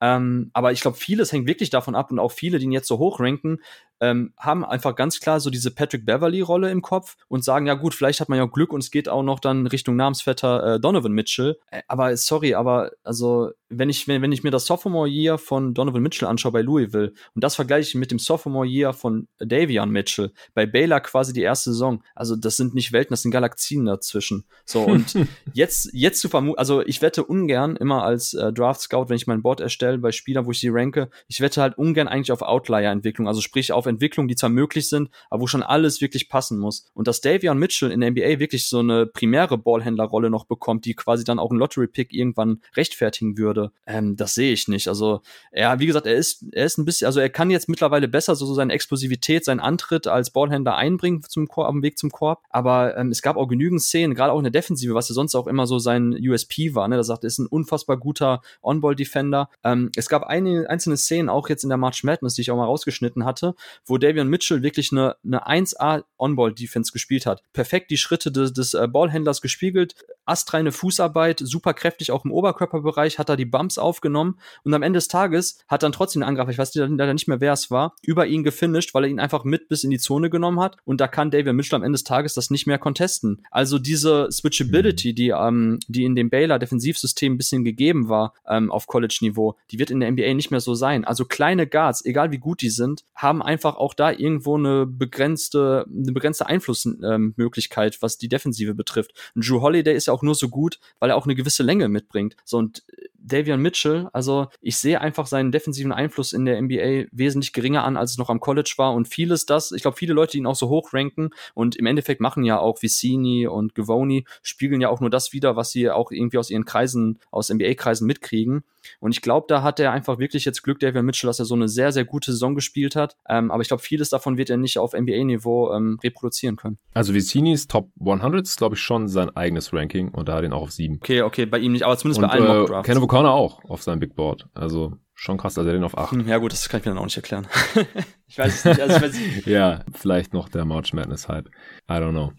Ähm, 0.01 0.49
aber 0.53 0.71
ich 0.71 0.81
glaube, 0.81 0.97
vieles 0.97 1.31
hängt 1.31 1.47
wirklich 1.47 1.69
davon 1.69 1.95
ab 1.95 2.11
und 2.11 2.19
auch 2.19 2.31
viele, 2.31 2.57
die 2.57 2.65
ihn 2.65 2.71
jetzt 2.71 2.87
so 2.87 2.97
hoch 2.97 3.19
ranken, 3.19 3.59
ähm, 4.01 4.33
haben 4.35 4.65
einfach 4.65 4.95
ganz 4.95 5.19
klar 5.19 5.39
so 5.39 5.51
diese 5.51 5.69
Patrick 5.69 6.05
Beverly-Rolle 6.05 6.71
im 6.71 6.81
Kopf 6.81 7.17
und 7.27 7.43
sagen, 7.43 7.67
ja 7.67 7.75
gut, 7.75 7.93
vielleicht 7.93 8.19
hat 8.19 8.29
man 8.29 8.39
ja 8.39 8.45
Glück 8.45 8.73
und 8.73 8.81
es 8.83 8.89
geht 8.89 9.07
auch 9.07 9.21
noch 9.21 9.39
dann 9.39 9.67
Richtung 9.67 9.95
Namensvetter 9.95 10.75
äh, 10.75 10.79
Donovan 10.79 11.11
Mitchell. 11.11 11.59
Äh, 11.69 11.83
aber 11.87 12.17
sorry, 12.17 12.55
aber 12.55 12.91
also 13.03 13.51
wenn 13.69 13.89
ich, 13.89 14.07
wenn, 14.07 14.23
wenn 14.23 14.31
ich 14.31 14.43
mir 14.43 14.49
das 14.49 14.65
Sophomore 14.65 15.07
Year 15.07 15.37
von 15.37 15.75
Donovan 15.75 16.01
Mitchell 16.01 16.27
anschaue 16.27 16.51
bei 16.51 16.61
Louisville 16.61 17.13
und 17.35 17.43
das 17.43 17.55
vergleiche 17.55 17.97
mit 17.99 18.09
dem 18.09 18.17
Sophomore 18.17 18.65
Year 18.65 18.91
von 18.91 19.27
Davion 19.37 19.91
Mitchell, 19.91 20.33
bei 20.55 20.65
Baylor 20.65 20.99
quasi 20.99 21.31
die 21.31 21.41
erste 21.41 21.71
Saison, 21.71 22.03
also 22.15 22.35
das 22.35 22.57
sind 22.57 22.73
nicht 22.73 22.91
Welten, 22.91 23.13
das 23.13 23.21
sind 23.21 23.31
Galaxien 23.31 23.85
dazwischen. 23.85 24.45
So, 24.65 24.81
und 24.81 25.13
jetzt, 25.53 25.91
jetzt 25.93 26.21
zu 26.21 26.27
vermuten, 26.27 26.57
also 26.57 26.81
ich 26.81 27.03
wette 27.03 27.23
ungern 27.23 27.75
immer 27.75 28.03
als 28.03 28.33
äh, 28.33 28.51
Draft 28.51 28.81
Scout, 28.81 29.05
wenn 29.09 29.15
ich 29.15 29.27
mein 29.27 29.43
Board 29.43 29.61
erstelle 29.61 29.90
bei 29.97 30.11
Spielern, 30.11 30.45
wo 30.45 30.51
ich 30.51 30.59
sie 30.59 30.69
ranke, 30.69 31.09
ich 31.27 31.41
wette 31.41 31.61
halt 31.61 31.77
ungern 31.77 32.07
eigentlich 32.07 32.31
auf 32.31 32.41
Outlier-Entwicklung, 32.41 33.27
also 33.27 33.41
sprich 33.41 33.71
auf 33.71 33.85
Entwicklungen, 33.85 34.27
die 34.27 34.35
zwar 34.35 34.49
möglich 34.49 34.89
sind, 34.89 35.09
aber 35.29 35.41
wo 35.41 35.47
schon 35.47 35.63
alles 35.63 36.01
wirklich 36.01 36.29
passen 36.29 36.59
muss. 36.59 36.85
Und 36.93 37.07
dass 37.07 37.21
Davion 37.21 37.57
Mitchell 37.57 37.91
in 37.91 38.01
der 38.01 38.11
NBA 38.11 38.39
wirklich 38.39 38.67
so 38.67 38.79
eine 38.79 39.05
primäre 39.05 39.57
Ballhändlerrolle 39.57 40.29
noch 40.29 40.45
bekommt, 40.45 40.85
die 40.85 40.93
quasi 40.93 41.23
dann 41.23 41.39
auch 41.39 41.51
ein 41.51 41.57
Lottery-Pick 41.57 42.13
irgendwann 42.13 42.61
rechtfertigen 42.75 43.37
würde. 43.37 43.71
Ähm, 43.85 44.15
das 44.15 44.33
sehe 44.33 44.53
ich 44.53 44.67
nicht. 44.67 44.87
Also, 44.87 45.21
er, 45.51 45.79
wie 45.79 45.85
gesagt, 45.85 46.05
er 46.05 46.15
ist, 46.15 46.45
er 46.51 46.65
ist 46.65 46.77
ein 46.77 46.85
bisschen, 46.85 47.05
also 47.05 47.19
er 47.19 47.29
kann 47.29 47.49
jetzt 47.49 47.69
mittlerweile 47.69 48.07
besser 48.07 48.35
so, 48.35 48.45
so 48.45 48.53
seine 48.53 48.73
Explosivität, 48.73 49.45
seinen 49.45 49.59
Antritt 49.59 50.07
als 50.07 50.31
Ballhändler 50.31 50.75
einbringen 50.75 51.23
zum 51.23 51.47
Korb, 51.47 51.67
am 51.67 51.83
Weg 51.83 51.97
zum 51.97 52.11
Korb. 52.11 52.43
Aber 52.49 52.97
ähm, 52.97 53.09
es 53.09 53.21
gab 53.21 53.37
auch 53.37 53.47
genügend 53.47 53.81
Szenen, 53.81 54.15
gerade 54.15 54.31
auch 54.33 54.37
in 54.37 54.43
der 54.43 54.51
Defensive, 54.51 54.93
was 54.93 55.09
ja 55.09 55.15
sonst 55.15 55.35
auch 55.35 55.47
immer 55.47 55.67
so 55.67 55.79
sein 55.79 56.17
USP 56.21 56.75
war. 56.75 56.87
Ne? 56.87 56.97
Da 56.97 57.03
sagt, 57.03 57.23
er 57.23 57.27
ist 57.27 57.39
ein 57.39 57.47
unfassbar 57.47 57.97
guter 57.97 58.41
On-Ball-Defender. 58.61 59.49
Ähm, 59.63 59.80
es 59.95 60.09
gab 60.09 60.23
eine, 60.23 60.69
einzelne 60.69 60.97
Szenen, 60.97 61.29
auch 61.29 61.49
jetzt 61.49 61.63
in 61.63 61.69
der 61.69 61.77
March 61.77 62.03
Madness, 62.03 62.35
die 62.35 62.41
ich 62.41 62.51
auch 62.51 62.57
mal 62.57 62.65
rausgeschnitten 62.65 63.25
hatte, 63.25 63.55
wo 63.85 63.97
Davion 63.97 64.27
Mitchell 64.27 64.63
wirklich 64.63 64.91
eine, 64.91 65.15
eine 65.23 65.47
1A 65.47 66.03
On-Ball-Defense 66.17 66.91
gespielt 66.91 67.25
hat. 67.25 67.41
Perfekt 67.53 67.91
die 67.91 67.97
Schritte 67.97 68.31
des, 68.31 68.53
des 68.53 68.73
äh, 68.73 68.87
Ballhändlers 68.87 69.41
gespiegelt, 69.41 69.95
astreine 70.25 70.71
Fußarbeit, 70.71 71.41
super 71.43 71.73
kräftig 71.73 72.11
auch 72.11 72.25
im 72.25 72.31
Oberkörperbereich, 72.31 73.19
hat 73.19 73.29
er 73.29 73.37
die 73.37 73.45
Bumps 73.45 73.77
aufgenommen 73.77 74.39
und 74.63 74.73
am 74.73 74.83
Ende 74.83 74.97
des 74.97 75.07
Tages 75.07 75.59
hat 75.67 75.83
dann 75.83 75.91
trotzdem 75.91 76.21
den 76.21 76.29
Angreifer, 76.29 76.51
ich 76.51 76.57
weiß 76.57 76.75
leider 76.75 77.13
nicht 77.13 77.27
mehr, 77.27 77.41
wer 77.41 77.53
es 77.53 77.71
war, 77.71 77.95
über 78.01 78.27
ihn 78.27 78.43
gefinisht, 78.43 78.93
weil 78.93 79.05
er 79.05 79.09
ihn 79.09 79.19
einfach 79.19 79.43
mit 79.43 79.67
bis 79.67 79.83
in 79.83 79.89
die 79.89 79.99
Zone 79.99 80.29
genommen 80.29 80.59
hat 80.59 80.77
und 80.85 81.01
da 81.01 81.07
kann 81.07 81.31
David 81.31 81.53
Mitchell 81.53 81.77
am 81.77 81.83
Ende 81.83 81.95
des 81.95 82.03
Tages 82.03 82.33
das 82.33 82.49
nicht 82.49 82.67
mehr 82.67 82.77
contesten. 82.77 83.43
Also 83.51 83.79
diese 83.79 84.29
Switchability, 84.31 85.11
mhm. 85.11 85.15
die, 85.15 85.29
ähm, 85.29 85.79
die 85.87 86.05
in 86.05 86.15
dem 86.15 86.29
Baylor 86.29 86.59
Defensivsystem 86.59 87.33
ein 87.33 87.37
bisschen 87.37 87.63
gegeben 87.63 88.09
war 88.09 88.33
ähm, 88.47 88.71
auf 88.71 88.87
College-Niveau, 88.87 89.57
die 89.71 89.79
wird 89.79 89.89
in 89.89 89.99
der 89.99 90.11
NBA 90.11 90.33
nicht 90.33 90.51
mehr 90.51 90.59
so 90.59 90.75
sein. 90.75 91.05
Also 91.05 91.25
kleine 91.25 91.65
Guards, 91.67 92.03
egal 92.05 92.31
wie 92.31 92.37
gut 92.37 92.61
die 92.61 92.69
sind, 92.69 93.03
haben 93.15 93.41
einfach 93.41 93.77
auch 93.77 93.93
da 93.93 94.11
irgendwo 94.11 94.57
eine 94.57 94.85
begrenzte, 94.85 95.85
eine 95.89 96.11
begrenzte 96.11 96.45
Einflussmöglichkeit, 96.45 97.93
ähm, 97.93 97.97
was 98.01 98.17
die 98.17 98.29
Defensive 98.29 98.75
betrifft. 98.75 99.13
Und 99.35 99.47
Drew 99.47 99.61
Holiday 99.61 99.95
ist 99.95 100.07
ja 100.07 100.13
auch 100.13 100.23
nur 100.23 100.35
so 100.35 100.49
gut, 100.49 100.79
weil 100.99 101.09
er 101.09 101.15
auch 101.15 101.25
eine 101.25 101.35
gewisse 101.35 101.63
Länge 101.63 101.87
mitbringt. 101.87 102.35
So 102.43 102.57
und 102.57 102.83
Davion 103.23 103.61
Mitchell, 103.61 104.09
also 104.13 104.47
ich 104.61 104.77
sehe 104.77 104.99
einfach 104.99 105.27
seinen 105.27 105.51
defensiven 105.51 105.91
Einfluss 105.91 106.33
in 106.33 106.45
der 106.45 106.61
NBA 106.61 107.05
wesentlich 107.11 107.53
geringer 107.53 107.83
an, 107.83 107.97
als 107.97 108.11
es 108.11 108.17
noch 108.17 108.29
am 108.29 108.39
College 108.39 108.73
war 108.77 108.93
und 108.93 109.07
vieles 109.07 109.45
das, 109.45 109.71
ich 109.71 109.83
glaube, 109.83 109.97
viele 109.97 110.13
Leute, 110.13 110.33
die 110.33 110.39
ihn 110.39 110.47
auch 110.47 110.55
so 110.55 110.69
hoch 110.69 110.93
ranken 110.93 111.29
und 111.53 111.75
im 111.75 111.85
Endeffekt 111.85 112.19
machen 112.19 112.43
ja 112.43 112.59
auch 112.59 112.81
Vicini 112.81 113.47
und 113.47 113.75
Gavoni, 113.75 114.25
spiegeln 114.41 114.81
ja 114.81 114.89
auch 114.89 115.01
nur 115.01 115.09
das 115.09 115.33
wieder, 115.33 115.55
was 115.55 115.71
sie 115.71 115.89
auch 115.89 116.11
irgendwie 116.11 116.37
aus 116.37 116.49
ihren 116.49 116.65
Kreisen, 116.65 117.19
aus 117.29 117.49
NBA-Kreisen 117.49 118.07
mitkriegen. 118.07 118.63
Und 118.99 119.11
ich 119.11 119.21
glaube, 119.21 119.45
da 119.47 119.63
hat 119.63 119.79
er 119.79 119.91
einfach 119.91 120.19
wirklich 120.19 120.45
jetzt 120.45 120.63
Glück, 120.63 120.79
Davion 120.79 121.05
Mitchell, 121.05 121.27
dass 121.27 121.39
er 121.39 121.45
so 121.45 121.55
eine 121.55 121.67
sehr, 121.67 121.91
sehr 121.91 122.05
gute 122.05 122.31
Saison 122.31 122.55
gespielt 122.55 122.95
hat. 122.95 123.15
Ähm, 123.27 123.51
aber 123.51 123.61
ich 123.61 123.67
glaube, 123.67 123.83
vieles 123.83 124.09
davon 124.09 124.37
wird 124.37 124.49
er 124.49 124.57
nicht 124.57 124.77
auf 124.77 124.93
NBA-Niveau 124.93 125.73
ähm, 125.73 125.99
reproduzieren 126.03 126.55
können. 126.55 126.77
Also 126.93 127.13
Vicinis 127.13 127.67
Top 127.67 127.89
100 127.99 128.45
ist, 128.45 128.57
glaube 128.57 128.75
ich, 128.75 128.81
schon 128.81 129.07
sein 129.07 129.35
eigenes 129.35 129.73
Ranking 129.73 130.09
und 130.09 130.29
da 130.29 130.35
hat 130.35 130.43
ihn 130.43 130.53
auch 130.53 130.63
auf 130.63 130.71
7. 130.71 130.97
Okay, 130.97 131.21
okay, 131.21 131.45
bei 131.45 131.59
ihm 131.59 131.71
nicht, 131.71 131.83
aber 131.83 131.97
zumindest 131.97 132.21
und, 132.21 132.29
bei 132.29 132.33
allen 132.33 132.45
äh, 132.45 132.59
Mock-Drafts. 132.59 132.87
Kenneth 132.87 133.03
O'Connor 133.03 133.31
auch 133.31 133.63
auf 133.65 133.81
seinem 133.81 133.99
Big 133.99 134.15
Board. 134.15 134.47
Also 134.53 134.97
schon 135.13 135.37
krass, 135.37 135.53
dass 135.53 135.65
er 135.65 135.73
den 135.73 135.83
auf 135.83 135.97
8. 135.97 136.11
Hm, 136.11 136.27
ja 136.27 136.37
gut, 136.37 136.51
das 136.51 136.67
kann 136.67 136.79
ich 136.79 136.85
mir 136.85 136.91
dann 136.91 136.99
auch 136.99 137.05
nicht 137.05 137.17
erklären. 137.17 137.47
ich 138.27 138.37
weiß 138.37 138.53
es 138.53 138.65
nicht. 138.65 138.81
Also 138.81 138.95
ich 138.95 139.01
weiß 139.01 139.15
ja, 139.45 139.83
vielleicht 139.93 140.33
noch 140.33 140.49
der 140.49 140.65
March 140.65 140.93
Madness 140.93 141.27
Hype. 141.27 141.47
I 141.89 141.93
don't 141.93 142.11
know. 142.11 142.31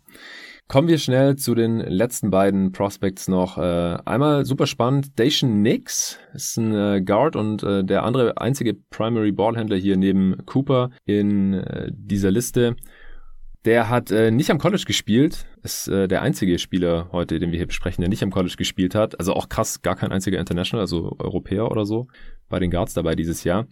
Kommen 0.72 0.88
wir 0.88 0.96
schnell 0.96 1.36
zu 1.36 1.54
den 1.54 1.80
letzten 1.80 2.30
beiden 2.30 2.72
Prospects 2.72 3.28
noch. 3.28 3.58
Äh, 3.58 3.98
einmal 4.06 4.46
super 4.46 4.66
spannend, 4.66 5.18
Dacian 5.20 5.60
Nix 5.60 6.18
ist 6.32 6.56
ein 6.56 6.74
äh, 6.74 7.02
Guard 7.02 7.36
und 7.36 7.62
äh, 7.62 7.84
der 7.84 8.04
andere 8.04 8.40
einzige 8.40 8.72
Primary 8.72 9.32
Ballhändler 9.32 9.76
hier 9.76 9.98
neben 9.98 10.34
Cooper 10.46 10.88
in 11.04 11.52
äh, 11.52 11.90
dieser 11.92 12.30
Liste. 12.30 12.74
Der 13.66 13.90
hat 13.90 14.10
äh, 14.12 14.30
nicht 14.30 14.50
am 14.50 14.56
College 14.56 14.84
gespielt, 14.86 15.44
ist 15.62 15.88
äh, 15.88 16.08
der 16.08 16.22
einzige 16.22 16.58
Spieler 16.58 17.10
heute, 17.12 17.38
den 17.38 17.50
wir 17.50 17.58
hier 17.58 17.66
besprechen, 17.66 18.00
der 18.00 18.08
nicht 18.08 18.22
am 18.22 18.30
College 18.30 18.54
gespielt 18.56 18.94
hat. 18.94 19.18
Also 19.18 19.34
auch 19.34 19.50
krass, 19.50 19.82
gar 19.82 19.94
kein 19.94 20.10
einziger 20.10 20.40
International, 20.40 20.80
also 20.80 21.14
Europäer 21.18 21.70
oder 21.70 21.84
so, 21.84 22.06
bei 22.48 22.58
den 22.58 22.70
Guards 22.70 22.94
dabei 22.94 23.14
dieses 23.14 23.44
Jahr. 23.44 23.66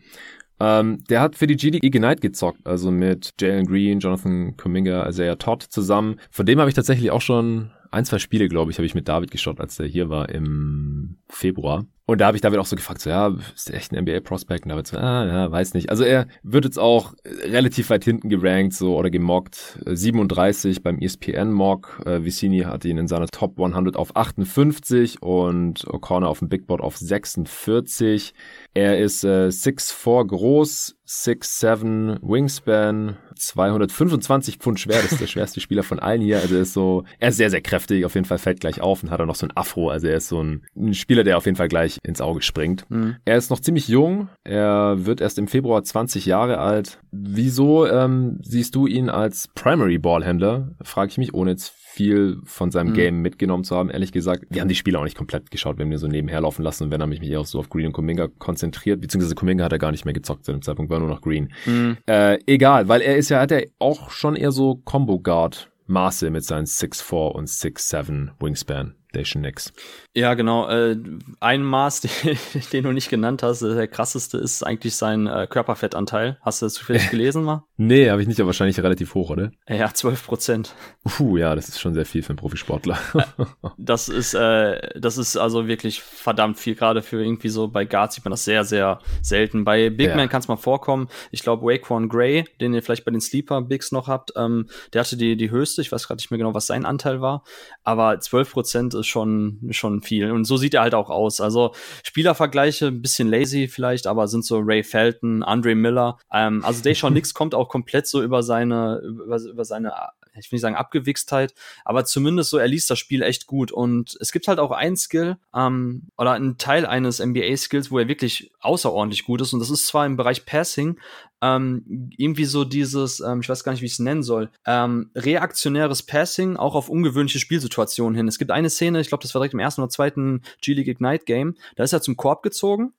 Ähm, 0.61 1.03
der 1.09 1.23
hat 1.23 1.37
für 1.37 1.47
die 1.47 1.57
G 1.57 1.70
League 1.70 1.85
Ignite 1.85 2.20
gezockt, 2.20 2.66
also 2.66 2.91
mit 2.91 3.32
Jalen 3.41 3.66
Green, 3.66 3.99
Jonathan 3.99 4.57
Kuminga, 4.57 5.09
Isaiah 5.09 5.37
Todd 5.37 5.62
zusammen. 5.62 6.20
Von 6.31 6.45
dem 6.45 6.61
habe 6.61 6.69
ich 6.69 6.77
tatsächlich 6.77 7.11
auch 7.11 7.23
schon 7.23 7.70
ein, 7.91 8.05
zwei 8.05 8.19
Spiele, 8.19 8.49
glaube 8.49 8.71
ich, 8.71 8.79
habe 8.79 8.87
ich 8.87 8.95
mit 8.95 9.09
David 9.09 9.31
geschaut, 9.31 9.61
als 9.61 9.77
der 9.77 9.87
hier 9.87 10.09
war 10.09 10.29
im 10.29 11.19
Februar. 11.29 11.87
Und 12.11 12.21
da 12.21 12.27
habe 12.27 12.37
ich 12.37 12.41
David 12.41 12.59
auch 12.59 12.67
so 12.67 12.75
gefragt, 12.75 13.01
so, 13.01 13.09
ja, 13.09 13.29
ist 13.55 13.69
der 13.69 13.77
echt 13.77 13.93
ein 13.93 14.03
NBA-Prospect? 14.03 14.65
Und 14.65 14.71
David 14.71 14.89
so, 14.89 14.99
ah, 14.99 15.25
ja, 15.27 15.53
weiß 15.53 15.75
nicht. 15.75 15.91
Also 15.91 16.03
er 16.03 16.27
wird 16.43 16.65
jetzt 16.65 16.79
auch 16.79 17.15
relativ 17.25 17.89
weit 17.91 18.03
hinten 18.03 18.29
gerankt, 18.29 18.75
so, 18.75 18.97
oder 18.97 19.11
gemockt. 19.11 19.79
37 19.87 20.83
beim 20.83 20.99
ESPN-Mock. 20.99 22.03
Äh, 22.07 22.25
Vicini 22.25 22.62
hat 22.62 22.85
ihn 22.85 22.99
in 22.99 23.07
seiner 23.07 23.29
Top 23.29 23.61
100 23.61 23.95
auf 23.95 24.17
58 24.17 25.23
und 25.23 25.85
O'Connor 25.87 26.27
auf 26.27 26.41
dem 26.41 26.49
Big 26.49 26.67
Board 26.67 26.81
auf 26.81 26.97
46. 26.97 28.35
Er 28.75 28.99
ist 28.99 29.23
äh, 29.23 29.47
6'4 29.47 30.27
groß, 30.27 30.97
6'7 31.07 32.19
Wingspan, 32.23 33.19
225 33.41 34.59
Pfund 34.59 34.79
schwer, 34.79 35.03
das 35.03 35.12
ist 35.12 35.21
der 35.21 35.27
schwerste 35.27 35.61
Spieler 35.61 35.83
von 35.83 35.99
allen 35.99 36.21
hier. 36.21 36.39
Also 36.41 36.55
er 36.55 36.62
ist 36.62 36.73
so, 36.73 37.05
er 37.19 37.31
ist 37.31 37.37
sehr, 37.37 37.51
sehr 37.51 37.61
kräftig, 37.61 38.05
auf 38.05 38.15
jeden 38.15 38.27
Fall 38.27 38.39
fällt 38.39 38.61
gleich 38.61 38.81
auf 38.81 39.03
und 39.03 39.11
hat 39.11 39.21
auch 39.21 39.27
noch 39.27 39.35
so 39.35 39.47
ein 39.47 39.57
Afro. 39.57 39.91
Also 39.91 40.07
er 40.07 40.17
ist 40.17 40.29
so 40.29 40.43
ein, 40.43 40.65
ein 40.77 40.95
Spieler, 40.95 41.25
der 41.25 41.37
auf 41.37 41.47
jeden 41.47 41.57
Fall 41.57 41.69
gleich 41.69 41.99
ins 42.03 42.21
Auge 42.21 42.43
springt. 42.43 42.85
Mhm. 42.91 43.17
Er 43.25 43.37
ist 43.37 43.51
noch 43.51 43.61
ziemlich 43.61 43.89
jung, 43.89 44.29
er 44.45 45.07
wird 45.07 45.21
erst 45.21 45.39
im 45.39 45.49
Februar 45.49 45.83
20 45.83 46.27
Jahre 46.27 46.59
alt. 46.59 47.01
Wieso 47.11 47.87
ähm, 47.87 48.39
siehst 48.43 48.75
du 48.75 48.87
ihn 48.87 49.09
als 49.09 49.49
Primary 49.55 49.99
Ballhändler? 49.99 50.73
Frage 50.83 51.11
ich 51.11 51.19
mich, 51.19 51.35
ohne 51.35 51.53
jetzt 51.53 51.75
viel 52.01 52.39
von 52.44 52.70
seinem 52.70 52.90
mhm. 52.90 52.94
Game 52.94 53.22
mitgenommen 53.22 53.62
zu 53.62 53.77
haben. 53.77 53.90
Ehrlich 53.90 54.10
gesagt, 54.10 54.47
wir 54.48 54.62
haben 54.62 54.68
die 54.68 54.74
Spiele 54.74 54.98
auch 54.98 55.05
nicht 55.05 55.18
komplett 55.18 55.51
geschaut, 55.51 55.77
wenn 55.77 55.90
wir 55.90 55.98
so 55.98 56.06
nebenher 56.06 56.40
laufen 56.40 56.62
lassen 56.62 56.85
und 56.85 56.90
wenn 56.90 57.02
habe 57.02 57.12
ich 57.12 57.20
mich 57.20 57.36
auch 57.36 57.44
so 57.44 57.59
auf 57.59 57.68
Green 57.68 57.86
und 57.86 57.93
Kuminga 57.93 58.28
konzentriert, 58.39 59.02
beziehungsweise 59.02 59.35
Kuminga 59.35 59.64
hat 59.64 59.72
er 59.72 59.78
gar 59.78 59.90
nicht 59.90 60.06
mehr 60.06 60.14
gezockt 60.14 60.47
zu 60.47 60.52
dem 60.52 60.62
Zeitpunkt, 60.62 60.90
war 60.90 60.98
nur 60.98 61.09
noch 61.09 61.20
Green. 61.20 61.52
Mhm. 61.66 61.98
Äh, 62.06 62.39
egal, 62.47 62.89
weil 62.89 63.02
er 63.02 63.16
ist 63.16 63.28
ja, 63.28 63.40
hat 63.40 63.52
er 63.52 63.66
auch 63.78 64.10
schon 64.10 64.35
eher 64.35 64.51
so 64.51 64.77
Combo 64.85 65.18
Guard 65.18 65.70
Maße 65.89 66.31
mit 66.31 66.44
seinen 66.44 66.66
6'4 66.66 67.32
und 67.32 67.48
6'7 67.48 68.31
Wingspan. 68.40 68.94
Station 69.11 69.43
Nix. 69.43 69.73
Ja, 70.15 70.35
genau. 70.35 70.69
Äh, 70.69 70.97
ein 71.41 71.62
Maß, 71.62 72.01
den, 72.24 72.39
den, 72.73 72.85
du 72.85 72.93
nicht 72.93 73.11
genannt 73.11 73.43
hast, 73.43 73.62
der 73.62 73.89
krasseste 73.89 74.39
ist 74.39 74.65
eigentlich 74.65 74.95
sein 74.95 75.27
äh, 75.27 75.47
Körperfettanteil. 75.51 76.39
Hast 76.43 76.62
du 76.62 76.66
das 76.66 76.74
zufällig 76.74 77.11
gelesen 77.11 77.43
mal? 77.43 77.65
nee, 77.77 78.11
habe 78.11 78.23
ich 78.23 78.28
nicht, 78.28 78.39
aber 78.39 78.49
wahrscheinlich 78.49 78.78
relativ 78.78 79.15
hoch, 79.15 79.31
oder? 79.31 79.51
Ja, 79.69 79.93
12 79.93 80.27
Prozent. 80.27 80.74
Puh, 81.05 81.39
ja, 81.39 81.55
das 81.55 81.69
ist 81.69 81.81
schon 81.81 81.95
sehr 81.95 82.05
viel 82.05 82.23
für 82.23 82.31
einen 82.31 82.39
Profisportler. 82.39 82.99
das 83.78 84.09
ist, 84.09 84.35
äh, 84.35 85.01
das 85.01 85.19
ist 85.19 85.37
also 85.37 85.66
wirklich 85.66 86.03
verdammt 86.03 86.59
viel. 86.59 86.74
Gerade 86.74 87.03
für 87.03 87.23
irgendwie 87.23 87.49
so 87.49 87.69
bei 87.69 87.85
Guards 87.85 88.15
sieht 88.15 88.24
man 88.24 88.31
das 88.31 88.45
sehr, 88.45 88.65
sehr 88.65 89.01
selten. 89.23 89.65
Bei 89.65 89.91
Big 89.91 90.09
ja. 90.09 90.16
Man 90.16 90.28
kann 90.28 90.41
es 90.41 90.49
mal 90.49 90.57
vorkommen. 90.57 91.09
Ich 91.31 91.43
glaube, 91.43 91.66
Waquan 91.66 92.09
Gray, 92.09 92.45
den 92.61 92.74
ihr 92.74 92.82
vielleicht 92.82 93.05
bei 93.05 93.11
den 93.11 93.20
Sleeper 93.20 93.62
Bigs 93.62 93.93
noch 93.93 94.09
habt, 94.09 94.32
ähm, 94.37 94.69
der 94.93 95.01
hatte 95.01 95.16
die, 95.16 95.37
die 95.37 95.51
höchste. 95.51 95.81
Ich 95.81 95.91
weiß 95.91 96.07
gerade 96.07 96.19
nicht 96.19 96.31
mehr 96.31 96.39
genau, 96.39 96.55
was 96.55 96.66
sein 96.66 96.85
Anteil 96.85 97.20
war. 97.20 97.45
Aber 97.82 98.20
12 98.20 98.53
Prozent 98.53 98.95
ist 99.01 99.06
schon, 99.06 99.68
schon 99.70 100.02
viel. 100.02 100.31
Und 100.31 100.44
so 100.44 100.56
sieht 100.56 100.74
er 100.74 100.82
halt 100.82 100.94
auch 100.94 101.10
aus. 101.10 101.40
Also 101.40 101.72
Spielervergleiche, 102.05 102.89
ein 102.89 103.02
bisschen 103.02 103.28
lazy 103.28 103.68
vielleicht, 103.68 104.06
aber 104.06 104.28
sind 104.28 104.44
so 104.44 104.59
Ray 104.59 104.82
Felton, 104.82 105.43
Andre 105.43 105.74
Miller. 105.74 106.18
Ähm, 106.32 106.64
also 106.64 106.82
Deshaun 106.82 107.12
Nix 107.14 107.35
kommt 107.35 107.55
auch 107.55 107.68
komplett 107.68 108.06
so 108.06 108.22
über 108.22 108.43
seine, 108.43 109.01
über, 109.05 109.40
über 109.40 109.64
seine 109.64 109.93
ich 110.39 110.51
will 110.51 110.57
nicht 110.57 110.62
sagen 110.62 110.77
Abgewichstheit, 110.77 111.55
aber 111.85 112.05
zumindest 112.05 112.51
so, 112.51 112.59
er 112.59 112.69
liest 112.69 112.90
das 112.90 112.98
Spiel 112.98 113.23
echt 113.23 113.47
gut. 113.47 113.73
Und 113.73 114.16
es 114.20 114.32
gibt 114.32 114.48
halt 114.48 114.59
auch 114.59 114.70
ein 114.70 114.97
Skill 114.97 115.36
ähm, 115.55 116.09
oder 116.16 116.32
einen 116.32 116.59
Teil 116.59 116.86
eines 116.86 117.20
NBA-Skills, 117.20 117.90
wo 117.90 117.98
er 117.98 118.09
wirklich 118.09 118.52
außerordentlich 118.61 119.24
gut 119.24 119.40
ist. 119.40 119.52
Und 119.52 119.61
das 119.61 119.70
ist 119.70 119.86
zwar 119.86 120.07
im 120.07 120.16
Bereich 120.16 120.47
Passing, 120.47 120.98
ähm, 121.43 122.11
irgendwie 122.16 122.44
so 122.44 122.65
dieses, 122.65 123.20
ähm, 123.20 123.40
ich 123.40 123.48
weiß 123.48 123.65
gar 123.65 123.73
nicht, 123.73 123.81
wie 123.82 123.86
ich 123.86 123.93
es 123.93 123.98
nennen 123.98 124.23
soll, 124.23 124.51
ähm, 124.66 125.11
reaktionäres 125.15 126.02
Passing 126.02 126.57
auch 126.57 126.74
auf 126.74 126.89
ungewöhnliche 126.89 127.39
Spielsituationen 127.39 128.15
hin. 128.15 128.28
Es 128.28 128.39
gibt 128.39 128.51
eine 128.51 128.70
Szene, 128.70 129.01
ich 129.01 129.09
glaube, 129.09 129.23
das 129.23 129.35
war 129.35 129.40
direkt 129.40 129.55
im 129.55 129.61
ersten 129.61 129.81
oder 129.81 129.90
zweiten 129.90 130.43
G-League 130.61 130.89
Ignite 130.89 131.24
Game, 131.24 131.57
da 131.77 131.85
ist 131.85 131.93
er 131.93 132.02
zum 132.02 132.16
Korb 132.16 132.43
gezogen 132.43 132.93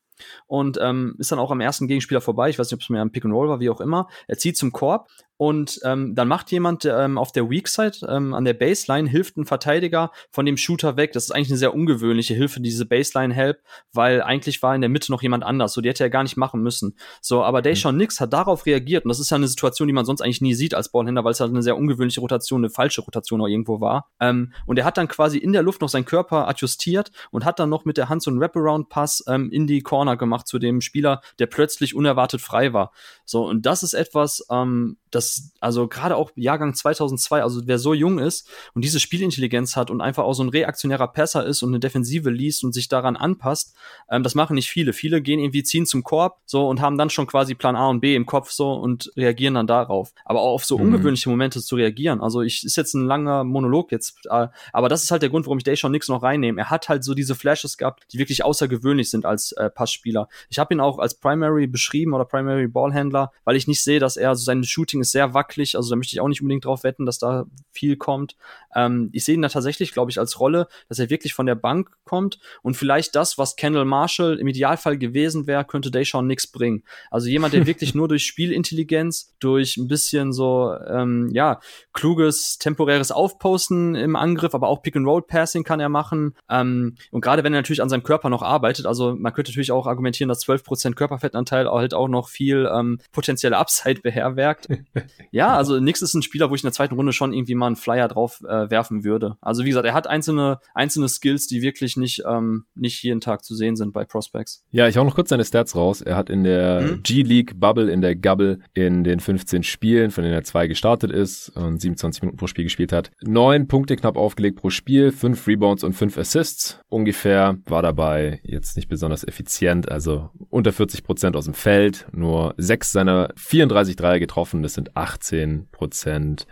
und 0.48 0.78
ähm, 0.82 1.16
ist 1.18 1.32
dann 1.32 1.40
auch 1.40 1.52
am 1.52 1.62
ersten 1.62 1.88
Gegenspieler 1.88 2.22
vorbei. 2.22 2.50
Ich 2.50 2.60
weiß 2.60 2.68
nicht, 2.68 2.76
ob 2.76 2.82
es 2.82 2.90
mehr 2.90 3.02
ein 3.02 3.12
Pick 3.12 3.26
and 3.26 3.34
Roll 3.34 3.50
war, 3.50 3.60
wie 3.60 3.70
auch 3.70 3.82
immer. 3.82 4.08
Er 4.28 4.38
zieht 4.38 4.58
zum 4.58 4.72
Korb 4.72 5.10
und 5.42 5.80
ähm, 5.86 6.14
dann 6.14 6.28
macht 6.28 6.52
jemand 6.52 6.86
ähm, 6.86 7.18
auf 7.18 7.32
der 7.32 7.50
Weak 7.50 7.68
Side 7.68 8.06
ähm, 8.08 8.36
an 8.36 8.46
der 8.46 8.54
Baseline 8.54 9.10
hilft 9.10 9.38
ein 9.38 9.48
Verteidiger 9.48 10.12
von 10.30 10.46
dem 10.46 10.56
Shooter 10.56 10.98
weg. 10.98 11.14
Das 11.14 11.24
ist 11.24 11.32
eigentlich 11.32 11.50
eine 11.50 11.58
sehr 11.58 11.74
ungewöhnliche 11.74 12.36
Hilfe, 12.36 12.62
diese 12.62 12.86
Baseline 12.86 13.34
Help, 13.34 13.58
weil 13.92 14.22
eigentlich 14.22 14.62
war 14.62 14.76
in 14.76 14.82
der 14.82 14.90
Mitte 14.92 15.12
noch 15.12 15.24
jemand 15.24 15.44
anders. 15.44 15.74
So, 15.74 15.82
die 15.82 15.90
hätte 15.90 16.04
er 16.04 16.12
gar 16.12 16.22
nicht 16.22 16.38
machen 16.38 16.62
müssen. 16.62 16.96
So, 17.22 17.44
aber 17.44 17.64
Deshaun 17.64 17.96
mhm. 17.96 18.02
Nix 18.02 18.20
hat 18.20 18.34
darauf 18.34 18.68
reagiert 18.68 19.04
und 19.04 19.10
das 19.10 19.20
ist 19.20 19.32
ja 19.32 19.38
eine 19.38 19.48
Situation, 19.48 19.88
die 19.88 19.96
man 19.96 20.06
sonst 20.06 20.22
eigentlich 20.22 20.42
nie 20.42 20.54
sieht 20.54 20.76
als 20.76 20.92
Ballhändler, 20.92 21.24
weil 21.24 21.32
es 21.32 21.40
halt 21.40 21.50
eine 21.50 21.64
sehr 21.64 21.76
ungewöhnliche 21.76 22.22
Rotation, 22.22 22.62
eine 22.62 22.70
falsche 22.70 23.02
Rotation 23.02 23.42
auch 23.42 23.48
irgendwo 23.48 23.82
war. 23.82 24.12
Ähm, 24.20 24.54
und 24.68 24.78
er 24.78 24.86
hat 24.86 24.98
dann 24.98 25.08
quasi 25.08 25.40
in 25.40 25.54
der 25.54 25.64
Luft 25.64 25.82
noch 25.82 25.90
seinen 25.90 26.06
Körper 26.06 26.48
adjustiert 26.50 27.12
und 27.32 27.46
hat 27.46 27.58
dann 27.58 27.70
noch 27.70 27.84
mit 27.84 27.98
der 27.98 28.10
Hand 28.10 28.22
so 28.22 28.30
einen 28.30 28.40
Wraparound-Pass 28.40 29.24
ähm, 29.28 29.50
in 29.52 29.66
die 29.66 29.82
Corner 29.82 30.18
gemacht 30.18 30.48
zu 30.48 30.60
dem 30.60 30.82
Spieler, 30.82 31.20
der 31.40 31.48
plötzlich 31.48 31.96
unerwartet 31.96 32.42
frei 32.42 32.74
war. 32.74 32.92
So, 33.26 33.48
und 33.48 33.66
das 33.66 33.82
ist 33.82 33.96
etwas, 33.96 34.46
ähm, 34.52 34.98
das, 35.10 35.31
also 35.60 35.88
gerade 35.88 36.16
auch 36.16 36.32
Jahrgang 36.36 36.74
2002, 36.74 37.44
also 37.44 37.62
wer 37.66 37.80
so 37.80 37.94
jung 37.94 38.20
ist 38.20 38.50
und 38.74 38.84
diese 38.84 39.00
Spielintelligenz 39.00 39.76
hat 39.76 39.90
und 39.90 40.02
einfach 40.02 40.24
auch 40.24 40.34
so 40.34 40.44
ein 40.44 40.50
reaktionärer 40.50 41.08
Passer 41.08 41.46
ist 41.46 41.64
und 41.64 41.70
eine 41.70 41.80
Defensive 41.80 42.30
liest 42.30 42.64
und 42.64 42.74
sich 42.74 42.88
daran 42.88 43.16
anpasst, 43.16 43.76
ähm, 44.10 44.24
das 44.24 44.36
machen 44.36 44.56
nicht 44.56 44.70
viele. 44.70 44.94
Viele 44.94 45.22
gehen 45.22 45.40
irgendwie, 45.40 45.64
ziehen 45.64 45.86
zum 45.86 46.04
Korb 46.04 46.40
so 46.46 46.68
und 46.68 46.82
haben 46.82 46.98
dann 46.98 47.10
schon 47.10 47.28
quasi 47.28 47.56
Plan 47.56 47.76
A 47.76 47.90
und 47.90 48.00
B 48.02 48.16
im 48.16 48.26
Kopf 48.26 48.52
so 48.52 48.74
und 48.74 49.12
reagieren 49.16 49.54
dann 49.56 49.68
darauf. 49.68 50.14
Aber 50.26 50.42
auch 50.42 50.54
auf 50.54 50.66
so 50.66 50.78
mhm. 50.78 50.86
ungewöhnliche 50.86 51.30
Momente 51.30 51.62
zu 51.62 51.76
reagieren. 51.76 52.22
Also 52.22 52.42
ich, 52.42 52.64
ist 52.64 52.78
jetzt 52.78 52.94
ein 52.94 53.06
langer 53.06 53.44
Monolog 53.44 53.92
jetzt, 53.92 54.26
äh, 54.30 54.48
aber 54.74 54.90
das 54.90 55.04
ist 55.04 55.12
halt 55.12 55.22
der 55.22 55.30
Grund, 55.30 55.46
warum 55.46 55.58
ich 55.58 55.64
Day 55.64 55.76
nix 55.90 56.08
noch 56.08 56.24
reinnehme. 56.24 56.62
Er 56.62 56.70
hat 56.70 56.90
halt 56.90 57.04
so 57.04 57.14
diese 57.14 57.36
Flashes 57.36 57.78
gehabt, 57.78 58.06
die 58.14 58.20
wirklich 58.20 58.44
außergewöhnlich 58.44 59.10
sind 59.10 59.26
als 59.26 59.52
äh, 59.54 59.70
Passspieler. 59.70 60.28
Ich 60.50 60.60
habe 60.60 60.74
ihn 60.74 60.80
auch 60.80 61.00
als 61.00 61.16
Primary 61.16 61.68
beschrieben 61.68 62.14
oder 62.14 62.26
Primary 62.26 62.68
Ballhändler, 62.68 63.32
weil 63.44 63.56
ich 63.56 63.68
nicht 63.68 63.84
sehe, 63.84 64.00
dass 64.00 64.18
er 64.18 64.36
so 64.36 64.44
sein 64.44 64.64
Shooting 64.64 65.02
ist 65.02 65.12
sehr 65.12 65.21
wackelig, 65.34 65.76
also 65.76 65.90
da 65.90 65.96
möchte 65.96 66.14
ich 66.16 66.22
auch 66.22 66.28
nicht 66.28 66.42
unbedingt 66.42 66.66
drauf 66.66 66.84
wetten, 66.84 67.06
dass 67.06 67.20
da 67.20 67.46
viel 67.72 67.98
kommt. 67.98 68.36
Ähm, 68.76 69.10
ich 69.14 69.24
sehe 69.24 69.36
ihn 69.36 69.42
da 69.42 69.50
tatsächlich, 69.50 69.94
glaube 69.94 70.12
ich, 70.12 70.20
als 70.20 70.40
Rolle, 70.40 70.68
dass 70.90 71.00
er 71.00 71.10
wirklich 71.10 71.34
von 71.34 71.46
der 71.46 71.56
Bank 71.56 71.92
kommt 72.04 72.40
und 72.62 72.76
vielleicht 72.76 73.16
das, 73.16 73.38
was 73.38 73.56
Kendall 73.56 73.86
Marshall 73.86 74.38
im 74.38 74.48
Idealfall 74.48 74.98
gewesen 74.98 75.48
wäre, 75.48 75.66
könnte 75.66 75.92
Deshaun 75.92 76.28
nix 76.28 76.48
bringen. 76.48 76.84
Also 77.10 77.28
jemand, 77.28 77.54
der 77.54 77.66
wirklich 77.68 77.96
nur 77.96 78.08
durch 78.08 78.26
Spielintelligenz, 78.26 79.36
durch 79.40 79.78
ein 79.78 79.88
bisschen 79.88 80.34
so, 80.34 80.74
ähm, 80.88 81.30
ja, 81.34 81.60
kluges, 81.94 82.58
temporäres 82.58 83.12
Aufposten 83.12 83.96
im 83.96 84.16
Angriff, 84.16 84.54
aber 84.56 84.68
auch 84.68 84.82
Pick-and-Roll-Passing 84.82 85.64
kann 85.64 85.80
er 85.80 85.90
machen. 85.90 86.36
Ähm, 86.50 86.96
und 87.12 87.22
gerade 87.22 87.44
wenn 87.44 87.54
er 87.54 87.60
natürlich 87.60 87.82
an 87.82 87.90
seinem 87.90 88.04
Körper 88.04 88.30
noch 88.30 88.42
arbeitet, 88.42 88.86
also 88.86 89.16
man 89.16 89.34
könnte 89.34 89.52
natürlich 89.52 89.72
auch 89.72 89.88
argumentieren, 89.88 90.30
dass 90.30 90.46
12% 90.46 90.94
Körperfettanteil 90.94 91.70
halt 91.70 91.94
auch 91.94 92.08
noch 92.08 92.30
viel 92.30 92.70
ähm, 92.74 93.00
potenzielle 93.12 93.58
Upside 93.58 94.02
beherbergt. 94.02 94.68
ja, 95.32 95.56
also 95.56 95.80
Nix 95.80 96.02
ist 96.02 96.14
ein 96.14 96.22
Spieler, 96.22 96.50
wo 96.50 96.56
ich 96.56 96.64
in 96.64 96.68
der 96.68 96.74
zweiten 96.74 96.96
Runde 96.96 97.14
schon 97.14 97.34
irgendwie 97.34 97.56
mal 97.56 97.68
einen 97.68 97.76
Flyer 97.76 98.08
drauf 98.08 98.42
äh, 98.48 98.61
werfen 98.70 99.04
würde. 99.04 99.38
Also 99.42 99.64
wie 99.64 99.70
gesagt, 99.70 99.86
er 99.86 99.94
hat 99.94 100.08
einzelne, 100.08 100.60
einzelne 100.74 101.10
Skills, 101.10 101.48
die 101.48 101.62
wirklich 101.62 101.98
nicht, 101.98 102.24
ähm, 102.28 102.66
nicht 102.76 103.02
jeden 103.04 103.22
Tag 103.22 103.44
zu 103.44 103.56
sehen 103.56 103.76
sind 103.76 103.94
bei 103.94 104.06
Prospects. 104.06 104.64
Ja, 104.70 104.88
ich 104.88 104.98
hau 104.98 105.04
noch 105.04 105.16
kurz 105.16 105.30
seine 105.30 105.46
Stats 105.46 105.76
raus. 105.76 106.02
Er 106.02 106.16
hat 106.16 106.30
in 106.30 106.44
der 106.44 106.82
mhm. 106.82 107.04
G-League 107.04 107.60
Bubble, 107.60 107.92
in 107.92 108.02
der 108.02 108.16
Gubble, 108.16 108.60
in 108.74 109.04
den 109.04 109.20
15 109.20 109.64
Spielen, 109.64 110.12
von 110.12 110.24
denen 110.24 110.34
er 110.34 110.44
zwei 110.44 110.68
gestartet 110.68 111.12
ist 111.12 111.50
und 111.50 111.82
27 111.82 112.22
Minuten 112.22 112.38
pro 112.38 112.48
Spiel 112.48 112.66
gespielt 112.66 112.92
hat, 112.92 113.12
neun 113.22 113.68
Punkte 113.68 113.96
knapp 113.96 114.18
aufgelegt 114.18 114.58
pro 114.58 114.70
Spiel, 114.70 115.12
fünf 115.12 115.48
Rebounds 115.48 115.84
und 115.84 115.94
fünf 115.94 116.18
Assists 116.18 116.80
ungefähr, 116.90 117.58
war 117.66 117.82
dabei 117.82 118.42
jetzt 118.44 118.76
nicht 118.76 118.90
besonders 118.90 119.24
effizient, 119.24 119.90
also 119.90 120.30
unter 120.50 120.74
40 120.74 121.04
Prozent 121.04 121.36
aus 121.36 121.46
dem 121.46 121.54
Feld, 121.54 122.08
nur 122.12 122.54
sechs 122.58 122.92
seiner 122.92 123.30
34 123.36 123.96
Dreier 123.96 124.20
getroffen, 124.20 124.64
das 124.64 124.74
sind 124.74 124.96
18 124.98 125.68
Prozent. 125.72 126.48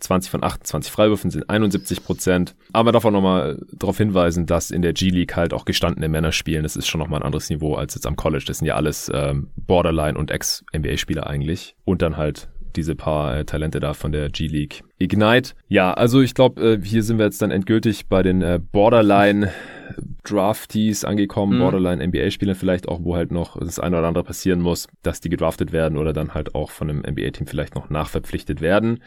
20 0.00 0.30
von 0.30 0.42
28 0.42 0.90
Freiwürfen 0.90 1.30
sind 1.30 1.48
71 1.52 2.04
Prozent. 2.04 2.54
Aber 2.72 2.92
darf 2.92 3.04
auch 3.04 3.10
nochmal 3.10 3.60
darauf 3.72 3.98
hinweisen, 3.98 4.46
dass 4.46 4.70
in 4.70 4.82
der 4.82 4.92
G-League 4.92 5.36
halt 5.36 5.52
auch 5.52 5.64
gestandene 5.64 6.08
Männer 6.08 6.32
spielen. 6.32 6.62
Das 6.62 6.76
ist 6.76 6.88
schon 6.88 6.98
nochmal 6.98 7.20
ein 7.20 7.26
anderes 7.26 7.50
Niveau 7.50 7.74
als 7.74 7.94
jetzt 7.94 8.06
am 8.06 8.16
College. 8.16 8.44
Das 8.46 8.58
sind 8.58 8.66
ja 8.66 8.74
alles 8.74 9.10
ähm, 9.14 9.48
Borderline- 9.56 10.18
und 10.18 10.30
Ex-NBA-Spieler 10.30 11.26
eigentlich. 11.26 11.76
Und 11.84 12.02
dann 12.02 12.16
halt 12.16 12.48
diese 12.76 12.94
paar 12.94 13.36
äh, 13.36 13.44
Talente 13.44 13.80
da 13.80 13.94
von 13.94 14.12
der 14.12 14.30
G-League 14.30 14.82
Ignite. 14.98 15.52
Ja, 15.68 15.92
also 15.94 16.20
ich 16.20 16.34
glaube, 16.34 16.62
äh, 16.62 16.80
hier 16.82 17.02
sind 17.02 17.18
wir 17.18 17.26
jetzt 17.26 17.42
dann 17.42 17.50
endgültig 17.50 18.08
bei 18.08 18.22
den 18.22 18.42
äh, 18.42 18.58
Borderline 18.60 19.52
Draftees 20.24 21.04
angekommen, 21.04 21.58
mhm. 21.58 21.62
Borderline 21.62 22.06
NBA-Spielern 22.06 22.54
vielleicht 22.54 22.88
auch, 22.88 23.00
wo 23.02 23.16
halt 23.16 23.30
noch 23.30 23.58
das 23.58 23.78
eine 23.78 23.98
oder 23.98 24.08
andere 24.08 24.24
passieren 24.24 24.60
muss, 24.60 24.88
dass 25.02 25.20
die 25.20 25.28
gedraftet 25.28 25.72
werden 25.72 25.98
oder 25.98 26.12
dann 26.12 26.34
halt 26.34 26.54
auch 26.54 26.70
von 26.70 26.88
einem 26.88 27.00
NBA-Team 27.00 27.46
vielleicht 27.46 27.74
noch 27.74 27.90
nachverpflichtet 27.90 28.60
werden. 28.60 29.00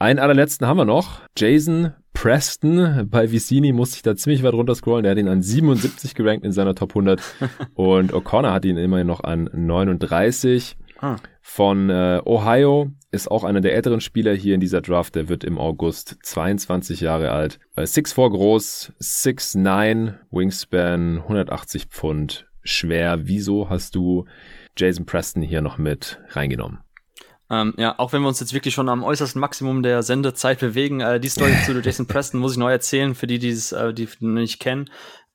Einen 0.00 0.18
allerletzten 0.18 0.66
haben 0.66 0.78
wir 0.78 0.86
noch. 0.86 1.20
Jason 1.36 1.92
Preston 2.14 3.06
bei 3.10 3.30
Vicini 3.32 3.72
musste 3.72 3.96
ich 3.96 4.02
da 4.02 4.16
ziemlich 4.16 4.42
weit 4.42 4.54
runter 4.54 4.74
scrollen. 4.74 5.02
Der 5.02 5.10
hat 5.12 5.18
ihn 5.18 5.28
an 5.28 5.42
77 5.42 6.14
gerankt 6.14 6.42
in 6.46 6.52
seiner 6.52 6.74
Top 6.74 6.92
100 6.92 7.20
und 7.74 8.14
O'Connor 8.14 8.50
hat 8.50 8.64
ihn 8.64 8.78
immerhin 8.78 9.06
noch 9.06 9.22
an 9.22 9.50
39. 9.52 10.78
Ah. 11.02 11.16
Von 11.42 11.90
äh, 11.90 12.22
Ohio 12.24 12.92
ist 13.10 13.30
auch 13.30 13.44
einer 13.44 13.60
der 13.60 13.74
älteren 13.74 14.00
Spieler 14.00 14.32
hier 14.32 14.54
in 14.54 14.60
dieser 14.60 14.80
Draft. 14.80 15.16
Der 15.16 15.28
wird 15.28 15.44
im 15.44 15.58
August 15.58 16.16
22 16.22 17.00
Jahre 17.00 17.32
alt. 17.32 17.58
Äh, 17.76 17.82
6'4 17.82 18.30
groß, 18.30 18.92
6'9 19.02 20.14
Wingspan, 20.30 21.18
180 21.18 21.88
Pfund 21.88 22.46
schwer. 22.62 23.26
Wieso 23.26 23.68
hast 23.68 23.94
du 23.96 24.24
Jason 24.78 25.04
Preston 25.04 25.42
hier 25.42 25.60
noch 25.60 25.76
mit 25.76 26.20
reingenommen? 26.30 26.78
Ähm, 27.50 27.74
ja, 27.76 27.98
auch 27.98 28.12
wenn 28.12 28.22
wir 28.22 28.28
uns 28.28 28.38
jetzt 28.38 28.54
wirklich 28.54 28.74
schon 28.74 28.88
am 28.88 29.02
äußersten 29.02 29.40
Maximum 29.40 29.82
der 29.82 30.02
Sendezeit 30.02 30.60
bewegen, 30.60 31.00
äh, 31.00 31.18
die 31.18 31.28
Story 31.28 31.52
zu 31.66 31.72
Jason 31.80 32.06
Preston 32.06 32.40
muss 32.40 32.52
ich 32.52 32.58
neu 32.58 32.70
erzählen, 32.70 33.14
für 33.14 33.26
die, 33.26 33.40
die 33.40 33.50
es 33.50 33.72
äh, 33.72 33.92
die 33.92 34.08
nicht 34.20 34.60
kennen. 34.60 34.88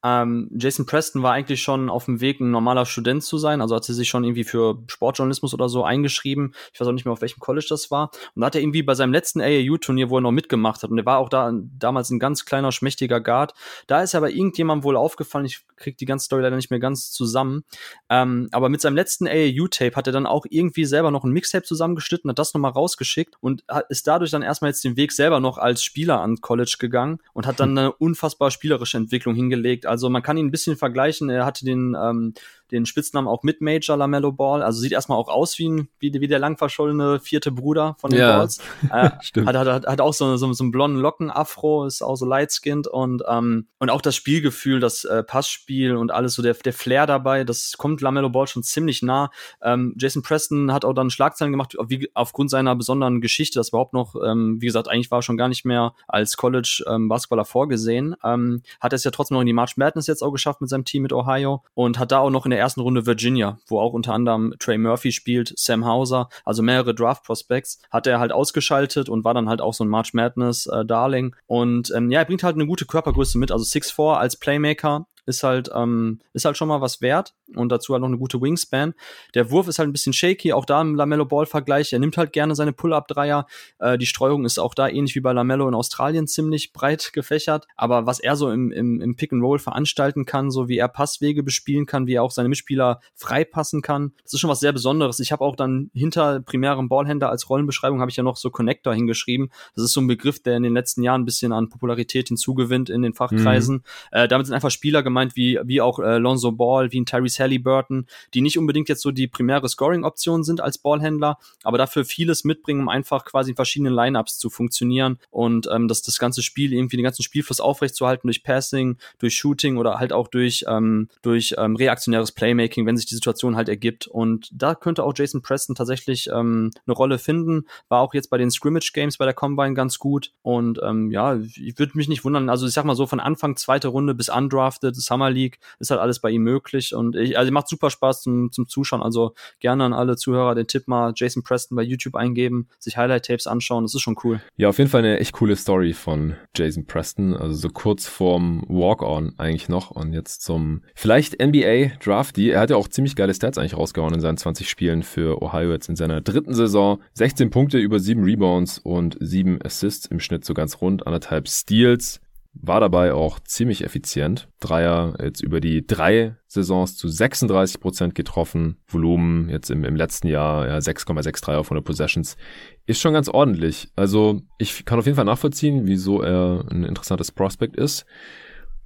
Ähm, 0.05 0.51
Jason 0.55 0.85
Preston 0.85 1.23
war 1.23 1.33
eigentlich 1.33 1.63
schon 1.63 1.89
auf 1.89 2.05
dem 2.05 2.21
Weg, 2.21 2.39
ein 2.39 2.51
normaler 2.51 2.85
Student 2.85 3.23
zu 3.23 3.39
sein. 3.39 3.59
Also 3.59 3.75
hat 3.75 3.89
er 3.89 3.95
sich 3.95 4.07
schon 4.07 4.23
irgendwie 4.23 4.43
für 4.43 4.77
Sportjournalismus 4.85 5.55
oder 5.55 5.67
so 5.67 5.83
eingeschrieben. 5.83 6.53
Ich 6.71 6.79
weiß 6.79 6.87
auch 6.87 6.91
nicht 6.91 7.05
mehr, 7.05 7.13
auf 7.13 7.21
welchem 7.21 7.39
College 7.39 7.65
das 7.67 7.89
war. 7.89 8.11
Und 8.35 8.41
da 8.41 8.45
hat 8.45 8.55
er 8.55 8.61
irgendwie 8.61 8.83
bei 8.83 8.93
seinem 8.93 9.13
letzten 9.13 9.41
AAU-Turnier, 9.41 10.11
wo 10.11 10.19
er 10.19 10.21
noch 10.21 10.31
mitgemacht 10.31 10.83
hat, 10.83 10.91
und 10.91 10.99
er 10.99 11.07
war 11.07 11.17
auch 11.17 11.29
da 11.29 11.51
damals 11.79 12.11
ein 12.11 12.19
ganz 12.19 12.45
kleiner, 12.45 12.71
schmächtiger 12.71 13.19
Guard. 13.19 13.55
Da 13.87 14.03
ist 14.03 14.13
aber 14.13 14.29
irgendjemandem 14.29 14.83
wohl 14.83 14.95
aufgefallen, 14.95 15.45
ich 15.45 15.61
krieg 15.75 15.97
die 15.97 16.05
ganze 16.05 16.25
Story 16.25 16.43
leider 16.43 16.55
nicht 16.55 16.69
mehr 16.69 16.79
ganz 16.79 17.09
zusammen. 17.09 17.63
Ähm, 18.07 18.47
aber 18.51 18.69
mit 18.69 18.81
seinem 18.81 18.95
letzten 18.95 19.27
AAU-Tape 19.27 19.95
hat 19.95 20.05
er 20.05 20.13
dann 20.13 20.27
auch 20.27 20.45
irgendwie 20.47 20.85
selber 20.85 21.09
noch 21.09 21.23
ein 21.23 21.31
Mixtape 21.31 21.63
zusammengeschnitten, 21.63 22.29
hat 22.29 22.37
das 22.37 22.53
nochmal 22.53 22.71
rausgeschickt 22.71 23.37
und 23.39 23.63
ist 23.89 24.05
dadurch 24.05 24.29
dann 24.29 24.43
erstmal 24.43 24.69
jetzt 24.69 24.83
den 24.83 24.97
Weg 24.97 25.13
selber 25.13 25.39
noch 25.39 25.57
als 25.57 25.81
Spieler 25.81 26.21
an 26.21 26.41
College 26.41 26.75
gegangen 26.77 27.17
und 27.33 27.47
hat 27.47 27.59
dann 27.59 27.75
eine 27.75 27.91
unfassbar 27.91 28.51
spielerische 28.51 28.97
Entwicklung 28.97 29.33
hingelegt. 29.33 29.87
Also 29.87 29.94
man 30.09 30.21
kann 30.21 30.37
ihn 30.37 30.47
ein 30.47 30.51
bisschen 30.51 30.77
vergleichen. 30.77 31.29
Er 31.29 31.45
hatte 31.45 31.65
den 31.65 31.95
ähm, 31.99 32.33
den 32.71 32.85
Spitznamen 32.85 33.27
auch 33.27 33.43
mit 33.43 33.61
Major 33.61 33.97
Lamello 33.97 34.31
Ball. 34.31 34.63
Also 34.63 34.79
sieht 34.79 34.91
erstmal 34.91 35.17
auch 35.17 35.27
aus 35.27 35.57
wie, 35.59 35.69
ein, 35.69 35.89
wie, 35.99 36.13
wie 36.13 36.27
der 36.27 36.39
lang 36.39 36.57
verschollene 36.57 37.19
vierte 37.19 37.51
Bruder 37.51 37.95
von 37.99 38.11
den 38.11 38.19
ja, 38.19 38.37
Balls. 38.37 38.59
Äh, 38.91 39.09
stimmt. 39.21 39.47
Hat, 39.47 39.55
hat, 39.55 39.87
hat 39.87 40.01
auch 40.01 40.13
so, 40.13 40.37
so, 40.37 40.53
so 40.53 40.63
einen 40.63 40.71
blonden 40.71 40.99
Locken-Afro, 40.99 41.85
ist 41.85 42.01
auch 42.01 42.15
so 42.15 42.25
light-skinned 42.25 42.87
und, 42.87 43.23
ähm, 43.27 43.67
und 43.79 43.89
auch 43.89 44.01
das 44.01 44.15
Spielgefühl, 44.15 44.79
das 44.79 45.05
äh, 45.05 45.23
Passspiel 45.23 45.95
und 45.95 46.11
alles 46.11 46.35
so, 46.35 46.41
der, 46.41 46.53
der 46.53 46.71
Flair 46.73 47.07
dabei, 47.07 47.43
das 47.43 47.73
kommt 47.77 48.01
Lamello 48.01 48.29
Ball 48.29 48.47
schon 48.47 48.63
ziemlich 48.63 49.01
nah. 49.01 49.31
Ähm, 49.61 49.95
Jason 49.97 50.21
Preston 50.21 50.71
hat 50.71 50.85
auch 50.85 50.93
dann 50.93 51.09
Schlagzeilen 51.09 51.51
gemacht, 51.51 51.75
wie, 51.87 52.09
aufgrund 52.13 52.49
seiner 52.49 52.75
besonderen 52.75 53.21
Geschichte, 53.21 53.59
das 53.59 53.69
überhaupt 53.69 53.93
noch, 53.93 54.15
ähm, 54.23 54.57
wie 54.61 54.67
gesagt, 54.67 54.87
eigentlich 54.87 55.11
war 55.11 55.19
er 55.19 55.23
schon 55.23 55.37
gar 55.37 55.49
nicht 55.49 55.65
mehr 55.65 55.93
als 56.07 56.37
College-Basketballer 56.37 57.41
ähm, 57.41 57.45
vorgesehen. 57.45 58.15
Ähm, 58.23 58.61
hat 58.79 58.93
es 58.93 59.03
ja 59.03 59.11
trotzdem 59.11 59.35
noch 59.35 59.41
in 59.41 59.47
die 59.47 59.53
March 59.53 59.77
Madness 59.77 60.07
jetzt 60.07 60.21
auch 60.21 60.31
geschafft 60.31 60.61
mit 60.61 60.69
seinem 60.69 60.85
Team 60.85 61.03
mit 61.03 61.13
Ohio 61.13 61.63
und 61.73 61.99
hat 61.99 62.11
da 62.11 62.19
auch 62.19 62.29
noch 62.29 62.45
in 62.45 62.51
der 62.55 62.61
ersten 62.61 62.81
Runde 62.81 63.05
Virginia, 63.05 63.59
wo 63.67 63.79
auch 63.79 63.93
unter 63.93 64.13
anderem 64.13 64.53
Trey 64.59 64.77
Murphy 64.77 65.11
spielt, 65.11 65.53
Sam 65.57 65.85
Hauser, 65.85 66.29
also 66.45 66.63
mehrere 66.63 66.95
Draft 66.95 67.23
Prospects, 67.23 67.81
hat 67.91 68.07
er 68.07 68.19
halt 68.19 68.31
ausgeschaltet 68.31 69.09
und 69.09 69.23
war 69.23 69.33
dann 69.33 69.49
halt 69.49 69.61
auch 69.61 69.73
so 69.73 69.83
ein 69.83 69.89
March 69.89 70.13
Madness 70.13 70.67
äh, 70.67 70.85
Darling. 70.85 71.35
Und 71.45 71.91
ähm, 71.95 72.09
ja, 72.11 72.19
er 72.19 72.25
bringt 72.25 72.43
halt 72.43 72.55
eine 72.55 72.65
gute 72.65 72.85
Körpergröße 72.85 73.37
mit, 73.37 73.51
also 73.51 73.65
6'4 73.65 74.15
als 74.15 74.37
Playmaker, 74.37 75.07
ist 75.25 75.43
halt, 75.43 75.69
ähm, 75.73 76.19
ist 76.33 76.45
halt 76.45 76.57
schon 76.57 76.67
mal 76.67 76.81
was 76.81 77.01
wert 77.01 77.33
und 77.55 77.69
dazu 77.71 77.93
halt 77.93 78.01
noch 78.01 78.07
eine 78.07 78.17
gute 78.17 78.41
Wingspan. 78.41 78.93
Der 79.33 79.51
Wurf 79.51 79.67
ist 79.67 79.79
halt 79.79 79.89
ein 79.89 79.91
bisschen 79.91 80.13
shaky, 80.13 80.53
auch 80.53 80.65
da 80.65 80.81
im 80.81 80.95
Lamello 80.95 81.25
Ball 81.25 81.45
Vergleich. 81.45 81.93
Er 81.93 81.99
nimmt 81.99 82.17
halt 82.17 82.33
gerne 82.33 82.55
seine 82.55 82.73
Pull-Up-Dreier. 82.73 83.47
Äh, 83.79 83.97
die 83.97 84.05
Streuung 84.05 84.45
ist 84.45 84.59
auch 84.59 84.73
da 84.73 84.87
ähnlich 84.87 85.15
wie 85.15 85.19
bei 85.19 85.33
Lamello 85.33 85.67
in 85.67 85.75
Australien 85.75 86.27
ziemlich 86.27 86.73
breit 86.73 87.11
gefächert. 87.13 87.67
Aber 87.75 88.05
was 88.05 88.19
er 88.19 88.35
so 88.35 88.51
im, 88.51 88.71
im, 88.71 89.01
im 89.01 89.15
Pick 89.15 89.33
and 89.33 89.43
Roll 89.43 89.59
veranstalten 89.59 90.25
kann, 90.25 90.51
so 90.51 90.67
wie 90.67 90.77
er 90.77 90.87
Passwege 90.87 91.43
bespielen 91.43 91.85
kann, 91.85 92.07
wie 92.07 92.13
er 92.13 92.23
auch 92.23 92.31
seine 92.31 92.49
Mitspieler 92.49 92.99
freipassen 93.15 93.81
kann, 93.81 94.13
das 94.23 94.33
ist 94.33 94.39
schon 94.39 94.49
was 94.49 94.59
sehr 94.59 94.73
Besonderes. 94.73 95.19
Ich 95.19 95.31
habe 95.31 95.43
auch 95.43 95.55
dann 95.55 95.89
hinter 95.93 96.41
primärem 96.41 96.89
Ballhändler 96.89 97.29
als 97.29 97.49
Rollenbeschreibung 97.49 97.99
habe 98.01 98.11
ich 98.11 98.17
ja 98.17 98.23
noch 98.23 98.37
so 98.37 98.49
Connector 98.49 98.93
hingeschrieben. 98.93 99.49
Das 99.75 99.83
ist 99.83 99.93
so 99.93 100.01
ein 100.01 100.07
Begriff, 100.07 100.41
der 100.41 100.57
in 100.57 100.63
den 100.63 100.73
letzten 100.73 101.03
Jahren 101.03 101.21
ein 101.21 101.25
bisschen 101.25 101.51
an 101.51 101.69
Popularität 101.69 102.27
hinzugewinnt 102.27 102.89
in 102.89 103.01
den 103.01 103.13
Fachkreisen. 103.13 103.75
Mhm. 103.75 103.81
Äh, 104.11 104.27
damit 104.27 104.47
sind 104.47 104.55
einfach 104.55 104.71
Spieler 104.71 105.03
gemeint, 105.03 105.14
wie, 105.35 105.59
wie 105.63 105.81
auch 105.81 105.99
äh, 105.99 106.17
Lonzo 106.17 106.51
Ball, 106.51 106.91
wie 106.91 107.01
ein 107.01 107.05
Tyrese 107.05 107.43
Halliburton, 107.43 108.07
die 108.33 108.41
nicht 108.41 108.57
unbedingt 108.57 108.89
jetzt 108.89 109.01
so 109.01 109.11
die 109.11 109.27
primäre 109.27 109.67
Scoring-Option 109.67 110.43
sind 110.43 110.61
als 110.61 110.77
Ballhändler, 110.77 111.37
aber 111.63 111.77
dafür 111.77 112.05
vieles 112.05 112.43
mitbringen, 112.43 112.81
um 112.81 112.89
einfach 112.89 113.25
quasi 113.25 113.51
in 113.51 113.55
verschiedenen 113.55 113.93
Lineups 113.93 114.37
zu 114.37 114.49
funktionieren 114.49 115.17
und 115.31 115.67
ähm, 115.71 115.87
das, 115.87 116.01
das 116.01 116.19
ganze 116.19 116.41
Spiel, 116.41 116.73
irgendwie 116.73 116.97
den 116.97 117.03
ganzen 117.03 117.23
Spielfluss 117.23 117.59
aufrechtzuerhalten 117.59 118.27
durch 118.27 118.43
Passing, 118.43 118.97
durch 119.19 119.35
Shooting 119.35 119.77
oder 119.77 119.99
halt 119.99 120.13
auch 120.13 120.27
durch, 120.27 120.65
ähm, 120.67 121.09
durch 121.21 121.55
ähm, 121.57 121.75
reaktionäres 121.75 122.31
Playmaking, 122.31 122.85
wenn 122.85 122.97
sich 122.97 123.05
die 123.05 123.15
Situation 123.15 123.55
halt 123.55 123.69
ergibt. 123.69 124.07
Und 124.07 124.49
da 124.51 124.75
könnte 124.75 125.03
auch 125.03 125.13
Jason 125.15 125.41
Preston 125.41 125.75
tatsächlich 125.75 126.27
ähm, 126.27 126.71
eine 126.85 126.95
Rolle 126.95 127.17
finden. 127.17 127.65
War 127.89 128.01
auch 128.01 128.13
jetzt 128.13 128.29
bei 128.29 128.37
den 128.37 128.51
Scrimmage 128.51 128.91
Games 128.93 129.17
bei 129.17 129.25
der 129.25 129.33
Combine 129.33 129.73
ganz 129.73 129.99
gut. 129.99 130.31
Und 130.41 130.79
ähm, 130.83 131.11
ja, 131.11 131.35
ich 131.35 131.77
würde 131.77 131.93
mich 131.95 132.07
nicht 132.07 132.23
wundern. 132.23 132.49
Also 132.49 132.67
ich 132.67 132.73
sag 132.73 132.85
mal 132.85 132.95
so, 132.95 133.07
von 133.07 133.19
Anfang 133.19 133.55
zweite 133.55 133.87
Runde 133.87 134.15
bis 134.15 134.29
undrafted, 134.29 134.95
Summer 135.05 135.29
League, 135.29 135.59
ist 135.79 135.91
halt 135.91 136.01
alles 136.01 136.19
bei 136.19 136.31
ihm 136.31 136.43
möglich. 136.43 136.93
Und 136.93 137.15
ich, 137.15 137.37
also 137.37 137.51
macht 137.51 137.67
super 137.67 137.89
Spaß 137.89 138.21
zum, 138.21 138.51
zum 138.51 138.67
Zuschauen. 138.67 139.01
Also 139.01 139.33
gerne 139.59 139.83
an 139.83 139.93
alle 139.93 140.15
Zuhörer 140.15 140.55
den 140.55 140.67
Tipp 140.67 140.87
mal 140.87 141.13
Jason 141.15 141.43
Preston 141.43 141.75
bei 141.75 141.83
YouTube 141.83 142.15
eingeben, 142.15 142.67
sich 142.79 142.97
Highlight-Tapes 142.97 143.47
anschauen. 143.47 143.83
Das 143.83 143.95
ist 143.95 144.01
schon 144.01 144.17
cool. 144.23 144.41
Ja, 144.57 144.69
auf 144.69 144.77
jeden 144.77 144.89
Fall 144.89 144.99
eine 144.99 145.19
echt 145.19 145.33
coole 145.33 145.55
Story 145.55 145.93
von 145.93 146.35
Jason 146.55 146.85
Preston. 146.85 147.35
Also 147.35 147.55
so 147.55 147.69
kurz 147.69 148.07
vorm 148.07 148.63
Walk-On 148.67 149.33
eigentlich 149.37 149.69
noch 149.69 149.91
und 149.91 150.13
jetzt 150.13 150.43
zum 150.43 150.81
vielleicht 150.95 151.41
NBA 151.41 151.97
Drafty. 152.03 152.49
Er 152.49 152.61
hat 152.61 152.69
ja 152.69 152.75
auch 152.75 152.87
ziemlich 152.87 153.15
geile 153.15 153.33
Stats 153.33 153.57
eigentlich 153.57 153.77
rausgehauen 153.77 154.13
in 154.13 154.21
seinen 154.21 154.37
20 154.37 154.69
Spielen 154.69 155.03
für 155.03 155.41
Ohio 155.41 155.71
jetzt 155.71 155.89
in 155.89 155.95
seiner 155.95 156.21
dritten 156.21 156.53
Saison. 156.53 157.01
16 157.13 157.49
Punkte, 157.49 157.77
über 157.77 157.99
7 157.99 158.23
Rebounds 158.23 158.79
und 158.79 159.17
7 159.19 159.59
Assists 159.63 160.05
im 160.07 160.19
Schnitt 160.19 160.45
so 160.45 160.53
ganz 160.53 160.81
rund, 160.81 161.05
anderthalb 161.05 161.47
Steals 161.47 162.21
war 162.61 162.79
dabei 162.79 163.13
auch 163.13 163.39
ziemlich 163.39 163.83
effizient. 163.83 164.47
Dreier 164.59 165.15
jetzt 165.21 165.41
über 165.41 165.59
die 165.59 165.85
drei 165.85 166.37
Saisons 166.47 166.97
zu 166.97 167.07
36 167.07 167.79
Prozent 167.79 168.15
getroffen. 168.15 168.77
Volumen 168.87 169.49
jetzt 169.49 169.69
im, 169.69 169.83
im 169.83 169.95
letzten 169.95 170.27
Jahr 170.27 170.67
ja, 170.67 170.77
6,63 170.77 171.55
auf 171.55 171.67
100 171.67 171.83
Possessions. 171.85 172.37
Ist 172.85 173.01
schon 173.01 173.13
ganz 173.13 173.29
ordentlich. 173.29 173.89
Also 173.95 174.41
ich 174.57 174.85
kann 174.85 174.99
auf 174.99 175.05
jeden 175.05 175.15
Fall 175.15 175.25
nachvollziehen, 175.25 175.85
wieso 175.85 176.21
er 176.21 176.65
ein 176.71 176.83
interessantes 176.83 177.31
Prospect 177.31 177.75
ist. 177.75 178.05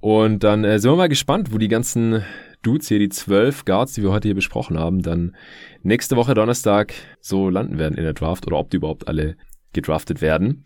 Und 0.00 0.44
dann 0.44 0.64
äh, 0.64 0.78
sind 0.78 0.90
wir 0.90 0.96
mal 0.96 1.08
gespannt, 1.08 1.52
wo 1.52 1.58
die 1.58 1.68
ganzen 1.68 2.24
Dudes 2.62 2.88
hier, 2.88 2.98
die 2.98 3.10
zwölf 3.10 3.64
Guards, 3.64 3.92
die 3.94 4.02
wir 4.02 4.10
heute 4.10 4.28
hier 4.28 4.34
besprochen 4.34 4.78
haben, 4.78 5.02
dann 5.02 5.36
nächste 5.82 6.16
Woche 6.16 6.34
Donnerstag 6.34 6.94
so 7.20 7.48
landen 7.50 7.78
werden 7.78 7.96
in 7.96 8.04
der 8.04 8.14
Draft 8.14 8.46
oder 8.46 8.58
ob 8.58 8.70
die 8.70 8.78
überhaupt 8.78 9.08
alle 9.08 9.36
gedraftet 9.72 10.20
werden. 10.20 10.64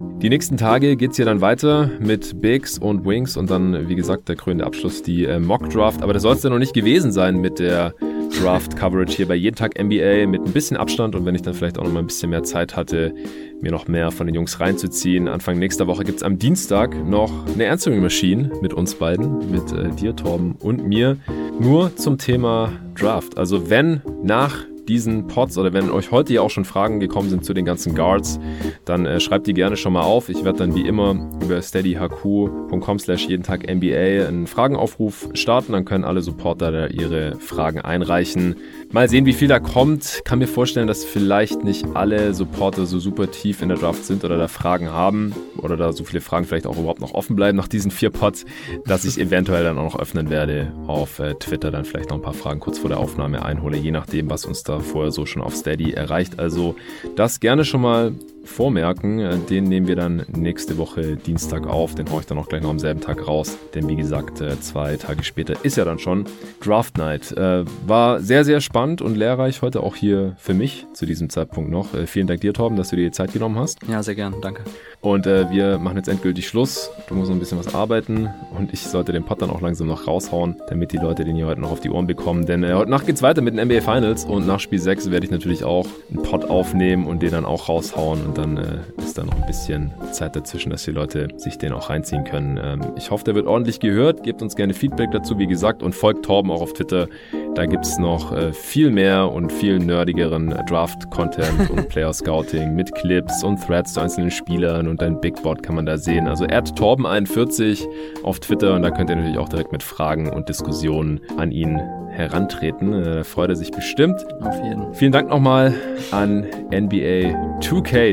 Die 0.00 0.28
nächsten 0.30 0.56
Tage 0.56 0.96
geht's 0.96 1.16
hier 1.16 1.26
dann 1.26 1.40
weiter 1.40 1.90
mit 1.98 2.40
Bigs 2.40 2.78
und 2.78 3.04
Wings 3.04 3.36
und 3.36 3.50
dann, 3.50 3.88
wie 3.88 3.94
gesagt, 3.94 4.28
der 4.28 4.36
krönende 4.36 4.64
Abschluss, 4.64 5.02
die 5.02 5.26
äh, 5.26 5.38
Mock 5.38 5.68
Draft. 5.68 6.02
Aber 6.02 6.14
das 6.14 6.22
soll 6.22 6.34
es 6.36 6.42
ja 6.42 6.48
noch 6.48 6.58
nicht 6.58 6.72
gewesen 6.72 7.12
sein 7.12 7.40
mit 7.40 7.58
der 7.58 7.94
Draft 8.38 8.76
Coverage 8.76 9.14
hier 9.14 9.28
bei 9.28 9.34
Jeden 9.34 9.56
Tag 9.56 9.78
NBA 9.78 10.26
mit 10.26 10.42
ein 10.42 10.52
bisschen 10.52 10.76
Abstand 10.76 11.14
und 11.14 11.26
wenn 11.26 11.34
ich 11.34 11.42
dann 11.42 11.52
vielleicht 11.52 11.78
auch 11.78 11.84
noch 11.84 11.92
mal 11.92 11.98
ein 12.00 12.06
bisschen 12.06 12.30
mehr 12.30 12.42
Zeit 12.42 12.76
hatte, 12.76 13.12
mir 13.60 13.70
noch 13.70 13.88
mehr 13.88 14.10
von 14.10 14.26
den 14.26 14.34
Jungs 14.34 14.60
reinzuziehen. 14.60 15.28
Anfang 15.28 15.58
nächster 15.58 15.86
Woche 15.86 16.04
gibt's 16.04 16.22
am 16.22 16.38
Dienstag 16.38 16.94
noch 17.06 17.30
eine 17.52 17.70
Answering 17.70 18.00
Machine 18.00 18.50
mit 18.62 18.72
uns 18.72 18.94
beiden, 18.94 19.50
mit 19.50 19.72
äh, 19.72 19.90
dir, 19.90 20.16
Torben 20.16 20.56
und 20.60 20.86
mir, 20.86 21.18
nur 21.58 21.94
zum 21.96 22.16
Thema 22.16 22.72
Draft. 22.94 23.36
Also 23.36 23.68
wenn 23.68 24.00
nach 24.22 24.64
diesen 24.90 25.28
Pods 25.28 25.56
oder 25.56 25.72
wenn 25.72 25.88
euch 25.88 26.10
heute 26.10 26.34
ja 26.34 26.40
auch 26.40 26.50
schon 26.50 26.64
Fragen 26.64 26.98
gekommen 26.98 27.30
sind 27.30 27.44
zu 27.44 27.54
den 27.54 27.64
ganzen 27.64 27.94
Guards, 27.94 28.40
dann 28.84 29.06
äh, 29.06 29.20
schreibt 29.20 29.46
die 29.46 29.54
gerne 29.54 29.76
schon 29.76 29.92
mal 29.92 30.02
auf. 30.02 30.28
Ich 30.28 30.44
werde 30.44 30.58
dann 30.58 30.74
wie 30.74 30.84
immer 30.84 31.14
über 31.40 31.62
steadyhq.com 31.62 32.98
slash 32.98 33.28
jeden 33.28 33.44
Tag 33.44 33.72
NBA 33.72 34.26
einen 34.26 34.48
Fragenaufruf 34.48 35.28
starten. 35.34 35.72
Dann 35.72 35.84
können 35.84 36.02
alle 36.02 36.22
Supporter 36.22 36.72
da 36.72 36.86
ihre 36.88 37.36
Fragen 37.38 37.80
einreichen. 37.80 38.56
Mal 38.92 39.08
sehen, 39.08 39.24
wie 39.24 39.32
viel 39.32 39.46
da 39.46 39.60
kommt. 39.60 40.22
Kann 40.24 40.40
mir 40.40 40.48
vorstellen, 40.48 40.88
dass 40.88 41.04
vielleicht 41.04 41.62
nicht 41.62 41.86
alle 41.94 42.34
Supporter 42.34 42.86
so 42.86 42.98
super 42.98 43.30
tief 43.30 43.62
in 43.62 43.68
der 43.68 43.78
Draft 43.78 44.04
sind 44.04 44.24
oder 44.24 44.36
da 44.36 44.48
Fragen 44.48 44.90
haben 44.90 45.32
oder 45.58 45.76
da 45.76 45.92
so 45.92 46.02
viele 46.02 46.20
Fragen 46.20 46.44
vielleicht 46.44 46.66
auch 46.66 46.76
überhaupt 46.76 47.00
noch 47.00 47.14
offen 47.14 47.36
bleiben 47.36 47.56
nach 47.56 47.68
diesen 47.68 47.92
vier 47.92 48.10
Pods, 48.10 48.46
dass 48.86 49.04
ich 49.04 49.16
eventuell 49.20 49.62
dann 49.62 49.78
auch 49.78 49.84
noch 49.84 50.00
öffnen 50.00 50.28
werde 50.28 50.72
auf 50.88 51.20
äh, 51.20 51.34
Twitter, 51.34 51.70
dann 51.70 51.84
vielleicht 51.84 52.10
noch 52.10 52.16
ein 52.16 52.22
paar 52.22 52.34
Fragen 52.34 52.58
kurz 52.58 52.80
vor 52.80 52.88
der 52.88 52.98
Aufnahme 52.98 53.44
einhole, 53.44 53.76
je 53.76 53.92
nachdem, 53.92 54.28
was 54.28 54.44
uns 54.44 54.64
da 54.64 54.80
vorher 54.80 55.12
so 55.12 55.24
schon 55.24 55.40
auf 55.40 55.54
Steady 55.54 55.92
erreicht. 55.92 56.40
Also 56.40 56.74
das 57.14 57.38
gerne 57.38 57.64
schon 57.64 57.82
mal 57.82 58.12
vormerken. 58.44 59.18
Äh, 59.18 59.38
den 59.38 59.64
nehmen 59.64 59.86
wir 59.86 59.96
dann 59.96 60.24
nächste 60.28 60.78
Woche 60.78 61.16
Dienstag 61.16 61.66
auf. 61.66 61.94
Den 61.94 62.10
haue 62.10 62.20
ich 62.20 62.26
dann 62.26 62.38
auch 62.38 62.48
gleich 62.48 62.62
noch 62.62 62.70
am 62.70 62.78
selben 62.78 63.00
Tag 63.00 63.26
raus. 63.26 63.58
Denn 63.74 63.88
wie 63.88 63.96
gesagt, 63.96 64.40
äh, 64.40 64.58
zwei 64.60 64.96
Tage 64.96 65.24
später 65.24 65.54
ist 65.64 65.76
ja 65.76 65.84
dann 65.84 65.98
schon 65.98 66.24
Draft 66.62 66.98
Night. 66.98 67.32
Äh, 67.32 67.64
war 67.86 68.20
sehr, 68.20 68.44
sehr 68.44 68.60
spannend 68.60 69.02
und 69.02 69.16
lehrreich 69.16 69.62
heute 69.62 69.82
auch 69.82 69.96
hier 69.96 70.34
für 70.38 70.54
mich 70.54 70.86
zu 70.92 71.06
diesem 71.06 71.30
Zeitpunkt 71.30 71.70
noch. 71.70 71.88
Vielen 72.06 72.26
Dank 72.26 72.40
dir, 72.40 72.52
Torben, 72.52 72.76
dass 72.76 72.90
du 72.90 72.96
dir 72.96 73.04
die 73.04 73.10
Zeit 73.10 73.32
genommen 73.32 73.58
hast. 73.58 73.78
Ja, 73.88 74.02
sehr 74.02 74.14
gern. 74.14 74.34
Danke. 74.40 74.62
Und 75.00 75.26
wir 75.26 75.78
machen 75.78 75.96
jetzt 75.96 76.08
endgültig 76.08 76.46
Schluss. 76.46 76.90
Du 77.08 77.14
musst 77.14 77.28
noch 77.28 77.36
ein 77.36 77.40
bisschen 77.40 77.58
was 77.58 77.74
arbeiten 77.74 78.28
und 78.56 78.72
ich 78.72 78.82
sollte 78.82 79.12
den 79.12 79.24
Pod 79.24 79.40
dann 79.40 79.50
auch 79.50 79.60
langsam 79.60 79.86
noch 79.86 80.06
raushauen, 80.06 80.56
damit 80.68 80.92
die 80.92 80.98
Leute 80.98 81.24
den 81.24 81.36
hier 81.36 81.46
heute 81.46 81.60
noch 81.60 81.70
auf 81.70 81.80
die 81.80 81.90
Ohren 81.90 82.06
bekommen. 82.06 82.46
Denn 82.46 82.66
heute 82.74 82.90
Nacht 82.90 83.06
geht's 83.06 83.22
weiter 83.22 83.40
mit 83.42 83.56
den 83.56 83.66
NBA 83.66 83.80
Finals 83.80 84.24
und 84.24 84.46
nach 84.46 84.60
Spiel 84.60 84.78
6 84.78 85.10
werde 85.10 85.24
ich 85.24 85.32
natürlich 85.32 85.64
auch 85.64 85.86
einen 86.10 86.22
Pod 86.22 86.44
aufnehmen 86.44 87.06
und 87.06 87.22
den 87.22 87.30
dann 87.30 87.44
auch 87.44 87.68
raushauen 87.68 88.29
und 88.30 88.38
dann 88.38 88.56
äh, 88.58 89.02
ist 89.02 89.18
da 89.18 89.24
noch 89.24 89.34
ein 89.34 89.46
bisschen 89.46 89.90
Zeit 90.12 90.36
dazwischen, 90.36 90.70
dass 90.70 90.84
die 90.84 90.92
Leute 90.92 91.28
sich 91.36 91.58
den 91.58 91.72
auch 91.72 91.90
reinziehen 91.90 92.22
können. 92.22 92.60
Ähm, 92.62 92.80
ich 92.96 93.10
hoffe, 93.10 93.24
der 93.24 93.34
wird 93.34 93.48
ordentlich 93.48 93.80
gehört. 93.80 94.22
Gebt 94.22 94.40
uns 94.40 94.54
gerne 94.54 94.72
Feedback 94.72 95.10
dazu, 95.10 95.36
wie 95.38 95.48
gesagt, 95.48 95.82
und 95.82 95.96
folgt 95.96 96.24
Torben 96.24 96.52
auch 96.52 96.62
auf 96.62 96.72
Twitter. 96.72 97.08
Da 97.56 97.66
gibt 97.66 97.84
es 97.84 97.98
noch 97.98 98.32
äh, 98.32 98.52
viel 98.52 98.90
mehr 98.90 99.32
und 99.32 99.52
viel 99.52 99.80
nerdigeren 99.80 100.50
Draft-Content 100.68 101.70
und 101.70 101.88
Player-Scouting 101.88 102.72
mit 102.76 102.94
Clips 102.94 103.42
und 103.42 103.60
Threads 103.60 103.94
zu 103.94 104.00
einzelnen 104.00 104.30
Spielern 104.30 104.86
und 104.86 105.02
ein 105.02 105.20
Big 105.20 105.42
Board 105.42 105.64
kann 105.64 105.74
man 105.74 105.86
da 105.86 105.98
sehen. 105.98 106.28
Also 106.28 106.44
Torben41 106.44 107.84
auf 108.22 108.38
Twitter 108.38 108.74
und 108.74 108.82
da 108.82 108.92
könnt 108.92 109.10
ihr 109.10 109.16
natürlich 109.16 109.38
auch 109.38 109.48
direkt 109.48 109.72
mit 109.72 109.82
Fragen 109.82 110.30
und 110.30 110.48
Diskussionen 110.48 111.20
an 111.36 111.50
ihn 111.50 111.80
herantreten. 112.10 112.92
Äh, 112.92 113.14
da 113.16 113.24
freut 113.24 113.50
er 113.50 113.56
sich 113.56 113.72
bestimmt. 113.72 114.24
Auf 114.40 114.62
jeden. 114.62 114.94
Vielen 114.94 115.12
Dank 115.12 115.28
nochmal 115.30 115.74
an 116.12 116.46
NBA 116.72 117.58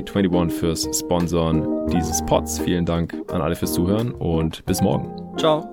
2K21 0.08 0.50
fürs 0.50 1.00
Sponsoren 1.00 1.88
dieses 1.88 2.26
Pods. 2.26 2.60
Vielen 2.60 2.86
Dank 2.86 3.14
an 3.32 3.42
alle 3.42 3.56
fürs 3.56 3.74
Zuhören 3.74 4.12
und 4.12 4.66
bis 4.66 4.82
morgen. 4.82 5.38
Ciao. 5.38 5.72